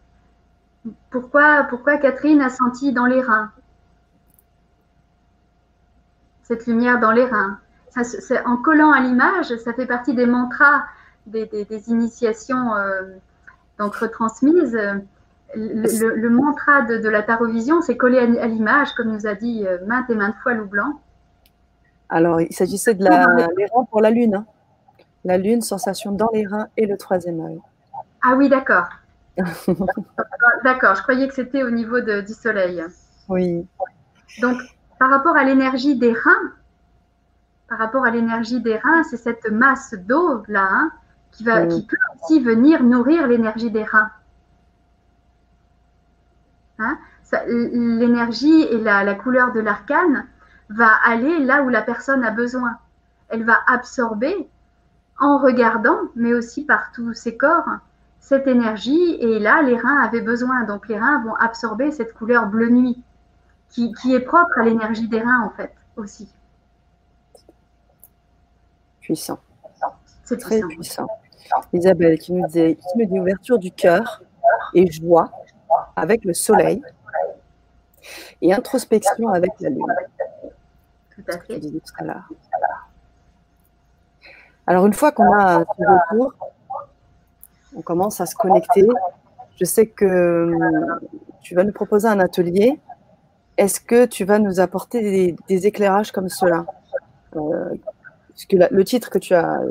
pourquoi, 1.10 1.64
pourquoi 1.64 1.98
Catherine 1.98 2.42
a 2.42 2.50
senti 2.50 2.94
dans 2.94 3.06
les 3.06 3.22
reins? 3.22 3.52
Cette 6.44 6.68
lumière 6.68 7.00
dans 7.00 7.12
les 7.12 7.26
reins 7.26 7.60
En 8.46 8.58
collant 8.58 8.92
à 8.92 9.00
l'image, 9.00 9.56
ça 9.58 9.74
fait 9.74 9.86
partie 9.86 10.14
des 10.14 10.26
mantras, 10.26 10.84
des, 11.26 11.84
initiations 11.88 12.76
euh, 12.76 13.02
donc 13.80 13.96
retransmises 13.96 14.78
le, 15.56 16.30
mantra 16.30 16.82
de, 16.82 17.10
la 17.10 17.24
tarovision, 17.24 17.82
c'est 17.82 17.98
coller 17.98 18.20
à, 18.20 18.48
l'image, 18.48 18.94
comme 18.94 19.12
nous 19.12 19.28
a 19.28 19.36
dit 19.36 19.66
euh, 19.66 19.78
maintes 19.86 20.10
et 20.10 20.16
maintes 20.16 20.36
fois 20.42 20.54
Lou 20.54 20.66
Blanc. 20.66 21.00
Alors, 22.10 22.42
il 22.42 22.54
s'agissait 22.54 22.94
de 22.94 23.04
la, 23.04 23.26
les 23.58 23.66
reins 23.66 23.86
pour 23.90 24.02
la 24.02 24.12
lune. 24.12 24.36
Hein. 24.36 24.46
La 25.26 25.38
lune, 25.38 25.62
sensation 25.62 26.12
dans 26.12 26.30
les 26.34 26.46
reins 26.46 26.68
et 26.78 26.86
le 26.86 26.98
troisième 26.98 27.40
œil. 27.42 27.60
Ah 28.22 28.36
oui, 28.36 28.50
d'accord. 28.50 28.90
d'accord, 30.64 30.96
je 30.96 31.02
croyais 31.02 31.28
que 31.28 31.34
c'était 31.34 31.64
au 31.64 31.72
niveau 31.72 32.00
du 32.02 32.34
soleil. 32.34 32.84
Oui. 33.30 33.66
Donc, 34.42 34.58
par 35.00 35.10
rapport 35.10 35.36
à 35.36 35.44
l'énergie 35.44 35.96
des 35.96 36.14
reins, 36.14 36.52
par 37.68 37.78
rapport 37.78 38.06
à 38.06 38.12
l'énergie 38.12 38.62
des 38.62 38.78
reins, 38.78 39.04
c'est 39.04 39.18
cette 39.18 39.50
masse 39.50 39.94
d'eau 39.94 40.44
là 40.48 40.68
hein, 40.70 40.92
qui, 41.32 41.44
va, 41.44 41.66
qui 41.66 41.86
peut 41.86 41.98
aussi 42.16 42.40
venir 42.40 42.84
nourrir 42.84 43.28
l'énergie 43.28 43.72
des 43.72 43.84
reins. 43.84 44.12
Hein, 46.80 46.98
l'énergie 47.48 48.64
et 48.64 48.78
la, 48.78 49.16
couleur 49.16 49.52
de 49.54 49.60
l'arcane 49.60 50.28
va 50.70 50.90
aller 51.06 51.40
là 51.40 51.64
où 51.64 51.70
la 51.70 51.82
personne 51.82 52.24
a 52.24 52.32
besoin. 52.32 52.78
Elle 53.30 53.44
va 53.44 53.60
absorber 53.68 54.50
en 55.20 55.38
regardant, 55.38 55.98
mais 56.16 56.34
aussi 56.34 56.66
par 56.66 56.92
tous 56.94 57.14
ses 57.14 57.38
corps, 57.38 57.68
cette 58.20 58.48
énergie. 58.48 59.16
Et 59.20 59.40
là, 59.40 59.62
les 59.62 59.78
reins 59.78 60.02
avaient 60.02 60.22
besoin. 60.22 60.64
Donc 60.64 60.88
les 60.88 60.98
reins 60.98 61.24
vont 61.24 61.36
absorber 61.36 61.92
cette 61.92 62.14
couleur 62.14 62.48
bleu 62.48 62.70
nuit, 62.70 63.02
qui, 63.70 63.92
est 64.14 64.20
propre 64.20 64.58
à 64.60 64.64
l'énergie 64.64 65.08
des 65.08 65.22
reins, 65.22 65.42
en 65.42 65.50
fait, 65.52 65.74
aussi. 65.96 66.30
Puissant. 69.02 69.40
C'est 70.24 70.38
très 70.38 70.62
puissant. 70.62 71.08
Isabelle 71.74 72.18
qui 72.18 72.34
nous 72.34 72.48
dit, 72.48 72.76
qui 72.76 72.98
nous 72.98 73.06
dit 73.06 73.20
ouverture 73.20 73.60
du 73.60 73.72
cœur 73.72 74.24
et 74.74 74.90
joie 74.90 75.32
avec 75.96 76.24
le 76.24 76.34
soleil 76.34 76.82
et 78.42 78.54
introspection 78.54 79.30
avec 79.30 79.52
la 79.60 79.70
lune. 79.70 79.86
Tout 81.16 81.24
à 81.28 81.40
fait. 81.40 81.60
Alors, 84.66 84.86
une 84.86 84.94
fois 84.94 85.12
qu'on 85.12 85.32
a 85.34 85.60
ce 85.60 86.16
retour, 86.16 86.34
on 87.76 87.82
commence 87.82 88.22
à 88.22 88.26
se 88.26 88.36
connecter. 88.36 88.88
Je 89.60 89.66
sais 89.66 89.88
que 89.88 90.46
hum, 90.54 91.00
tu 91.42 91.56
vas 91.56 91.64
nous 91.64 91.74
proposer 91.74 92.08
un 92.08 92.20
atelier. 92.20 92.80
Est-ce 93.58 93.80
que 93.80 94.06
tu 94.06 94.26
vas 94.26 94.40
nous 94.40 94.60
apporter 94.60 95.36
des, 95.48 95.68
éclairages 95.68 96.12
comme 96.12 96.30
cela? 96.30 96.66
Euh, 97.36 97.70
le 98.50 98.84
titre 98.84 99.10
que 99.10 99.20
tu 99.20 99.34
as, 99.36 99.62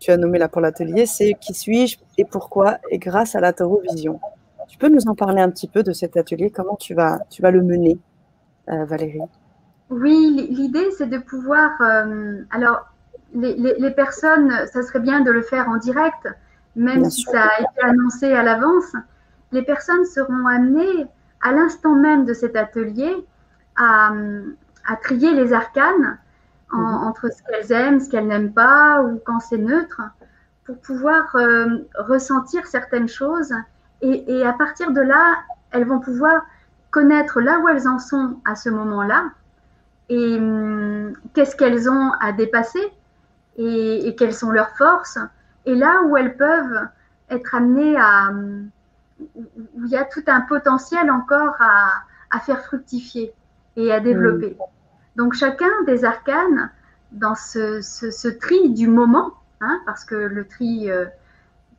que 0.00 0.16
nommé 0.16 0.38
là 0.38 0.48
pour 0.48 0.60
l'atelier, 0.60 1.06
c'est 1.06 1.34
Qui 1.34 1.54
suis-je 1.54 1.98
et 2.16 2.24
pourquoi 2.24 2.78
et 2.90 2.98
grâce 2.98 3.34
à 3.34 3.40
la 3.40 3.52
Vision. 3.90 4.20
Tu 4.68 4.78
peux 4.78 4.88
nous 4.88 5.08
en 5.08 5.14
parler 5.14 5.40
un 5.40 5.50
petit 5.50 5.66
peu 5.66 5.82
de 5.82 5.92
cet 5.92 6.16
atelier? 6.16 6.50
Comment 6.50 6.76
tu 6.76 6.94
vas, 6.94 7.20
tu 7.30 7.42
vas 7.42 7.50
le 7.50 7.62
mener, 7.62 7.98
euh, 8.68 8.84
Valérie? 8.84 9.20
Oui, 9.90 10.48
l'idée, 10.50 10.90
c'est 10.96 11.08
de 11.08 11.18
pouvoir. 11.18 11.70
Euh, 11.80 12.42
alors, 12.50 12.86
les, 13.34 13.90
personnes, 13.90 14.52
ça 14.72 14.82
serait 14.82 15.00
bien 15.00 15.20
de 15.20 15.30
le 15.30 15.42
faire 15.42 15.68
en 15.68 15.76
direct, 15.76 16.28
même 16.76 17.08
si 17.10 17.22
ça 17.22 17.42
a 17.42 17.60
été 17.60 17.82
annoncé 17.82 18.32
à 18.32 18.42
l'avance. 18.42 18.94
Les 19.52 19.62
personnes 19.62 20.04
seront 20.04 20.46
amenées 20.46 21.06
à 21.42 21.52
l'instant 21.52 21.94
même 21.94 22.24
de 22.24 22.34
cet 22.34 22.56
atelier 22.56 23.14
à, 23.76 24.12
trier 25.02 25.32
les 25.34 25.52
arcanes 25.52 26.18
mhm. 26.72 26.80
entre 26.80 27.30
ce 27.30 27.42
qu'elles 27.42 27.72
aiment, 27.72 28.00
ce 28.00 28.10
qu'elles 28.10 28.26
n'aiment 28.26 28.52
pas, 28.52 29.02
ou 29.02 29.20
quand 29.24 29.40
c'est 29.40 29.58
neutre, 29.58 30.00
pour 30.64 30.78
pouvoir 30.78 31.34
euh, 31.36 31.78
ressentir 31.94 32.66
certaines 32.66 33.08
choses 33.08 33.54
et, 34.00 34.46
à 34.46 34.52
partir 34.52 34.92
de 34.92 35.00
là, 35.00 35.38
elles 35.70 35.86
vont 35.86 35.98
pouvoir 35.98 36.42
connaître 36.90 37.40
là 37.40 37.58
où 37.58 37.68
elles 37.68 37.88
en 37.88 37.98
sont 37.98 38.36
à 38.44 38.54
ce 38.54 38.68
moment-là 38.70 39.24
et 40.08 40.36
hum, 40.36 41.12
qu'est-ce 41.34 41.56
qu'elles 41.56 41.90
ont 41.90 42.12
à 42.20 42.32
dépasser 42.32 42.92
et, 43.58 44.14
quelles 44.16 44.34
sont 44.34 44.50
leurs 44.50 44.76
forces. 44.76 45.18
Et 45.66 45.74
là 45.74 46.02
où 46.02 46.16
elles 46.16 46.36
peuvent 46.36 46.88
être 47.30 47.54
amenées 47.54 47.96
à... 47.98 48.32
Où 49.34 49.84
il 49.84 49.90
y 49.90 49.96
a 49.96 50.04
tout 50.04 50.22
un 50.28 50.40
potentiel 50.42 51.10
encore 51.10 51.56
à, 51.60 52.40
faire 52.40 52.64
fructifier 52.64 53.32
et 53.76 53.92
à 53.92 54.00
développer. 54.00 54.56
Donc 55.16 55.34
chacun 55.34 55.70
des 55.86 56.04
arcanes, 56.04 56.70
dans 57.10 57.34
ce, 57.34 58.28
tri 58.38 58.70
du 58.70 58.86
moment, 58.86 59.32
hein, 59.60 59.80
parce 59.84 60.04
que 60.04 60.14
le 60.14 60.46
tri... 60.46 60.90
Euh, 60.90 61.06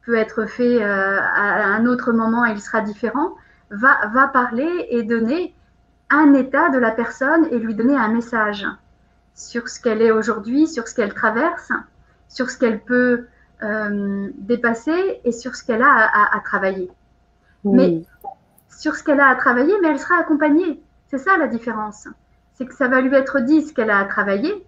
peut 0.10 0.16
être 0.16 0.48
fait 0.48 0.84
euh, 0.84 1.20
à 1.22 1.66
un 1.66 1.86
autre 1.86 2.12
moment 2.12 2.44
et 2.44 2.52
il 2.52 2.60
sera 2.60 2.82
différent, 2.82 3.36
va, 3.70 4.08
va 4.08 4.28
parler 4.28 4.88
et 4.90 5.04
donner 5.04 5.54
un 6.10 6.34
état 6.34 6.70
de 6.70 6.80
la 6.80 6.90
personne 6.90 7.48
et 7.52 7.60
lui 7.60 7.76
donner 7.76 7.96
un 7.96 8.08
message 8.08 8.66
sur 9.40 9.70
ce 9.70 9.80
qu'elle 9.80 10.02
est 10.02 10.12
aujourd'hui, 10.12 10.68
sur 10.68 10.88
ce 10.88 10.94
qu'elle 10.94 11.14
traverse, 11.14 11.72
sur 12.28 12.50
ce 12.50 12.58
qu'elle 12.58 12.82
peut 12.82 13.28
euh, 13.64 14.30
dépasser 14.36 15.22
et 15.24 15.32
sur 15.32 15.56
ce 15.56 15.64
qu'elle 15.64 15.82
a 15.82 16.36
à, 16.36 16.40
travailler. 16.42 16.92
Mais 17.64 18.04
sur 18.70 18.96
ce 18.96 19.04
qu'elle 19.04 19.20
a 19.20 19.28
à 19.28 19.36
travailler, 19.36 19.74
mais 19.82 19.90
elle 19.90 20.00
sera 20.00 20.20
accompagnée. 20.20 20.82
C'est 21.08 21.18
ça 21.18 21.38
la 21.38 21.48
différence. 21.48 22.08
C'est 22.54 22.66
que 22.66 22.76
ça 22.76 22.90
va 22.90 23.00
lui 23.00 23.16
être 23.16 23.40
dit 23.40 23.62
ce 23.62 23.74
qu'elle 23.74 23.90
a 23.90 24.00
à 24.00 24.06
travailler. 24.06 24.66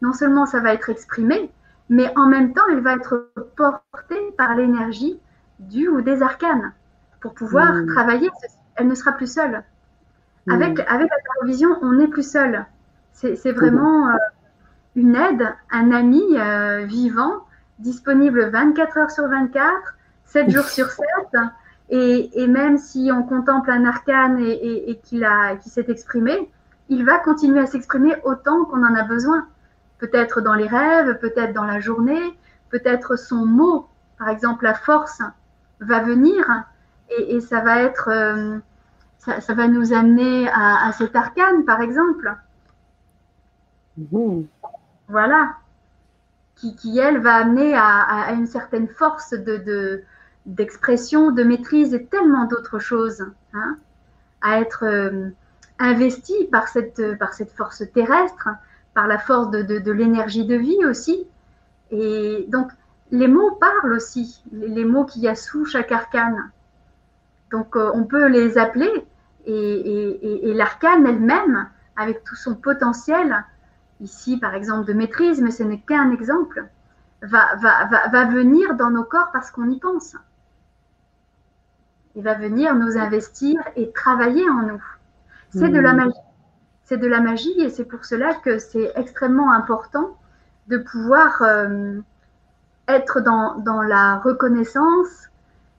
Non 0.00 0.12
seulement 0.12 0.46
ça 0.46 0.60
va 0.60 0.72
être 0.72 0.88
exprimé, 0.88 1.50
mais 1.88 2.12
en 2.16 2.26
même 2.26 2.54
temps, 2.54 2.62
elle 2.70 2.80
va 2.80 2.94
être 2.94 3.32
portée 3.56 4.32
par 4.38 4.54
l'énergie 4.54 5.18
du 5.58 5.88
ou 5.88 6.00
des 6.00 6.22
arcanes 6.22 6.72
pour 7.20 7.34
pouvoir 7.34 7.72
travailler 7.86 8.30
elle 8.76 8.88
ne 8.88 8.94
sera 8.94 9.12
plus 9.12 9.32
seule. 9.32 9.62
Avec, 10.48 10.80
avec 10.80 11.08
la 11.10 11.46
vision, 11.46 11.68
on 11.82 11.92
n'est 11.92 12.08
plus 12.08 12.28
seul. 12.28 12.64
C'est 13.12 13.52
vraiment 13.52 14.08
euh, 14.08 14.16
une 14.96 15.14
aide, 15.14 15.54
un 15.70 15.92
ami 15.92 16.22
euh, 16.36 16.84
vivant, 16.84 17.44
disponible 17.78 18.50
24 18.50 18.98
heures 18.98 19.10
sur 19.10 19.28
24, 19.28 19.96
7 20.24 20.50
jours 20.50 20.64
sur 20.64 20.86
7. 20.86 21.06
Et, 21.90 22.42
et, 22.42 22.46
même 22.46 22.78
si 22.78 23.10
on 23.12 23.22
contemple 23.22 23.70
un 23.70 23.84
arcane 23.84 24.38
et, 24.40 24.90
et, 24.90 24.96
qu'il 24.98 25.26
s'est 25.60 25.84
exprimé, 25.88 26.50
il 26.88 27.04
va 27.04 27.18
continuer 27.18 27.60
à 27.60 27.66
s'exprimer 27.66 28.14
autant 28.24 28.64
qu'on 28.64 28.84
en 28.84 28.94
a 28.94 29.02
besoin. 29.02 29.46
Peut-être 29.98 30.40
dans 30.40 30.54
les 30.54 30.66
rêves, 30.66 31.18
peut-être 31.20 31.52
dans 31.52 31.64
la 31.64 31.80
journée, 31.80 32.36
peut-être 32.70 33.16
son 33.16 33.46
mot, 33.46 33.86
par 34.18 34.28
exemple 34.28 34.64
la 34.64 34.74
force, 34.74 35.20
va 35.80 36.00
venir 36.00 36.64
et, 37.18 37.40
ça 37.40 37.60
va 37.60 37.82
être, 37.82 38.08
euh, 38.08 38.58
ça, 39.18 39.54
va 39.54 39.68
nous 39.68 39.92
amener 39.92 40.48
à, 40.48 40.90
cet 40.92 41.14
arcane, 41.14 41.64
par 41.64 41.80
exemple. 41.80 42.34
Voilà. 45.08 45.56
Qui, 46.56 46.76
qui, 46.76 46.98
elle, 46.98 47.18
va 47.18 47.36
amener 47.36 47.74
à, 47.74 48.32
une 48.32 48.46
certaine 48.46 48.88
force 48.88 49.32
de, 49.32 50.02
d'expression, 50.46 51.30
de, 51.30 51.42
maîtrise 51.42 51.94
et 51.94 52.06
tellement 52.06 52.44
d'autres 52.44 52.78
choses. 52.78 53.24
Hein, 53.54 53.76
à 54.40 54.60
être 54.60 54.84
euh, 54.84 55.28
investi 55.78 56.34
par 56.50 56.68
cette, 56.68 57.16
par 57.18 57.32
cette 57.32 57.52
force 57.52 57.82
terrestre, 57.92 58.48
par 58.94 59.06
la 59.06 59.18
force 59.18 59.50
de, 59.50 59.62
de, 59.62 59.78
de 59.78 59.92
l'énergie 59.92 60.44
de 60.44 60.56
vie 60.56 60.84
aussi. 60.84 61.26
Et 61.90 62.46
donc, 62.48 62.72
les 63.12 63.28
mots 63.28 63.52
parlent 63.52 63.92
aussi, 63.92 64.42
les, 64.50 64.84
mots 64.84 65.04
qu'il 65.04 65.22
y 65.22 65.28
a 65.28 65.34
sous 65.34 65.66
chaque 65.66 65.92
arcane. 65.92 66.50
Donc, 67.50 67.76
euh, 67.76 67.90
on 67.94 68.04
peut 68.04 68.26
les 68.26 68.58
appeler 68.58 68.90
et, 69.46 70.52
l'arcane 70.54 71.06
elle-même, 71.06 71.68
avec 71.96 72.24
tout 72.24 72.36
son 72.36 72.54
potentiel, 72.54 73.44
ici 74.02 74.36
par 74.36 74.54
exemple 74.54 74.86
de 74.86 74.92
maîtrise, 74.92 75.40
mais 75.40 75.50
ce 75.50 75.62
n'est 75.62 75.80
qu'un 75.80 76.10
exemple, 76.10 76.66
va, 77.22 77.54
va, 77.56 77.86
va, 77.86 78.08
va, 78.08 78.24
venir 78.26 78.74
dans 78.74 78.90
nos 78.90 79.04
corps 79.04 79.30
parce 79.32 79.50
qu'on 79.50 79.70
y 79.70 79.78
pense. 79.78 80.16
Il 82.14 82.22
va 82.22 82.34
venir 82.34 82.74
nous 82.74 82.98
investir 82.98 83.60
et 83.76 83.90
travailler 83.92 84.48
en 84.50 84.62
nous. 84.62 84.84
C'est 85.50 85.68
de 85.68 85.80
la 85.80 85.92
hmm. 85.92 85.96
magie. 85.96 86.18
C'est 86.84 86.96
de 86.98 87.06
la 87.06 87.20
magie 87.20 87.60
et 87.60 87.70
c'est 87.70 87.84
pour 87.84 88.04
cela 88.04 88.34
que 88.34 88.58
c'est 88.58 88.92
extrêmement 88.96 89.52
important 89.52 90.18
de 90.66 90.78
pouvoir 90.78 91.40
euh, 91.42 92.00
être 92.88 93.20
dans, 93.20 93.58
dans, 93.58 93.82
la 93.82 94.18
reconnaissance, 94.18 95.30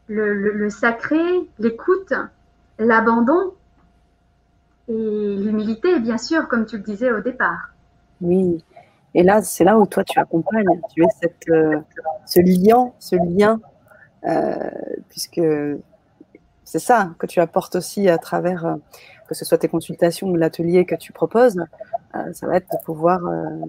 le, 0.07 0.33
le 0.33 0.69
sacré, 0.69 1.49
l'écoute, 1.59 2.13
l'abandon 2.79 3.53
et 4.87 5.35
l'humilité, 5.37 5.99
bien 5.99 6.17
sûr, 6.17 6.47
comme 6.47 6.65
tu 6.65 6.77
le 6.77 6.83
disais 6.83 7.11
au 7.11 7.19
départ. 7.19 7.72
Oui, 8.23 8.63
et 9.13 9.23
là, 9.23 9.41
c'est 9.43 9.63
là 9.63 9.77
où 9.77 9.85
toi 9.85 10.03
tu 10.03 10.19
accompagnes, 10.19 10.81
tu 10.93 11.03
es 11.03 11.07
cette, 11.21 11.49
euh, 11.49 11.79
ce 12.25 12.39
lien, 12.39 12.91
ce 12.99 13.15
lien, 13.15 13.59
euh, 14.25 14.69
puisque 15.09 15.41
c'est 16.63 16.79
ça 16.79 17.11
que 17.19 17.27
tu 17.27 17.39
apportes 17.39 17.75
aussi 17.75 18.09
à 18.09 18.17
travers, 18.17 18.65
euh, 18.65 18.75
que 19.27 19.35
ce 19.35 19.45
soit 19.45 19.59
tes 19.59 19.67
consultations 19.67 20.27
ou 20.29 20.35
l'atelier 20.35 20.85
que 20.85 20.95
tu 20.95 21.13
proposes, 21.13 21.63
ça 22.33 22.45
va 22.45 22.57
être 22.57 22.67
de 22.71 22.77
pouvoir, 22.85 23.21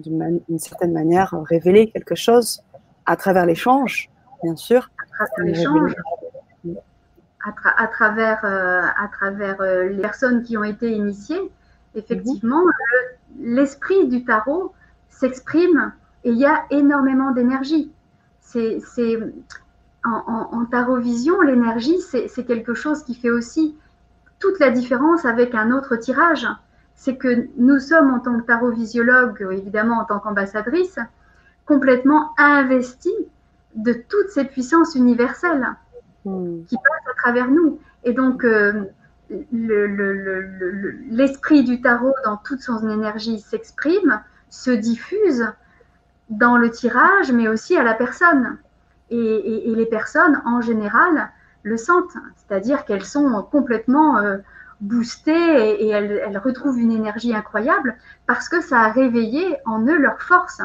d'une 0.03 0.59
certaine 0.59 0.93
manière, 0.93 1.33
révéler 1.49 1.89
quelque 1.89 2.13
chose 2.13 2.61
à 3.07 3.15
travers 3.15 3.47
l'échange, 3.47 4.11
bien 4.43 4.55
sûr. 4.55 4.91
À 5.19 5.25
travers 5.25 5.45
l'échange 5.45 5.95
à, 7.77 7.87
travers, 7.87 8.43
euh, 8.43 8.81
à 8.81 9.07
travers 9.07 9.61
euh, 9.61 9.89
les 9.89 10.01
personnes 10.01 10.43
qui 10.43 10.57
ont 10.57 10.63
été 10.63 10.91
initiées, 10.91 11.51
effectivement, 11.93 12.63
mhm. 12.63 12.71
L'esprit 13.39 14.07
du 14.07 14.23
tarot 14.23 14.73
s'exprime 15.09 15.93
et 16.23 16.31
il 16.31 16.37
y 16.37 16.45
a 16.45 16.65
énormément 16.71 17.31
d'énergie. 17.31 17.91
C'est, 18.41 18.79
en, 20.03 20.49
en, 20.51 20.65
tarot 20.65 20.97
vision, 20.97 21.41
l'énergie, 21.41 21.99
c'est 21.99 22.45
quelque 22.45 22.73
chose 22.73 23.03
qui 23.03 23.15
fait 23.15 23.31
aussi 23.31 23.75
toute 24.39 24.59
la 24.59 24.69
différence 24.69 25.25
avec 25.25 25.55
un 25.55 25.71
autre 25.71 25.95
tirage. 25.95 26.47
C'est 26.95 27.17
que 27.17 27.47
nous 27.57 27.79
sommes, 27.79 28.11
en 28.11 28.19
tant 28.19 28.39
que 28.39 28.45
tarot 28.45 28.71
visiologue, 28.71 29.45
évidemment 29.51 29.99
en 29.99 30.05
tant 30.05 30.19
qu'ambassadrice, 30.19 30.99
complètement 31.65 32.33
investis 32.37 33.11
de 33.75 33.93
toutes 33.93 34.29
ces 34.29 34.45
puissances 34.45 34.95
universelles. 34.95 35.75
Hmm. 36.25 36.63
qui 36.67 36.75
passe 36.75 37.11
à 37.11 37.13
travers 37.21 37.51
nous. 37.51 37.79
Et 38.03 38.11
donc, 38.11 38.43
euh, 38.43 38.85
l'esprit 41.09 41.63
du 41.63 41.81
tarot, 41.81 42.13
dans 42.23 42.37
toute 42.37 42.61
son 42.61 42.87
énergie, 42.89 43.39
s'exprime, 43.39 44.21
se 44.49 44.71
diffuse 44.71 45.47
dans 46.29 46.57
le 46.57 46.69
tirage, 46.69 47.31
mais 47.31 47.47
aussi 47.47 47.77
à 47.77 47.83
la 47.83 47.93
personne. 47.93 48.57
Et, 49.09 49.73
les 49.75 49.85
personnes, 49.85 50.41
en 50.45 50.61
général, 50.61 51.29
le 51.63 51.77
sentent, 51.77 52.17
c'est-à-dire 52.35 52.85
qu'elles 52.85 53.05
sont 53.05 53.43
complètement 53.43 54.17
euh, 54.17 54.37
boostées 54.81 55.31
et, 55.31 55.89
elles, 55.89 56.37
retrouvent 56.43 56.79
une 56.79 56.91
énergie 56.91 57.33
incroyable 57.35 57.95
parce 58.27 58.49
que 58.49 58.61
ça 58.61 58.79
a 58.81 58.91
réveillé 58.91 59.57
en 59.65 59.85
eux 59.85 59.97
leurs 59.97 60.21
forces, 60.21 60.61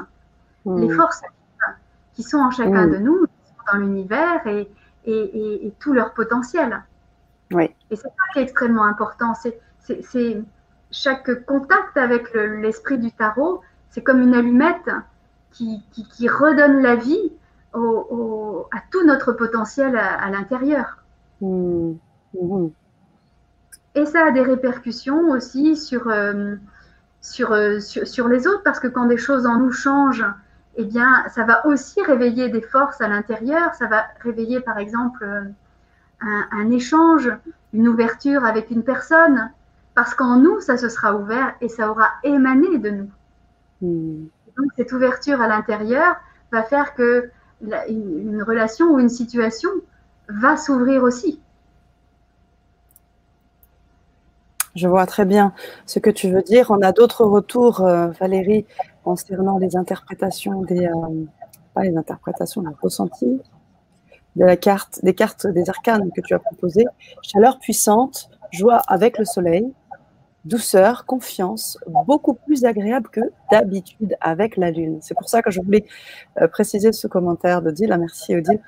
les 0.66 0.88
hmm. 0.88 0.96
forces 0.96 1.22
qui 2.14 2.22
sont 2.22 2.38
en 2.38 2.50
chacun 2.50 2.86
hmm. 2.86 2.92
de 2.92 2.96
nous, 2.98 3.26
dans 3.70 3.78
l'univers 3.78 4.46
et, 4.46 4.68
tout 5.80 5.92
leur 5.92 6.12
potentiel. 6.12 6.82
Oui. 7.52 7.64
Et 7.90 7.96
c'est 7.96 8.02
ça 8.02 8.24
qui 8.32 8.38
est 8.38 8.42
extrêmement 8.42 8.84
important. 8.84 9.34
C'est 9.34 10.42
chaque 10.90 11.44
contact 11.44 11.96
avec 11.96 12.32
l'esprit 12.34 12.98
du 12.98 13.12
tarot, 13.12 13.60
c'est 13.90 14.02
comme 14.02 14.20
une 14.20 14.34
allumette 14.34 14.90
qui, 15.52 15.82
qui, 15.92 16.28
redonne 16.28 16.80
la 16.80 16.94
vie 16.94 17.32
au, 17.74 18.66
à 18.72 18.78
tout 18.90 19.04
notre 19.04 19.32
potentiel 19.32 19.96
à, 19.96 20.30
l'intérieur. 20.30 20.98
Mmh. 21.40 21.92
Mmh. 22.40 22.68
Et 23.96 24.06
ça 24.06 24.26
a 24.26 24.30
des 24.30 24.42
répercussions 24.42 25.30
aussi 25.30 25.76
sur, 25.76 26.08
euh, 26.08 26.54
sur, 27.20 27.52
euh, 27.52 27.80
sur, 27.80 28.06
sur, 28.06 28.28
les 28.28 28.46
autres, 28.46 28.62
parce 28.62 28.78
que 28.78 28.86
quand 28.86 29.06
des 29.06 29.16
choses 29.16 29.46
en 29.46 29.58
nous 29.58 29.72
changent, 29.72 30.26
eh 30.76 30.84
bien, 30.84 31.24
ça 31.28 31.44
va 31.44 31.66
aussi 31.66 32.00
réveiller 32.02 32.48
des 32.48 32.60
forces 32.60 33.00
à 33.00 33.08
l'intérieur. 33.08 33.74
Ça 33.74 33.86
va 33.86 34.04
réveiller, 34.20 34.60
par 34.60 34.78
exemple, 34.78 35.52
un, 36.20 36.70
échange, 36.70 37.30
une 37.72 37.88
ouverture 37.88 38.44
avec 38.44 38.70
une 38.70 38.82
personne, 38.82 39.50
parce 39.94 40.14
qu'en 40.14 40.36
nous, 40.36 40.60
ça 40.60 40.76
se 40.76 40.88
sera 40.88 41.14
ouvert 41.14 41.54
et 41.60 41.68
ça 41.68 41.90
aura 41.90 42.08
émané 42.22 42.78
de 42.78 42.90
nous. 42.90 43.10
Hmm. 43.80 44.26
Donc, 44.56 44.72
cette 44.76 44.92
ouverture 44.92 45.40
à 45.40 45.48
l'intérieur 45.48 46.16
va 46.52 46.62
faire 46.62 46.94
que 46.94 47.30
une, 47.88 48.42
relation 48.42 48.86
ou 48.92 48.98
une 48.98 49.08
situation 49.08 49.70
va 50.28 50.56
s'ouvrir 50.56 51.02
aussi. 51.02 51.40
Je 54.76 54.86
vois 54.86 55.06
très 55.06 55.24
bien 55.24 55.52
ce 55.84 55.98
que 55.98 56.10
tu 56.10 56.30
veux 56.30 56.42
dire. 56.42 56.70
On 56.70 56.80
a 56.80 56.92
d'autres 56.92 57.24
retours, 57.24 57.80
euh, 57.80 58.08
Valérie, 58.20 58.66
concernant 59.02 59.58
les 59.58 59.76
interprétations 59.76 60.62
des, 60.62 60.86
euh, 60.86 61.24
pas 61.74 61.82
les 61.82 61.96
interprétations, 61.96 62.62
les 62.62 62.74
ressentis 62.80 63.40
de 64.36 64.44
la 64.44 64.56
carte, 64.56 65.00
des 65.02 65.14
cartes 65.14 65.46
des 65.46 65.68
arcanes 65.68 66.10
que 66.14 66.20
tu 66.20 66.34
as 66.34 66.38
proposées. 66.38 66.86
Chaleur 67.22 67.58
puissante, 67.58 68.30
joie 68.52 68.82
avec 68.88 69.18
le 69.18 69.24
soleil, 69.24 69.72
douceur, 70.44 71.04
confiance, 71.04 71.78
beaucoup 72.06 72.34
plus 72.34 72.64
agréable 72.64 73.08
que 73.10 73.20
d'habitude 73.50 74.16
avec 74.20 74.56
la 74.56 74.70
lune. 74.70 74.98
C'est 75.02 75.14
pour 75.14 75.28
ça 75.28 75.42
que 75.42 75.50
je 75.50 75.60
voulais 75.60 75.84
euh, 76.40 76.48
préciser 76.48 76.92
ce 76.92 77.06
commentaire 77.06 77.62
d'Odile. 77.62 77.94
Merci 77.98 78.36
Odile. 78.36 78.60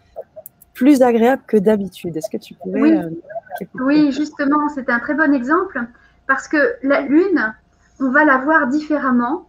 Plus 0.75 1.03
agréable 1.03 1.43
que 1.47 1.57
d'habitude. 1.57 2.17
Est-ce 2.17 2.31
que 2.31 2.37
tu 2.39 2.55
pourrais... 2.55 2.81
Oui, 2.81 2.93
euh, 2.93 3.65
oui 3.75 4.13
justement, 4.13 4.69
c'est 4.75 4.89
un 4.91 4.99
très 4.99 5.15
bon 5.15 5.33
exemple 5.33 5.81
parce 6.27 6.49
que 6.49 6.77
la 6.83 7.03
lune, 7.03 7.55
on 8.01 8.11
va 8.11 8.25
la 8.25 8.39
voir 8.39 8.69
différemment 8.69 9.47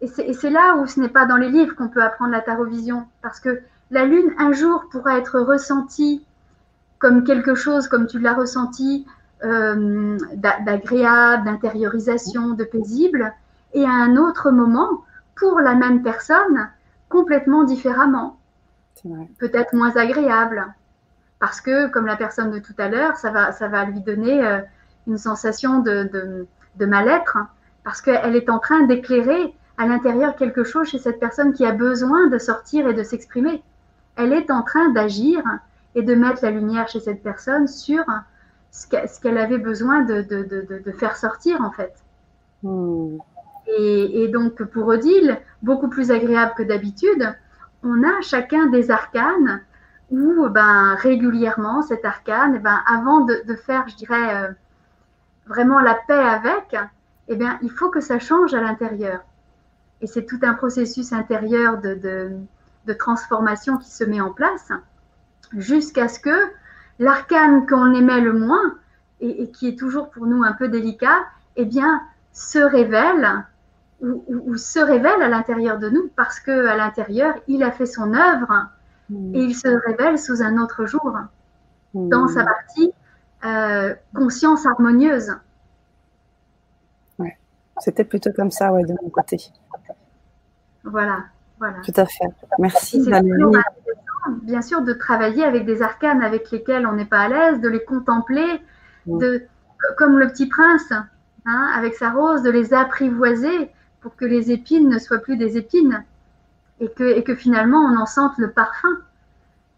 et 0.00 0.34
c'est 0.34 0.50
là 0.50 0.76
où 0.76 0.86
ce 0.86 1.00
n'est 1.00 1.08
pas 1.08 1.24
dans 1.24 1.36
les 1.36 1.48
livres 1.48 1.74
qu'on 1.76 1.88
peut 1.88 2.02
apprendre 2.02 2.32
la 2.32 2.40
tarovision, 2.40 3.06
parce 3.22 3.40
que 3.40 3.62
la 3.90 4.04
lune, 4.04 4.32
un 4.38 4.52
jour, 4.52 4.86
pourra 4.90 5.18
être 5.18 5.40
ressentie 5.40 6.24
comme 6.98 7.24
quelque 7.24 7.54
chose, 7.54 7.88
comme 7.88 8.06
tu 8.06 8.18
l'as 8.18 8.34
ressenti, 8.34 9.06
euh, 9.44 10.16
d'agréable, 10.36 11.44
d'intériorisation, 11.44 12.50
de 12.52 12.64
paisible, 12.64 13.32
et 13.74 13.84
à 13.84 13.90
un 13.90 14.16
autre 14.16 14.50
moment, 14.50 15.04
pour 15.36 15.60
la 15.60 15.74
même 15.74 16.02
personne, 16.02 16.70
complètement 17.08 17.64
différemment. 17.64 18.38
Peut-être 19.38 19.74
moins 19.74 19.94
agréable, 19.96 20.72
parce 21.40 21.60
que, 21.60 21.88
comme 21.88 22.06
la 22.06 22.16
personne 22.16 22.50
de 22.52 22.58
tout 22.58 22.72
à 22.78 22.88
l'heure, 22.88 23.16
ça 23.16 23.30
va, 23.30 23.52
ça 23.52 23.68
va 23.68 23.84
lui 23.84 24.00
donner 24.00 24.42
euh, 24.46 24.60
une 25.06 25.18
sensation 25.18 25.80
de, 25.80 26.08
de, 26.10 26.46
de 26.76 26.86
mal-être, 26.86 27.36
parce 27.84 28.00
qu'elle 28.00 28.34
est 28.34 28.48
en 28.48 28.58
train 28.58 28.84
d'éclairer 28.86 29.54
à 29.76 29.86
l'intérieur 29.86 30.36
quelque 30.36 30.64
chose 30.64 30.88
chez 30.88 30.98
cette 30.98 31.20
personne 31.20 31.52
qui 31.52 31.66
a 31.66 31.72
besoin 31.72 32.28
de 32.28 32.38
sortir 32.38 32.88
et 32.88 32.94
de 32.94 33.02
s'exprimer. 33.02 33.62
Elle 34.16 34.32
est 34.32 34.50
en 34.50 34.62
train 34.62 34.90
d'agir 34.90 35.42
et 35.94 36.02
de 36.02 36.14
mettre 36.14 36.42
la 36.42 36.50
lumière 36.50 36.88
chez 36.88 37.00
cette 37.00 37.22
personne 37.22 37.68
sur, 37.68 38.04
ce 38.70 39.20
qu'elle 39.20 39.38
avait 39.38 39.58
besoin 39.58 40.02
de, 40.02 40.22
de, 40.22 40.92
faire 40.92 41.16
sortir 41.16 41.60
en 41.60 41.70
fait. 41.70 41.94
Hmm. 42.62 43.18
Et, 43.66 44.28
donc 44.28 44.62
pour 44.62 44.88
Odile, 44.88 45.38
beaucoup 45.62 45.88
plus 45.88 46.10
agréable 46.10 46.52
que 46.56 46.62
d'habitude, 46.62 47.34
on 47.82 48.02
a 48.02 48.20
chacun 48.20 48.66
des 48.66 48.90
arcanes 48.90 49.60
où 50.10 50.48
ben, 50.48 50.94
régulièrement 50.94 51.82
cet 51.82 52.04
arcane, 52.04 52.58
ben, 52.58 52.80
avant 52.86 53.20
de, 53.20 53.54
faire, 53.54 53.88
je 53.88 53.96
dirais, 53.96 54.44
euh, 54.44 54.52
vraiment 55.46 55.80
la 55.80 55.94
paix 56.06 56.14
avec, 56.14 56.76
eh 57.28 57.36
bien, 57.36 57.58
il 57.62 57.70
faut 57.70 57.90
que 57.90 58.00
ça 58.00 58.18
change 58.18 58.54
à 58.54 58.60
l'intérieur. 58.60 59.20
Et 60.00 60.06
c'est 60.06 60.24
tout 60.26 60.38
un 60.42 60.54
processus 60.54 61.12
intérieur 61.12 61.78
de, 61.78 62.30
transformation 62.92 63.78
qui 63.78 63.90
se 63.90 64.04
met 64.04 64.20
en 64.20 64.30
place 64.30 64.70
jusqu'à 65.56 66.08
ce 66.08 66.18
que 66.18 66.52
l'arcane 66.98 67.66
qu'on 67.66 67.92
aimait 67.94 68.20
le 68.20 68.32
moins 68.32 68.74
et, 69.20 69.50
qui 69.50 69.68
est 69.68 69.78
toujours 69.78 70.10
pour 70.10 70.26
nous 70.26 70.42
un 70.42 70.52
peu 70.52 70.68
délicat, 70.68 71.24
eh 71.56 71.64
bien, 71.64 72.02
se 72.32 72.58
révèle 72.58 73.44
ou, 74.00 74.56
se 74.56 74.80
révèle 74.80 75.22
à 75.22 75.28
l'intérieur 75.28 75.78
de 75.78 75.88
nous 75.88 76.10
parce 76.14 76.40
que 76.40 76.66
à 76.66 76.76
l'intérieur, 76.76 77.34
il 77.48 77.62
a 77.62 77.70
fait 77.70 77.86
son 77.86 78.12
œuvre 78.12 78.68
et 79.10 79.40
il 79.40 79.54
se 79.54 79.68
révèle 79.86 80.18
sous 80.18 80.42
un 80.42 80.58
autre 80.58 80.84
jour 80.84 81.16
dans 81.94 82.28
sa 82.28 82.44
partie 82.44 82.92
euh, 83.44 83.94
conscience 84.14 84.66
harmonieuse. 84.66 85.32
Ouais. 87.18 87.38
C'était 87.78 88.04
plutôt 88.04 88.32
comme 88.32 88.50
ça, 88.50 88.72
ouais, 88.72 88.82
de 88.84 88.94
mon 89.02 89.10
côté. 89.10 89.38
Voilà, 90.82 91.24
voilà. 91.64 91.82
Tout 91.82 91.98
à 91.98 92.04
fait. 92.04 92.26
Merci, 92.58 93.02
Bien 94.42 94.62
sûr, 94.62 94.82
de 94.82 94.92
travailler 94.92 95.44
avec 95.44 95.64
des 95.64 95.82
arcanes 95.82 96.22
avec 96.22 96.50
lesquels 96.50 96.86
on 96.86 96.92
n'est 96.92 97.04
pas 97.06 97.20
à 97.20 97.28
l'aise, 97.28 97.60
de 97.60 97.68
les 97.68 97.84
contempler, 97.84 98.62
de, 99.06 99.42
comme 99.98 100.18
le 100.18 100.28
petit 100.28 100.46
prince, 100.46 100.92
hein, 100.92 101.70
avec 101.74 101.94
sa 101.94 102.10
rose, 102.10 102.42
de 102.42 102.50
les 102.50 102.72
apprivoiser 102.72 103.70
pour 104.00 104.16
que 104.16 104.24
les 104.24 104.50
épines 104.50 104.88
ne 104.88 104.98
soient 104.98 105.18
plus 105.18 105.36
des 105.36 105.56
épines 105.58 106.04
et 106.80 106.88
que, 106.90 107.04
et 107.04 107.22
que 107.22 107.34
finalement 107.34 107.80
on 107.80 107.96
en 107.98 108.06
sente 108.06 108.36
le 108.38 108.50
parfum. 108.50 108.96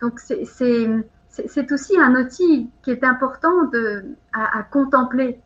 Donc 0.00 0.20
c'est 0.20 1.72
aussi 1.72 2.00
un 2.00 2.14
outil 2.14 2.70
qui 2.82 2.90
est 2.90 3.04
important 3.04 3.64
de, 3.72 4.04
à, 4.32 4.58
à 4.58 4.62
contempler 4.62 5.40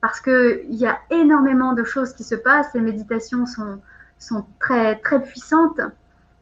parce 0.00 0.20
qu'il 0.20 0.74
y 0.74 0.86
a 0.86 0.98
énormément 1.10 1.74
de 1.74 1.84
choses 1.84 2.12
qui 2.12 2.24
se 2.24 2.34
passent. 2.34 2.72
Les 2.74 2.80
méditations 2.80 3.46
sont, 3.46 3.80
sont 4.20 4.46
très, 4.60 4.96
très 5.00 5.20
puissantes 5.20 5.80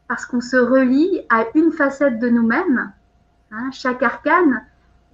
parce 0.09 0.27
qu'on 0.27 0.41
se 0.41 0.57
relie 0.57 1.23
à 1.31 1.47
une 1.55 1.73
facette 1.73 2.19
de 2.19 2.29
nous-mêmes. 2.29 2.93
Hein. 3.51 3.71
chaque 3.73 4.03
arcane 4.03 4.63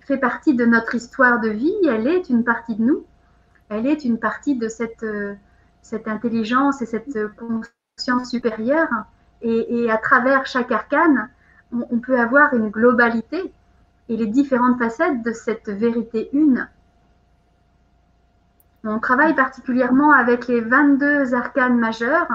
fait 0.00 0.18
partie 0.18 0.54
de 0.54 0.64
notre 0.64 0.96
histoire 0.96 1.40
de 1.40 1.48
vie, 1.48 1.74
elle 1.88 2.08
est 2.08 2.28
une 2.28 2.42
partie 2.42 2.74
de 2.74 2.82
nous, 2.82 3.04
elle 3.68 3.86
est 3.86 4.04
une 4.04 4.18
partie 4.18 4.56
de 4.56 4.68
cette, 4.68 5.06
cette 5.82 6.08
intelligence 6.08 6.82
et 6.82 6.86
cette 6.86 7.16
conscience 7.36 8.30
supérieure. 8.30 8.88
Et, 9.42 9.90
à 9.90 9.98
travers 9.98 10.46
chaque 10.46 10.72
arcane, 10.72 11.28
on, 11.70 11.98
peut 11.98 12.18
avoir 12.18 12.54
une 12.54 12.70
globalité 12.70 13.52
et 14.08 14.16
les 14.16 14.26
différentes 14.26 14.78
facettes 14.78 15.22
de 15.22 15.32
cette 15.32 15.68
vérité 15.68 16.30
une. 16.32 16.68
On 18.84 18.98
travaille 18.98 19.34
particulièrement 19.34 20.12
avec 20.12 20.46
les 20.46 20.60
22 20.60 21.34
arcanes 21.34 21.78
majeurs 21.78 22.28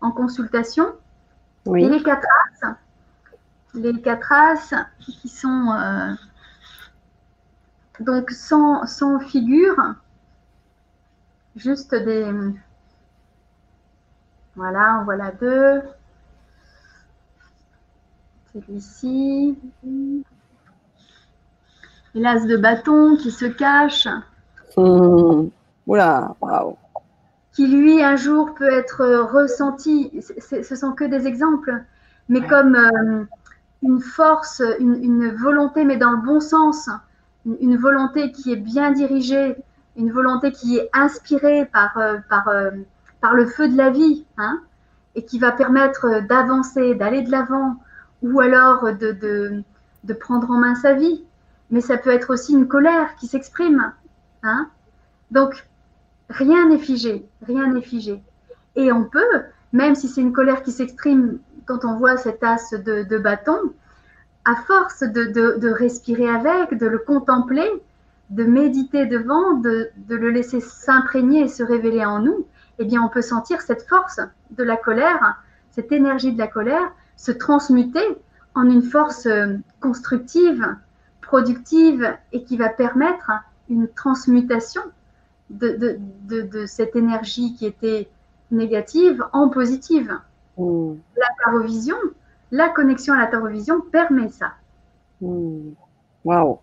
en 0.00 0.10
consultation. 0.10 0.86
Et 1.66 1.88
les 1.88 2.02
quatre 2.02 2.26
races, 2.26 2.74
les 3.74 4.00
quatre 4.02 4.24
races 4.24 4.74
qui 4.98 5.28
sont 5.28 5.70
euh, 5.70 6.12
donc 8.00 8.30
sans, 8.32 8.84
sans 8.86 9.20
figure, 9.20 9.76
juste 11.54 11.94
des. 11.94 12.28
Voilà, 14.56 14.98
en 14.98 15.04
voilà 15.04 15.30
deux. 15.30 15.82
Celui-ci. 18.52 19.56
L'as 22.14 22.44
de 22.44 22.56
bâton 22.56 23.16
qui 23.16 23.30
se 23.30 23.46
cache. 23.46 24.08
Mmh. 24.76 25.48
Oula, 25.86 26.34
waouh 26.40 26.76
qui 27.52 27.66
lui 27.66 28.02
un 28.02 28.16
jour 28.16 28.54
peut 28.54 28.72
être 28.72 29.04
ressenti, 29.30 30.10
ce 30.38 30.74
sont 30.74 30.92
que 30.92 31.04
des 31.04 31.26
exemples, 31.26 31.82
mais 32.28 32.46
comme 32.46 32.74
euh, 32.74 33.24
une 33.82 34.00
force, 34.00 34.62
une, 34.78 35.30
volonté, 35.36 35.84
mais 35.84 35.96
dans 35.98 36.12
le 36.12 36.22
bon 36.22 36.40
sens, 36.40 36.88
une, 37.44 37.76
volonté 37.76 38.32
qui 38.32 38.52
est 38.52 38.56
bien 38.56 38.90
dirigée, 38.90 39.56
une 39.96 40.10
volonté 40.10 40.50
qui 40.50 40.78
est 40.78 40.88
inspirée 40.94 41.66
par, 41.66 41.98
euh, 41.98 42.18
par, 42.30 42.48
euh, 42.48 42.70
par 43.20 43.34
le 43.34 43.46
feu 43.46 43.68
de 43.68 43.76
la 43.76 43.90
vie, 43.90 44.24
hein, 44.38 44.60
et 45.14 45.24
qui 45.24 45.38
va 45.38 45.52
permettre 45.52 46.26
d'avancer, 46.26 46.94
d'aller 46.94 47.20
de 47.20 47.30
l'avant, 47.30 47.76
ou 48.22 48.40
alors 48.40 48.84
de, 48.94 49.12
de, 49.12 49.62
de, 50.04 50.14
prendre 50.14 50.50
en 50.50 50.56
main 50.56 50.74
sa 50.74 50.94
vie. 50.94 51.22
Mais 51.70 51.82
ça 51.82 51.98
peut 51.98 52.10
être 52.10 52.32
aussi 52.32 52.52
une 52.54 52.68
colère 52.68 53.14
qui 53.16 53.26
s'exprime. 53.26 53.92
Hein. 54.42 54.68
Donc, 55.30 55.66
Rien 56.32 56.68
n'est 56.68 56.78
figé, 56.78 57.26
rien 57.46 57.66
n'est 57.66 57.82
figé. 57.82 58.22
Et 58.74 58.90
on 58.90 59.04
peut, 59.04 59.42
même 59.72 59.94
si 59.94 60.08
c'est 60.08 60.22
une 60.22 60.32
colère 60.32 60.62
qui 60.62 60.72
s'exprime 60.72 61.38
quand 61.66 61.84
on 61.84 61.96
voit 61.96 62.16
cet 62.16 62.42
as 62.42 62.72
de, 62.72 63.18
bâton, 63.18 63.58
à 64.46 64.56
force 64.56 65.02
de, 65.02 65.68
respirer 65.70 66.28
avec, 66.28 66.78
de 66.78 66.86
le 66.86 66.98
contempler, 66.98 67.68
de 68.30 68.44
méditer 68.44 69.04
devant, 69.04 69.54
de, 69.54 69.90
le 70.08 70.30
laisser 70.30 70.60
s'imprégner 70.60 71.42
et 71.42 71.48
se 71.48 71.62
révéler 71.62 72.04
en 72.04 72.20
nous, 72.20 72.46
eh 72.78 72.86
bien, 72.86 73.02
on 73.02 73.10
peut 73.10 73.22
sentir 73.22 73.60
cette 73.60 73.86
force 73.86 74.18
de 74.52 74.64
la 74.64 74.76
colère, 74.76 75.42
cette 75.70 75.92
énergie 75.92 76.32
de 76.32 76.38
la 76.38 76.46
colère 76.46 76.92
se 77.16 77.30
transmuter 77.30 78.04
en 78.54 78.70
une 78.70 78.82
force 78.82 79.26
euh, 79.26 79.56
constructive, 79.80 80.66
productive 81.20 82.16
et 82.32 82.42
qui 82.42 82.56
va 82.56 82.70
permettre 82.70 83.30
une 83.68 83.86
transmutation 83.86 84.82
de, 85.52 85.98
de, 86.24 86.66
cette 86.66 86.96
énergie 86.96 87.54
qui 87.54 87.66
était 87.66 88.08
négative 88.50 89.24
en 89.32 89.48
positive. 89.48 90.18
Hmm. 90.56 90.94
La 91.16 91.28
tarovision, 91.44 91.96
la 92.50 92.68
connexion 92.68 93.14
à 93.14 93.18
la 93.18 93.26
tarovision 93.26 93.80
permet 93.80 94.28
ça. 94.28 94.52
Hmm. 95.20 95.70
Waouh! 96.24 96.58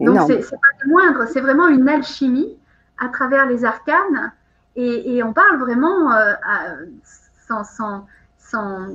Donc, 0.00 0.20
c'est 0.26 0.50
pas 0.50 0.68
le 0.82 0.90
moindre, 0.90 1.26
c'est 1.26 1.40
vraiment 1.40 1.68
une 1.68 1.88
alchimie 1.88 2.58
à 2.98 3.08
travers 3.08 3.46
les 3.46 3.64
arcanes. 3.64 4.32
Et, 4.78 5.22
on 5.22 5.32
parle 5.32 5.58
vraiment 5.58 6.12
euh, 6.12 6.34
sans, 7.48 7.64
sans, 7.64 8.06
sans, 8.36 8.88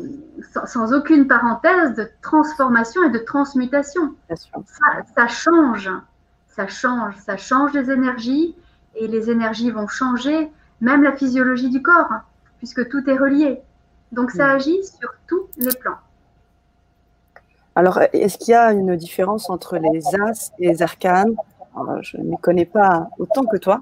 sans, 0.68 0.94
aucune 0.94 1.28
parenthèse 1.28 1.96
de 1.96 2.08
transformation 2.22 3.04
et 3.04 3.10
de 3.10 3.18
transmutation. 3.18 4.14
Ça, 4.30 4.46
ça, 5.16 5.28
change, 5.28 5.90
ça 6.48 6.68
change, 6.68 7.16
ça 7.18 7.36
change 7.36 7.74
les 7.74 7.90
énergies, 7.90 8.56
et 8.96 9.08
les 9.08 9.30
énergies 9.30 9.72
vont 9.72 9.88
changer, 9.88 10.52
même 10.80 11.04
la 11.04 11.14
physiologie 11.14 11.70
du 11.70 11.82
corps, 11.82 12.12
puisque 12.58 12.88
tout 12.90 13.10
est 13.10 13.18
relié. 13.18 13.62
Donc 14.12 14.32
ça 14.32 14.52
agit 14.52 14.84
sur 14.84 15.14
tous 15.28 15.48
les 15.58 15.74
plans. 15.76 15.98
Alors, 17.76 18.00
est-ce 18.14 18.38
qu'il 18.38 18.52
y 18.52 18.56
a 18.56 18.74
une 18.74 18.98
différence 18.98 19.50
entre 19.50 19.78
les 19.78 20.04
as 20.16 20.52
et 20.60 20.68
les 20.68 20.82
arcanes? 20.82 21.36
Je 22.02 22.18
ne 22.18 22.36
connais 22.36 22.66
pas 22.66 23.08
autant 23.18 23.46
que 23.46 23.56
toi, 23.56 23.82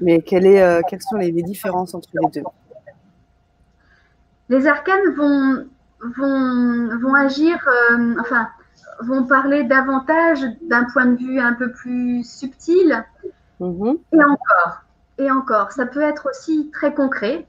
mais 0.00 0.16
est, 0.16 0.62
euh, 0.62 0.82
quelles 0.88 1.00
sont 1.00 1.16
les, 1.16 1.32
différences 1.32 1.94
entre 1.94 2.08
les 2.12 2.28
deux? 2.30 2.46
Les 4.50 4.66
arcanes 4.66 5.14
vont, 5.16 5.66
vont, 6.18 6.98
vont 6.98 7.14
agir, 7.14 7.56
euh, 7.66 8.14
enfin, 8.20 8.48
vont 9.00 9.24
parler 9.24 9.64
davantage 9.64 10.44
d'un 10.62 10.84
point 10.84 11.06
de 11.06 11.16
vue 11.16 11.40
un 11.40 11.54
peu 11.54 11.72
plus 11.72 12.24
subtil, 12.24 13.04
Mhm. 13.64 13.98
Et 14.12 14.24
encore, 14.24 14.84
et 15.18 15.30
encore, 15.30 15.72
ça 15.72 15.86
peut 15.86 16.02
être 16.02 16.28
aussi 16.30 16.70
très 16.72 16.92
concret. 16.94 17.46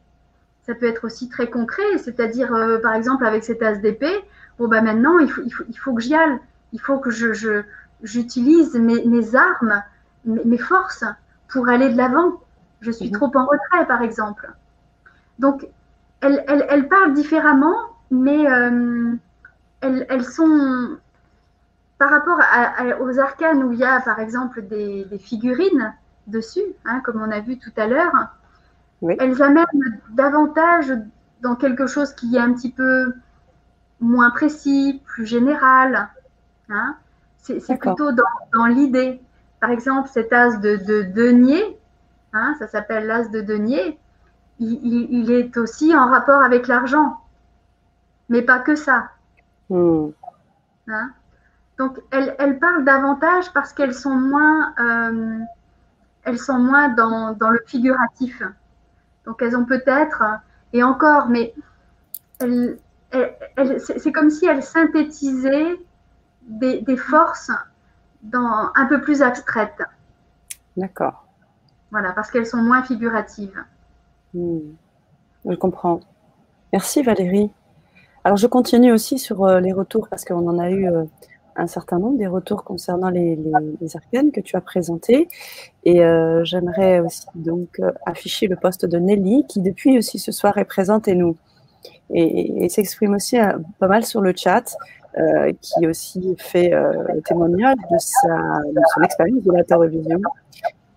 Ça 0.64 0.74
peut 0.74 0.88
être 0.88 1.06
aussi 1.06 1.30
très 1.30 1.50
concret, 1.50 1.98
c'est-à-dire, 1.98 2.54
euh, 2.54 2.80
par 2.80 2.94
exemple, 2.96 3.26
avec 3.26 3.44
cet 3.44 3.62
as 3.62 3.76
d'épée, 3.76 4.16
bon, 4.58 4.68
bah 4.68 4.82
maintenant, 4.82 5.20
il 5.20 5.30
faut, 5.30 5.42
il 5.46 5.52
faut, 5.52 5.64
il 5.70 5.78
faut 5.78 5.94
que 5.94 6.02
j'y 6.02 6.16
aille. 6.16 6.40
Il 6.74 6.82
faut 6.82 6.98
que 6.98 7.12
je, 7.12 7.62
j'utilise 8.02 8.74
mes, 8.76 9.06
mes, 9.06 9.36
armes, 9.36 9.84
mes, 10.26 10.58
forces 10.58 11.06
pour 11.50 11.70
aller 11.70 11.90
de 11.90 11.98
l'avant. 11.98 12.42
Je 12.82 12.92
suis 12.92 13.08
mhm. 13.08 13.14
trop 13.14 13.32
en 13.36 13.46
retrait, 13.46 13.86
par 13.88 14.02
exemple. 14.02 14.52
Donc, 15.38 15.68
elles, 16.22 16.44
elles, 16.48 16.66
elles 16.70 16.88
parlent 16.88 17.14
différemment, 17.14 17.78
mais 18.10 18.50
euh, 18.50 19.14
elles, 19.82 20.06
elles, 20.10 20.26
sont, 20.26 20.98
par 21.98 22.10
rapport 22.10 22.40
aux 23.02 23.20
arcanes 23.20 23.64
où 23.64 23.72
il 23.72 23.80
y 23.80 23.84
a 23.84 24.02
par 24.02 24.20
exemple 24.20 24.62
des, 24.62 25.08
figurines 25.20 25.94
dessus, 26.28 26.64
hein, 26.86 27.02
comme 27.04 27.22
on 27.22 27.32
a 27.32 27.40
vu 27.40 27.58
tout 27.58 27.74
à 27.78 27.88
l'heure, 27.88 28.14
elles 29.20 29.42
amènent 29.42 29.66
davantage 30.12 30.92
dans 31.42 31.56
quelque 31.56 31.88
chose 31.88 32.14
qui 32.14 32.36
est 32.36 32.40
un 32.40 32.54
petit 32.54 32.72
peu 32.72 33.14
moins 34.00 34.32
précis, 34.32 35.02
plus 35.06 35.26
général. 35.26 36.10
Hein. 36.70 36.96
C'est 37.42 37.78
plutôt 37.78 38.12
dans, 38.12 38.66
l'idée. 38.66 39.22
par 39.60 39.70
exemple, 39.70 40.10
cet 40.12 40.34
as 40.34 40.58
de, 40.58 41.04
denier, 41.14 41.80
hein, 42.34 42.56
ça 42.58 42.68
s'appelle 42.68 43.06
l'as 43.06 43.30
de 43.30 43.42
denier, 43.42 44.00
il, 44.60 45.32
est 45.32 45.58
aussi 45.58 45.96
en 45.96 46.10
rapport 46.10 46.42
avec 46.42 46.68
l'argent, 46.68 47.20
mais 48.30 48.42
pas 48.42 48.60
que 48.60 48.76
ça. 48.76 49.10
Hmm. 49.70 50.10
Hein? 50.88 51.12
Donc, 51.78 52.00
elles, 52.12 52.36
elles, 52.40 52.58
parlent 52.58 52.86
davantage 52.86 53.52
parce 53.54 53.74
qu'elles 53.74 53.94
sont 53.94 54.16
moins, 54.16 54.74
euh, 54.80 55.40
elles 56.26 56.40
sont 56.40 56.60
moins 56.60 56.90
dans, 56.90 57.34
dans, 57.34 57.50
le 57.50 57.62
figuratif. 57.66 58.42
Donc, 59.26 59.42
elles 59.42 59.56
ont 59.56 59.66
peut-être, 59.66 60.24
et 60.74 60.84
encore, 60.84 61.28
mais 61.30 61.54
elles, 62.40 62.78
c'est 63.80 64.12
comme 64.12 64.30
si 64.30 64.46
elles 64.46 64.64
synthétisaient 64.64 65.80
des, 66.42 66.82
des, 66.82 66.98
forces 66.98 67.52
dans, 68.22 68.70
un 68.76 68.86
peu 68.88 69.02
plus 69.02 69.22
abstraites. 69.22 69.82
D'accord. 70.78 71.26
Voilà, 71.92 72.12
parce 72.12 72.30
qu'elles 72.30 72.46
sont 72.46 72.62
moins 72.62 72.84
figuratives. 72.84 73.64
Hmm. 74.34 74.60
Je 75.46 75.56
comprends. 75.56 76.02
Merci 76.74 77.04
Valérie. 77.04 77.52
Alors 78.24 78.38
je 78.38 78.48
continue 78.48 78.92
aussi 78.92 79.20
sur 79.20 79.46
euh, 79.46 79.60
les 79.60 79.72
retours 79.72 80.10
parce 80.10 80.26
qu'on 80.26 80.48
en 80.48 80.58
a 80.58 80.72
eu 80.72 80.90
euh, 80.90 81.06
un 81.56 81.68
certain 81.68 82.00
nombre 82.00 82.18
des 82.18 82.28
retours 82.28 82.64
concernant 82.64 83.10
les, 83.10 83.38
les, 83.82 83.96
arcanes 83.96 84.32
que 84.32 84.42
tu 84.42 84.56
as 84.56 84.62
présentés. 84.62 85.28
Et 85.84 86.04
euh, 86.04 86.44
j'aimerais 86.44 87.00
aussi 87.00 87.26
donc 87.36 87.82
afficher 88.06 88.48
le 88.48 88.56
poste 88.56 88.86
de 88.86 88.98
Nelly 88.98 89.46
qui 89.48 89.62
depuis 89.62 89.98
aussi 89.98 90.20
ce 90.20 90.32
soir 90.32 90.58
est 90.58 90.66
présente 90.66 91.08
et 91.08 91.16
nous 91.16 91.38
et, 92.14 92.70
s'exprime 92.70 93.16
aussi 93.16 93.38
pas 93.80 93.88
mal 93.88 94.06
sur 94.06 94.22
le 94.22 94.34
chat. 94.36 94.76
qui 95.62 95.88
aussi 95.88 96.36
fait 96.38 96.74
témoignage 97.26 97.78
de, 97.90 97.98
sa, 97.98 98.36
de 98.74 98.82
son 98.94 99.02
expérience 99.02 99.44
de 99.44 99.52
la 99.52 99.64
télévision. 99.64 100.22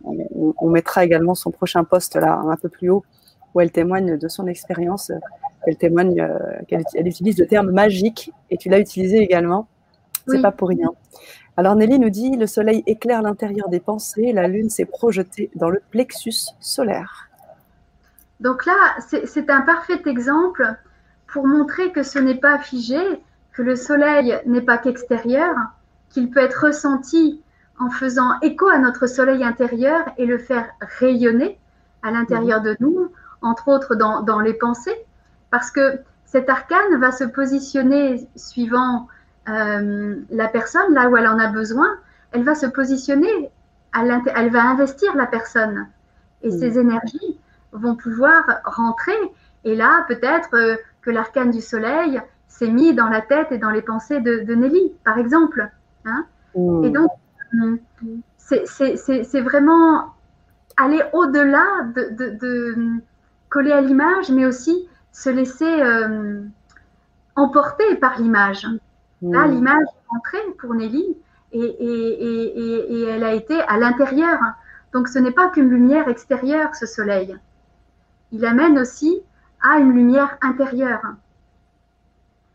On, 0.04 0.54
on, 0.58 0.68
mettra 0.68 1.04
également 1.04 1.34
son 1.34 1.50
prochain 1.50 1.84
poste 1.84 2.16
là 2.16 2.40
un 2.44 2.56
peu 2.56 2.68
plus 2.68 2.90
haut 2.90 3.04
où 3.54 3.60
elle 3.60 3.70
témoigne 3.70 4.16
de 4.18 4.28
son 4.28 4.46
expérience, 4.46 5.12
elle 5.66 5.76
témoigne 5.76 6.20
euh, 6.20 6.38
qu'elle 6.66 6.84
utilise 7.06 7.38
le 7.38 7.46
terme 7.46 7.70
magique, 7.70 8.32
et 8.50 8.56
tu 8.56 8.68
l'as 8.68 8.78
utilisé 8.78 9.18
également. 9.18 9.66
C'est 10.28 10.42
pas 10.42 10.52
pour 10.52 10.68
rien. 10.68 10.90
Alors 11.56 11.74
Nelly 11.74 11.98
nous 11.98 12.10
dit 12.10 12.36
le 12.36 12.46
soleil 12.46 12.82
éclaire 12.86 13.22
l'intérieur 13.22 13.68
des 13.68 13.80
pensées, 13.80 14.32
la 14.32 14.46
lune 14.46 14.70
s'est 14.70 14.84
projetée 14.84 15.50
dans 15.56 15.70
le 15.70 15.82
plexus 15.90 16.52
solaire. 16.60 17.28
Donc 18.40 18.64
là, 18.66 18.96
c'est 19.24 19.50
un 19.50 19.62
parfait 19.62 20.00
exemple 20.06 20.64
pour 21.26 21.46
montrer 21.46 21.90
que 21.90 22.02
ce 22.04 22.18
n'est 22.18 22.36
pas 22.36 22.58
figé, 22.58 23.00
que 23.52 23.62
le 23.62 23.74
soleil 23.74 24.38
n'est 24.46 24.60
pas 24.60 24.78
qu'extérieur, 24.78 25.54
qu'il 26.10 26.30
peut 26.30 26.40
être 26.40 26.66
ressenti 26.66 27.42
en 27.80 27.90
faisant 27.90 28.38
écho 28.40 28.68
à 28.68 28.78
notre 28.78 29.06
soleil 29.06 29.44
intérieur 29.44 30.04
et 30.16 30.26
le 30.26 30.38
faire 30.38 30.68
rayonner 30.80 31.58
à 32.02 32.10
l'intérieur 32.10 32.60
de 32.60 32.76
nous, 32.80 33.10
entre 33.42 33.68
autres 33.68 33.94
dans, 33.94 34.40
les 34.40 34.54
pensées, 34.54 34.96
parce 35.50 35.70
que 35.70 36.00
cet 36.24 36.48
arcane 36.48 37.00
va 37.00 37.12
se 37.12 37.24
positionner 37.24 38.28
suivant 38.36 39.08
euh, 39.48 40.16
la 40.30 40.48
personne, 40.48 40.94
là 40.94 41.08
où 41.08 41.16
elle 41.16 41.26
en 41.26 41.38
a 41.38 41.48
besoin, 41.48 41.88
elle 42.32 42.44
va 42.44 42.54
se 42.54 42.66
positionner, 42.66 43.50
elle 43.94 44.50
va 44.50 44.62
investir 44.62 45.14
la 45.16 45.26
personne. 45.26 45.86
Et 46.42 46.50
ses 46.50 46.78
énergies 46.78 47.38
vont 47.72 47.96
pouvoir 47.96 48.44
rentrer. 48.64 49.16
Et 49.64 49.74
là, 49.74 50.04
peut-être 50.08 50.54
euh, 50.54 50.76
que 51.02 51.10
l'arcane 51.10 51.50
du 51.50 51.60
soleil 51.60 52.20
s'est 52.46 52.70
mis 52.70 52.94
dans 52.94 53.08
la 53.08 53.20
tête 53.20 53.50
et 53.50 53.58
dans 53.58 53.70
les 53.70 53.82
pensées 53.82 54.20
de, 54.20 54.54
Nelly, 54.54 54.92
par 55.04 55.18
exemple. 55.18 55.70
Hein. 56.04 56.26
Et 56.54 56.90
donc, 56.90 57.10
hum, 57.52 57.78
c'est 58.38 59.40
vraiment 59.40 60.14
aller 60.76 61.02
au-delà 61.12 61.64
de, 61.94 63.00
coller 63.48 63.72
à 63.72 63.80
l'image, 63.80 64.30
mais 64.30 64.46
aussi 64.46 64.88
se 65.12 65.30
laisser 65.30 65.82
euh, 65.82 66.42
emporter 67.34 67.96
par 67.96 68.18
l'image. 68.18 68.66
Là, 69.22 69.46
hmm. 69.46 69.50
l'image 69.52 69.82
est 69.82 70.16
entrée 70.16 70.52
pour 70.60 70.74
Nelly 70.74 71.16
et, 71.52 71.60
et, 71.60 73.02
elle 73.08 73.24
a 73.24 73.32
été 73.34 73.58
à 73.60 73.78
l'intérieur. 73.78 74.38
Donc, 74.92 75.08
ce 75.08 75.18
n'est 75.18 75.32
pas 75.32 75.48
qu'une 75.48 75.68
lumière 75.68 76.08
extérieure, 76.08 76.74
ce 76.74 76.86
soleil. 76.86 77.36
Il 78.32 78.44
amène 78.44 78.78
aussi 78.78 79.22
à 79.62 79.78
une 79.78 79.92
lumière 79.92 80.36
intérieure. 80.40 81.02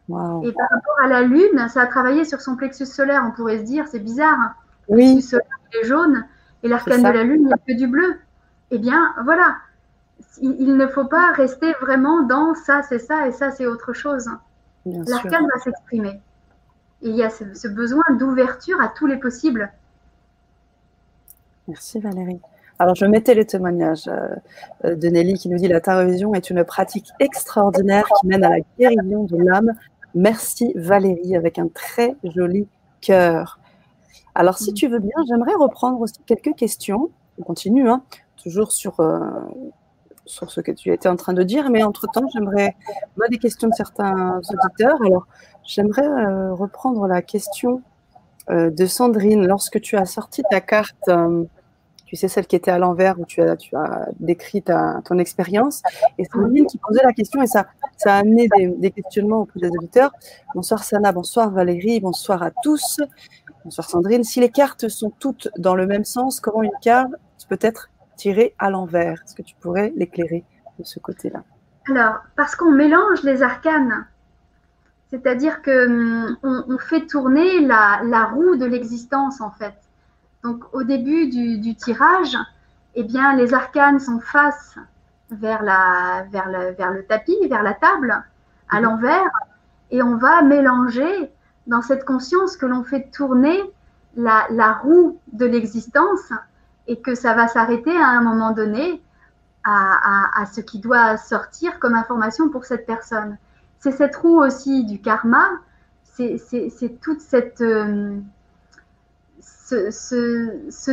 Et 0.10 0.52
par 0.52 0.70
rapport 0.70 0.96
à 1.04 1.08
la 1.08 1.22
Lune, 1.22 1.68
ça 1.70 1.82
a 1.82 1.86
travaillé 1.88 2.26
sur 2.26 2.42
son 2.42 2.56
plexus 2.56 2.86
solaire. 2.86 3.24
On 3.26 3.32
pourrait 3.32 3.60
se 3.60 3.64
dire, 3.64 3.88
c'est 3.88 4.00
bizarre. 4.00 4.56
Oui. 4.88 5.02
Le 5.02 5.12
plexus 5.14 5.30
solaire 5.30 5.82
est 5.82 5.86
jaune 5.86 6.26
et 6.64 6.68
l'arcane 6.70 7.04
de 7.04 7.10
la 7.10 7.24
Lune, 7.24 7.42
il 7.42 7.48
n'y 7.48 7.54
a 7.54 7.58
que 7.58 7.78
du 7.78 7.88
bleu. 7.88 8.16
Eh 8.72 8.80
bien, 8.80 9.14
voilà, 9.24 9.58
il, 10.42 10.76
ne 10.76 10.88
faut 10.88 11.06
pas 11.06 11.32
rester 11.34 11.74
vraiment 11.82 12.24
dans 12.24 12.56
ça, 12.56 12.82
c'est 12.84 13.00
ça 13.00 13.28
et 13.28 13.32
ça, 13.32 13.52
c'est 13.52 13.68
autre 13.68 13.94
chose. 13.94 14.30
L'arcane 14.86 15.48
va 15.54 15.60
s'exprimer. 15.60 16.20
Et 17.04 17.10
il 17.10 17.16
y 17.16 17.24
a 17.24 17.30
ce, 17.30 17.68
besoin 17.68 18.04
d'ouverture 18.18 18.80
à 18.82 18.88
tous 18.88 19.08
les 19.08 19.18
possibles. 19.18 19.72
Merci 21.68 22.00
Valérie. 22.00 22.40
Alors, 22.80 22.96
je 22.96 23.06
mettais 23.06 23.36
les 23.36 23.46
témoignages 23.46 24.08
euh, 24.08 24.96
de 24.96 25.08
Nelly 25.08 25.36
qui 25.36 25.50
nous 25.50 25.58
dit 25.58 25.68
La 25.68 25.80
tarovision 25.80 26.34
est 26.34 26.50
une 26.50 26.64
pratique 26.64 27.10
extraordinaire 27.20 28.06
qui 28.20 28.28
mène 28.28 28.44
à 28.44 28.50
la 28.50 28.60
guérison 28.80 29.24
de 29.26 29.38
l'âme. 29.38 29.74
Merci 30.16 30.74
Valérie, 30.76 31.36
avec 31.36 31.60
un 31.60 31.68
très 31.68 32.16
joli 32.24 32.68
cœur. 33.02 33.60
Alors, 34.34 34.58
si 34.58 34.72
mm. 34.72 34.74
tu 34.74 34.88
veux 34.88 35.00
bien, 35.00 35.16
j'aimerais 35.28 35.56
reprendre 35.56 36.00
aussi 36.02 36.16
quelques 36.26 36.56
questions. 36.56 37.10
On 37.40 37.44
continue, 37.44 37.90
hein, 37.90 38.04
toujours 38.42 38.72
sur, 38.72 39.00
euh, 39.00 39.20
sur 40.26 40.52
ce 40.52 40.62
que 40.62 40.72
tu 40.72 40.92
étais 40.92 41.10
en 41.10 41.16
train 41.16 41.34
de 41.34 41.44
dire, 41.44 41.70
mais 41.70 41.84
entre-temps, 41.84 42.26
j'aimerais, 42.34 42.76
moi, 43.18 43.28
des 43.30 43.38
questions 43.38 43.68
de 43.68 43.74
certains 43.74 44.40
auditeurs. 44.50 44.98
Alors, 45.06 45.28
j'aimerais 45.64 46.08
euh, 46.08 46.54
reprendre 46.54 47.08
la 47.08 47.22
question 47.22 47.82
euh, 48.50 48.70
de 48.70 48.86
Sandrine. 48.86 49.46
Lorsque 49.46 49.82
tu 49.82 49.98
as 49.98 50.06
sorti 50.06 50.44
ta 50.50 50.62
carte, 50.62 50.96
euh, 51.10 51.44
tu 52.06 52.16
sais, 52.16 52.28
celle 52.28 52.46
qui 52.46 52.56
était 52.56 52.72
à 52.72 52.78
l'envers, 52.78 53.20
où 53.20 53.26
tu 53.26 53.42
as, 53.42 53.58
décrit 54.20 54.62
ton 54.62 55.18
expérience, 55.18 55.82
et 56.18 56.26
Sandrine 56.26 56.68
qui 56.68 56.78
posait 56.78 57.04
la 57.04 57.14
question, 57.14 57.42
et 57.42 57.48
ça, 57.48 57.66
ça 57.98 58.16
a 58.16 58.20
amené 58.20 58.48
des, 58.56 58.68
des 58.68 58.92
questionnements 58.92 59.42
auprès 59.42 59.60
des 59.60 59.70
auditeurs. 59.70 60.12
Bonsoir 60.54 60.84
Sana, 60.84 61.12
bonsoir 61.12 61.50
Valérie, 61.50 62.00
bonsoir 62.00 62.44
à 62.44 62.52
tous. 62.52 63.00
Bonsoir 63.66 63.90
Sandrine. 63.90 64.24
Si 64.24 64.40
les 64.40 64.50
cartes 64.50 64.90
sont 64.90 65.12
toutes 65.20 65.50
dans 65.58 65.74
le 65.74 65.88
même 65.88 66.06
sens, 66.06 66.40
comment 66.40 66.62
une 66.62 66.72
carte 66.82 67.14
peut 67.48 67.58
être 67.62 67.90
tiré 68.16 68.56
à 68.60 68.70
l'envers. 68.70 69.22
Est-ce 69.24 69.36
que 69.36 69.42
tu 69.42 69.56
pourrais 69.56 69.94
l'éclairer 69.96 70.44
de 70.80 70.84
ce 70.84 71.00
côté-là? 71.00 71.44
Alors, 71.90 72.20
parce 72.36 72.56
qu'on 72.56 72.72
mélange 72.72 73.24
les 73.24 73.44
arcanes. 73.44 74.06
C'est-à-dire 75.10 75.62
que 75.62 75.86
hum, 75.86 76.38
on, 76.44 76.78
fait 76.78 77.06
tourner 77.06 77.60
la, 77.60 78.26
roue 78.34 78.56
de 78.56 78.66
l'existence, 78.66 79.42
en 79.42 79.52
fait. 79.52 79.76
Donc, 80.44 80.64
au 80.74 80.84
début 80.84 81.28
du, 81.28 81.76
tirage, 81.76 82.38
eh 82.96 83.04
bien, 83.04 83.36
les 83.36 83.54
arcanes 83.54 84.00
sont 84.00 84.20
face 84.20 84.76
vers, 85.30 85.62
la, 85.64 86.26
vers, 86.32 86.50
le, 86.50 86.72
vers 86.72 86.92
le 86.92 87.06
tapis, 87.06 87.38
vers 87.48 87.64
la 87.64 87.74
table, 87.74 88.24
à 88.70 88.78
mhm. 88.78 88.84
l'envers, 88.84 89.30
et 89.92 90.02
on 90.02 90.18
va 90.18 90.42
mélanger 90.42 91.32
dans 91.68 91.82
cette 91.82 92.06
conscience 92.06 92.58
que 92.58 92.66
l'on 92.66 92.84
fait 92.84 93.12
tourner 93.12 93.60
la, 94.16 94.46
la 94.50 94.74
roue 94.74 95.20
de 95.32 95.46
l'existence 95.46 96.32
et 96.88 97.00
que 97.00 97.16
ça 97.16 97.34
va 97.34 97.48
s'arrêter 97.48 97.96
à 97.96 98.08
un 98.08 98.22
moment 98.22 98.52
donné 98.52 99.02
à, 99.66 100.46
ce 100.54 100.60
qui 100.60 100.80
doit 100.80 101.16
sortir 101.18 101.80
comme 101.80 101.94
information 101.94 102.50
pour 102.50 102.66
cette 102.66 102.86
personne. 102.86 103.38
C'est 103.80 103.92
cette 103.92 104.16
roue 104.18 104.42
aussi 104.42 104.84
du 104.84 105.02
karma, 105.02 105.50
c'est 106.04 107.00
toute 107.02 107.22
cette... 107.22 107.62
Euh, 107.62 108.20
ce, 109.42 110.92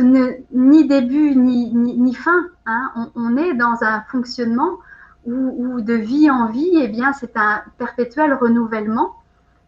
ni 0.51 0.87
début 0.87 1.35
ni, 1.35 1.71
ni, 1.73 2.15
fin. 2.15 2.47
Hein. 2.65 3.11
On, 3.15 3.37
est 3.37 3.53
dans 3.53 3.83
un 3.83 4.01
fonctionnement 4.01 4.79
où, 5.25 5.81
de 5.81 5.93
vie 5.93 6.31
en 6.31 6.47
vie, 6.47 6.71
eh 6.73 6.87
bien, 6.87 7.13
c'est 7.13 7.37
un 7.37 7.61
perpétuel 7.77 8.33
renouvellement 8.33 9.15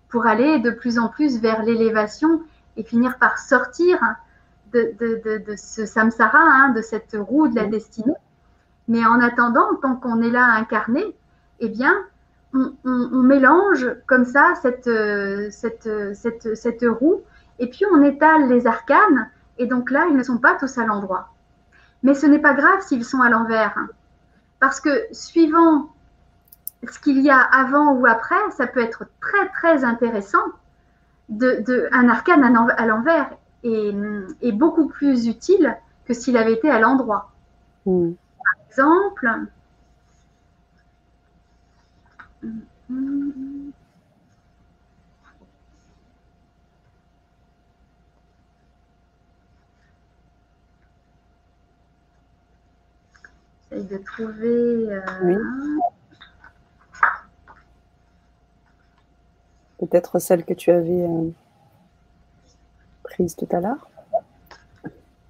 pour 0.09 0.25
aller 0.25 0.59
de 0.59 0.71
plus 0.71 0.97
en 0.97 1.09
plus 1.09 1.39
vers 1.39 1.63
l'élévation 1.63 2.41
et 2.77 2.83
finir 2.83 3.17
par 3.19 3.37
sortir 3.37 3.99
de, 4.73 5.55
ce 5.55 5.85
samsara, 5.85 6.39
hein, 6.39 6.69
de 6.69 6.81
cette 6.81 7.15
roue 7.19 7.47
de 7.47 7.55
la 7.55 7.65
destinée. 7.65 8.13
Mais 8.87 9.05
en 9.05 9.19
attendant, 9.21 9.75
tant 9.81 9.95
qu'on 9.95 10.21
est 10.21 10.29
là 10.29 10.45
incarné, 10.45 11.15
eh 11.59 11.69
bien, 11.69 11.95
on, 12.53 12.73
mélange 13.23 13.87
comme 14.05 14.25
ça 14.25 14.53
cette, 14.61 14.89
cette, 15.51 15.89
cette, 16.13 16.55
cette, 16.55 16.85
roue, 16.85 17.21
et 17.59 17.69
puis 17.69 17.85
on 17.91 18.03
étale 18.03 18.47
les 18.49 18.67
arcanes, 18.67 19.29
et 19.57 19.65
donc 19.65 19.91
là, 19.91 20.07
ils 20.09 20.17
ne 20.17 20.23
sont 20.23 20.37
pas 20.37 20.55
tous 20.55 20.77
à 20.77 20.85
l'endroit. 20.85 21.29
Mais 22.03 22.13
ce 22.13 22.25
n'est 22.25 22.39
pas 22.39 22.53
grave 22.53 22.81
s'ils 22.81 23.05
sont 23.05 23.21
à 23.21 23.29
l'envers, 23.29 23.73
hein. 23.77 23.87
parce 24.59 24.79
que 24.79 24.89
suivant 25.11 25.89
ce 26.89 26.99
qu'il 26.99 27.21
y 27.21 27.29
a 27.29 27.39
avant 27.39 27.93
ou 27.93 28.05
après, 28.05 28.35
ça 28.51 28.67
peut 28.67 28.81
être 28.81 29.05
très 29.21 29.47
très 29.49 29.83
intéressant 29.83 30.43
de, 31.29 31.63
de 31.65 31.87
un 31.91 32.09
arcane 32.09 32.43
à 32.43 32.85
l'envers 32.85 33.29
est, 33.63 34.51
beaucoup 34.51 34.87
plus 34.87 35.27
utile 35.27 35.77
que 36.05 36.13
s'il 36.13 36.37
avait 36.37 36.53
été 36.53 36.69
à 36.69 36.79
l'endroit. 36.79 37.31
Hmm. 37.85 38.11
Par 38.37 38.67
exemple, 38.69 39.29
J'essaye 53.71 53.85
de 53.85 53.97
trouver. 53.97 54.93
Euh, 54.93 55.39
Peut-être 59.79 60.19
celle 60.19 60.45
que 60.45 60.53
tu 60.53 60.71
avais 60.71 61.03
euh, 61.03 61.29
tout 63.17 63.47
à 63.51 63.59
l'heure. 63.59 63.89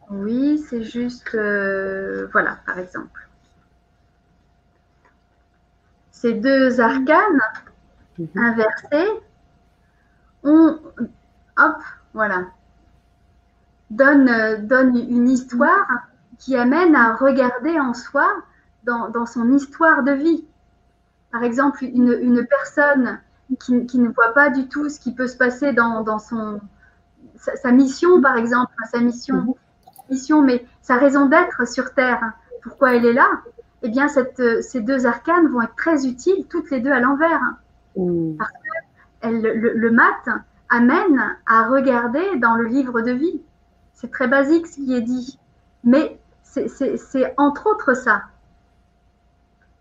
Oui, 0.09 0.63
c'est 0.69 0.83
juste. 0.83 1.35
Euh, 1.35 2.27
voilà, 2.31 2.59
par 2.65 2.79
exemple. 2.79 3.27
Ces 6.11 6.33
deux 6.33 6.79
arcanes 6.79 7.41
mhm. 8.17 8.27
inversées 8.35 9.11
ont. 10.43 10.79
Hop, 11.57 11.77
voilà. 12.13 12.45
Donne, 13.89 14.65
donne 14.65 14.97
une 14.97 15.29
histoire 15.29 15.87
qui 16.39 16.57
amène 16.57 16.95
à 16.95 17.15
regarder 17.15 17.79
en 17.79 17.93
soi 17.93 18.27
dans, 18.83 19.25
son 19.25 19.51
histoire 19.53 20.03
de 20.03 20.11
vie. 20.11 20.45
Par 21.31 21.43
exemple, 21.43 21.83
une, 21.83 22.45
personne 22.45 23.19
qui, 23.59 23.99
ne 23.99 24.09
voit 24.09 24.33
pas 24.33 24.49
du 24.49 24.67
tout 24.67 24.89
ce 24.89 24.99
qui 24.99 25.13
peut 25.13 25.27
se 25.27 25.37
passer 25.37 25.73
dans, 25.73 26.19
son, 26.19 26.59
sa, 27.37 27.71
mission, 27.71 28.21
par 28.21 28.37
exemple, 28.37 28.73
sa 28.91 28.99
mission, 28.99 29.55
mission, 30.09 30.41
mais 30.41 30.65
sa 30.81 30.95
raison 30.95 31.27
d'être 31.27 31.67
sur 31.67 31.93
Terre, 31.93 32.33
pourquoi 32.61 32.95
elle 32.95 33.05
est 33.05 33.13
là, 33.13 33.29
eh 33.81 33.89
bien, 33.89 34.07
cette, 34.07 34.41
ces 34.63 34.81
deux 34.81 35.05
arcanes 35.05 35.47
vont 35.47 35.61
être 35.61 35.75
très 35.75 36.05
utiles, 36.07 36.45
toutes 36.49 36.71
les 36.71 36.79
deux 36.79 36.91
à 36.91 36.99
l'envers. 36.99 37.41
Mm. 37.97 38.37
Parce 38.37 38.51
que 38.51 39.27
le, 39.27 39.73
le 39.73 39.91
mat 39.91 40.29
amène 40.69 41.37
à 41.45 41.67
regarder 41.67 42.37
dans 42.37 42.55
le 42.55 42.65
livre 42.65 43.01
de 43.01 43.11
vie. 43.11 43.41
C'est 43.93 44.11
très 44.11 44.27
basique 44.27 44.67
ce 44.67 44.75
qui 44.75 44.95
est 44.95 45.01
dit. 45.01 45.39
Mais 45.83 46.19
c'est 46.43 47.33
entre 47.37 47.67
autres 47.67 47.93
ça. 47.93 48.23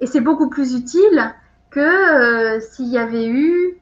Et 0.01 0.07
c'est 0.07 0.21
beaucoup 0.21 0.49
plus 0.49 0.75
utile 0.75 1.35
que 1.71 1.81
euh, 1.81 2.61
s'il 2.61 2.89
y 2.89 2.99
avait 2.99 3.29
eu 3.29 3.79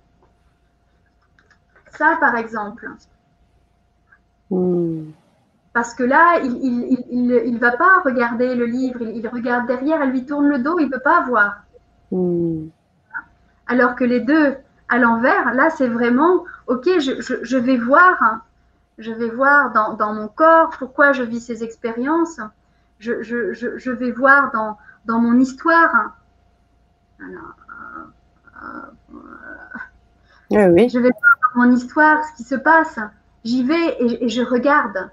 ça, 1.92 2.16
par 2.20 2.36
exemple. 2.36 2.88
Hmm. 4.50 5.10
Parce 5.72 5.94
que 5.94 6.02
là, 6.02 6.40
il 6.42 7.26
ne 7.26 7.58
va 7.58 7.72
pas 7.72 8.00
regarder 8.04 8.54
le 8.54 8.66
livre, 8.66 9.02
il, 9.02 9.26
regarde 9.28 9.66
derrière, 9.66 10.02
elle 10.02 10.10
lui 10.10 10.26
tourne 10.26 10.48
le 10.48 10.58
dos, 10.58 10.78
il 10.80 10.86
ne 10.86 10.90
peut 10.90 11.00
pas 11.00 11.22
voir. 11.22 11.62
Hmm. 12.10 12.66
Alors 13.66 13.94
que 13.94 14.04
les 14.04 14.20
deux 14.20 14.56
à 14.88 14.98
l'envers, 14.98 15.54
là, 15.54 15.70
c'est 15.70 15.86
vraiment, 15.86 16.44
ok, 16.66 16.84
je, 16.98 17.56
vais 17.56 17.76
voir, 17.76 18.40
je 18.98 19.12
vais 19.12 19.30
voir 19.30 19.72
dans, 19.72 19.94
dans, 19.94 20.12
mon 20.12 20.26
corps 20.26 20.70
pourquoi 20.76 21.12
je 21.12 21.22
vis 21.22 21.40
ces 21.40 21.62
expériences 21.62 22.40
je, 23.00 23.90
vais 23.90 24.10
voir 24.12 24.52
dans, 24.52 24.76
dans 25.06 25.18
mon 25.18 25.38
histoire. 25.38 26.16
Euh, 30.52 30.68
oui. 30.68 30.88
Je 30.88 30.98
vais 30.98 31.10
voir 31.10 31.38
dans 31.54 31.62
mon 31.62 31.72
histoire 31.74 32.24
ce 32.24 32.36
qui 32.36 32.44
se 32.44 32.54
passe. 32.54 32.98
J'y 33.44 33.64
vais 33.64 33.96
et, 34.00 34.28
je 34.28 34.42
regarde. 34.42 35.10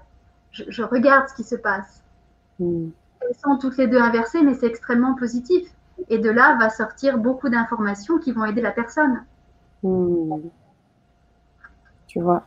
Je, 0.52 0.82
regarde 0.82 1.28
ce 1.28 1.34
qui 1.34 1.44
se 1.44 1.54
passe. 1.54 2.02
Hmm. 2.58 2.88
Elles 3.20 3.36
sont 3.36 3.58
toutes 3.58 3.76
les 3.76 3.86
deux 3.86 3.98
inversées, 3.98 4.42
mais 4.42 4.54
c'est 4.54 4.66
extrêmement 4.66 5.14
positif. 5.14 5.68
Et 6.08 6.18
de 6.18 6.30
là 6.30 6.56
va 6.58 6.70
sortir 6.70 7.18
beaucoup 7.18 7.48
d'informations 7.48 8.18
qui 8.18 8.32
vont 8.32 8.44
aider 8.44 8.60
la 8.60 8.70
personne. 8.70 9.24
Hmm. 9.82 10.40
Tu 12.06 12.20
vois. 12.20 12.46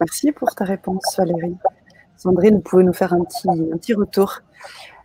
Merci 0.00 0.32
pour 0.32 0.54
ta 0.54 0.64
réponse, 0.64 1.16
Valérie. 1.16 1.56
Sandrine, 2.16 2.56
vous 2.56 2.60
pouvez 2.62 2.84
nous 2.84 2.92
faire 2.92 3.12
un 3.12 3.24
petit, 3.24 3.48
un 3.48 3.76
petit 3.76 3.94
retour 3.94 4.40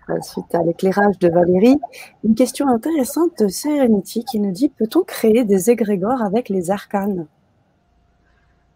euh, 0.09 0.19
suite 0.21 0.53
à 0.53 0.63
l'éclairage 0.63 1.17
de 1.19 1.30
Valérie. 1.30 1.80
Une 2.24 2.36
question 2.36 2.67
intéressante 2.67 3.39
de 3.39 3.47
Serenity 3.47 4.26
qui 4.26 4.39
nous 4.39 4.51
dit 4.51 4.69
peut-on 4.69 5.03
créer 5.03 5.45
des 5.45 5.69
égrégores 5.69 6.21
avec 6.21 6.49
les 6.49 6.71
arcanes? 6.71 7.28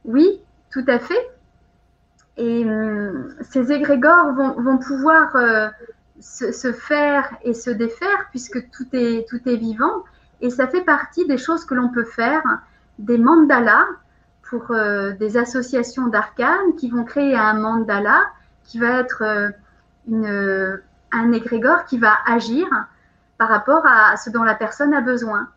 Oui, 0.06 0.42
tout 0.72 0.86
à 0.88 1.00
fait. 1.00 1.30
Et 2.38 2.64
hum, 2.64 3.34
ces 3.42 3.72
égrégores 3.72 4.34
vont, 4.34 4.78
pouvoir 4.78 5.36
euh, 5.36 5.70
se, 6.20 6.72
faire 6.72 7.36
et 7.44 7.54
se 7.54 7.72
défaire 7.72 8.28
puisque 8.30 8.70
tout 8.70 8.88
est, 8.94 9.28
tout 9.28 9.42
est 9.48 9.56
vivant. 9.56 10.04
Et 10.42 10.50
ça 10.50 10.68
fait 10.68 10.84
partie 10.84 11.26
des 11.26 11.38
choses 11.38 11.66
que 11.66 11.74
l'on 11.74 11.90
peut 11.90 12.06
faire, 12.06 12.44
des 13.00 13.18
mandalas 13.18 13.88
pour 14.44 14.72
euh, 14.72 15.12
des 15.14 15.36
associations 15.38 16.08
d'arcanes 16.08 16.76
qui 16.78 16.90
vont 16.90 17.04
créer 17.04 17.36
un 17.36 17.56
mandala 17.56 18.24
qui 18.64 18.80
va 18.80 19.00
être 19.00 19.24
euh, 19.24 19.50
une, 20.08 20.80
un 21.12 21.32
égrégore 21.32 21.86
qui 21.86 21.98
va 21.98 22.14
agir 22.28 22.68
par 23.38 23.50
rapport 23.50 23.86
à 23.86 24.16
ce 24.18 24.30
dont 24.30 24.44
la 24.44 24.56
personne 24.56 24.94
a 24.94 25.02
besoin. 25.02 25.48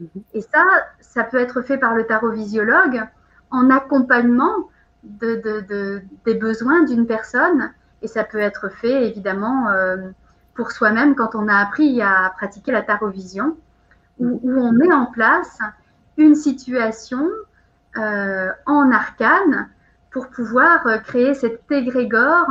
Mhm. 0.00 0.22
Et 0.34 0.40
ça, 0.40 0.64
ça 1.00 1.24
peut 1.24 1.38
être 1.38 1.62
fait 1.62 1.78
par 1.78 1.94
le 1.94 2.06
tarotvisiologue 2.06 3.02
en 3.50 3.70
accompagnement 3.70 4.68
de, 5.02 5.36
de, 5.68 6.02
des 6.24 6.34
besoins 6.34 6.84
d'une 6.84 7.06
personne. 7.06 7.72
Et 8.02 8.08
ça 8.08 8.24
peut 8.24 8.38
être 8.38 8.68
fait 8.68 9.06
évidemment 9.06 9.68
euh, 9.68 10.10
pour 10.54 10.72
soi-même 10.72 11.14
quand 11.14 11.34
on 11.34 11.48
a 11.48 11.56
appris 11.56 12.02
à 12.02 12.32
pratiquer 12.36 12.72
la 12.72 12.82
tarovision, 12.82 13.56
où, 14.18 14.40
où 14.42 14.60
on 14.60 14.72
met 14.72 14.92
en 14.92 15.06
place 15.06 15.58
une 16.16 16.34
situation 16.34 17.28
euh, 17.96 18.50
en 18.66 18.90
arcane 18.90 19.68
pour 20.10 20.28
pouvoir 20.28 20.86
euh, 20.86 20.98
créer 20.98 21.34
cet 21.34 21.70
égrégore 21.70 22.48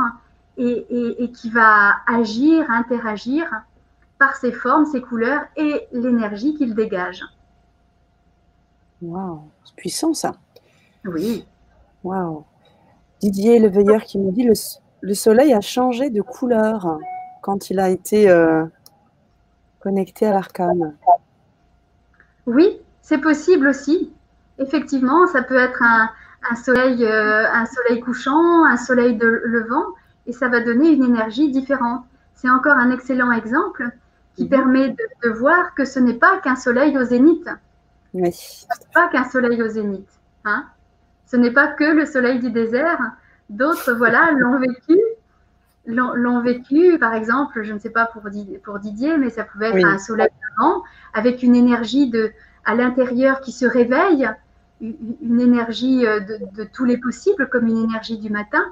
et, 0.58 1.30
qui 1.32 1.50
va 1.50 1.96
agir, 2.06 2.70
interagir 2.70 3.46
par 4.18 4.36
ses 4.36 4.52
formes, 4.52 4.84
ses 4.86 5.00
couleurs 5.00 5.42
et 5.56 5.88
l'énergie 5.92 6.54
qu'il 6.54 6.74
dégage. 6.74 7.24
Waouh, 9.00 9.42
c'est 9.64 9.74
puissant 9.74 10.14
ça. 10.14 10.32
Oui. 11.04 11.46
Waouh. 12.04 12.44
Didier 13.20 13.58
le 13.58 13.68
veilleur 13.68 14.02
qui 14.02 14.18
me 14.18 14.32
dit 14.32 14.44
le, 14.44 14.54
le, 15.00 15.14
soleil 15.14 15.52
a 15.54 15.60
changé 15.60 16.10
de 16.10 16.22
couleur 16.22 16.98
quand 17.40 17.70
il 17.70 17.78
a 17.78 17.88
été 17.88 18.28
euh, 18.28 18.64
connecté 19.80 20.26
à 20.26 20.32
l'arcane. 20.32 20.94
Oui, 22.46 22.80
c'est 23.00 23.18
possible 23.18 23.68
aussi 23.68 24.12
effectivement, 24.62 25.26
ça 25.26 25.42
peut 25.42 25.56
être 25.56 25.82
un, 25.82 26.56
soleil, 26.56 27.04
euh, 27.04 27.46
un 27.52 27.66
soleil 27.66 28.00
couchant, 28.00 28.64
un 28.64 28.76
soleil 28.76 29.16
de 29.16 29.26
levant, 29.44 29.86
et 30.26 30.32
ça 30.32 30.48
va 30.48 30.60
donner 30.60 30.90
une 30.90 31.04
énergie 31.04 31.50
différente. 31.50 32.04
C'est 32.34 32.50
encore 32.50 32.76
un 32.76 32.90
excellent 32.90 33.32
exemple 33.32 33.88
qui 34.36 34.44
mhm. 34.44 34.48
permet 34.48 34.88
de, 35.22 35.28
voir 35.30 35.74
que 35.74 35.84
ce 35.84 35.98
n'est 35.98 36.14
pas 36.14 36.38
qu'un 36.40 36.56
soleil 36.56 36.96
au 36.98 37.04
zénith. 37.04 37.48
Oui. 38.14 38.32
Ce 38.32 38.64
n'est 38.66 38.92
pas 38.92 39.08
qu'un 39.08 39.28
soleil 39.28 39.62
au 39.62 39.68
zénith. 39.68 40.08
Hein. 40.44 40.64
Ce 41.32 41.38
n'est 41.38 41.50
pas 41.50 41.68
que 41.68 41.84
le 41.84 42.04
soleil 42.04 42.40
du 42.40 42.50
désert. 42.50 42.98
D'autres, 43.48 43.94
voilà, 43.94 44.32
l'ont 44.32 44.58
vécu. 44.58 45.00
L'ont 45.86 46.42
vécu, 46.42 46.98
par 46.98 47.14
exemple, 47.14 47.62
je 47.62 47.72
ne 47.72 47.78
sais 47.78 47.88
pas 47.88 48.04
pour, 48.04 48.22
pour 48.62 48.78
Didier, 48.78 49.16
mais 49.16 49.30
ça 49.30 49.42
pouvait 49.42 49.70
être 49.70 49.86
un 49.86 49.98
soleil 49.98 50.28
levant 50.50 50.82
avec 51.14 51.42
une 51.42 51.56
énergie 51.56 52.10
de, 52.10 52.32
à 52.66 52.74
l'intérieur 52.74 53.40
qui 53.40 53.50
se 53.50 53.64
réveille, 53.64 54.28
une 54.82 55.40
énergie 55.40 56.06
euh, 56.06 56.20
de, 56.20 56.64
tous 56.64 56.84
les 56.84 56.98
possibles, 56.98 57.48
comme 57.48 57.66
une 57.66 57.78
énergie 57.78 58.18
du 58.18 58.28
matin, 58.28 58.64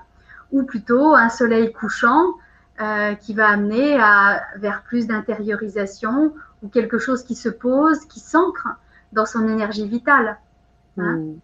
ou 0.53 0.63
plutôt 0.63 1.15
un 1.15 1.31
soleil 1.31 1.73
couchant 1.73 2.35
euh, 2.83 3.15
qui 3.15 3.33
va 3.33 3.49
amener 3.49 3.99
à, 3.99 4.43
vers 4.57 4.83
plus 4.83 5.07
d'intériorisation 5.07 6.35
ou 6.63 6.69
quelque 6.69 6.99
chose 6.99 7.25
qui 7.25 7.37
se 7.37 7.49
pose, 7.49 8.01
qui 8.01 8.21
s'ancre 8.21 8.69
dans 9.13 9.25
son 9.25 9.49
énergie 9.49 9.89
vitale. 9.89 10.39
Hein. 10.99 11.17
Hmm. 11.17 11.39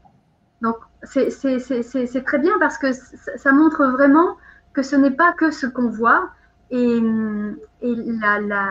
Donc, 0.60 0.76
c'est 1.06 2.24
très 2.24 2.38
bien 2.38 2.58
parce 2.58 2.78
que 2.78 2.92
ça, 2.92 3.52
montre 3.52 3.86
vraiment 3.86 4.36
que 4.72 4.82
ce 4.82 4.96
n'est 4.96 5.10
pas 5.10 5.32
que 5.32 5.50
ce 5.50 5.66
qu'on 5.66 5.88
voit 5.88 6.30
et, 6.70 6.98
et 6.98 7.94
la, 8.20 8.40
la, 8.40 8.68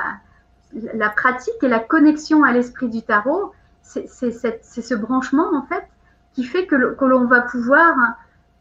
la, 0.94 1.10
pratique 1.10 1.56
et 1.62 1.68
la 1.68 1.80
connexion 1.80 2.44
à 2.44 2.52
l'esprit 2.52 2.90
du 2.90 3.02
tarot, 3.02 3.54
c'est 3.82 4.08
ce 4.08 4.96
branchement 4.96 5.54
en 5.54 5.64
fait 5.64 5.84
qui 6.34 6.44
fait 6.44 6.68
que 6.68 6.76
l'on 6.76 7.26
va 7.26 7.42
pouvoir 7.42 7.96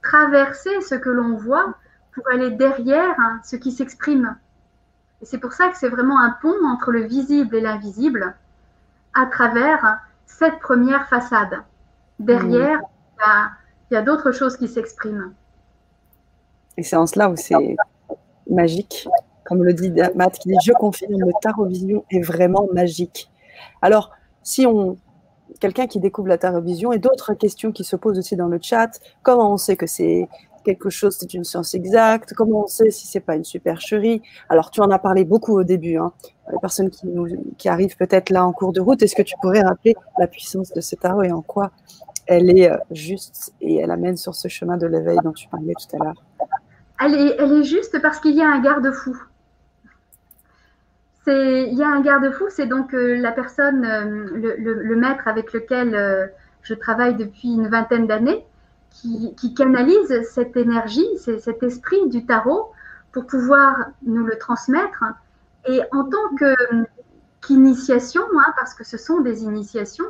traverser 0.02 0.80
ce 0.82 0.94
que 0.94 1.10
l'on 1.10 1.36
voit 1.36 1.74
pour 2.14 2.24
aller 2.32 2.50
derrière 2.50 3.16
ce 3.42 3.56
qui 3.56 3.72
s'exprime. 3.72 4.36
Et 5.20 5.26
c'est 5.26 5.38
pour 5.38 5.52
ça 5.52 5.68
que 5.68 5.76
c'est 5.76 5.88
vraiment 5.88 6.20
un 6.20 6.30
pont 6.30 6.64
entre 6.64 6.92
le 6.92 7.02
visible 7.02 7.56
et 7.56 7.60
l'invisible 7.60 8.34
à 9.14 9.26
travers 9.26 9.98
cette 10.26 10.60
première 10.60 11.08
façade. 11.08 11.62
Derrière, 12.18 12.80
il 13.90 13.94
y 13.94 13.96
a, 13.96 14.02
d'autres 14.02 14.32
choses 14.32 14.56
qui 14.56 14.68
s'expriment. 14.68 15.32
Et 16.76 16.82
c'est 16.82 16.96
en 16.96 17.06
cela 17.06 17.30
où 17.30 17.36
c'est 17.36 17.76
magique. 18.50 19.08
Comme 19.44 19.62
le 19.62 19.74
dit 19.74 19.92
Matt, 20.14 20.38
qui 20.38 20.48
dit 20.48 20.56
Je 20.64 20.72
confirme, 20.72 21.12
le 21.18 21.32
tarot 21.40 21.66
vision 21.66 22.04
est 22.10 22.20
vraiment 22.20 22.66
magique. 22.72 23.30
Alors, 23.82 24.10
si 24.42 24.66
on. 24.66 24.96
Quelqu'un 25.60 25.86
qui 25.86 26.00
découvre 26.00 26.28
la 26.28 26.38
tarot 26.38 26.62
vision 26.62 26.92
et 26.92 26.98
d'autres 26.98 27.34
questions 27.34 27.70
qui 27.70 27.84
se 27.84 27.94
posent 27.94 28.18
aussi 28.18 28.34
dans 28.34 28.48
le 28.48 28.58
chat, 28.60 28.98
comment 29.22 29.52
on 29.52 29.56
sait 29.56 29.76
que 29.76 29.86
c'est 29.86 30.28
quelque 30.64 30.90
chose, 30.90 31.16
c'est 31.18 31.32
une 31.34 31.44
science 31.44 31.74
exacte? 31.74 32.32
Comment 32.34 32.64
on 32.64 32.66
sait 32.66 32.90
si 32.90 33.06
c'est 33.06 33.20
pas 33.20 33.36
une 33.36 33.44
supercherie? 33.44 34.22
Alors, 34.48 34.70
tu 34.70 34.80
en 34.80 34.90
as 34.90 34.98
parlé 34.98 35.24
beaucoup 35.24 35.56
au 35.56 35.62
début. 35.62 35.96
Hein. 35.96 36.12
Les 36.50 36.58
personnes 36.58 36.90
qui, 36.90 37.06
qui 37.58 37.68
arrivent 37.68 37.96
peut-être 37.96 38.30
là 38.30 38.44
en 38.44 38.52
cours 38.52 38.72
de 38.72 38.80
route, 38.80 39.02
est-ce 39.02 39.14
que 39.14 39.22
tu 39.22 39.34
pourrais 39.40 39.60
rappeler 39.60 39.94
la 40.18 40.26
puissance 40.26 40.72
de 40.72 40.80
ce 40.80 40.96
tarot 40.96 41.22
et 41.22 41.30
en 41.30 41.42
quoi 41.42 41.70
elle 42.26 42.58
est 42.58 42.70
euh, 42.70 42.76
juste 42.90 43.52
et 43.60 43.76
elle 43.76 43.90
amène 43.90 44.16
sur 44.16 44.34
ce 44.34 44.48
chemin 44.48 44.76
de 44.76 44.86
l'éveil 44.86 45.18
dont 45.22 45.32
tu 45.32 45.48
parlais 45.48 45.74
tout 45.74 45.96
à 45.96 46.04
l'heure 46.04 46.22
elle 47.00 47.14
est, 47.14 47.64
juste 47.64 48.00
parce 48.00 48.20
qu'il 48.20 48.34
y 48.34 48.40
a 48.40 48.48
un 48.48 48.60
garde-fou. 48.60 49.20
Il 51.26 51.74
y 51.74 51.82
a 51.82 51.88
un 51.88 52.00
garde-fou, 52.00 52.44
c'est 52.50 52.66
donc 52.66 52.94
euh, 52.94 53.16
la 53.16 53.32
personne, 53.32 53.84
euh, 53.84 54.28
le, 54.32 54.56
le, 54.56 54.96
maître 54.96 55.26
avec 55.26 55.52
lequel 55.52 56.30
je 56.62 56.74
travaille 56.74 57.16
depuis 57.16 57.48
une 57.48 57.68
vingtaine 57.68 58.06
d'années, 58.06 58.46
qui, 58.90 59.54
canalise 59.54 60.22
cette 60.30 60.56
énergie, 60.56 61.06
cet 61.18 61.62
esprit 61.62 62.08
du 62.08 62.24
tarot 62.24 62.72
pour 63.12 63.26
pouvoir 63.26 63.76
nous 64.02 64.24
le 64.24 64.38
transmettre. 64.38 65.04
Et 65.66 65.80
en 65.92 66.04
tant 66.04 66.54
qu'initiation, 67.40 68.22
hein, 68.22 68.52
parce 68.56 68.74
que 68.74 68.84
ce 68.84 68.96
sont 68.96 69.20
des 69.20 69.44
initiations, 69.44 70.04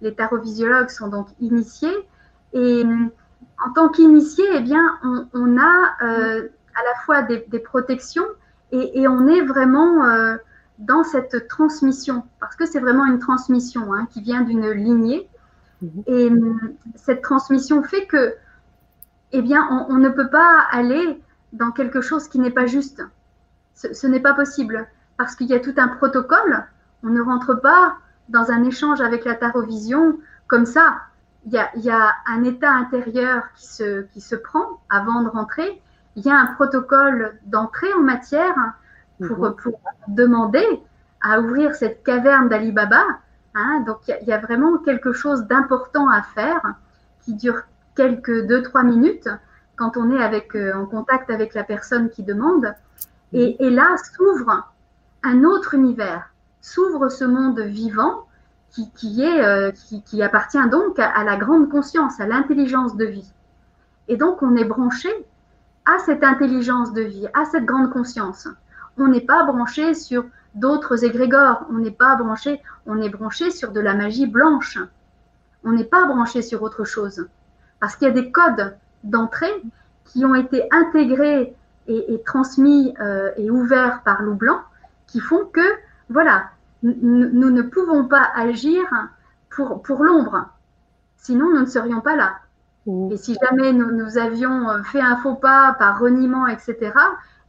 les 0.00 0.14
tarotvisiologues 0.14 0.90
sont 0.90 1.08
donc 1.08 1.28
initiés, 1.40 1.96
et 2.52 2.84
en 3.64 3.72
tant 3.72 3.88
qu'initié, 3.88 4.44
eh 4.54 4.60
bien, 4.60 4.82
on, 5.34 5.58
a 5.58 5.94
euh, 6.02 6.48
à 6.74 6.82
la 6.84 6.94
fois 7.04 7.22
des, 7.22 7.58
protections 7.58 8.24
et, 8.72 9.06
on 9.08 9.26
est 9.26 9.42
vraiment 9.42 10.04
euh, 10.04 10.36
dans 10.78 11.04
cette 11.04 11.48
transmission, 11.48 12.24
parce 12.40 12.56
que 12.56 12.66
c'est 12.66 12.80
vraiment 12.80 13.04
une 13.04 13.18
transmission 13.18 13.92
hein, 13.92 14.06
qui 14.10 14.22
vient 14.22 14.42
d'une 14.42 14.70
lignée. 14.70 15.28
Mhm. 15.82 16.02
Et 16.06 16.30
cette 16.94 17.22
transmission 17.22 17.82
fait 17.82 18.06
que, 18.06 18.34
eh 19.32 19.42
bien, 19.42 19.86
on, 19.88 19.96
ne 19.98 20.08
peut 20.08 20.28
pas 20.28 20.66
aller 20.70 21.22
dans 21.52 21.70
quelque 21.70 22.00
chose 22.00 22.28
qui 22.28 22.38
n'est 22.38 22.50
pas 22.50 22.66
juste. 22.66 23.02
Ce, 23.74 24.06
n'est 24.06 24.20
pas 24.20 24.34
possible 24.34 24.86
parce 25.16 25.34
qu'il 25.34 25.46
y 25.46 25.54
a 25.54 25.60
tout 25.60 25.74
un 25.76 25.88
protocole. 25.88 26.66
On 27.02 27.08
ne 27.08 27.20
rentre 27.20 27.54
pas 27.54 27.96
dans 28.30 28.50
un 28.50 28.64
échange 28.64 29.00
avec 29.00 29.24
la 29.24 29.34
tarovision 29.34 30.18
comme 30.46 30.66
ça. 30.66 30.96
Il 31.46 31.52
y, 31.52 31.58
a, 31.58 31.70
il 31.76 31.82
y 31.82 31.90
a, 31.90 32.12
un 32.26 32.44
état 32.44 32.70
intérieur 32.70 33.44
qui 33.56 33.66
se, 33.66 34.02
qui 34.12 34.20
se 34.20 34.34
prend 34.34 34.80
avant 34.90 35.22
de 35.22 35.28
rentrer. 35.28 35.80
Il 36.16 36.24
y 36.24 36.30
a 36.30 36.36
un 36.36 36.46
protocole 36.46 37.38
d'entrée 37.46 37.92
en 37.94 38.00
matière 38.00 38.54
pour, 39.18 39.38
mhm. 39.38 39.56
pour, 39.56 39.80
demander 40.08 40.66
à 41.22 41.40
ouvrir 41.40 41.74
cette 41.74 42.02
caverne 42.02 42.48
d'Ali 42.48 42.72
Baba 42.72 43.04
Hein, 43.54 43.82
donc 43.84 43.98
il 44.06 44.28
y, 44.28 44.32
a 44.32 44.38
vraiment 44.38 44.78
quelque 44.78 45.12
chose 45.12 45.46
d'important 45.46 46.08
à 46.08 46.22
faire 46.22 46.62
qui 47.22 47.34
dure 47.34 47.62
quelques 47.96 48.30
2-3 48.30 48.86
minutes 48.86 49.28
quand 49.74 49.96
on 49.96 50.12
est 50.12 50.22
avec, 50.22 50.54
euh, 50.54 50.72
en 50.74 50.86
contact 50.86 51.30
avec 51.30 51.54
la 51.54 51.64
personne 51.64 52.10
qui 52.10 52.22
demande. 52.22 52.72
Et, 53.32 53.56
là 53.70 53.96
s'ouvre 53.96 54.70
un 55.22 55.44
autre 55.44 55.74
univers, 55.74 56.32
s'ouvre 56.60 57.08
ce 57.08 57.24
monde 57.24 57.60
vivant 57.60 58.26
qui, 58.70 59.24
euh, 59.24 59.72
appartient 60.20 60.68
donc 60.70 60.98
à, 60.98 61.08
à, 61.08 61.24
la 61.24 61.36
grande 61.36 61.68
conscience, 61.68 62.20
à 62.20 62.26
l'intelligence 62.26 62.96
de 62.96 63.04
vie. 63.04 63.32
Et 64.08 64.16
donc 64.16 64.42
on 64.42 64.54
est 64.56 64.64
branché 64.64 65.08
à 65.86 65.98
cette 65.98 66.22
intelligence 66.22 66.92
de 66.92 67.02
vie, 67.02 67.26
à 67.34 67.44
cette 67.46 67.64
grande 67.64 67.90
conscience. 67.90 68.46
On 68.96 69.08
n'est 69.08 69.20
pas 69.20 69.44
branché 69.44 69.94
sur 69.94 70.24
d'autres 70.54 71.04
égrégores. 71.04 71.64
On 71.70 71.78
n'est 71.78 71.90
pas 71.90 72.16
branché, 72.16 72.60
on 72.86 73.00
est 73.00 73.08
branché 73.08 73.50
sur 73.50 73.72
de 73.72 73.80
la 73.80 73.94
magie 73.94 74.26
blanche. 74.26 74.78
On 75.64 75.72
n'est 75.72 75.84
pas 75.84 76.06
branché 76.06 76.42
sur 76.42 76.62
autre 76.62 76.84
chose. 76.84 77.28
Parce 77.80 77.96
qu'il 77.96 78.08
y 78.08 78.10
a 78.10 78.14
des 78.14 78.30
codes 78.30 78.76
d'entrée 79.04 79.62
qui 80.04 80.24
ont 80.24 80.34
été 80.34 80.66
intégrés 80.70 81.54
et, 81.86 82.22
transmis 82.24 82.94
euh, 83.00 83.30
et 83.36 83.50
ouverts 83.50 84.02
par 84.04 84.22
loup 84.22 84.34
blanc 84.34 84.60
qui 85.06 85.18
font 85.18 85.44
que, 85.52 85.60
voilà, 86.10 86.50
nous 86.82 87.50
ne 87.50 87.62
pouvons 87.62 88.04
pas 88.04 88.28
agir 88.34 88.82
pour, 89.48 89.82
pour 89.82 90.02
l'ombre. 90.04 90.48
Sinon, 91.16 91.50
nous 91.50 91.60
ne 91.60 91.66
serions 91.66 92.00
pas 92.00 92.16
là. 92.16 92.38
Et 93.10 93.16
si 93.16 93.36
jamais 93.42 93.72
nous, 93.72 93.92
nous, 93.92 94.18
avions 94.18 94.82
fait 94.84 95.00
un 95.00 95.16
faux 95.18 95.34
pas 95.34 95.74
par 95.78 95.98
reniement, 95.98 96.46
etc., 96.46 96.92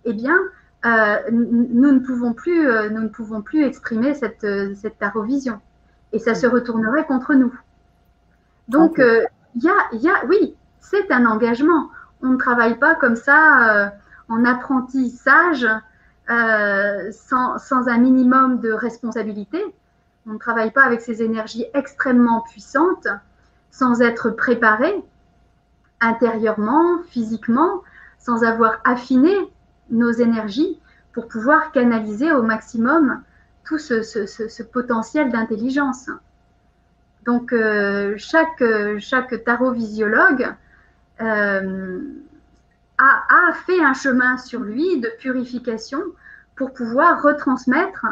eh 0.05 0.13
bien, 0.13 0.37
euh, 0.85 1.17
nous, 1.31 1.91
ne 1.91 1.99
pouvons 1.99 2.33
plus, 2.33 2.67
euh, 2.67 2.89
nous 2.89 3.01
ne 3.01 3.07
pouvons 3.07 3.41
plus 3.41 3.63
exprimer 3.63 4.13
cette, 4.13 4.43
euh, 4.43 4.73
cette 4.75 4.99
tarovision. 4.99 5.59
Et 6.11 6.19
ça 6.19 6.35
se 6.35 6.47
retournerait 6.47 7.05
contre 7.05 7.33
nous. 7.33 7.53
Donc, 8.67 8.95
il 8.97 9.63
y, 9.63 9.69
a, 9.69 9.73
y, 9.93 10.09
a, 10.09 10.25
oui, 10.27 10.55
c'est 10.79 11.11
un 11.11 11.25
engagement. 11.25 11.89
On 12.21 12.29
ne 12.29 12.37
travaille 12.37 12.77
pas 12.77 12.95
comme 12.95 13.15
ça 13.15 13.93
en 14.27 14.45
apprentissage 14.45 15.67
sans, 17.11 17.57
sans, 17.57 17.87
un 17.87 17.97
minimum 17.97 18.59
de 18.59 18.71
responsabilité. 18.71 19.61
On 20.27 20.33
ne 20.33 20.37
travaille 20.37 20.71
pas 20.71 20.83
avec 20.83 21.01
ces 21.01 21.21
énergies 21.21 21.65
extrêmement 21.73 22.41
puissantes 22.41 23.07
sans 23.71 24.01
être 24.01 24.29
préparé 24.29 25.03
intérieurement, 25.99 26.99
physiquement, 27.09 27.81
sans 28.19 28.43
avoir 28.43 28.79
affiné 28.83 29.33
nos 29.89 30.11
énergies 30.11 30.79
pour 31.13 31.27
pouvoir 31.27 31.71
canaliser 31.71 32.31
au 32.31 32.43
maximum 32.43 33.21
tout 33.65 33.77
ce, 33.77 34.63
potentiel 34.63 35.31
d'intelligence. 35.31 36.09
Donc, 37.25 37.53
euh, 37.53 38.15
chaque, 38.17 38.63
chaque 38.99 39.43
tarot-visiologue 39.43 40.55
euh, 41.21 41.99
a, 43.01 43.53
fait 43.65 43.81
un 43.81 43.93
chemin 43.93 44.37
sur 44.37 44.61
lui 44.61 44.99
de 44.99 45.09
purification 45.19 45.99
pour 46.55 46.73
pouvoir 46.73 47.21
retransmettre 47.21 48.05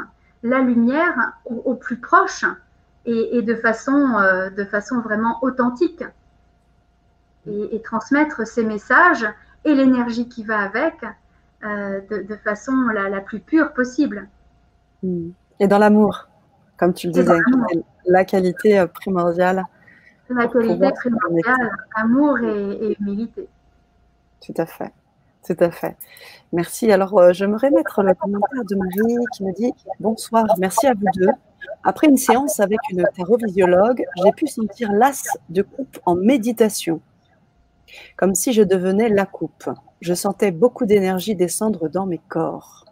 la 0.43 0.59
lumière 0.59 1.33
au, 1.45 1.75
plus 1.75 1.97
proche 1.97 2.45
et, 3.05 3.41
de, 3.41 3.55
façon, 3.55 4.15
euh, 4.17 4.49
de 4.49 4.63
façon 4.65 5.01
vraiment 5.01 5.37
authentique. 5.43 6.03
Et, 7.47 7.75
et 7.75 7.81
transmettre 7.81 8.45
ces 8.45 8.63
messages 8.63 9.25
et 9.65 9.73
l'énergie 9.73 10.27
qui 10.27 10.43
va 10.43 10.59
avec 10.59 11.03
euh, 11.65 11.99
de, 12.09 12.35
façon 12.37 12.73
la, 12.93 13.19
plus 13.19 13.41
pure 13.41 13.73
possible. 13.73 14.29
Et 15.03 15.67
dans 15.67 15.77
l'amour, 15.77 16.27
comme 16.77 16.93
tu 16.93 17.07
le 17.07 17.13
disais, 17.13 17.35
la 18.05 18.23
qualité 18.23 18.79
euh, 18.79 18.87
primordiale. 18.87 19.65
La 20.29 20.47
qualité 20.47 20.89
primordiale, 20.91 21.71
amour 21.95 22.37
et, 22.39 22.95
humilité. 22.99 23.49
Tout 24.45 24.53
à 24.57 24.65
fait. 24.65 24.91
Tout 25.45 25.57
à 25.59 25.71
fait. 25.71 25.95
Merci. 26.51 26.91
Alors, 26.91 27.17
euh, 27.17 27.33
j'aimerais 27.33 27.71
mettre 27.71 28.03
le 28.03 28.13
commentaire 28.13 28.65
de 28.69 28.75
Marie 28.75 29.25
qui 29.33 29.43
me 29.43 29.53
dit 29.53 29.73
Bonsoir, 29.99 30.45
merci 30.57 30.87
à 30.87 30.93
vous 30.93 31.05
deux. 31.15 31.31
Après 31.83 32.07
une 32.07 32.17
séance 32.17 32.59
avec 32.59 32.79
une 32.91 33.05
tarovisiologue, 33.15 34.03
j'ai 34.23 34.31
pu 34.31 34.47
sentir 34.47 34.91
l'as 34.91 35.23
de 35.49 35.61
coupe 35.61 35.99
en 36.05 36.15
méditation, 36.15 37.01
comme 38.17 38.35
si 38.35 38.53
je 38.53 38.63
devenais 38.63 39.09
la 39.09 39.25
coupe 39.25 39.69
je 40.01 40.13
sentais 40.13 40.51
beaucoup 40.51 40.85
d'énergie 40.85 41.35
descendre 41.35 41.89
dans 41.89 42.05
mes 42.05 42.21
corps. 42.29 42.85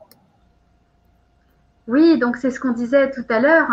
Oui, 1.88 2.19
donc 2.19 2.38
c'est 2.38 2.52
ce 2.52 2.60
qu'on 2.60 2.74
disait 2.74 3.11
tout 3.11 3.26
à 3.30 3.40
l'heure, 3.40 3.69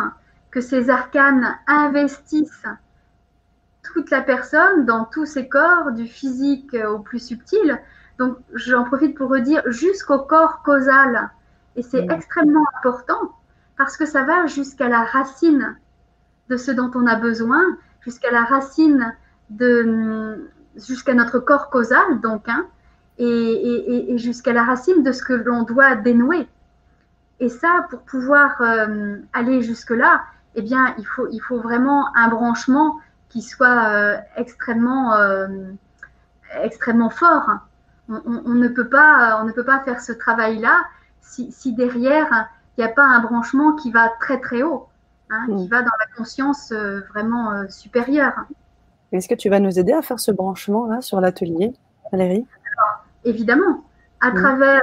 que 0.50 0.60
ces 0.60 0.88
arcanes 0.88 1.56
investissent 1.66 2.66
toute 3.94 4.10
la 4.10 4.20
personne 4.20 4.84
dans 4.84 5.04
tous 5.04 5.24
ses 5.24 5.48
corps, 5.48 5.92
du 5.92 6.06
physique 6.06 6.76
au 6.86 6.98
plus 6.98 7.24
subtil. 7.24 7.80
Donc 8.18 8.36
j'en 8.52 8.84
profite 8.84 9.16
pour 9.16 9.30
redire 9.30 9.62
jusqu'au 9.66 10.18
corps 10.18 10.62
causal. 10.62 11.30
Et 11.76 11.82
c'est 11.82 12.02
mm. 12.02 12.10
extrêmement 12.10 12.64
important 12.78 13.32
parce 13.78 13.96
que 13.96 14.04
ça 14.04 14.24
va 14.24 14.46
jusqu'à 14.46 14.88
la 14.88 15.04
racine 15.04 15.76
de 16.48 16.56
ce 16.56 16.70
dont 16.70 16.90
on 16.94 17.06
a 17.06 17.16
besoin, 17.16 17.62
jusqu'à 18.00 18.30
la 18.30 18.44
racine 18.44 19.14
de 19.50 20.50
jusqu'à 20.76 21.14
notre 21.14 21.38
corps 21.38 21.70
causal, 21.70 22.20
donc, 22.20 22.48
hein, 22.48 22.66
et, 23.18 24.18
jusqu'à 24.18 24.52
la 24.52 24.64
racine 24.64 25.04
de 25.04 25.12
ce 25.12 25.22
que 25.22 25.32
l'on 25.32 25.62
doit 25.62 25.94
dénouer. 25.94 26.48
Et 27.38 27.48
ça, 27.48 27.86
pour 27.90 28.00
pouvoir 28.00 28.60
euh, 28.60 29.18
aller 29.32 29.62
jusque-là, 29.62 30.22
eh 30.56 30.62
bien, 30.62 30.94
il 30.98 31.06
faut, 31.06 31.28
il 31.30 31.38
faut 31.40 31.60
vraiment 31.60 32.14
un 32.16 32.28
branchement 32.28 32.98
qui 33.34 33.42
soit 33.42 33.88
euh, 33.88 34.16
extrêmement, 34.36 35.16
euh, 35.16 35.48
extrêmement 36.62 37.10
fort. 37.10 37.50
On, 38.08 38.54
ne 38.54 38.68
peut 38.68 38.88
pas, 38.88 39.40
on 39.42 39.44
ne 39.44 39.50
peut 39.50 39.64
pas 39.64 39.80
faire 39.80 40.00
ce 40.00 40.12
travail-là 40.12 40.84
si, 41.20 41.50
si, 41.50 41.72
derrière, 41.72 42.48
il 42.76 42.84
n'y 42.84 42.88
a 42.88 42.92
pas 42.92 43.02
un 43.02 43.18
branchement 43.18 43.72
qui 43.72 43.90
va 43.90 44.12
très 44.20 44.38
très 44.38 44.62
haut, 44.62 44.86
hein, 45.30 45.46
qui 45.46 45.64
mm. 45.64 45.68
va 45.68 45.82
dans 45.82 45.96
la 45.98 46.06
conscience 46.16 46.72
vraiment 47.10 47.68
supérieure. 47.68 48.44
Est-ce 49.10 49.26
que 49.26 49.34
tu 49.34 49.48
vas 49.48 49.58
nous 49.58 49.80
aider 49.80 49.92
à 49.92 50.02
faire 50.02 50.20
ce 50.20 50.30
branchement-là 50.30 51.00
sur 51.00 51.20
l'atelier, 51.20 51.72
Valérie? 52.12 52.46
Évidemment, 53.24 53.84
à 54.20 54.30
mm. 54.30 54.34
travers 54.34 54.82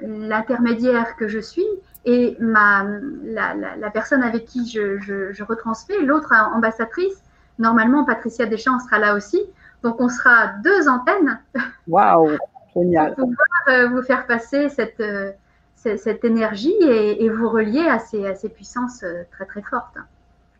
l'intermédiaire 0.00 1.16
que 1.16 1.28
je 1.28 1.40
suis 1.40 1.66
et 2.06 2.36
ma, 2.40 2.86
la, 3.24 3.90
personne 3.92 4.22
avec 4.22 4.46
qui 4.46 4.66
je, 4.70 4.98
je, 5.00 5.42
retransmets, 5.42 6.00
l'autre 6.00 6.32
ambassadrice. 6.54 7.20
Normalement, 7.60 8.04
Patricia 8.04 8.46
Deschamps 8.46 8.80
sera 8.80 8.98
là 8.98 9.14
aussi. 9.14 9.38
Donc, 9.82 10.00
on 10.00 10.08
sera 10.08 10.54
deux 10.64 10.88
antennes. 10.88 11.38
Waouh, 11.86 12.38
génial. 12.74 13.14
Pour 13.14 13.28
pouvoir 13.28 13.68
euh, 13.68 13.88
vous 13.88 14.02
faire 14.02 14.26
passer 14.26 14.70
cette, 14.70 15.00
euh, 15.00 15.32
cette, 15.76 16.24
énergie 16.24 16.74
et, 16.82 17.28
vous 17.28 17.48
relier 17.50 17.86
à 17.86 17.98
ces, 17.98 18.26
à 18.26 18.34
ces 18.34 18.48
puissances 18.48 19.02
euh, 19.02 19.24
très, 19.30 19.44
très 19.44 19.62
fortes, 19.62 19.96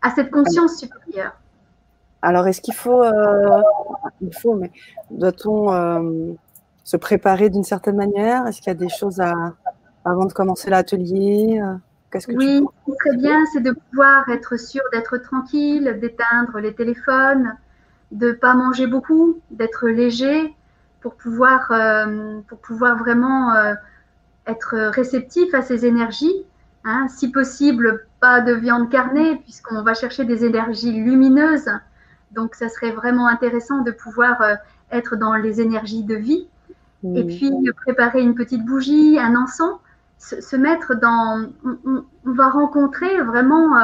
à 0.02 0.10
cette 0.10 0.30
conscience 0.30 0.76
supérieure. 0.76 1.32
Alors, 2.20 2.46
est-ce 2.46 2.60
qu'il 2.60 2.74
faut, 2.74 3.02
il 4.20 4.34
faut, 4.36 4.54
mais 4.54 4.70
doit-on 5.10 6.36
se 6.84 6.96
préparer 6.98 7.48
d'une 7.48 7.64
certaine 7.64 7.96
manière? 7.96 8.46
Est-ce 8.46 8.58
qu'il 8.58 8.66
y 8.66 8.76
a 8.76 8.78
des 8.78 8.90
choses 8.90 9.20
à, 9.20 9.32
avant 10.04 10.26
de 10.26 10.32
commencer 10.34 10.68
l'atelier 10.68 11.62
Qu'est-ce 12.10 12.26
que 12.26 12.32
Oui, 12.32 12.64
très 12.98 13.16
bien, 13.16 13.44
c'est 13.52 13.60
de 13.60 13.72
pouvoir 13.72 14.28
être 14.28 14.58
sûr 14.58 14.82
d'être 14.92 15.18
tranquille, 15.18 15.98
d'éteindre 16.00 16.58
les 16.58 16.74
téléphones, 16.74 17.56
de 18.10 18.28
ne 18.28 18.32
pas 18.32 18.54
manger 18.54 18.86
beaucoup, 18.86 19.40
d'être 19.50 19.88
léger 19.88 20.54
pour 21.00 21.14
pouvoir, 21.14 21.70
euh, 21.70 22.40
pour 22.48 22.58
pouvoir 22.58 22.98
vraiment 22.98 23.54
euh, 23.54 23.74
être 24.46 24.90
réceptif 24.92 25.54
à 25.54 25.62
ces 25.62 25.86
énergies. 25.86 26.44
Hein. 26.84 27.06
Si 27.08 27.30
possible, 27.30 28.06
pas 28.20 28.40
de 28.40 28.54
viande 28.54 28.90
carnée, 28.90 29.36
puisqu'on 29.36 29.82
va 29.82 29.94
chercher 29.94 30.24
des 30.24 30.44
énergies 30.44 30.92
lumineuses. 30.92 31.70
Donc, 32.32 32.54
ça 32.54 32.68
serait 32.68 32.92
vraiment 32.92 33.28
intéressant 33.28 33.82
de 33.82 33.92
pouvoir 33.92 34.40
euh, 34.42 34.54
être 34.90 35.16
dans 35.16 35.34
les 35.34 35.60
énergies 35.60 36.02
de 36.02 36.16
vie. 36.16 36.48
Et 37.14 37.24
puis, 37.24 37.50
préparer 37.86 38.20
une 38.20 38.34
petite 38.34 38.62
bougie, 38.62 39.18
un 39.18 39.34
encens, 39.34 39.78
se, 40.20 40.56
mettre 40.56 40.94
dans. 40.94 41.50
On, 41.64 42.04
va 42.24 42.50
rencontrer 42.50 43.20
vraiment 43.22 43.74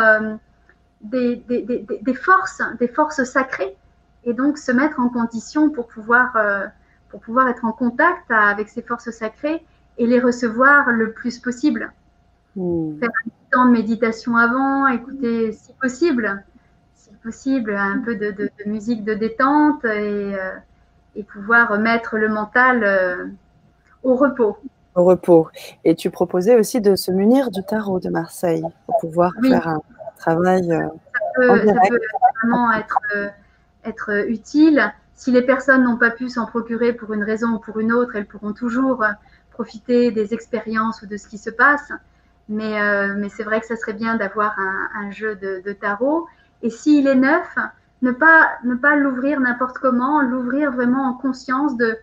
des, 1.00 1.36
des, 1.36 1.62
des, 1.62 1.86
des, 2.02 2.14
forces, 2.14 2.62
des 2.78 2.88
forces 2.88 3.24
sacrées 3.24 3.76
et 4.24 4.34
donc 4.34 4.58
se 4.58 4.72
mettre 4.72 5.00
en 5.00 5.08
condition 5.08 5.70
pour 5.70 5.86
pouvoir, 5.86 6.36
euh, 6.36 6.66
pour 7.08 7.20
pouvoir 7.20 7.48
être 7.48 7.64
en 7.64 7.72
contact 7.72 8.30
avec 8.30 8.68
ces 8.68 8.82
forces 8.82 9.10
sacrées 9.10 9.64
et 9.98 10.06
les 10.06 10.20
recevoir 10.20 10.90
le 10.90 11.12
plus 11.12 11.38
possible. 11.38 11.92
Hmm. 12.56 12.98
Faire 12.98 13.10
un 13.24 13.30
temps 13.52 13.66
de 13.66 13.70
méditation 13.70 14.36
avant, 14.36 14.88
écouter 14.88 15.52
si 15.52 15.72
possible, 15.74 16.44
si 16.94 17.10
possible, 17.22 17.74
un 17.74 18.00
peu 18.00 18.16
de, 18.16 18.30
de, 18.32 18.50
musique 18.66 19.04
de 19.04 19.14
détente 19.14 19.84
et, 19.84 20.34
euh, 20.34 20.56
et, 21.14 21.22
pouvoir 21.22 21.78
mettre 21.78 22.16
le 22.16 22.28
mental 22.28 22.82
euh, 22.82 23.26
au 24.02 24.16
repos. 24.16 24.58
Au 24.96 25.04
repos. 25.04 25.48
Et 25.84 25.94
tu 25.94 26.10
proposais 26.10 26.58
aussi 26.58 26.80
de 26.80 26.96
se 26.96 27.10
munir 27.10 27.50
du 27.50 27.62
tarot 27.62 28.00
de 28.00 28.08
Marseille 28.08 28.64
pour 28.86 28.98
pouvoir 28.98 29.32
faire 29.42 29.68
un 29.68 29.80
travail. 30.18 30.66
ça, 30.68 30.90
peut, 31.36 31.66
ça 31.66 31.74
peut, 31.88 32.00
vraiment 32.42 32.72
être 32.72 32.98
être 33.86 34.28
utile. 34.28 34.92
Si 35.14 35.30
les 35.30 35.42
personnes 35.42 35.84
n'ont 35.84 35.96
pas 35.96 36.10
pu 36.10 36.28
s'en 36.28 36.46
procurer 36.46 36.92
pour 36.92 37.12
une 37.14 37.22
raison 37.22 37.54
ou 37.54 37.58
pour 37.58 37.78
une 37.80 37.92
autre, 37.92 38.16
elles 38.16 38.26
pourront 38.26 38.52
toujours 38.52 39.04
profiter 39.50 40.10
des 40.10 40.34
expériences 40.34 41.00
ou 41.02 41.06
de 41.06 41.16
ce 41.16 41.26
qui 41.28 41.38
se 41.38 41.50
passe. 41.50 41.90
Mais, 42.48 42.80
euh, 42.80 43.14
mais 43.16 43.28
c'est 43.28 43.42
vrai 43.42 43.60
que 43.60 43.66
ça 43.66 43.76
serait 43.76 43.94
bien 43.94 44.16
d'avoir 44.16 44.56
un, 44.58 45.10
jeu 45.10 45.34
de, 45.36 45.72
tarot. 45.72 46.26
Et 46.62 46.70
s'il 46.70 47.06
est 47.06 47.14
neuf, 47.14 47.56
ne 48.02 48.12
pas, 48.12 48.50
ne 48.64 48.74
pas 48.74 48.96
l'ouvrir 48.96 49.40
n'importe 49.40 49.78
comment, 49.78 50.20
l'ouvrir 50.20 50.70
vraiment 50.72 51.08
en 51.08 51.14
conscience 51.14 51.76
de 51.76 51.96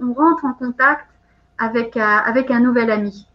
on 0.00 0.12
rentre 0.12 0.44
en 0.44 0.54
contact 0.54 1.06
avec, 1.58 1.96
euh, 1.96 2.00
avec 2.00 2.50
un 2.50 2.60
nouvel 2.60 2.90
ami. 2.90 3.28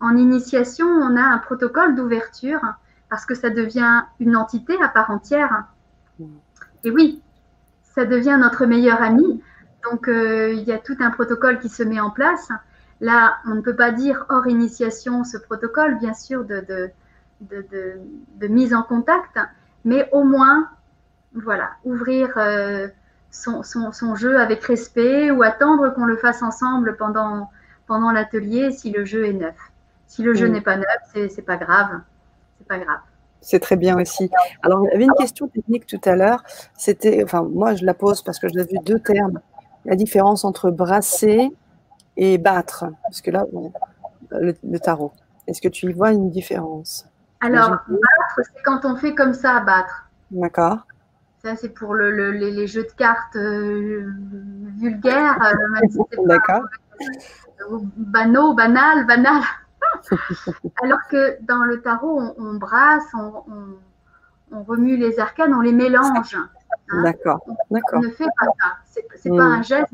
En 0.00 0.16
initiation, 0.16 0.86
on 0.86 1.16
a 1.16 1.22
un 1.22 1.38
protocole 1.38 1.94
d'ouverture 1.94 2.60
parce 3.08 3.24
que 3.24 3.34
ça 3.34 3.50
devient 3.50 4.02
une 4.20 4.36
entité 4.36 4.74
à 4.82 4.88
part 4.88 5.10
entière. 5.10 5.64
Et 6.84 6.90
oui, 6.90 7.22
ça 7.82 8.04
devient 8.04 8.36
notre 8.38 8.66
meilleur 8.66 9.00
ami. 9.02 9.42
Donc, 9.90 10.08
euh, 10.08 10.52
il 10.52 10.64
y 10.64 10.72
a 10.72 10.78
tout 10.78 10.96
un 11.00 11.10
protocole 11.10 11.58
qui 11.60 11.68
se 11.68 11.82
met 11.82 12.00
en 12.00 12.10
place. 12.10 12.48
Là, 13.00 13.36
on 13.46 13.54
ne 13.54 13.60
peut 13.60 13.76
pas 13.76 13.90
dire 13.90 14.26
hors 14.28 14.46
initiation 14.46 15.24
ce 15.24 15.38
protocole, 15.38 15.98
bien 15.98 16.14
sûr, 16.14 16.44
de, 16.44 16.90
de, 17.40 18.46
mise 18.48 18.74
en 18.74 18.82
contact, 18.82 19.38
mais 19.84 20.08
au 20.12 20.24
moins, 20.24 20.68
voilà, 21.34 21.70
ouvrir 21.84 22.32
euh, 22.36 22.88
son, 23.30 24.14
jeu 24.14 24.40
avec 24.40 24.64
respect 24.64 25.30
ou 25.30 25.42
attendre 25.42 25.90
qu'on 25.90 26.04
le 26.04 26.16
fasse 26.16 26.42
ensemble 26.42 26.96
pendant, 26.96 27.50
pendant 27.86 28.10
l'atelier 28.10 28.70
si 28.70 28.90
le 28.90 29.04
jeu 29.04 29.26
est 29.26 29.32
neuf. 29.32 29.56
Si 30.06 30.22
le 30.22 30.34
jeu 30.34 30.46
n'est 30.46 30.60
pas 30.60 30.76
neuf, 30.76 31.30
c'est 31.30 31.42
pas 31.42 31.56
grave. 31.56 32.00
C'est 32.58 32.66
pas 32.66 32.78
grave 32.78 33.00
c'est 33.46 33.60
très 33.60 33.76
bien 33.76 33.96
aussi. 34.00 34.28
Alors, 34.62 34.84
il 34.84 34.90
y 34.90 34.94
avait 34.94 35.04
une 35.04 35.14
question 35.14 35.46
technique 35.46 35.86
tout 35.86 36.00
à 36.04 36.16
l'heure. 36.16 36.42
C'était, 36.76 37.22
enfin, 37.22 37.42
moi, 37.42 37.74
je 37.74 37.84
la 37.84 37.94
pose 37.94 38.22
parce 38.22 38.40
que 38.40 38.48
je 38.48 38.54
l'ai 38.54 38.64
vu 38.64 38.78
deux 38.84 38.98
termes. 38.98 39.40
La 39.84 39.94
différence 39.94 40.44
entre 40.44 40.70
brasser 40.70 41.52
et 42.16 42.38
battre. 42.38 42.86
Parce 43.04 43.20
que 43.20 43.30
là, 43.30 43.44
le, 44.32 44.78
tarot. 44.80 45.12
Est-ce 45.46 45.60
que 45.60 45.68
tu 45.68 45.88
y 45.88 45.92
vois 45.92 46.10
une 46.10 46.28
différence? 46.30 47.06
Alors, 47.40 47.70
battre, 47.70 48.50
c'est 48.52 48.62
quand 48.64 48.84
on 48.84 48.96
fait 48.96 49.14
comme 49.14 49.32
ça, 49.32 49.60
battre. 49.60 50.10
D'accord. 50.32 50.78
Ça, 51.46 51.54
c'est 51.54 51.68
pour 51.68 51.94
le, 51.94 52.32
les, 52.32 52.66
jeux 52.66 52.82
de 52.82 52.92
cartes 52.98 53.36
euh, 53.36 54.12
vulgaires. 54.78 55.38
Euh, 55.40 56.24
D'accord. 56.24 56.64
banaux, 57.70 58.52
banal, 58.52 59.06
banal. 59.06 59.42
Alors 60.82 60.98
que 61.08 61.40
dans 61.42 61.62
le 61.62 61.80
tarot, 61.82 62.20
on, 62.36 62.54
brasse, 62.54 63.06
on, 63.14 64.64
remue 64.66 64.96
les 64.96 65.20
arcanes, 65.20 65.54
on 65.54 65.60
les 65.60 65.70
mélange. 65.70 66.34
Hein. 66.34 66.48
D'accord. 67.04 67.38
On, 67.70 68.00
ne 68.00 68.08
fait 68.08 68.24
pas 68.24 68.46
ça. 68.46 68.78
C'est 68.84 69.30
n'est 69.30 69.38
pas 69.38 69.44
un 69.44 69.60
hmm. 69.60 69.64
geste 69.64 69.92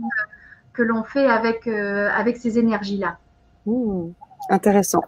que 0.73 0.83
l'on 0.83 1.05
fait 1.05 1.27
avec, 1.27 1.67
euh, 1.67 2.09
avec 2.17 2.39
ces 2.39 2.59
énergies-là. 2.59 3.19
Hmm. 3.67 4.13
Intéressant. 4.49 5.03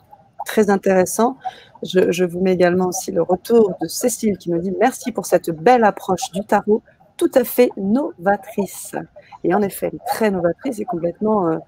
Très 0.45 0.71
intéressant. 0.71 1.37
Je, 1.83 2.25
vous 2.25 2.41
mets 2.41 2.53
également 2.53 2.87
aussi 2.87 3.13
le 3.13 3.23
retour 3.23 3.75
de 3.81 3.89
Cécile 3.89 4.39
qui 4.39 4.51
me 4.51 4.59
dit 4.59 4.73
merci 4.81 5.13
pour 5.13 5.27
cette 5.27 5.51
belle 5.51 5.85
approche 5.85 6.31
du 6.33 6.43
tarot, 6.45 6.83
tout 7.17 7.31
à 7.35 7.45
fait 7.45 7.71
novatrice. 7.77 8.95
Et 9.43 9.55
en 9.55 9.61
effet, 9.61 9.93
très 10.07 10.31
novatrice 10.31 10.81
et 10.81 10.85
complètement 10.85 11.49
euh, 11.49 11.59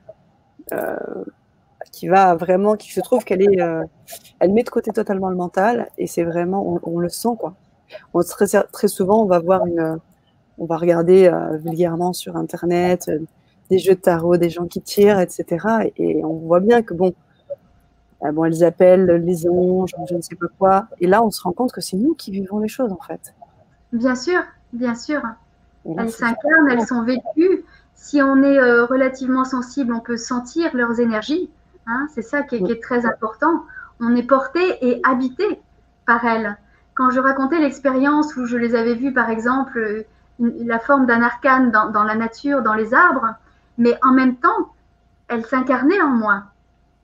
euh, 0.73 0.97
qui 1.93 2.09
va 2.09 2.35
vraiment, 2.35 2.77
qui 2.77 2.93
se 2.93 3.01
trouve 3.01 3.25
qu'elle 3.25 3.43
est, 3.43 3.61
euh, 3.61 3.85
elle 4.41 4.53
met 4.53 4.63
de 4.63 4.71
côté 4.71 4.91
totalement 4.91 5.29
le 5.29 5.37
mental 5.37 5.89
et 5.99 6.07
c'est 6.07 6.25
vraiment, 6.25 6.81
on, 6.83 6.99
le 6.99 7.09
sent 7.11 7.37
quoi. 7.39 7.55
Très, 8.73 8.89
souvent, 8.89 9.23
on 9.23 9.27
va 9.27 9.39
voir 9.39 9.67
une, 9.67 9.99
on 10.59 10.65
va 10.65 10.79
regarder 10.79 11.31
vulgairement 11.63 12.13
sur 12.13 12.37
internet 12.37 13.11
des 13.71 13.79
jeux 13.79 13.95
de 13.95 14.01
tarot, 14.01 14.37
des 14.37 14.51
gens 14.51 14.67
qui 14.67 14.81
tirent, 14.81 15.21
etc. 15.21 15.91
Et, 15.97 16.25
on 16.25 16.35
voit 16.35 16.61
bien 16.61 16.83
que 16.83 16.95
bon, 16.95 17.15
bon, 18.33 18.45
elles 18.45 18.65
appellent 18.65 19.23
les 19.25 19.49
anges, 19.49 19.95
je 20.09 20.15
ne 20.15 20.21
sais 20.21 20.37
pas 20.37 20.47
quoi. 20.59 20.87
Et 21.01 21.07
là, 21.07 21.23
on 21.23 21.31
se 21.31 21.43
rend 21.43 21.53
compte 21.53 21.73
que 21.73 21.81
c'est 21.81 21.97
nous 21.97 22.15
qui 22.15 22.31
vivons 22.31 22.59
les 22.59 22.69
choses 22.69 22.93
en 22.93 23.03
fait. 23.07 23.35
Bien 23.93 24.15
sûr, 24.15 24.41
bien 24.73 24.95
sûr. 24.95 25.21
elles 25.99 26.11
s'incarnent, 26.11 26.71
elles 26.71 26.87
sont 26.87 27.03
vécues. 27.03 27.65
Si 27.95 28.21
on 28.23 28.43
est 28.43 28.61
relativement 28.83 29.45
sensible, 29.45 29.93
on 29.93 30.01
peut 30.01 30.17
sentir 30.17 30.75
leurs 30.75 31.01
énergies. 31.01 31.51
Hein, 31.87 32.09
c'est 32.13 32.23
ça 32.23 32.43
qui 32.43 32.57
est, 32.57 32.83
très 32.83 33.07
important. 33.07 33.65
On 34.01 34.15
est 34.17 34.25
porté 34.25 34.61
et 34.81 35.01
habité 35.05 35.45
par 36.05 36.25
elles. 36.25 36.57
Quand 36.95 37.11
je 37.11 37.21
racontais 37.21 37.59
l'expérience 37.59 38.37
où 38.37 38.47
je 38.47 38.57
les 38.57 38.75
avais 38.75 38.95
vues, 38.95 39.13
par 39.13 39.31
exemple, 39.31 40.05
la 40.39 40.79
forme 40.79 41.07
d'un 41.07 41.23
arcane 41.23 41.71
dans, 41.71 42.05
la 42.05 42.15
nature, 42.15 42.63
dans 42.63 42.75
les 42.75 42.93
arbres, 42.93 43.35
mais 43.79 43.99
en 44.03 44.13
même 44.13 44.37
temps, 44.37 44.73
elle 45.29 45.45
s'incarnait 45.45 46.01
en 46.01 46.09
moi. 46.09 46.45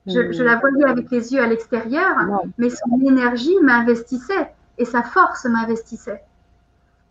Je, 0.05 0.43
la 0.43 0.57
voyais 0.57 0.85
avec 0.85 1.09
les 1.11 1.33
yeux 1.33 1.41
à 1.41 1.47
l'extérieur, 1.47 2.17
mais 2.57 2.69
son 2.69 2.99
énergie 3.05 3.55
m'investissait 3.61 4.51
et 4.77 4.85
sa 4.85 5.01
force 5.03 5.45
m'investissait. 5.45 6.23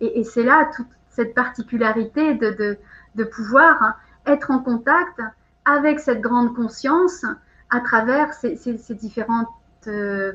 Et, 0.01 0.25
c'est 0.25 0.43
là 0.43 0.69
toute 0.75 0.89
cette 1.11 1.35
particularité 1.35 2.35
de 2.35 3.25
pouvoir 3.25 3.97
être 4.27 4.51
en 4.51 4.59
contact 4.59 5.21
avec 5.65 6.01
cette 6.01 6.21
grande 6.21 6.55
conscience 6.55 7.25
à 7.71 7.81
travers 7.81 8.35
ces, 8.35 8.57
différentes, 8.95 9.49
euh, 9.87 10.33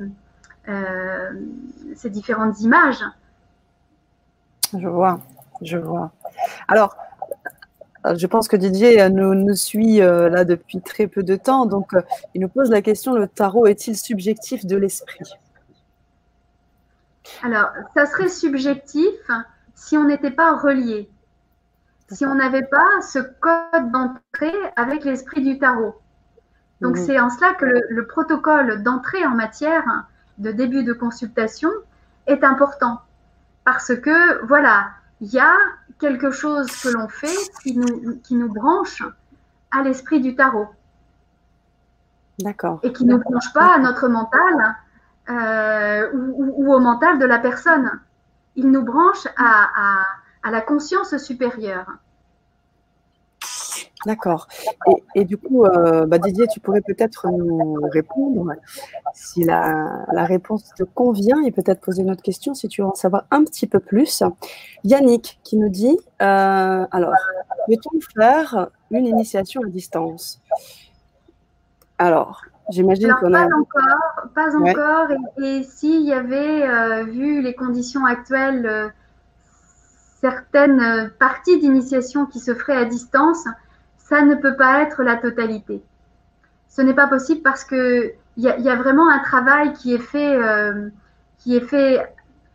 euh, 0.68 1.32
ces 1.96 2.10
différentes 2.10 2.60
images. 2.62 3.04
Je 4.78 4.88
vois, 4.88 5.20
je 5.62 5.78
vois. 5.78 6.12
Alors, 6.68 6.96
je 8.16 8.28
pense 8.28 8.48
que 8.48 8.56
Didier 8.56 9.10
nous, 9.10 9.34
nous 9.36 9.56
suit 9.56 10.02
euh, 10.02 10.30
là 10.30 10.46
depuis 10.46 10.82
très 10.82 11.08
peu 11.08 11.24
de 11.24 11.36
temps, 11.36 11.66
donc 11.66 11.92
il 12.34 12.42
nous 12.42 12.48
pose 12.48 12.70
la 12.70 12.82
question, 12.82 13.16
le 13.16 13.28
tarot 13.28 13.68
est-il 13.68 13.98
subjectif 13.98 14.66
de 14.66 14.78
l'esprit? 14.78 15.26
Alors, 17.44 17.70
ça 17.96 18.06
serait 18.06 18.30
subjectif 18.30 19.30
si 19.76 19.98
on 19.98 20.06
n'était 20.06 20.32
pas 20.32 20.58
relié. 20.58 21.10
si 22.10 22.26
on 22.26 22.36
n'avait 22.36 22.64
pas 22.64 23.02
ce 23.02 23.20
code 23.20 23.92
d'entrée 23.92 24.56
avec 24.76 25.04
l'esprit 25.04 25.44
du 25.44 25.60
tarot. 25.60 25.96
Donc 26.82 26.98
mhm. 26.98 27.06
c'est 27.06 27.20
en 27.20 27.30
cela 27.30 27.54
que 27.54 27.66
le, 27.66 28.08
protocole 28.08 28.82
d'entrée 28.84 29.26
en 29.26 29.36
matière 29.36 29.84
de 30.38 30.52
début 30.52 30.84
de 30.84 30.94
consultation 30.94 31.70
est 32.28 32.44
important. 32.44 33.02
Parce 33.66 33.96
que, 33.96 34.46
voilà, 34.46 34.92
il 35.20 35.34
y 35.34 35.40
a 35.40 35.54
quelque 36.00 36.32
chose 36.32 36.68
que 36.82 36.90
l'on 36.90 37.08
fait 37.08 37.38
qui 37.64 37.78
nous, 37.78 38.20
qui 38.24 38.36
nous 38.36 38.52
branche 38.52 39.04
à 39.72 39.84
l'esprit 39.84 40.22
du 40.22 40.36
tarot. 40.36 40.68
D'accord. 42.40 42.80
Et 42.84 42.94
qui 42.94 43.06
ne 43.06 43.18
branche 43.18 43.52
pas 43.54 43.76
à 43.76 43.80
notre 43.80 44.08
mental 44.08 44.76
euh, 45.30 46.10
ou, 46.14 46.74
au 46.74 46.80
mental 46.80 47.20
de 47.20 47.26
la 47.26 47.40
personne. 47.40 48.00
Il 48.56 48.70
nous 48.70 48.84
branche 48.84 49.28
à, 49.38 50.04
à 50.44 50.52
la 50.52 50.62
conscience 50.62 51.18
supérieure. 51.18 51.98
D'accord. 54.06 54.48
Et, 55.16 55.26
du 55.26 55.38
coup, 55.38 55.66
euh, 55.66 56.06
bah, 56.06 56.20
Didier, 56.20 56.48
tu 56.48 56.60
pourrais 56.60 56.82
peut-être 56.82 57.28
nous 57.30 57.80
répondre 57.92 58.54
si 59.14 59.44
la, 59.44 60.06
réponse 60.14 60.72
te 60.76 60.84
convient 60.84 61.42
et 61.44 61.52
peut-être 61.52 61.82
poser 61.82 62.04
une 62.04 62.12
autre 62.12 62.22
question 62.22 62.54
si 62.54 62.68
tu 62.68 62.82
veux 62.82 62.88
en 62.88 62.96
savoir 62.96 63.26
un 63.32 63.44
petit 63.44 63.68
peu 63.68 63.80
plus. 63.80 64.24
Yannick 64.84 65.40
qui 65.44 65.58
nous 65.58 65.70
dit 65.70 65.98
euh, 66.22 66.86
alors, 66.92 67.14
peut-on 67.68 68.00
faire 68.16 68.70
une 68.92 69.08
initiation 69.08 69.62
à 69.66 69.70
distance? 69.70 70.42
Alors, 71.98 72.42
j'imagine 72.70 73.14
qu'on 73.20 73.34
a. 73.34 73.48
Pas 73.48 73.56
encore, 73.56 74.30
pas 74.36 74.56
encore. 74.56 75.08
Et, 75.42 75.64
s'il 75.64 76.04
y 76.04 76.14
avait, 76.14 76.68
euh, 76.68 77.04
vu 77.04 77.42
les 77.42 77.56
conditions 77.56 78.06
actuelles, 78.06 78.94
certaines 80.22 81.12
parties 81.18 81.60
d'initiation 81.60 82.28
qui 82.28 82.40
se 82.40 82.54
feraient 82.54 82.78
à 82.78 82.86
distance, 82.86 83.46
ça 84.08 84.22
ne 84.22 84.36
peut 84.36 84.56
pas 84.56 84.82
être 84.84 85.04
la 85.04 85.18
totalité. 85.18 85.84
Ce 86.70 86.82
n'est 86.82 86.94
pas 86.94 87.08
possible 87.08 87.42
parce 87.42 87.66
que 87.66 88.14
il 88.38 88.44
y, 88.44 88.70
a 88.70 88.76
vraiment 88.76 89.10
un 89.10 89.18
travail 89.20 89.74
qui 89.74 89.96
est 89.96 90.00
fait, 90.00 90.36
euh, 90.36 90.90
qui 91.40 91.58
est 91.58 91.68
fait 91.68 92.00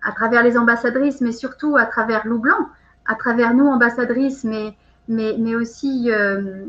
à 0.01 0.12
travers 0.12 0.45
les 0.45 0.57
ambassadrices, 0.57 1.20
mais 1.20 1.33
surtout 1.33 1.77
à 1.77 1.87
travers 1.87 2.24
Loup 2.24 2.39
Blanc, 2.39 2.69
à 3.05 3.16
travers 3.16 3.53
nous 3.53 3.66
ambassadrices, 3.66 4.45
mais, 4.45 4.77
mais, 5.09 5.35
mais 5.41 5.57
aussi 5.57 6.09
euh, 6.12 6.65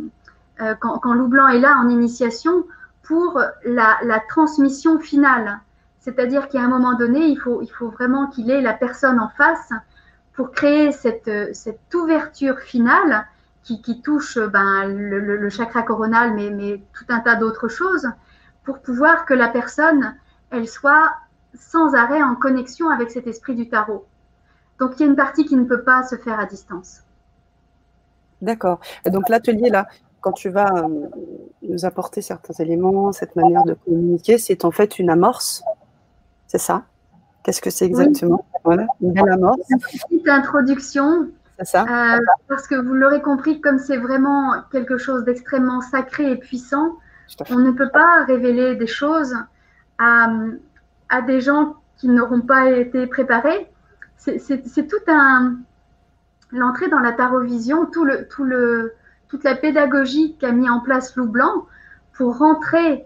euh, 0.62 0.74
quand, 0.80 0.98
quand, 0.98 1.14
Loup 1.14 1.28
Blanc 1.28 1.48
est 1.50 1.60
là 1.60 1.78
en 1.78 1.90
initiation 1.90 2.66
pour 3.04 3.40
la, 3.66 4.00
la 4.02 4.20
transmission 4.30 5.00
finale. 5.00 5.60
C'est-à-dire 6.00 6.48
qu'à 6.48 6.62
un 6.62 6.68
moment 6.68 6.96
donné, 6.96 7.28
il 7.28 7.38
faut, 7.38 7.62
il 7.62 7.70
faut 7.70 7.90
vraiment 7.90 8.28
qu'il 8.28 8.50
ait 8.50 8.62
la 8.62 8.74
personne 8.74 9.20
en 9.20 9.30
face 9.30 9.70
pour 10.34 10.52
créer 10.52 10.92
cette, 10.92 11.30
cette 11.54 11.94
ouverture 11.94 12.60
finale 12.62 13.28
qui, 13.64 14.02
touche 14.02 14.38
ben, 14.38 14.86
le, 14.88 15.50
chakra 15.50 15.84
coronal, 15.84 16.34
mais, 16.34 16.50
mais 16.50 16.82
tout 16.94 17.06
un 17.10 17.20
tas 17.20 17.36
d'autres 17.36 17.70
choses, 17.70 18.08
pour 18.64 18.80
pouvoir 18.80 19.26
que 19.26 19.34
la 19.34 19.48
personne, 19.48 20.16
elle 20.52 20.68
soit 20.68 21.14
sans 21.54 21.94
arrêt 21.94 22.22
en 22.22 22.36
connexion 22.36 22.90
avec 22.90 23.12
cet 23.12 23.28
esprit 23.28 23.56
du 23.56 23.70
tarot. 23.70 24.06
Donc 24.80 24.94
il 24.98 25.02
y 25.02 25.04
a 25.04 25.08
une 25.08 25.16
partie 25.16 25.46
qui 25.46 25.56
ne 25.56 25.64
peut 25.64 25.84
pas 25.84 26.04
se 26.04 26.16
faire 26.16 26.40
à 26.40 26.46
distance. 26.46 27.02
D'accord. 28.42 28.80
Et 29.06 29.10
donc 29.10 29.30
l'atelier 29.30 29.70
là, 29.70 29.88
quand 30.20 30.32
tu 30.32 30.50
vas 30.50 30.86
euh, 30.86 31.08
nous 31.62 31.86
apporter 31.86 32.22
certains 32.22 32.54
éléments, 32.54 33.12
cette 33.12 33.36
manière 33.36 33.64
de 33.64 33.74
communiquer, 33.74 34.38
c'est 34.38 34.66
en 34.66 34.72
fait 34.72 35.00
une 35.00 35.10
amorce, 35.10 35.64
c'est 36.48 36.58
ça? 36.58 36.84
Qu'est-ce 37.44 37.62
que 37.62 37.70
c'est 37.70 37.86
exactement? 37.86 38.46
Voilà, 38.64 38.88
une 39.02 39.12
belle 39.12 39.30
amorce. 39.30 39.60
Une 39.70 39.80
petite 39.80 40.28
introduction 40.30 41.30
ça? 41.66 41.84
Euh, 41.84 42.20
Parce 42.48 42.68
que 42.68 42.76
vous 42.76 42.94
l'aurez 42.94 43.22
compris, 43.22 43.62
comme 43.62 43.80
c'est 43.80 43.98
vraiment 43.98 44.54
quelque 44.72 44.98
chose 44.98 45.24
d'extrêmement 45.24 45.82
sacré 45.82 46.32
et 46.32 46.38
puissant, 46.38 46.98
on 47.50 47.60
ne 47.60 47.72
peut 47.72 47.90
pas 47.90 48.26
révéler 48.26 48.76
des 48.76 48.88
choses 48.88 49.36
à, 49.98 50.28
à 51.10 51.22
des 51.22 51.42
gens 51.42 51.76
qui 51.98 52.08
n'auront 52.10 52.42
pas 52.42 52.70
été 52.70 53.08
préparés. 53.08 53.70
C'est 54.18 54.88
tout 54.88 55.04
un. 55.08 55.56
L'entrée 56.52 56.88
dans 56.88 57.00
la 57.00 57.14
tarovision, 57.14 57.86
tout 57.88 58.06
le, 58.06 58.28
tout 58.28 58.44
le, 58.44 58.94
toute 59.28 59.44
la 59.44 59.56
pédagogie 59.56 60.38
qu'a 60.40 60.52
mis 60.52 60.70
en 60.70 60.80
place 60.80 61.16
Loup 61.16 61.28
Blanc 61.28 61.66
pour 62.14 62.38
rentrer 62.38 63.06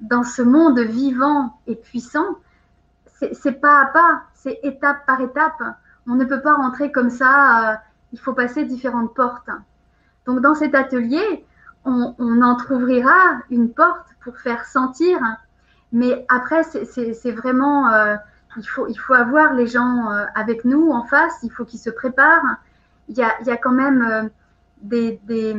dans 0.00 0.22
ce 0.22 0.42
monde 0.42 0.78
vivant 0.78 1.58
et 1.66 1.76
puissant, 1.76 2.38
c'est 3.32 3.60
pas 3.60 3.80
à 3.82 3.86
pas, 3.86 4.22
c'est 4.34 4.58
étape 4.62 5.04
par 5.06 5.20
étape. 5.20 5.62
On 6.08 6.14
ne 6.14 6.24
peut 6.24 6.40
pas 6.40 6.54
rentrer 6.54 6.92
comme 6.92 7.10
ça 7.10 7.72
euh, 7.72 7.76
il 8.16 8.18
faut 8.18 8.32
passer 8.32 8.64
différentes 8.64 9.14
portes. 9.14 9.50
Donc 10.24 10.40
dans 10.40 10.54
cet 10.54 10.74
atelier, 10.74 11.44
on, 11.84 12.14
on 12.18 12.40
entrouvrira 12.40 13.42
une 13.50 13.70
porte 13.70 14.06
pour 14.24 14.38
faire 14.38 14.64
sentir, 14.64 15.18
mais 15.92 16.24
après, 16.30 16.62
c'est 16.64 17.30
vraiment, 17.30 17.92
euh, 17.92 18.16
il, 18.56 18.66
faut, 18.66 18.88
il 18.88 18.96
faut 18.96 19.12
avoir 19.12 19.52
les 19.52 19.66
gens 19.66 20.10
euh, 20.10 20.24
avec 20.34 20.64
nous 20.64 20.90
en 20.92 21.04
face, 21.04 21.34
il 21.42 21.50
faut 21.50 21.66
qu'ils 21.66 21.78
se 21.78 21.90
préparent. 21.90 22.56
Il 23.08 23.18
y 23.18 23.22
a, 23.22 23.34
il 23.42 23.46
y 23.46 23.50
a 23.50 23.58
quand 23.58 23.72
même 23.72 24.02
euh, 24.02 24.28
des, 24.80 25.20
des, 25.24 25.54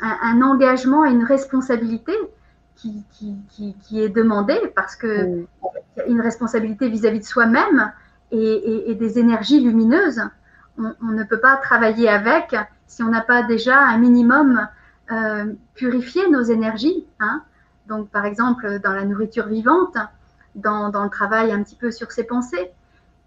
un, 0.00 0.42
engagement 0.42 1.04
et 1.04 1.10
une 1.10 1.24
responsabilité 1.24 2.14
qui, 2.76 3.04
qui, 3.10 3.74
qui, 3.82 4.00
est 4.00 4.08
demandée 4.08 4.72
parce 4.76 4.94
que 4.94 5.44
une 6.08 6.20
responsabilité 6.20 6.88
vis-à-vis 6.88 7.20
de 7.20 7.24
soi-même 7.24 7.92
et, 8.30 8.90
et, 8.90 8.94
des 8.94 9.18
énergies 9.18 9.60
lumineuses 9.60 10.22
on, 10.78 11.12
ne 11.12 11.24
peut 11.24 11.40
pas 11.40 11.56
travailler 11.56 12.08
avec 12.08 12.54
si 12.86 13.02
on 13.02 13.08
n'a 13.08 13.20
pas 13.20 13.42
déjà 13.42 13.78
un 13.78 13.98
minimum 13.98 14.68
euh, 15.10 15.52
purifié 15.74 16.28
nos 16.28 16.42
énergies. 16.42 17.06
Hein. 17.20 17.42
Donc, 17.86 18.08
par 18.10 18.24
exemple, 18.24 18.78
dans 18.80 18.92
la 18.92 19.04
nourriture 19.04 19.46
vivante, 19.46 19.96
dans, 20.54 20.90
le 20.92 21.10
travail 21.10 21.52
un 21.52 21.62
petit 21.62 21.76
peu 21.76 21.90
sur 21.90 22.12
ses 22.12 22.24
pensées. 22.24 22.70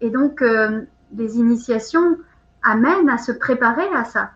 Et 0.00 0.10
donc, 0.10 0.42
euh, 0.42 0.82
les 1.14 1.36
initiations 1.36 2.18
amènent 2.62 3.08
à 3.08 3.18
se 3.18 3.32
préparer 3.32 3.88
à 3.94 4.04
ça, 4.04 4.30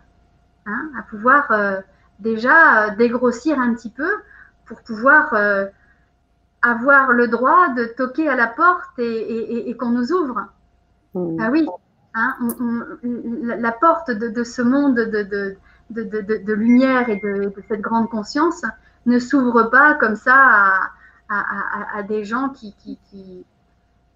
hein, 0.65 0.89
à 0.97 1.01
pouvoir 1.03 1.51
euh, 1.51 1.81
déjà 2.19 2.91
dégrossir 2.91 3.59
un 3.59 3.73
petit 3.73 3.89
peu 3.89 4.09
pour 4.65 4.81
pouvoir 4.83 5.33
avoir 6.61 7.11
le 7.11 7.27
droit 7.27 7.69
de 7.69 7.85
toquer 7.85 8.29
à 8.29 8.35
la 8.35 8.47
porte 8.47 8.97
et, 8.99 9.75
qu'on 9.77 9.89
nous 9.89 10.13
ouvre. 10.13 10.45
Mmh. 11.13 11.37
Ah 11.41 11.49
oui, 11.51 11.67
Hein, 12.13 12.35
la 13.43 13.71
porte 13.71 14.11
de, 14.11 14.43
ce 14.43 14.61
monde 14.61 14.95
de, 14.95 15.55
de, 15.89 16.53
lumière 16.53 17.07
et 17.07 17.15
de, 17.23 17.53
cette 17.69 17.79
grande 17.79 18.09
conscience 18.09 18.63
ne 19.05 19.17
s'ouvre 19.17 19.63
pas 19.63 19.93
comme 19.93 20.17
ça 20.17 20.91
à, 21.29 22.03
des 22.03 22.25
gens 22.25 22.49
qui, 22.49 22.75
qui, 22.83 22.99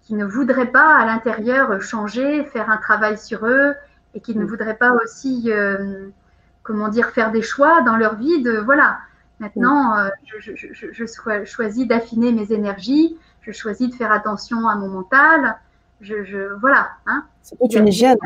qui, 0.02 0.14
ne 0.14 0.26
voudraient 0.26 0.70
pas 0.70 0.94
à 0.94 1.06
l'intérieur 1.06 1.80
changer, 1.80 2.44
faire 2.44 2.70
un 2.70 2.76
travail 2.76 3.16
sur 3.16 3.46
eux 3.46 3.74
et 4.14 4.20
qui 4.20 4.36
ne 4.36 4.44
mm. 4.44 4.46
voudraient 4.46 4.76
pas 4.76 4.92
aussi, 5.02 5.50
euh, 5.50 6.08
comment 6.62 6.88
dire, 6.88 7.08
faire 7.10 7.32
des 7.32 7.42
choix 7.42 7.80
dans 7.80 7.96
leur 7.96 8.16
vie 8.16 8.42
de 8.42 8.58
voilà. 8.58 8.98
Maintenant, 9.40 9.94
mm. 9.94 9.98
euh, 10.00 10.10
je, 10.26 10.52
je, 10.54 11.44
choisis 11.44 11.88
d'affiner 11.88 12.32
mes 12.32 12.52
énergies, 12.52 13.16
je 13.40 13.52
choisis 13.52 13.88
de 13.88 13.94
faire 13.94 14.12
attention 14.12 14.68
à 14.68 14.76
mon 14.76 14.88
mental, 14.88 15.56
je, 16.00 16.54
voilà. 16.60 16.90
Hein. 17.06 17.24
C'est 17.42 17.74
une 17.74 17.88
hygiène. 17.88 18.18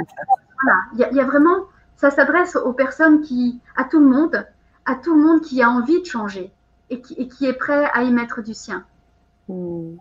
Voilà. 0.63 0.79
Il 0.95 1.17
y, 1.17 1.21
a, 1.21 1.25
vraiment, 1.25 1.67
ça 1.97 2.11
s'adresse 2.11 2.57
aux 2.57 2.73
personnes 2.73 3.21
qui, 3.23 3.61
à 3.77 3.85
tout 3.85 4.01
le 4.01 4.07
monde, 4.07 4.47
à 4.85 4.95
tout 4.97 5.15
le 5.15 5.23
monde 5.23 5.41
qui 5.41 5.63
a 5.63 5.71
envie 5.71 6.01
de 6.01 6.07
changer 6.07 6.53
et 6.91 7.01
qui, 7.01 7.15
et 7.15 7.29
qui 7.29 7.47
est 7.47 7.55
prêt 7.55 7.89
à 7.93 8.03
y 8.03 8.13
mettre 8.13 8.43
du 8.43 8.55
sien. 8.55 8.85
Hmm. 9.49 9.97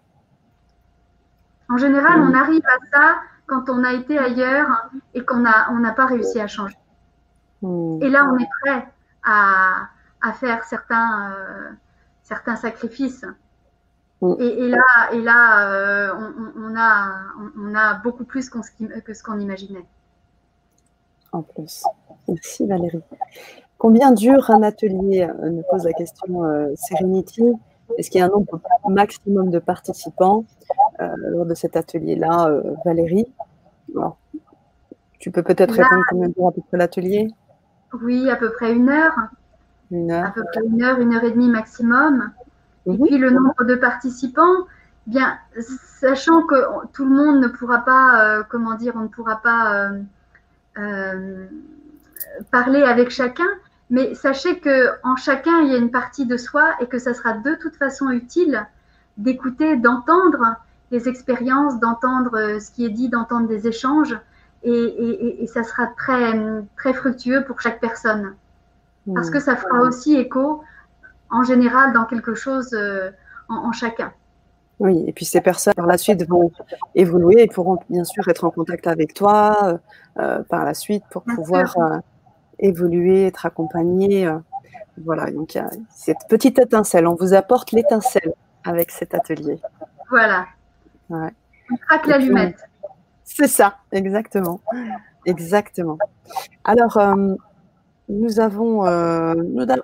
En 1.69 1.77
général, 1.77 2.21
on 2.21 2.31
hmm. 2.31 2.35
arrive 2.35 2.63
à 2.65 2.97
ça 2.97 3.15
quand 3.45 3.69
on 3.69 3.83
a 3.83 3.93
été 3.93 4.17
ailleurs 4.17 4.89
et 5.13 5.23
qu'on 5.23 5.39
n'a 5.39 5.71
on 5.71 5.79
n'a 5.79 5.91
pas 5.91 6.05
réussi 6.05 6.39
à 6.39 6.47
changer. 6.47 6.77
Hmm. 7.61 8.01
Et 8.01 8.09
là, 8.09 8.25
on 8.25 8.37
est 8.37 8.49
prêt 8.61 8.87
à, 9.23 9.89
à 10.21 10.33
faire 10.33 10.63
certains, 10.63 11.31
euh, 11.31 11.69
certains 12.23 12.55
sacrifices 12.55 13.25
Mm. 14.21 14.35
Et, 14.39 14.69
là, 14.69 15.13
et 15.13 15.21
là 15.21 15.71
euh, 15.71 16.29
on, 16.57 16.75
a, 16.75 17.13
on, 17.57 17.75
a 17.75 17.93
beaucoup 17.95 18.25
plus 18.25 18.49
que 18.49 19.13
ce 19.13 19.23
qu'on 19.23 19.39
imaginait. 19.39 19.85
En 21.31 21.41
plus. 21.41 21.83
Merci 22.27 22.65
Valérie. 22.65 23.01
Combien 23.77 24.11
dure 24.11 24.49
un 24.51 24.61
atelier 24.63 25.23
euh, 25.23 25.49
nous 25.49 25.63
pose 25.69 25.85
la 25.85 25.93
question 25.93 26.43
euh, 26.43 26.73
Serenity. 26.75 27.53
Est-ce 27.97 28.09
qu'il 28.09 28.19
y 28.19 28.21
a 28.21 28.25
un 28.25 28.29
nombre 28.29 28.59
maximum 28.89 29.49
de 29.49 29.59
participants 29.59 30.45
lors 30.99 31.45
de 31.45 31.55
cet 31.55 31.75
atelier-là, 31.75 32.51
Valérie? 32.85 33.25
Tu 35.17 35.31
peux 35.31 35.41
peut-être 35.41 35.73
répondre 35.73 36.03
combien 36.07 36.29
dure 36.29 36.47
à 36.47 36.51
peu 36.51 36.61
près 36.61 36.77
l'atelier? 36.77 37.27
Oui, 38.03 38.29
à 38.29 38.35
peu 38.35 38.51
près 38.51 38.73
une 38.73 38.89
heure. 38.89 39.15
Une 39.89 40.11
heure. 40.11 40.27
À 40.27 40.31
peu 40.31 40.43
près 40.43 40.61
une 40.63 40.83
heure, 40.83 40.99
une 40.99 41.15
heure 41.15 41.23
et 41.23 41.31
demie 41.31 41.49
maximum. 41.49 42.31
Et 42.85 42.97
puis 42.97 43.17
le 43.17 43.29
nombre 43.29 43.63
de 43.63 43.75
participants, 43.75 44.65
bien, 45.07 45.37
sachant 45.99 46.43
que 46.43 46.55
tout 46.93 47.05
le 47.05 47.11
monde 47.11 47.41
ne 47.41 47.47
pourra 47.47 47.79
pas, 47.79 48.23
euh, 48.23 48.43
comment 48.47 48.75
dire, 48.75 48.93
on 48.95 49.01
ne 49.01 49.07
pourra 49.07 49.41
pas 49.41 49.73
euh, 49.73 50.01
euh, 50.77 51.45
parler 52.51 52.83
avec 52.83 53.09
chacun, 53.09 53.47
mais 53.89 54.13
sachez 54.13 54.59
que 54.59 54.91
en 55.03 55.15
chacun 55.15 55.61
il 55.61 55.71
y 55.71 55.75
a 55.75 55.77
une 55.77 55.91
partie 55.91 56.25
de 56.25 56.37
soi 56.37 56.75
et 56.79 56.87
que 56.87 56.99
ça 56.99 57.13
sera 57.13 57.33
de 57.33 57.55
toute 57.55 57.75
façon 57.75 58.09
utile 58.11 58.65
d'écouter, 59.17 59.75
d'entendre 59.77 60.55
les 60.91 61.09
expériences, 61.09 61.79
d'entendre 61.79 62.59
ce 62.59 62.71
qui 62.71 62.85
est 62.85 62.89
dit, 62.89 63.09
d'entendre 63.09 63.47
des 63.47 63.67
échanges, 63.67 64.17
et, 64.63 65.47
ça 65.47 65.63
sera 65.63 65.87
très 65.87 66.33
très 66.77 66.93
fructueux 66.93 67.43
pour 67.45 67.61
chaque 67.61 67.79
personne, 67.79 68.35
parce 69.13 69.29
que 69.29 69.39
ça 69.39 69.55
fera 69.55 69.81
aussi 69.81 70.15
écho 70.15 70.63
en 71.29 71.43
général 71.43 71.93
dans 71.93 72.05
quelque 72.05 72.35
chose 72.35 72.73
euh, 72.73 73.11
en, 73.47 73.71
chacun. 73.71 74.11
Oui, 74.79 75.03
et 75.07 75.13
puis 75.13 75.25
ces 75.25 75.41
personnes 75.41 75.73
par 75.73 75.87
la 75.87 75.97
suite 75.97 76.27
vont 76.27 76.51
évoluer 76.95 77.43
et 77.43 77.47
pourront 77.47 77.79
bien 77.89 78.05
sûr 78.05 78.27
être 78.29 78.45
en 78.45 78.51
contact 78.51 78.87
avec 78.87 79.13
toi 79.13 79.79
euh, 80.17 80.41
par 80.43 80.63
la 80.63 80.73
suite 80.73 81.03
pour 81.11 81.23
pouvoir 81.23 81.75
évoluer, 82.59 83.25
être 83.27 83.45
accompagné. 83.45 84.31
voilà, 85.03 85.31
donc 85.31 85.55
il 85.55 85.57
y 85.57 85.61
a 85.61 85.69
cette 85.89 86.27
petite 86.29 86.59
étincelle. 86.59 87.07
On 87.07 87.15
vous 87.15 87.33
apporte 87.33 87.71
l'étincelle 87.71 88.33
avec 88.63 88.91
cet 88.91 89.13
atelier. 89.13 89.59
Voilà. 90.09 90.45
Ouais. 91.09 91.33
On 91.71 91.75
craque 91.75 92.07
l'allumette. 92.07 92.69
C'est 93.23 93.47
ça, 93.47 93.77
exactement. 93.91 94.59
Exactement. 95.25 95.97
Alors, 96.63 96.97
euh, 96.97 97.35
nous 98.09 98.39
avons, 98.39 98.85
euh, 98.85 99.35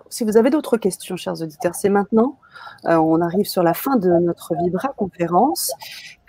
si 0.09 0.23
vous 0.23 0.37
avez 0.37 0.49
d'autres 0.49 0.77
questions, 0.77 1.15
chers 1.15 1.41
auditeurs, 1.41 1.75
c'est 1.75 1.89
maintenant. 1.89 2.37
Euh, 2.85 2.95
on 2.95 3.21
arrive 3.21 3.45
sur 3.45 3.63
la 3.63 3.73
fin 3.73 3.95
de 3.95 4.09
notre 4.09 4.53
Vibra 4.55 4.89
conférence. 4.97 5.71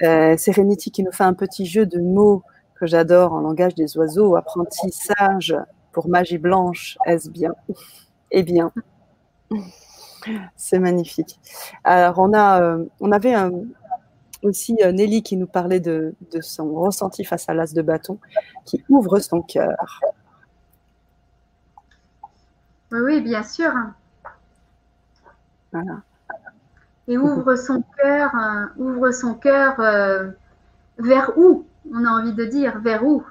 Serenity 0.00 0.90
qui 0.90 1.02
nous 1.02 1.12
fait 1.12 1.24
un 1.24 1.34
petit 1.34 1.66
jeu 1.66 1.86
de 1.86 2.00
mots 2.00 2.42
que 2.78 2.86
j'adore 2.86 3.32
en 3.32 3.40
langage 3.40 3.74
des 3.74 3.96
oiseaux. 3.96 4.36
Apprentissage 4.36 5.56
pour 5.92 6.08
magie 6.08 6.38
blanche, 6.38 6.98
est-ce 7.06 7.30
bien 7.30 7.54
Eh 8.30 8.42
bien. 8.42 8.70
C'est 10.56 10.78
magnifique. 10.78 11.38
Alors, 11.84 12.18
on, 12.18 12.32
a, 12.32 12.62
euh, 12.62 12.84
avait 13.12 13.34
aussi 14.42 14.76
euh, 14.82 14.92
Nelly 14.92 15.22
qui 15.22 15.36
nous 15.36 15.46
parlait 15.46 15.80
de, 15.80 16.14
son 16.40 16.74
ressenti 16.74 17.24
face 17.24 17.48
à 17.48 17.54
l'as 17.54 17.72
de 17.72 17.82
bâton, 17.82 18.18
qui 18.64 18.84
ouvre 18.88 19.18
son 19.20 19.40
cœur. 19.42 20.00
Oui, 22.92 23.20
bien 23.20 23.42
sûr. 23.42 23.72
Voilà. 25.72 26.00
Et 27.08 27.18
ouvre 27.18 27.54
son 27.56 27.84
cœur, 27.98 28.34
euh, 28.34 28.66
ouvre 28.78 29.10
son 29.10 29.34
cœur 29.34 29.76
vers 30.98 31.32
où 31.36 31.66
On 31.92 32.04
a 32.04 32.08
envie 32.08 32.32
de 32.32 32.44
dire 32.44 32.80
vers 32.80 33.04
où? 33.04 33.24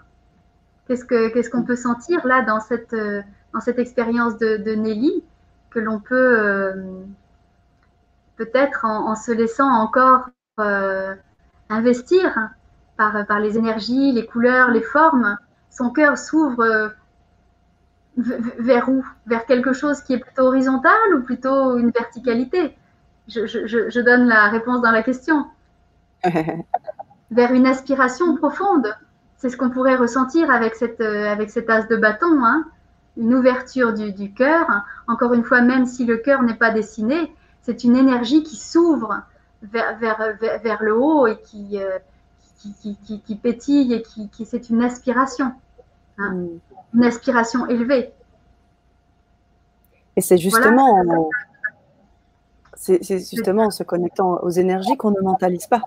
Qu'est-ce 0.87 1.49
qu'on 1.49 1.63
peut 1.63 1.75
sentir 1.75 2.25
là 2.25 2.43
dans 2.43 2.59
cette, 2.59 2.95
dans 3.53 3.59
cette 3.59 3.79
expérience 3.79 4.37
de 4.37 4.75
Nelly 4.75 5.23
que 5.75 5.81
l'on 5.81 5.99
peut 5.99 6.39
euh, 6.39 6.73
peut-être 8.37 8.85
en, 8.85 9.13
se 9.15 9.31
laissant 9.31 9.69
encore 9.69 10.29
euh, 10.59 11.13
investir 11.69 12.49
par, 12.97 13.25
par 13.27 13.41
les 13.41 13.57
énergies, 13.57 14.13
les 14.13 14.25
couleurs, 14.25 14.71
les 14.71 14.81
formes, 14.81 15.37
son 15.69 15.89
cœur 15.89 16.17
s'ouvre 16.17 16.61
euh, 16.61 16.89
vers 18.17 18.89
où? 18.89 19.03
Vers 19.25 19.45
quelque 19.45 19.73
chose 19.73 20.01
qui 20.01 20.13
est 20.13 20.19
plutôt 20.19 20.43
horizontal 20.43 21.15
ou 21.15 21.23
plutôt 21.23 21.77
une 21.77 21.91
verticalité? 21.91 22.75
Je, 23.27 23.45
je, 23.47 23.99
donne 23.99 24.27
la 24.27 24.49
réponse 24.49 24.81
dans 24.81 24.91
la 24.91 25.03
question. 25.03 25.45
vers 27.31 27.51
une 27.51 27.65
aspiration 27.65 28.35
profonde. 28.37 28.95
C'est 29.37 29.49
ce 29.49 29.57
qu'on 29.57 29.69
pourrait 29.69 29.95
ressentir 29.95 30.49
avec 30.51 30.75
cette, 30.75 31.01
avec 31.01 31.49
cet 31.49 31.69
as 31.69 31.87
de 31.87 31.97
bâton. 31.97 32.43
Hein 32.43 32.65
une 33.17 33.33
ouverture 33.33 33.93
du, 33.93 34.33
cœur. 34.33 34.67
Encore 35.07 35.33
une 35.33 35.43
fois, 35.43 35.61
même 35.61 35.85
si 35.85 36.05
le 36.05 36.17
cœur 36.17 36.43
n'est 36.43 36.55
pas 36.55 36.71
dessiné, 36.71 37.33
c'est 37.61 37.83
une 37.83 37.95
énergie 37.95 38.43
qui 38.43 38.57
s'ouvre 38.57 39.21
vers, 39.61 39.97
vers, 39.97 40.37
vers, 40.39 40.83
le 40.83 40.95
haut 40.95 41.27
et 41.27 41.39
qui, 41.41 41.81
euh, 41.81 41.97
qui, 42.59 42.97
qui, 43.05 43.21
qui, 43.21 43.35
pétille 43.35 43.93
et 43.93 44.01
qui, 44.01 44.45
c'est 44.45 44.69
une 44.69 44.83
aspiration, 44.83 45.53
hein. 46.17 46.31
mm. 46.31 46.59
Une 46.95 47.03
aspiration 47.03 47.67
élevée. 47.67 48.11
Et 50.15 50.21
c'est 50.21 50.37
justement, 50.37 51.29
c'est 52.75 53.01
justement 53.01 53.65
en 53.65 53.71
se 53.71 53.83
connectant 53.83 54.39
aux 54.41 54.49
énergies 54.49 54.95
qu'on 54.97 55.11
ne 55.11 55.21
mentalise 55.21 55.67
pas. 55.67 55.81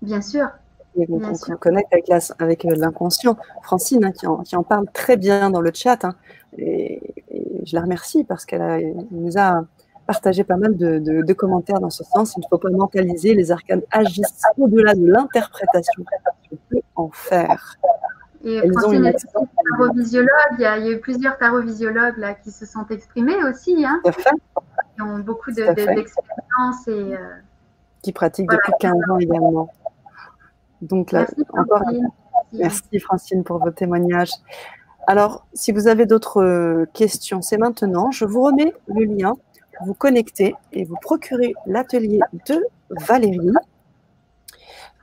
Bien 0.00 0.20
sûr. 0.20 0.48
Et 0.96 1.06
donc, 1.06 1.22
on 1.24 1.34
se 1.34 1.52
connecte 1.52 1.92
avec, 2.38 2.64
euh, 2.66 2.74
l'inconscient. 2.76 3.36
Francine, 3.62 4.04
hein, 4.04 4.12
qui, 4.12 4.26
en, 4.26 4.38
qui, 4.38 4.56
en, 4.56 4.62
parle 4.62 4.86
très 4.92 5.16
bien 5.16 5.48
dans 5.48 5.62
le 5.62 5.70
chat, 5.72 6.04
hein, 6.04 6.14
et, 6.58 7.14
je 7.64 7.74
la 7.74 7.82
remercie 7.82 8.24
parce 8.24 8.44
qu'elle 8.44 8.94
nous 9.10 9.38
a 9.38 9.64
partagé 10.06 10.44
pas 10.44 10.56
mal 10.56 10.76
de, 10.76 10.98
de, 10.98 11.32
commentaires 11.32 11.80
dans 11.80 11.90
ce 11.90 12.04
sens. 12.04 12.34
Il 12.36 12.40
ne 12.40 12.46
faut 12.50 12.58
pas 12.58 12.70
mentaliser, 12.70 13.34
les 13.34 13.50
arcanes 13.52 13.82
agissent 13.90 14.42
au-delà 14.58 14.94
de 14.94 15.06
l'interprétation 15.06 16.04
qu'on 16.50 16.56
peut 16.68 16.82
en 16.96 17.08
faire. 17.10 17.76
Et 18.44 18.60
Francine 18.72 19.06
est. 19.06 19.26
Il, 19.94 20.60
y 20.60 20.64
a, 20.64 20.78
il 20.78 20.84
y 20.84 20.88
a 20.88 20.90
eu 20.90 21.00
plusieurs 21.00 21.38
tarovisiologues 21.38 22.16
là, 22.18 22.34
qui 22.34 22.50
se 22.50 22.66
sont 22.66 22.86
exprimés 22.90 23.42
aussi. 23.44 23.84
Hein, 23.84 24.00
qui 24.04 25.02
ont 25.02 25.18
beaucoup 25.18 25.52
d'expérience. 25.52 26.88
et 26.88 26.90
euh, 26.90 27.16
qui 28.02 28.12
pratiquent 28.12 28.50
depuis 28.50 28.72
15 28.80 28.94
ans 29.10 29.18
également. 29.18 29.72
Donc 30.82 31.12
là, 31.12 31.20
merci, 31.20 31.44
encore, 31.52 31.82
Francine. 31.82 32.08
merci 32.52 32.98
Francine 32.98 33.44
pour 33.44 33.58
vos 33.58 33.70
témoignages. 33.70 34.32
Alors, 35.06 35.46
si 35.52 35.72
vous 35.72 35.86
avez 35.88 36.06
d'autres 36.06 36.42
euh, 36.42 36.86
questions, 36.92 37.42
c'est 37.42 37.58
maintenant. 37.58 38.10
Je 38.10 38.24
vous 38.24 38.42
remets 38.42 38.74
le 38.86 39.04
lien, 39.04 39.34
vous 39.84 39.94
connectez 39.94 40.54
et 40.72 40.84
vous 40.84 40.96
procurez 41.00 41.54
l'atelier 41.66 42.20
de 42.46 42.64
Valérie. 42.90 43.52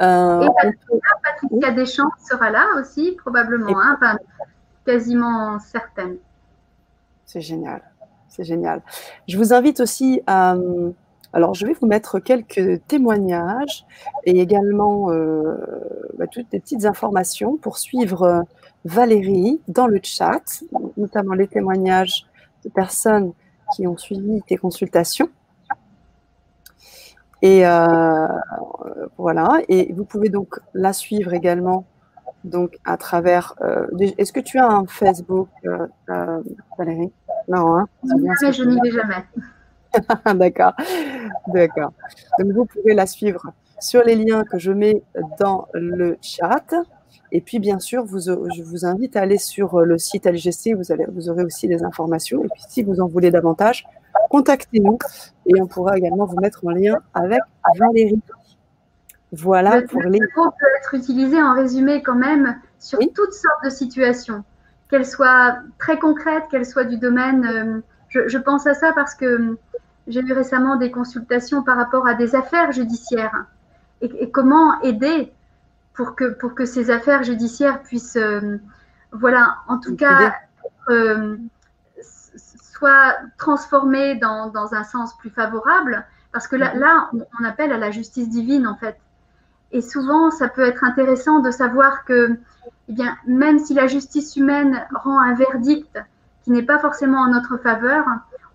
Euh, 0.02 0.42
et 0.42 1.00
Patricia 1.24 1.72
Deschamps 1.72 2.12
sera 2.30 2.50
là 2.50 2.66
aussi, 2.80 3.18
probablement, 3.18 3.80
hein, 3.80 4.18
quasiment 4.86 5.60
certaine. 5.60 6.18
C'est 7.26 7.42
génial, 7.42 7.82
c'est 8.30 8.44
génial. 8.44 8.82
Je 9.28 9.38
vous 9.38 9.54
invite 9.54 9.82
aussi 9.82 10.22
à, 10.26 10.56
alors, 11.32 11.54
je 11.54 11.66
vais 11.66 11.74
vous 11.74 11.86
mettre 11.86 12.20
quelques 12.20 12.82
témoignages 12.88 13.86
et 14.26 14.40
également 14.40 15.12
euh, 15.12 15.56
bah, 16.18 16.26
toutes 16.26 16.50
des 16.52 16.60
petites 16.60 16.86
informations 16.86 17.58
pour 17.58 17.78
suivre 17.78 18.24
euh, 18.24 18.42
Valérie 18.86 19.62
dans 19.68 19.86
le 19.86 20.00
chat, 20.02 20.64
notamment 20.98 21.34
les 21.34 21.48
témoignages 21.48 22.26
de 22.66 22.70
personnes 22.70 23.34
qui 23.76 23.86
ont 23.86 23.98
suivi 23.98 24.42
tes 24.48 24.58
consultations. 24.58 25.30
Et 27.42 27.66
euh, 27.66 28.28
voilà, 29.18 29.62
et 29.70 29.94
vous 29.94 30.04
pouvez 30.04 30.30
donc 30.30 30.60
la 30.74 30.94
suivre 30.94 31.34
également 31.34 31.86
donc 32.44 32.78
à 32.86 32.98
travers. 32.98 33.56
Est-ce 34.18 34.34
que 34.34 34.40
tu 34.40 34.58
as 34.60 34.68
un 34.68 34.86
Facebook, 34.88 35.50
Valérie? 36.78 37.12
Non, 37.48 37.78
hein, 37.78 37.88
je 38.04 38.64
n'y 38.64 38.80
vais 38.82 38.92
jamais. 38.92 39.26
D'accord, 40.36 40.74
d'accord. 41.48 41.94
Donc 42.38 42.52
vous 42.52 42.66
pouvez 42.66 42.94
la 42.94 43.08
suivre 43.08 43.52
sur 43.80 44.04
les 44.04 44.16
liens 44.16 44.44
que 44.44 44.60
je 44.60 44.72
mets 44.72 45.02
dans 45.40 45.68
le 45.74 46.18
chat. 46.22 46.76
Et 47.32 47.42
puis 47.42 47.60
bien 47.60 47.80
sûr, 47.80 48.06
vous, 48.06 48.22
je 48.22 48.64
vous 48.64 48.86
invite 48.86 49.16
à 49.16 49.22
aller 49.22 49.38
sur 49.38 49.82
le 49.82 49.98
site 49.98 50.26
LGC, 50.26 50.74
vous, 50.74 50.92
allez, 50.92 51.06
vous 51.12 51.30
aurez 51.30 51.44
aussi 51.44 51.68
des 51.68 51.84
informations. 51.84 52.44
Et 52.44 52.48
puis 52.50 52.64
si 52.68 52.84
vous 52.84 53.02
en 53.02 53.08
voulez 53.08 53.32
davantage, 53.32 53.86
contactez-nous 54.30 54.98
et 55.46 55.62
on 55.62 55.68
pourra 55.68 55.98
également 55.98 56.26
vous 56.26 56.40
mettre 56.40 56.66
en 56.66 56.72
lien 56.72 57.00
avec 57.14 57.40
Valérie. 57.78 58.22
Voilà 59.32 59.82
pour 59.84 60.02
les. 60.02 60.20
Le 60.20 60.28
peut 60.36 60.66
être 60.80 60.94
utilisé 60.96 61.42
en 61.42 61.54
résumé 61.54 62.02
quand 62.02 62.16
même 62.16 62.60
sur 62.80 63.00
toutes 63.00 63.34
sortes 63.34 63.64
de 63.64 63.70
situations, 63.70 64.44
qu'elles 64.90 65.06
soient 65.06 65.58
très 65.78 66.00
concrètes, 66.00 66.46
qu'elles 66.50 66.66
soient 66.66 66.86
du 66.86 66.98
domaine. 66.98 67.46
Euh, 67.46 67.82
je, 68.08 68.28
je, 68.28 68.38
pense 68.40 68.66
à 68.66 68.74
ça 68.74 68.92
parce 68.94 69.14
que 69.14 69.56
j'ai 70.08 70.22
eu 70.22 70.34
récemment 70.34 70.78
des 70.78 70.90
consultations 70.90 71.62
par 71.62 71.78
rapport 71.78 72.08
à 72.08 72.16
des 72.16 72.36
affaires 72.36 72.72
judiciaires 72.72 73.46
et, 74.02 74.32
comment 74.32 74.82
aider 74.82 75.32
pour 75.94 76.16
que, 76.16 76.26
pour 76.26 76.56
que 76.56 76.66
ces 76.66 76.92
affaires 76.92 77.24
judiciaires 77.24 77.82
puissent, 77.84 78.16
euh, 78.16 78.58
voilà, 79.12 79.58
en 79.68 79.78
tout 79.80 79.96
cas, 79.96 80.36
euh, 80.90 81.38
soit 82.80 83.18
transformées 83.38 84.16
dans, 84.16 84.50
dans, 84.50 84.74
un 84.74 84.84
sens 84.84 85.16
plus 85.18 85.30
favorable. 85.30 86.06
Parce 86.32 86.48
que 86.48 86.56
là, 86.56 86.74
mhm. 86.74 86.80
là, 86.80 87.10
on 87.40 87.44
appelle 87.44 87.72
à 87.72 87.78
la 87.78 87.92
justice 87.92 88.30
divine, 88.30 88.66
en 88.66 88.76
fait. 88.76 88.98
Et 89.72 89.82
souvent, 89.82 90.32
ça 90.32 90.48
peut 90.48 90.64
être 90.64 90.84
intéressant 90.84 91.40
de 91.40 91.52
savoir 91.52 92.06
que, 92.06 92.38
eh 92.88 92.94
bien, 92.94 93.16
même 93.28 93.60
si 93.60 93.74
la 93.74 93.88
justice 93.88 94.36
humaine 94.36 94.84
rend 94.96 95.20
un 95.20 95.36
verdict 95.36 96.00
qui 96.44 96.52
n'est 96.52 96.64
pas 96.64 96.80
forcément 96.80 97.20
en 97.20 97.28
notre 97.28 97.58
faveur, 97.58 98.06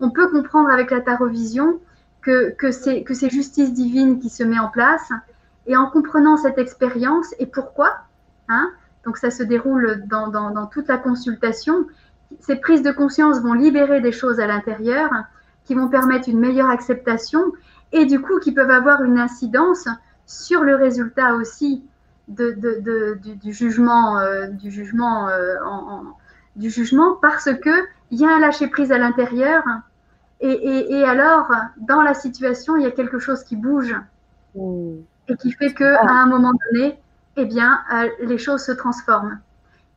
on 0.00 0.10
peut 0.10 0.28
comprendre 0.28 0.70
avec 0.70 0.90
la 0.90 1.00
tarovision 1.00 1.78
que, 2.22 2.50
que 2.50 2.72
c'est 2.72 3.30
justice 3.30 3.72
divine 3.72 4.18
qui 4.18 4.30
se 4.30 4.42
met 4.42 4.58
en 4.58 4.68
place. 4.68 5.12
Et 5.66 5.76
en 5.76 5.86
comprenant 5.86 6.36
cette 6.36 6.58
expérience 6.58 7.34
et 7.38 7.46
pourquoi, 7.46 7.90
hein, 8.48 8.70
donc 9.04 9.18
ça 9.18 9.30
se 9.30 9.42
déroule 9.42 10.02
dans, 10.06 10.66
toute 10.66 10.88
la 10.88 10.98
consultation, 10.98 11.86
ces 12.40 12.56
prises 12.56 12.82
de 12.82 12.90
conscience 12.90 13.40
vont 13.40 13.54
libérer 13.54 14.00
des 14.00 14.12
choses 14.12 14.40
à 14.40 14.46
l'intérieur 14.46 15.10
qui 15.64 15.74
vont 15.74 15.88
permettre 15.88 16.28
une 16.28 16.40
meilleure 16.40 16.70
acceptation 16.70 17.52
et 17.92 18.06
du 18.06 18.20
coup 18.20 18.38
qui 18.38 18.52
peuvent 18.52 18.70
avoir 18.70 19.02
une 19.02 19.18
incidence 19.18 19.88
sur 20.26 20.62
le 20.62 20.76
résultat 20.76 21.34
aussi 21.34 21.84
de, 22.28 22.52
du, 23.42 23.52
jugement, 23.52 24.18
du 24.50 24.70
jugement, 24.70 25.28
du 26.56 26.70
jugement 26.70 27.16
parce 27.20 27.50
que 27.52 27.84
il 28.10 28.20
y 28.20 28.24
a 28.24 28.34
un 28.34 28.40
lâcher 28.40 28.68
prise 28.68 28.92
à 28.92 28.98
l'intérieur 28.98 29.62
et, 30.40 31.04
alors 31.04 31.50
dans 31.76 32.02
la 32.02 32.14
situation 32.14 32.76
il 32.76 32.82
y 32.82 32.86
a 32.86 32.90
quelque 32.90 33.18
chose 33.18 33.44
qui 33.44 33.56
bouge 33.56 33.94
mmh. 34.54 34.96
et 35.28 35.36
qui 35.36 35.52
fait 35.52 35.72
que 35.72 35.84
à 35.84 36.10
un 36.10 36.26
moment 36.26 36.52
donné 36.66 36.98
eh 37.36 37.46
bien 37.46 37.80
euh, 37.92 38.08
les 38.20 38.38
choses 38.38 38.62
se 38.62 38.72
transforment 38.72 39.40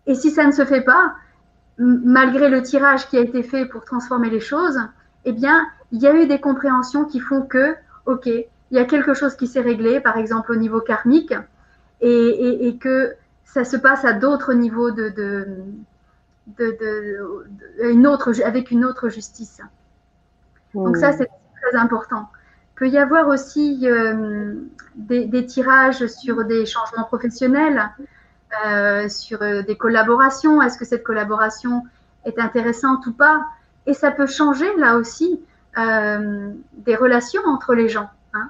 et 0.05 0.15
si 0.15 0.31
ça 0.31 0.45
ne 0.45 0.51
se 0.51 0.65
fait 0.65 0.81
pas 0.81 1.15
malgré 1.77 2.49
le 2.49 2.61
tirage 2.61 3.07
qui 3.07 3.17
a 3.17 3.21
été 3.21 3.43
fait 3.43 3.65
pour 3.65 3.85
transformer 3.85 4.29
les 4.29 4.39
choses 4.39 4.79
eh 5.25 5.31
bien 5.31 5.67
il 5.91 6.01
y 6.01 6.07
a 6.07 6.13
eu 6.13 6.27
des 6.27 6.39
compréhensions 6.39 7.05
qui 7.05 7.19
font 7.19 7.41
que 7.41 7.75
ok, 8.07 8.25
il 8.25 8.47
y 8.71 8.79
a 8.79 8.85
quelque 8.85 9.13
chose 9.13 9.35
qui 9.35 9.47
s'est 9.47 9.61
réglé, 9.61 9.99
par 9.99 10.17
exemple 10.17 10.51
au 10.51 10.55
niveau 10.55 10.81
karmique, 10.81 11.33
et, 12.01 12.77
que 12.79 13.15
ça 13.45 13.63
se 13.63 13.77
passe 13.77 14.05
à 14.05 14.13
d'autres 14.13 14.53
niveaux 14.53 14.91
de, 14.91 15.47
une 17.81 18.07
autre, 18.07 18.31
avec 18.43 18.71
une 18.71 18.85
autre 18.85 19.09
justice. 19.09 19.61
Donc 20.73 20.97
ça, 20.97 21.11
c'est 21.11 21.29
très 21.61 21.77
important. 21.77 22.29
Il 22.73 22.79
peut 22.79 22.89
y 22.89 22.97
avoir 22.97 23.27
aussi 23.27 23.79
euh, 23.83 24.53
des, 24.95 25.45
tirages 25.45 26.05
sur 26.07 26.45
des 26.45 26.65
changements 26.65 27.05
professionnels, 27.05 27.89
euh, 28.65 29.09
sur 29.09 29.41
euh, 29.41 29.61
des 29.61 29.75
collaborations. 29.75 30.61
Est-ce 30.61 30.77
que 30.77 30.85
cette 30.85 31.03
collaboration 31.03 31.83
est 32.25 32.39
intéressante 32.39 33.05
ou 33.05 33.11
pas? 33.11 33.45
Et 33.85 33.93
ça 33.93 34.09
peut 34.09 34.25
changer 34.25 34.73
là 34.77 34.95
aussi 34.95 35.41
euh, 35.77 36.51
des 36.73 36.95
relations 36.95 37.41
entre 37.45 37.75
les 37.75 37.89
gens. 37.89 38.09
Hein. 38.33 38.49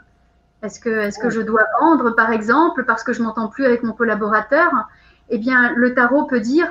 Est-ce 0.62 0.80
que, 0.80 0.90
est 0.90 1.20
que 1.20 1.32
je 1.32 1.42
dois 1.42 1.64
vendre, 1.82 2.12
par 2.12 2.32
exemple, 2.32 2.86
parce 2.86 3.04
que 3.04 3.12
je 3.12 3.24
m'entends 3.24 3.48
plus 3.48 3.66
avec 3.66 3.82
mon 3.82 3.94
collaborateur? 3.94 4.72
Eh 5.30 5.40
bien, 5.40 5.74
le 5.76 5.94
tarot 5.96 6.26
peut 6.26 6.42
dire, 6.42 6.70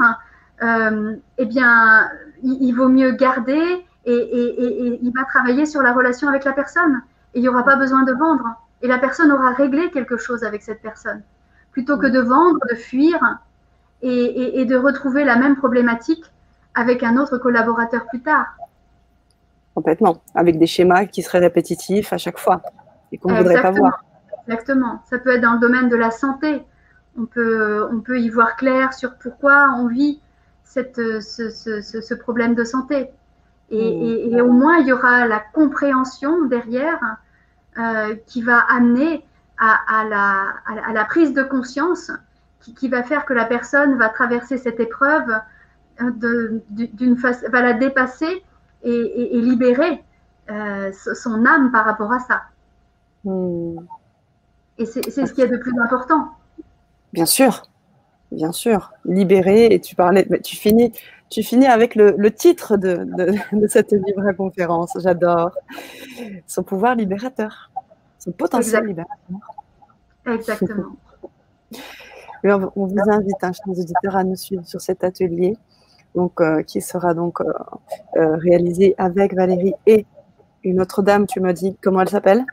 euh, 0.62 1.16
eh 1.38 1.46
bien, 1.46 2.08
il, 2.44 2.72
vaut 2.72 2.88
mieux 2.88 3.10
garder 3.10 3.84
et, 4.04 4.98
il 5.02 5.12
va 5.12 5.24
travailler 5.24 5.66
sur 5.66 5.82
la 5.82 5.92
relation 5.92 6.28
avec 6.28 6.44
la 6.44 6.52
personne. 6.52 7.02
Et 7.34 7.40
il 7.40 7.42
n'y 7.42 7.48
aura 7.48 7.64
pas 7.64 7.76
besoin 7.76 8.04
de 8.04 8.12
vendre. 8.12 8.46
Et 8.82 8.86
la 8.88 8.98
personne 8.98 9.32
aura 9.32 9.50
réglé 9.50 9.90
quelque 9.90 10.16
chose 10.16 10.44
avec 10.44 10.62
cette 10.62 10.80
personne. 10.80 11.22
Plutôt 11.76 11.98
que 11.98 12.06
de 12.06 12.20
vendre, 12.20 12.58
de 12.70 12.74
fuir 12.74 13.20
et 14.00 14.64
de 14.64 14.76
retrouver 14.76 15.24
la 15.24 15.36
même 15.36 15.56
problématique 15.56 16.24
avec 16.74 17.02
un 17.02 17.16
autre 17.18 17.36
collaborateur 17.38 18.06
plus 18.06 18.22
tard 18.22 18.46
complètement, 19.76 20.22
avec 20.34 20.58
des 20.58 20.66
schémas 20.66 21.04
qui 21.04 21.22
seraient 21.22 21.38
répétitifs 21.38 22.10
à 22.14 22.16
chaque 22.16 22.38
fois 22.38 22.62
et 23.12 23.18
qu'on 23.18 23.30
ne 23.30 23.36
voudrait 23.36 23.60
pas 23.60 23.72
voir. 23.72 24.04
Exactement. 24.48 25.02
Ça 25.10 25.18
peut 25.18 25.34
être 25.34 25.42
dans 25.42 25.52
le 25.52 25.58
domaine 25.60 25.90
de 25.90 25.96
la 25.96 26.10
santé. 26.10 26.62
On 27.18 27.26
peut, 27.26 27.86
on 27.92 28.00
peut 28.00 28.18
y 28.18 28.30
voir 28.30 28.56
clair 28.56 28.94
sur 28.94 29.16
pourquoi 29.16 29.74
on 29.76 29.86
vit 29.86 30.18
cette, 30.64 30.96
ce, 30.96 31.50
ce, 31.50 31.82
ce, 31.82 32.14
problème 32.14 32.54
de 32.54 32.64
santé. 32.64 33.10
Et, 33.70 34.30
mmh. 34.30 34.40
au 34.40 34.52
moins, 34.52 34.78
il 34.78 34.86
y 34.86 34.92
aura 34.92 35.26
la 35.26 35.40
compréhension 35.52 36.46
derrière 36.46 37.00
euh, 37.78 38.14
qui 38.26 38.40
va 38.40 38.60
amener 38.60 39.24
à, 39.58 40.00
à, 40.00 40.04
la, 40.04 40.54
à, 40.66 40.92
la, 40.92 41.04
prise 41.04 41.32
de 41.32 41.42
conscience 41.42 42.10
qui, 42.60 42.74
qui, 42.74 42.88
va 42.88 43.02
faire 43.02 43.24
que 43.24 43.32
la 43.32 43.44
personne 43.44 43.96
va 43.96 44.08
traverser 44.08 44.58
cette 44.58 44.80
épreuve 44.80 45.30
euh, 46.00 46.60
d'une 46.70 47.16
façon, 47.16 47.46
va 47.50 47.62
la 47.62 47.72
dépasser 47.72 48.42
et, 48.82 49.40
libérer 49.40 50.04
euh, 50.50 50.92
son 50.92 51.44
âme 51.46 51.72
par 51.72 51.84
rapport 51.84 52.12
à 52.12 52.20
ça. 52.20 52.42
Hmm. 53.24 53.78
Et 54.78 54.84
c'est 54.84 55.26
ce 55.26 55.32
qui 55.32 55.40
est 55.40 55.48
de 55.48 55.56
plus 55.56 55.78
important. 55.80 56.28
Bien 57.14 57.24
sûr, 57.24 57.62
bien 58.30 58.52
sûr. 58.52 58.92
Libérer, 59.06 59.66
et 59.66 59.80
tu 59.80 59.94
parlais, 59.94 60.26
mais 60.28 60.40
tu 60.40 60.54
finis, 60.54 60.92
tu 61.30 61.42
finis 61.42 61.66
avec 61.66 61.94
le, 61.94 62.30
titre 62.30 62.76
de, 62.76 63.06
cette 63.68 63.92
libre 63.92 64.30
conférence. 64.32 64.96
J'adore. 65.00 65.52
Son 66.46 66.62
pouvoir 66.62 66.94
libérateur, 66.94 67.70
son 68.26 68.32
potentiel 68.32 68.84
libérateur. 68.84 69.54
Exactement. 70.26 70.96
on 72.44 72.86
vous 72.86 73.10
invite, 73.10 73.42
hein, 73.42 73.52
chers 73.52 73.78
auditeurs, 73.78 74.16
à 74.16 74.24
nous 74.24 74.36
suivre 74.36 74.66
sur 74.66 74.80
cet 74.80 75.04
atelier 75.04 75.56
donc, 76.16 76.40
euh, 76.40 76.62
qui 76.62 76.80
sera 76.80 77.14
donc 77.14 77.40
euh, 77.40 77.52
euh, 78.16 78.36
réalisé 78.36 78.94
avec 78.98 79.34
Valérie 79.34 79.74
et 79.86 80.06
une 80.64 80.80
autre 80.80 81.02
dame, 81.02 81.26
tu 81.26 81.40
m'as 81.40 81.52
dit 81.52 81.76
comment 81.80 82.00
elle 82.00 82.08
s'appelle? 82.08 82.44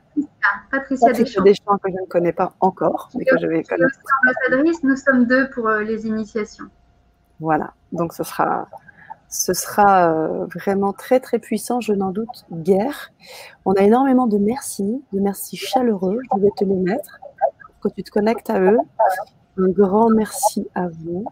Patricia, 0.70 1.08
Patricia 1.08 1.42
Deschamps. 1.42 1.78
que 1.78 1.90
je 1.90 2.00
ne 2.00 2.06
connais 2.06 2.34
pas 2.34 2.54
encore, 2.60 3.10
mais 3.16 3.26
que 3.26 3.40
je 3.40 3.48
vais 3.48 3.64
connaître. 3.64 3.98
Nous 4.84 4.96
sommes 4.98 5.26
deux 5.26 5.50
pour 5.50 5.70
les 5.70 6.06
initiations. 6.06 6.66
Voilà, 7.40 7.74
donc 7.92 8.14
ce 8.14 8.24
sera, 8.24 8.68
ce 9.34 9.54
sera 9.54 10.14
vraiment 10.54 10.94
très 10.94 11.20
très 11.20 11.40
puissant, 11.40 11.82
je 11.82 11.92
n'en 11.92 12.12
doute 12.12 12.46
guère. 12.52 13.12
On 13.66 13.74
a 13.74 13.82
énormément 13.82 14.28
de 14.28 14.38
merci, 14.38 15.04
de 15.12 15.20
merci 15.20 15.58
chaleureux, 15.58 16.20
je 16.36 16.40
vais 16.40 16.52
te 16.56 16.64
les 16.64 16.76
mettre 16.76 17.20
pour 17.82 17.90
que 17.92 17.96
tu 17.96 18.04
te 18.04 18.12
connectes 18.12 18.50
à 18.52 18.60
eux. 18.62 18.78
Un 19.58 19.70
grand 19.70 20.10
merci 20.10 20.68
à 20.76 20.88
vous. 20.88 21.26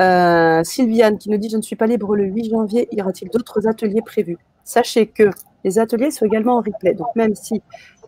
Euh, 0.00 0.62
Sylviane 0.64 1.18
qui 1.18 1.30
nous 1.30 1.38
dit 1.38 1.48
Je 1.48 1.56
ne 1.56 1.62
suis 1.62 1.76
pas 1.76 1.86
libre 1.86 2.14
le 2.14 2.24
8 2.24 2.50
janvier, 2.50 2.88
y 2.92 3.00
aura-t-il 3.00 3.30
d'autres 3.30 3.66
ateliers 3.66 4.02
prévus? 4.02 4.38
Sachez 4.64 5.06
que 5.06 5.30
les 5.64 5.78
ateliers 5.78 6.10
sont 6.10 6.26
également 6.26 6.56
en 6.56 6.60
replay. 6.60 6.94
Donc, 6.94 7.08
même 7.16 7.34
si 7.34 7.62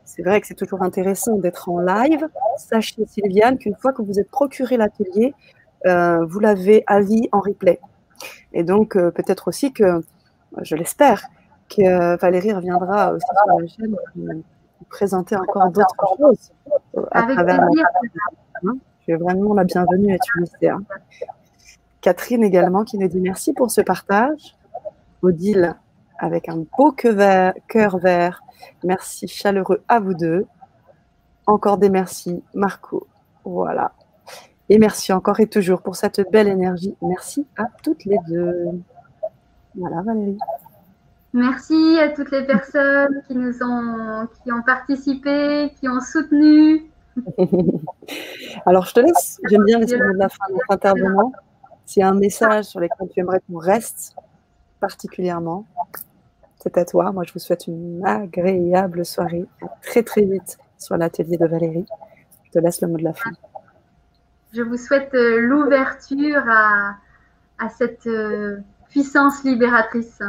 c'est 0.05 0.23
vrai 0.23 0.41
que 0.41 0.47
c'est 0.47 0.55
toujours 0.55 0.83
intéressant 0.83 1.37
d'être 1.37 1.69
en 1.69 1.79
live, 1.81 2.29
sachez, 2.59 3.07
Sylviane, 3.07 3.59
qu'une 3.59 3.77
fois 3.77 3.93
que 3.93 4.03
vous 4.03 4.19
êtes 4.19 4.31
procuré 4.31 4.77
l'atelier, 4.77 5.35
euh, 5.87 6.25
vous 6.27 6.41
l'avez 6.41 6.85
à 6.87 7.01
vie 7.01 7.29
en 7.33 7.41
replay. 7.41 7.81
Et 8.53 8.65
donc, 8.65 8.97
euh, 8.97 9.11
peut-être 9.11 9.49
aussi 9.49 9.73
que, 9.73 10.03
je 10.63 10.77
l'espère, 10.77 11.27
que 11.69 12.17
Valérie 12.21 12.53
reviendra 12.53 13.13
aussi 13.13 13.27
sur 13.27 13.59
la 13.59 13.67
chaîne 13.67 13.97
pour 14.79 14.87
présenter 14.89 15.37
encore 15.37 15.71
d'autres 15.71 16.17
choses 16.19 16.53
à 17.11 17.21
Avec 17.21 17.37
travers 17.37 17.61
plaisir. 17.67 17.87
Tu 19.05 19.13
es 19.13 19.17
vraiment 19.17 19.55
la 19.55 19.65
bienvenue 19.65 20.15
à 20.15 20.19
Tunisia. 20.19 20.79
Catherine 22.01 22.45
également 22.45 22.85
qui 22.85 22.99
nous 22.99 23.09
dit 23.09 23.21
merci 23.21 23.53
pour 23.53 23.71
ce 23.71 23.81
partage. 23.81 24.57
Odile 25.23 25.75
avec 26.19 26.49
un 26.49 26.65
beau 26.77 26.93
cœur 26.93 27.99
vert. 27.99 28.41
Merci 28.83 29.29
chaleureux 29.29 29.83
à 29.89 30.01
vous 30.01 30.15
deux. 30.15 30.47
Encore 31.47 31.79
des 31.79 31.91
merci, 31.91 32.43
Marco. 32.55 33.07
Voilà. 33.45 33.93
Et 34.69 34.79
merci 34.79 35.13
encore 35.13 35.41
et 35.41 35.47
toujours 35.47 35.83
pour 35.83 35.97
cette 35.97 36.21
belle 36.31 36.49
énergie. 36.49 36.97
Merci 37.03 37.47
à 37.57 37.67
toutes 37.83 38.05
les 38.05 38.19
deux. 38.29 38.71
Voilà, 39.75 40.03
Valérie. 40.03 40.39
Merci 41.35 41.99
à 42.01 42.11
toutes 42.11 42.31
les 42.31 42.47
personnes 42.47 43.23
qui 43.27 43.35
nous 43.35 43.63
ont, 43.63 44.29
qui 44.43 44.53
ont 44.53 44.63
participé, 44.63 45.73
qui 45.79 45.89
ont 45.89 46.01
soutenu. 46.01 46.87
Alors, 48.67 48.87
je 48.87 48.95
te 48.95 49.01
laisse. 49.01 49.41
J'aime 49.51 49.65
bien 49.65 49.81
mots 49.81 49.85
de 49.85 50.19
la 50.19 50.29
fin 50.29 50.47
de 50.49 50.53
notre 50.55 50.71
intervenant. 50.71 51.33
S'il 51.85 52.01
y 52.01 52.03
a 52.05 52.09
un 52.09 52.15
message 52.15 52.65
sur 52.67 52.81
lequel 52.81 53.09
tu 53.13 53.21
aimerais 53.21 53.41
qu'on 53.47 53.59
reste 53.59 54.15
particulièrement, 54.81 55.67
c'est 56.63 56.79
à 56.79 56.85
toi. 56.85 57.13
Moi, 57.13 57.25
je 57.25 57.33
vous 57.33 57.39
souhaite 57.39 57.67
une 57.67 58.01
agréable 58.07 59.05
soirée. 59.05 59.45
très, 59.83 60.03
très 60.03 60.23
vite 60.23 60.57
sur 60.79 60.97
l'atelier 60.97 61.37
de 61.37 61.47
Valérie. 61.47 61.87
Je 62.45 62.51
te 62.53 62.59
laisse 62.59 62.81
le 62.81 62.89
mot 62.89 62.97
de 62.97 63.05
la 63.05 63.13
fin. 63.13 63.31
Je 64.55 64.63
vous 64.63 64.77
souhaite 64.77 65.13
euh, 65.15 65.41
l'ouverture 65.41 66.45
à, 66.49 66.97
cette 67.77 68.07
euh, 68.07 68.59
puissance 68.89 69.43
libératrice 69.43 70.23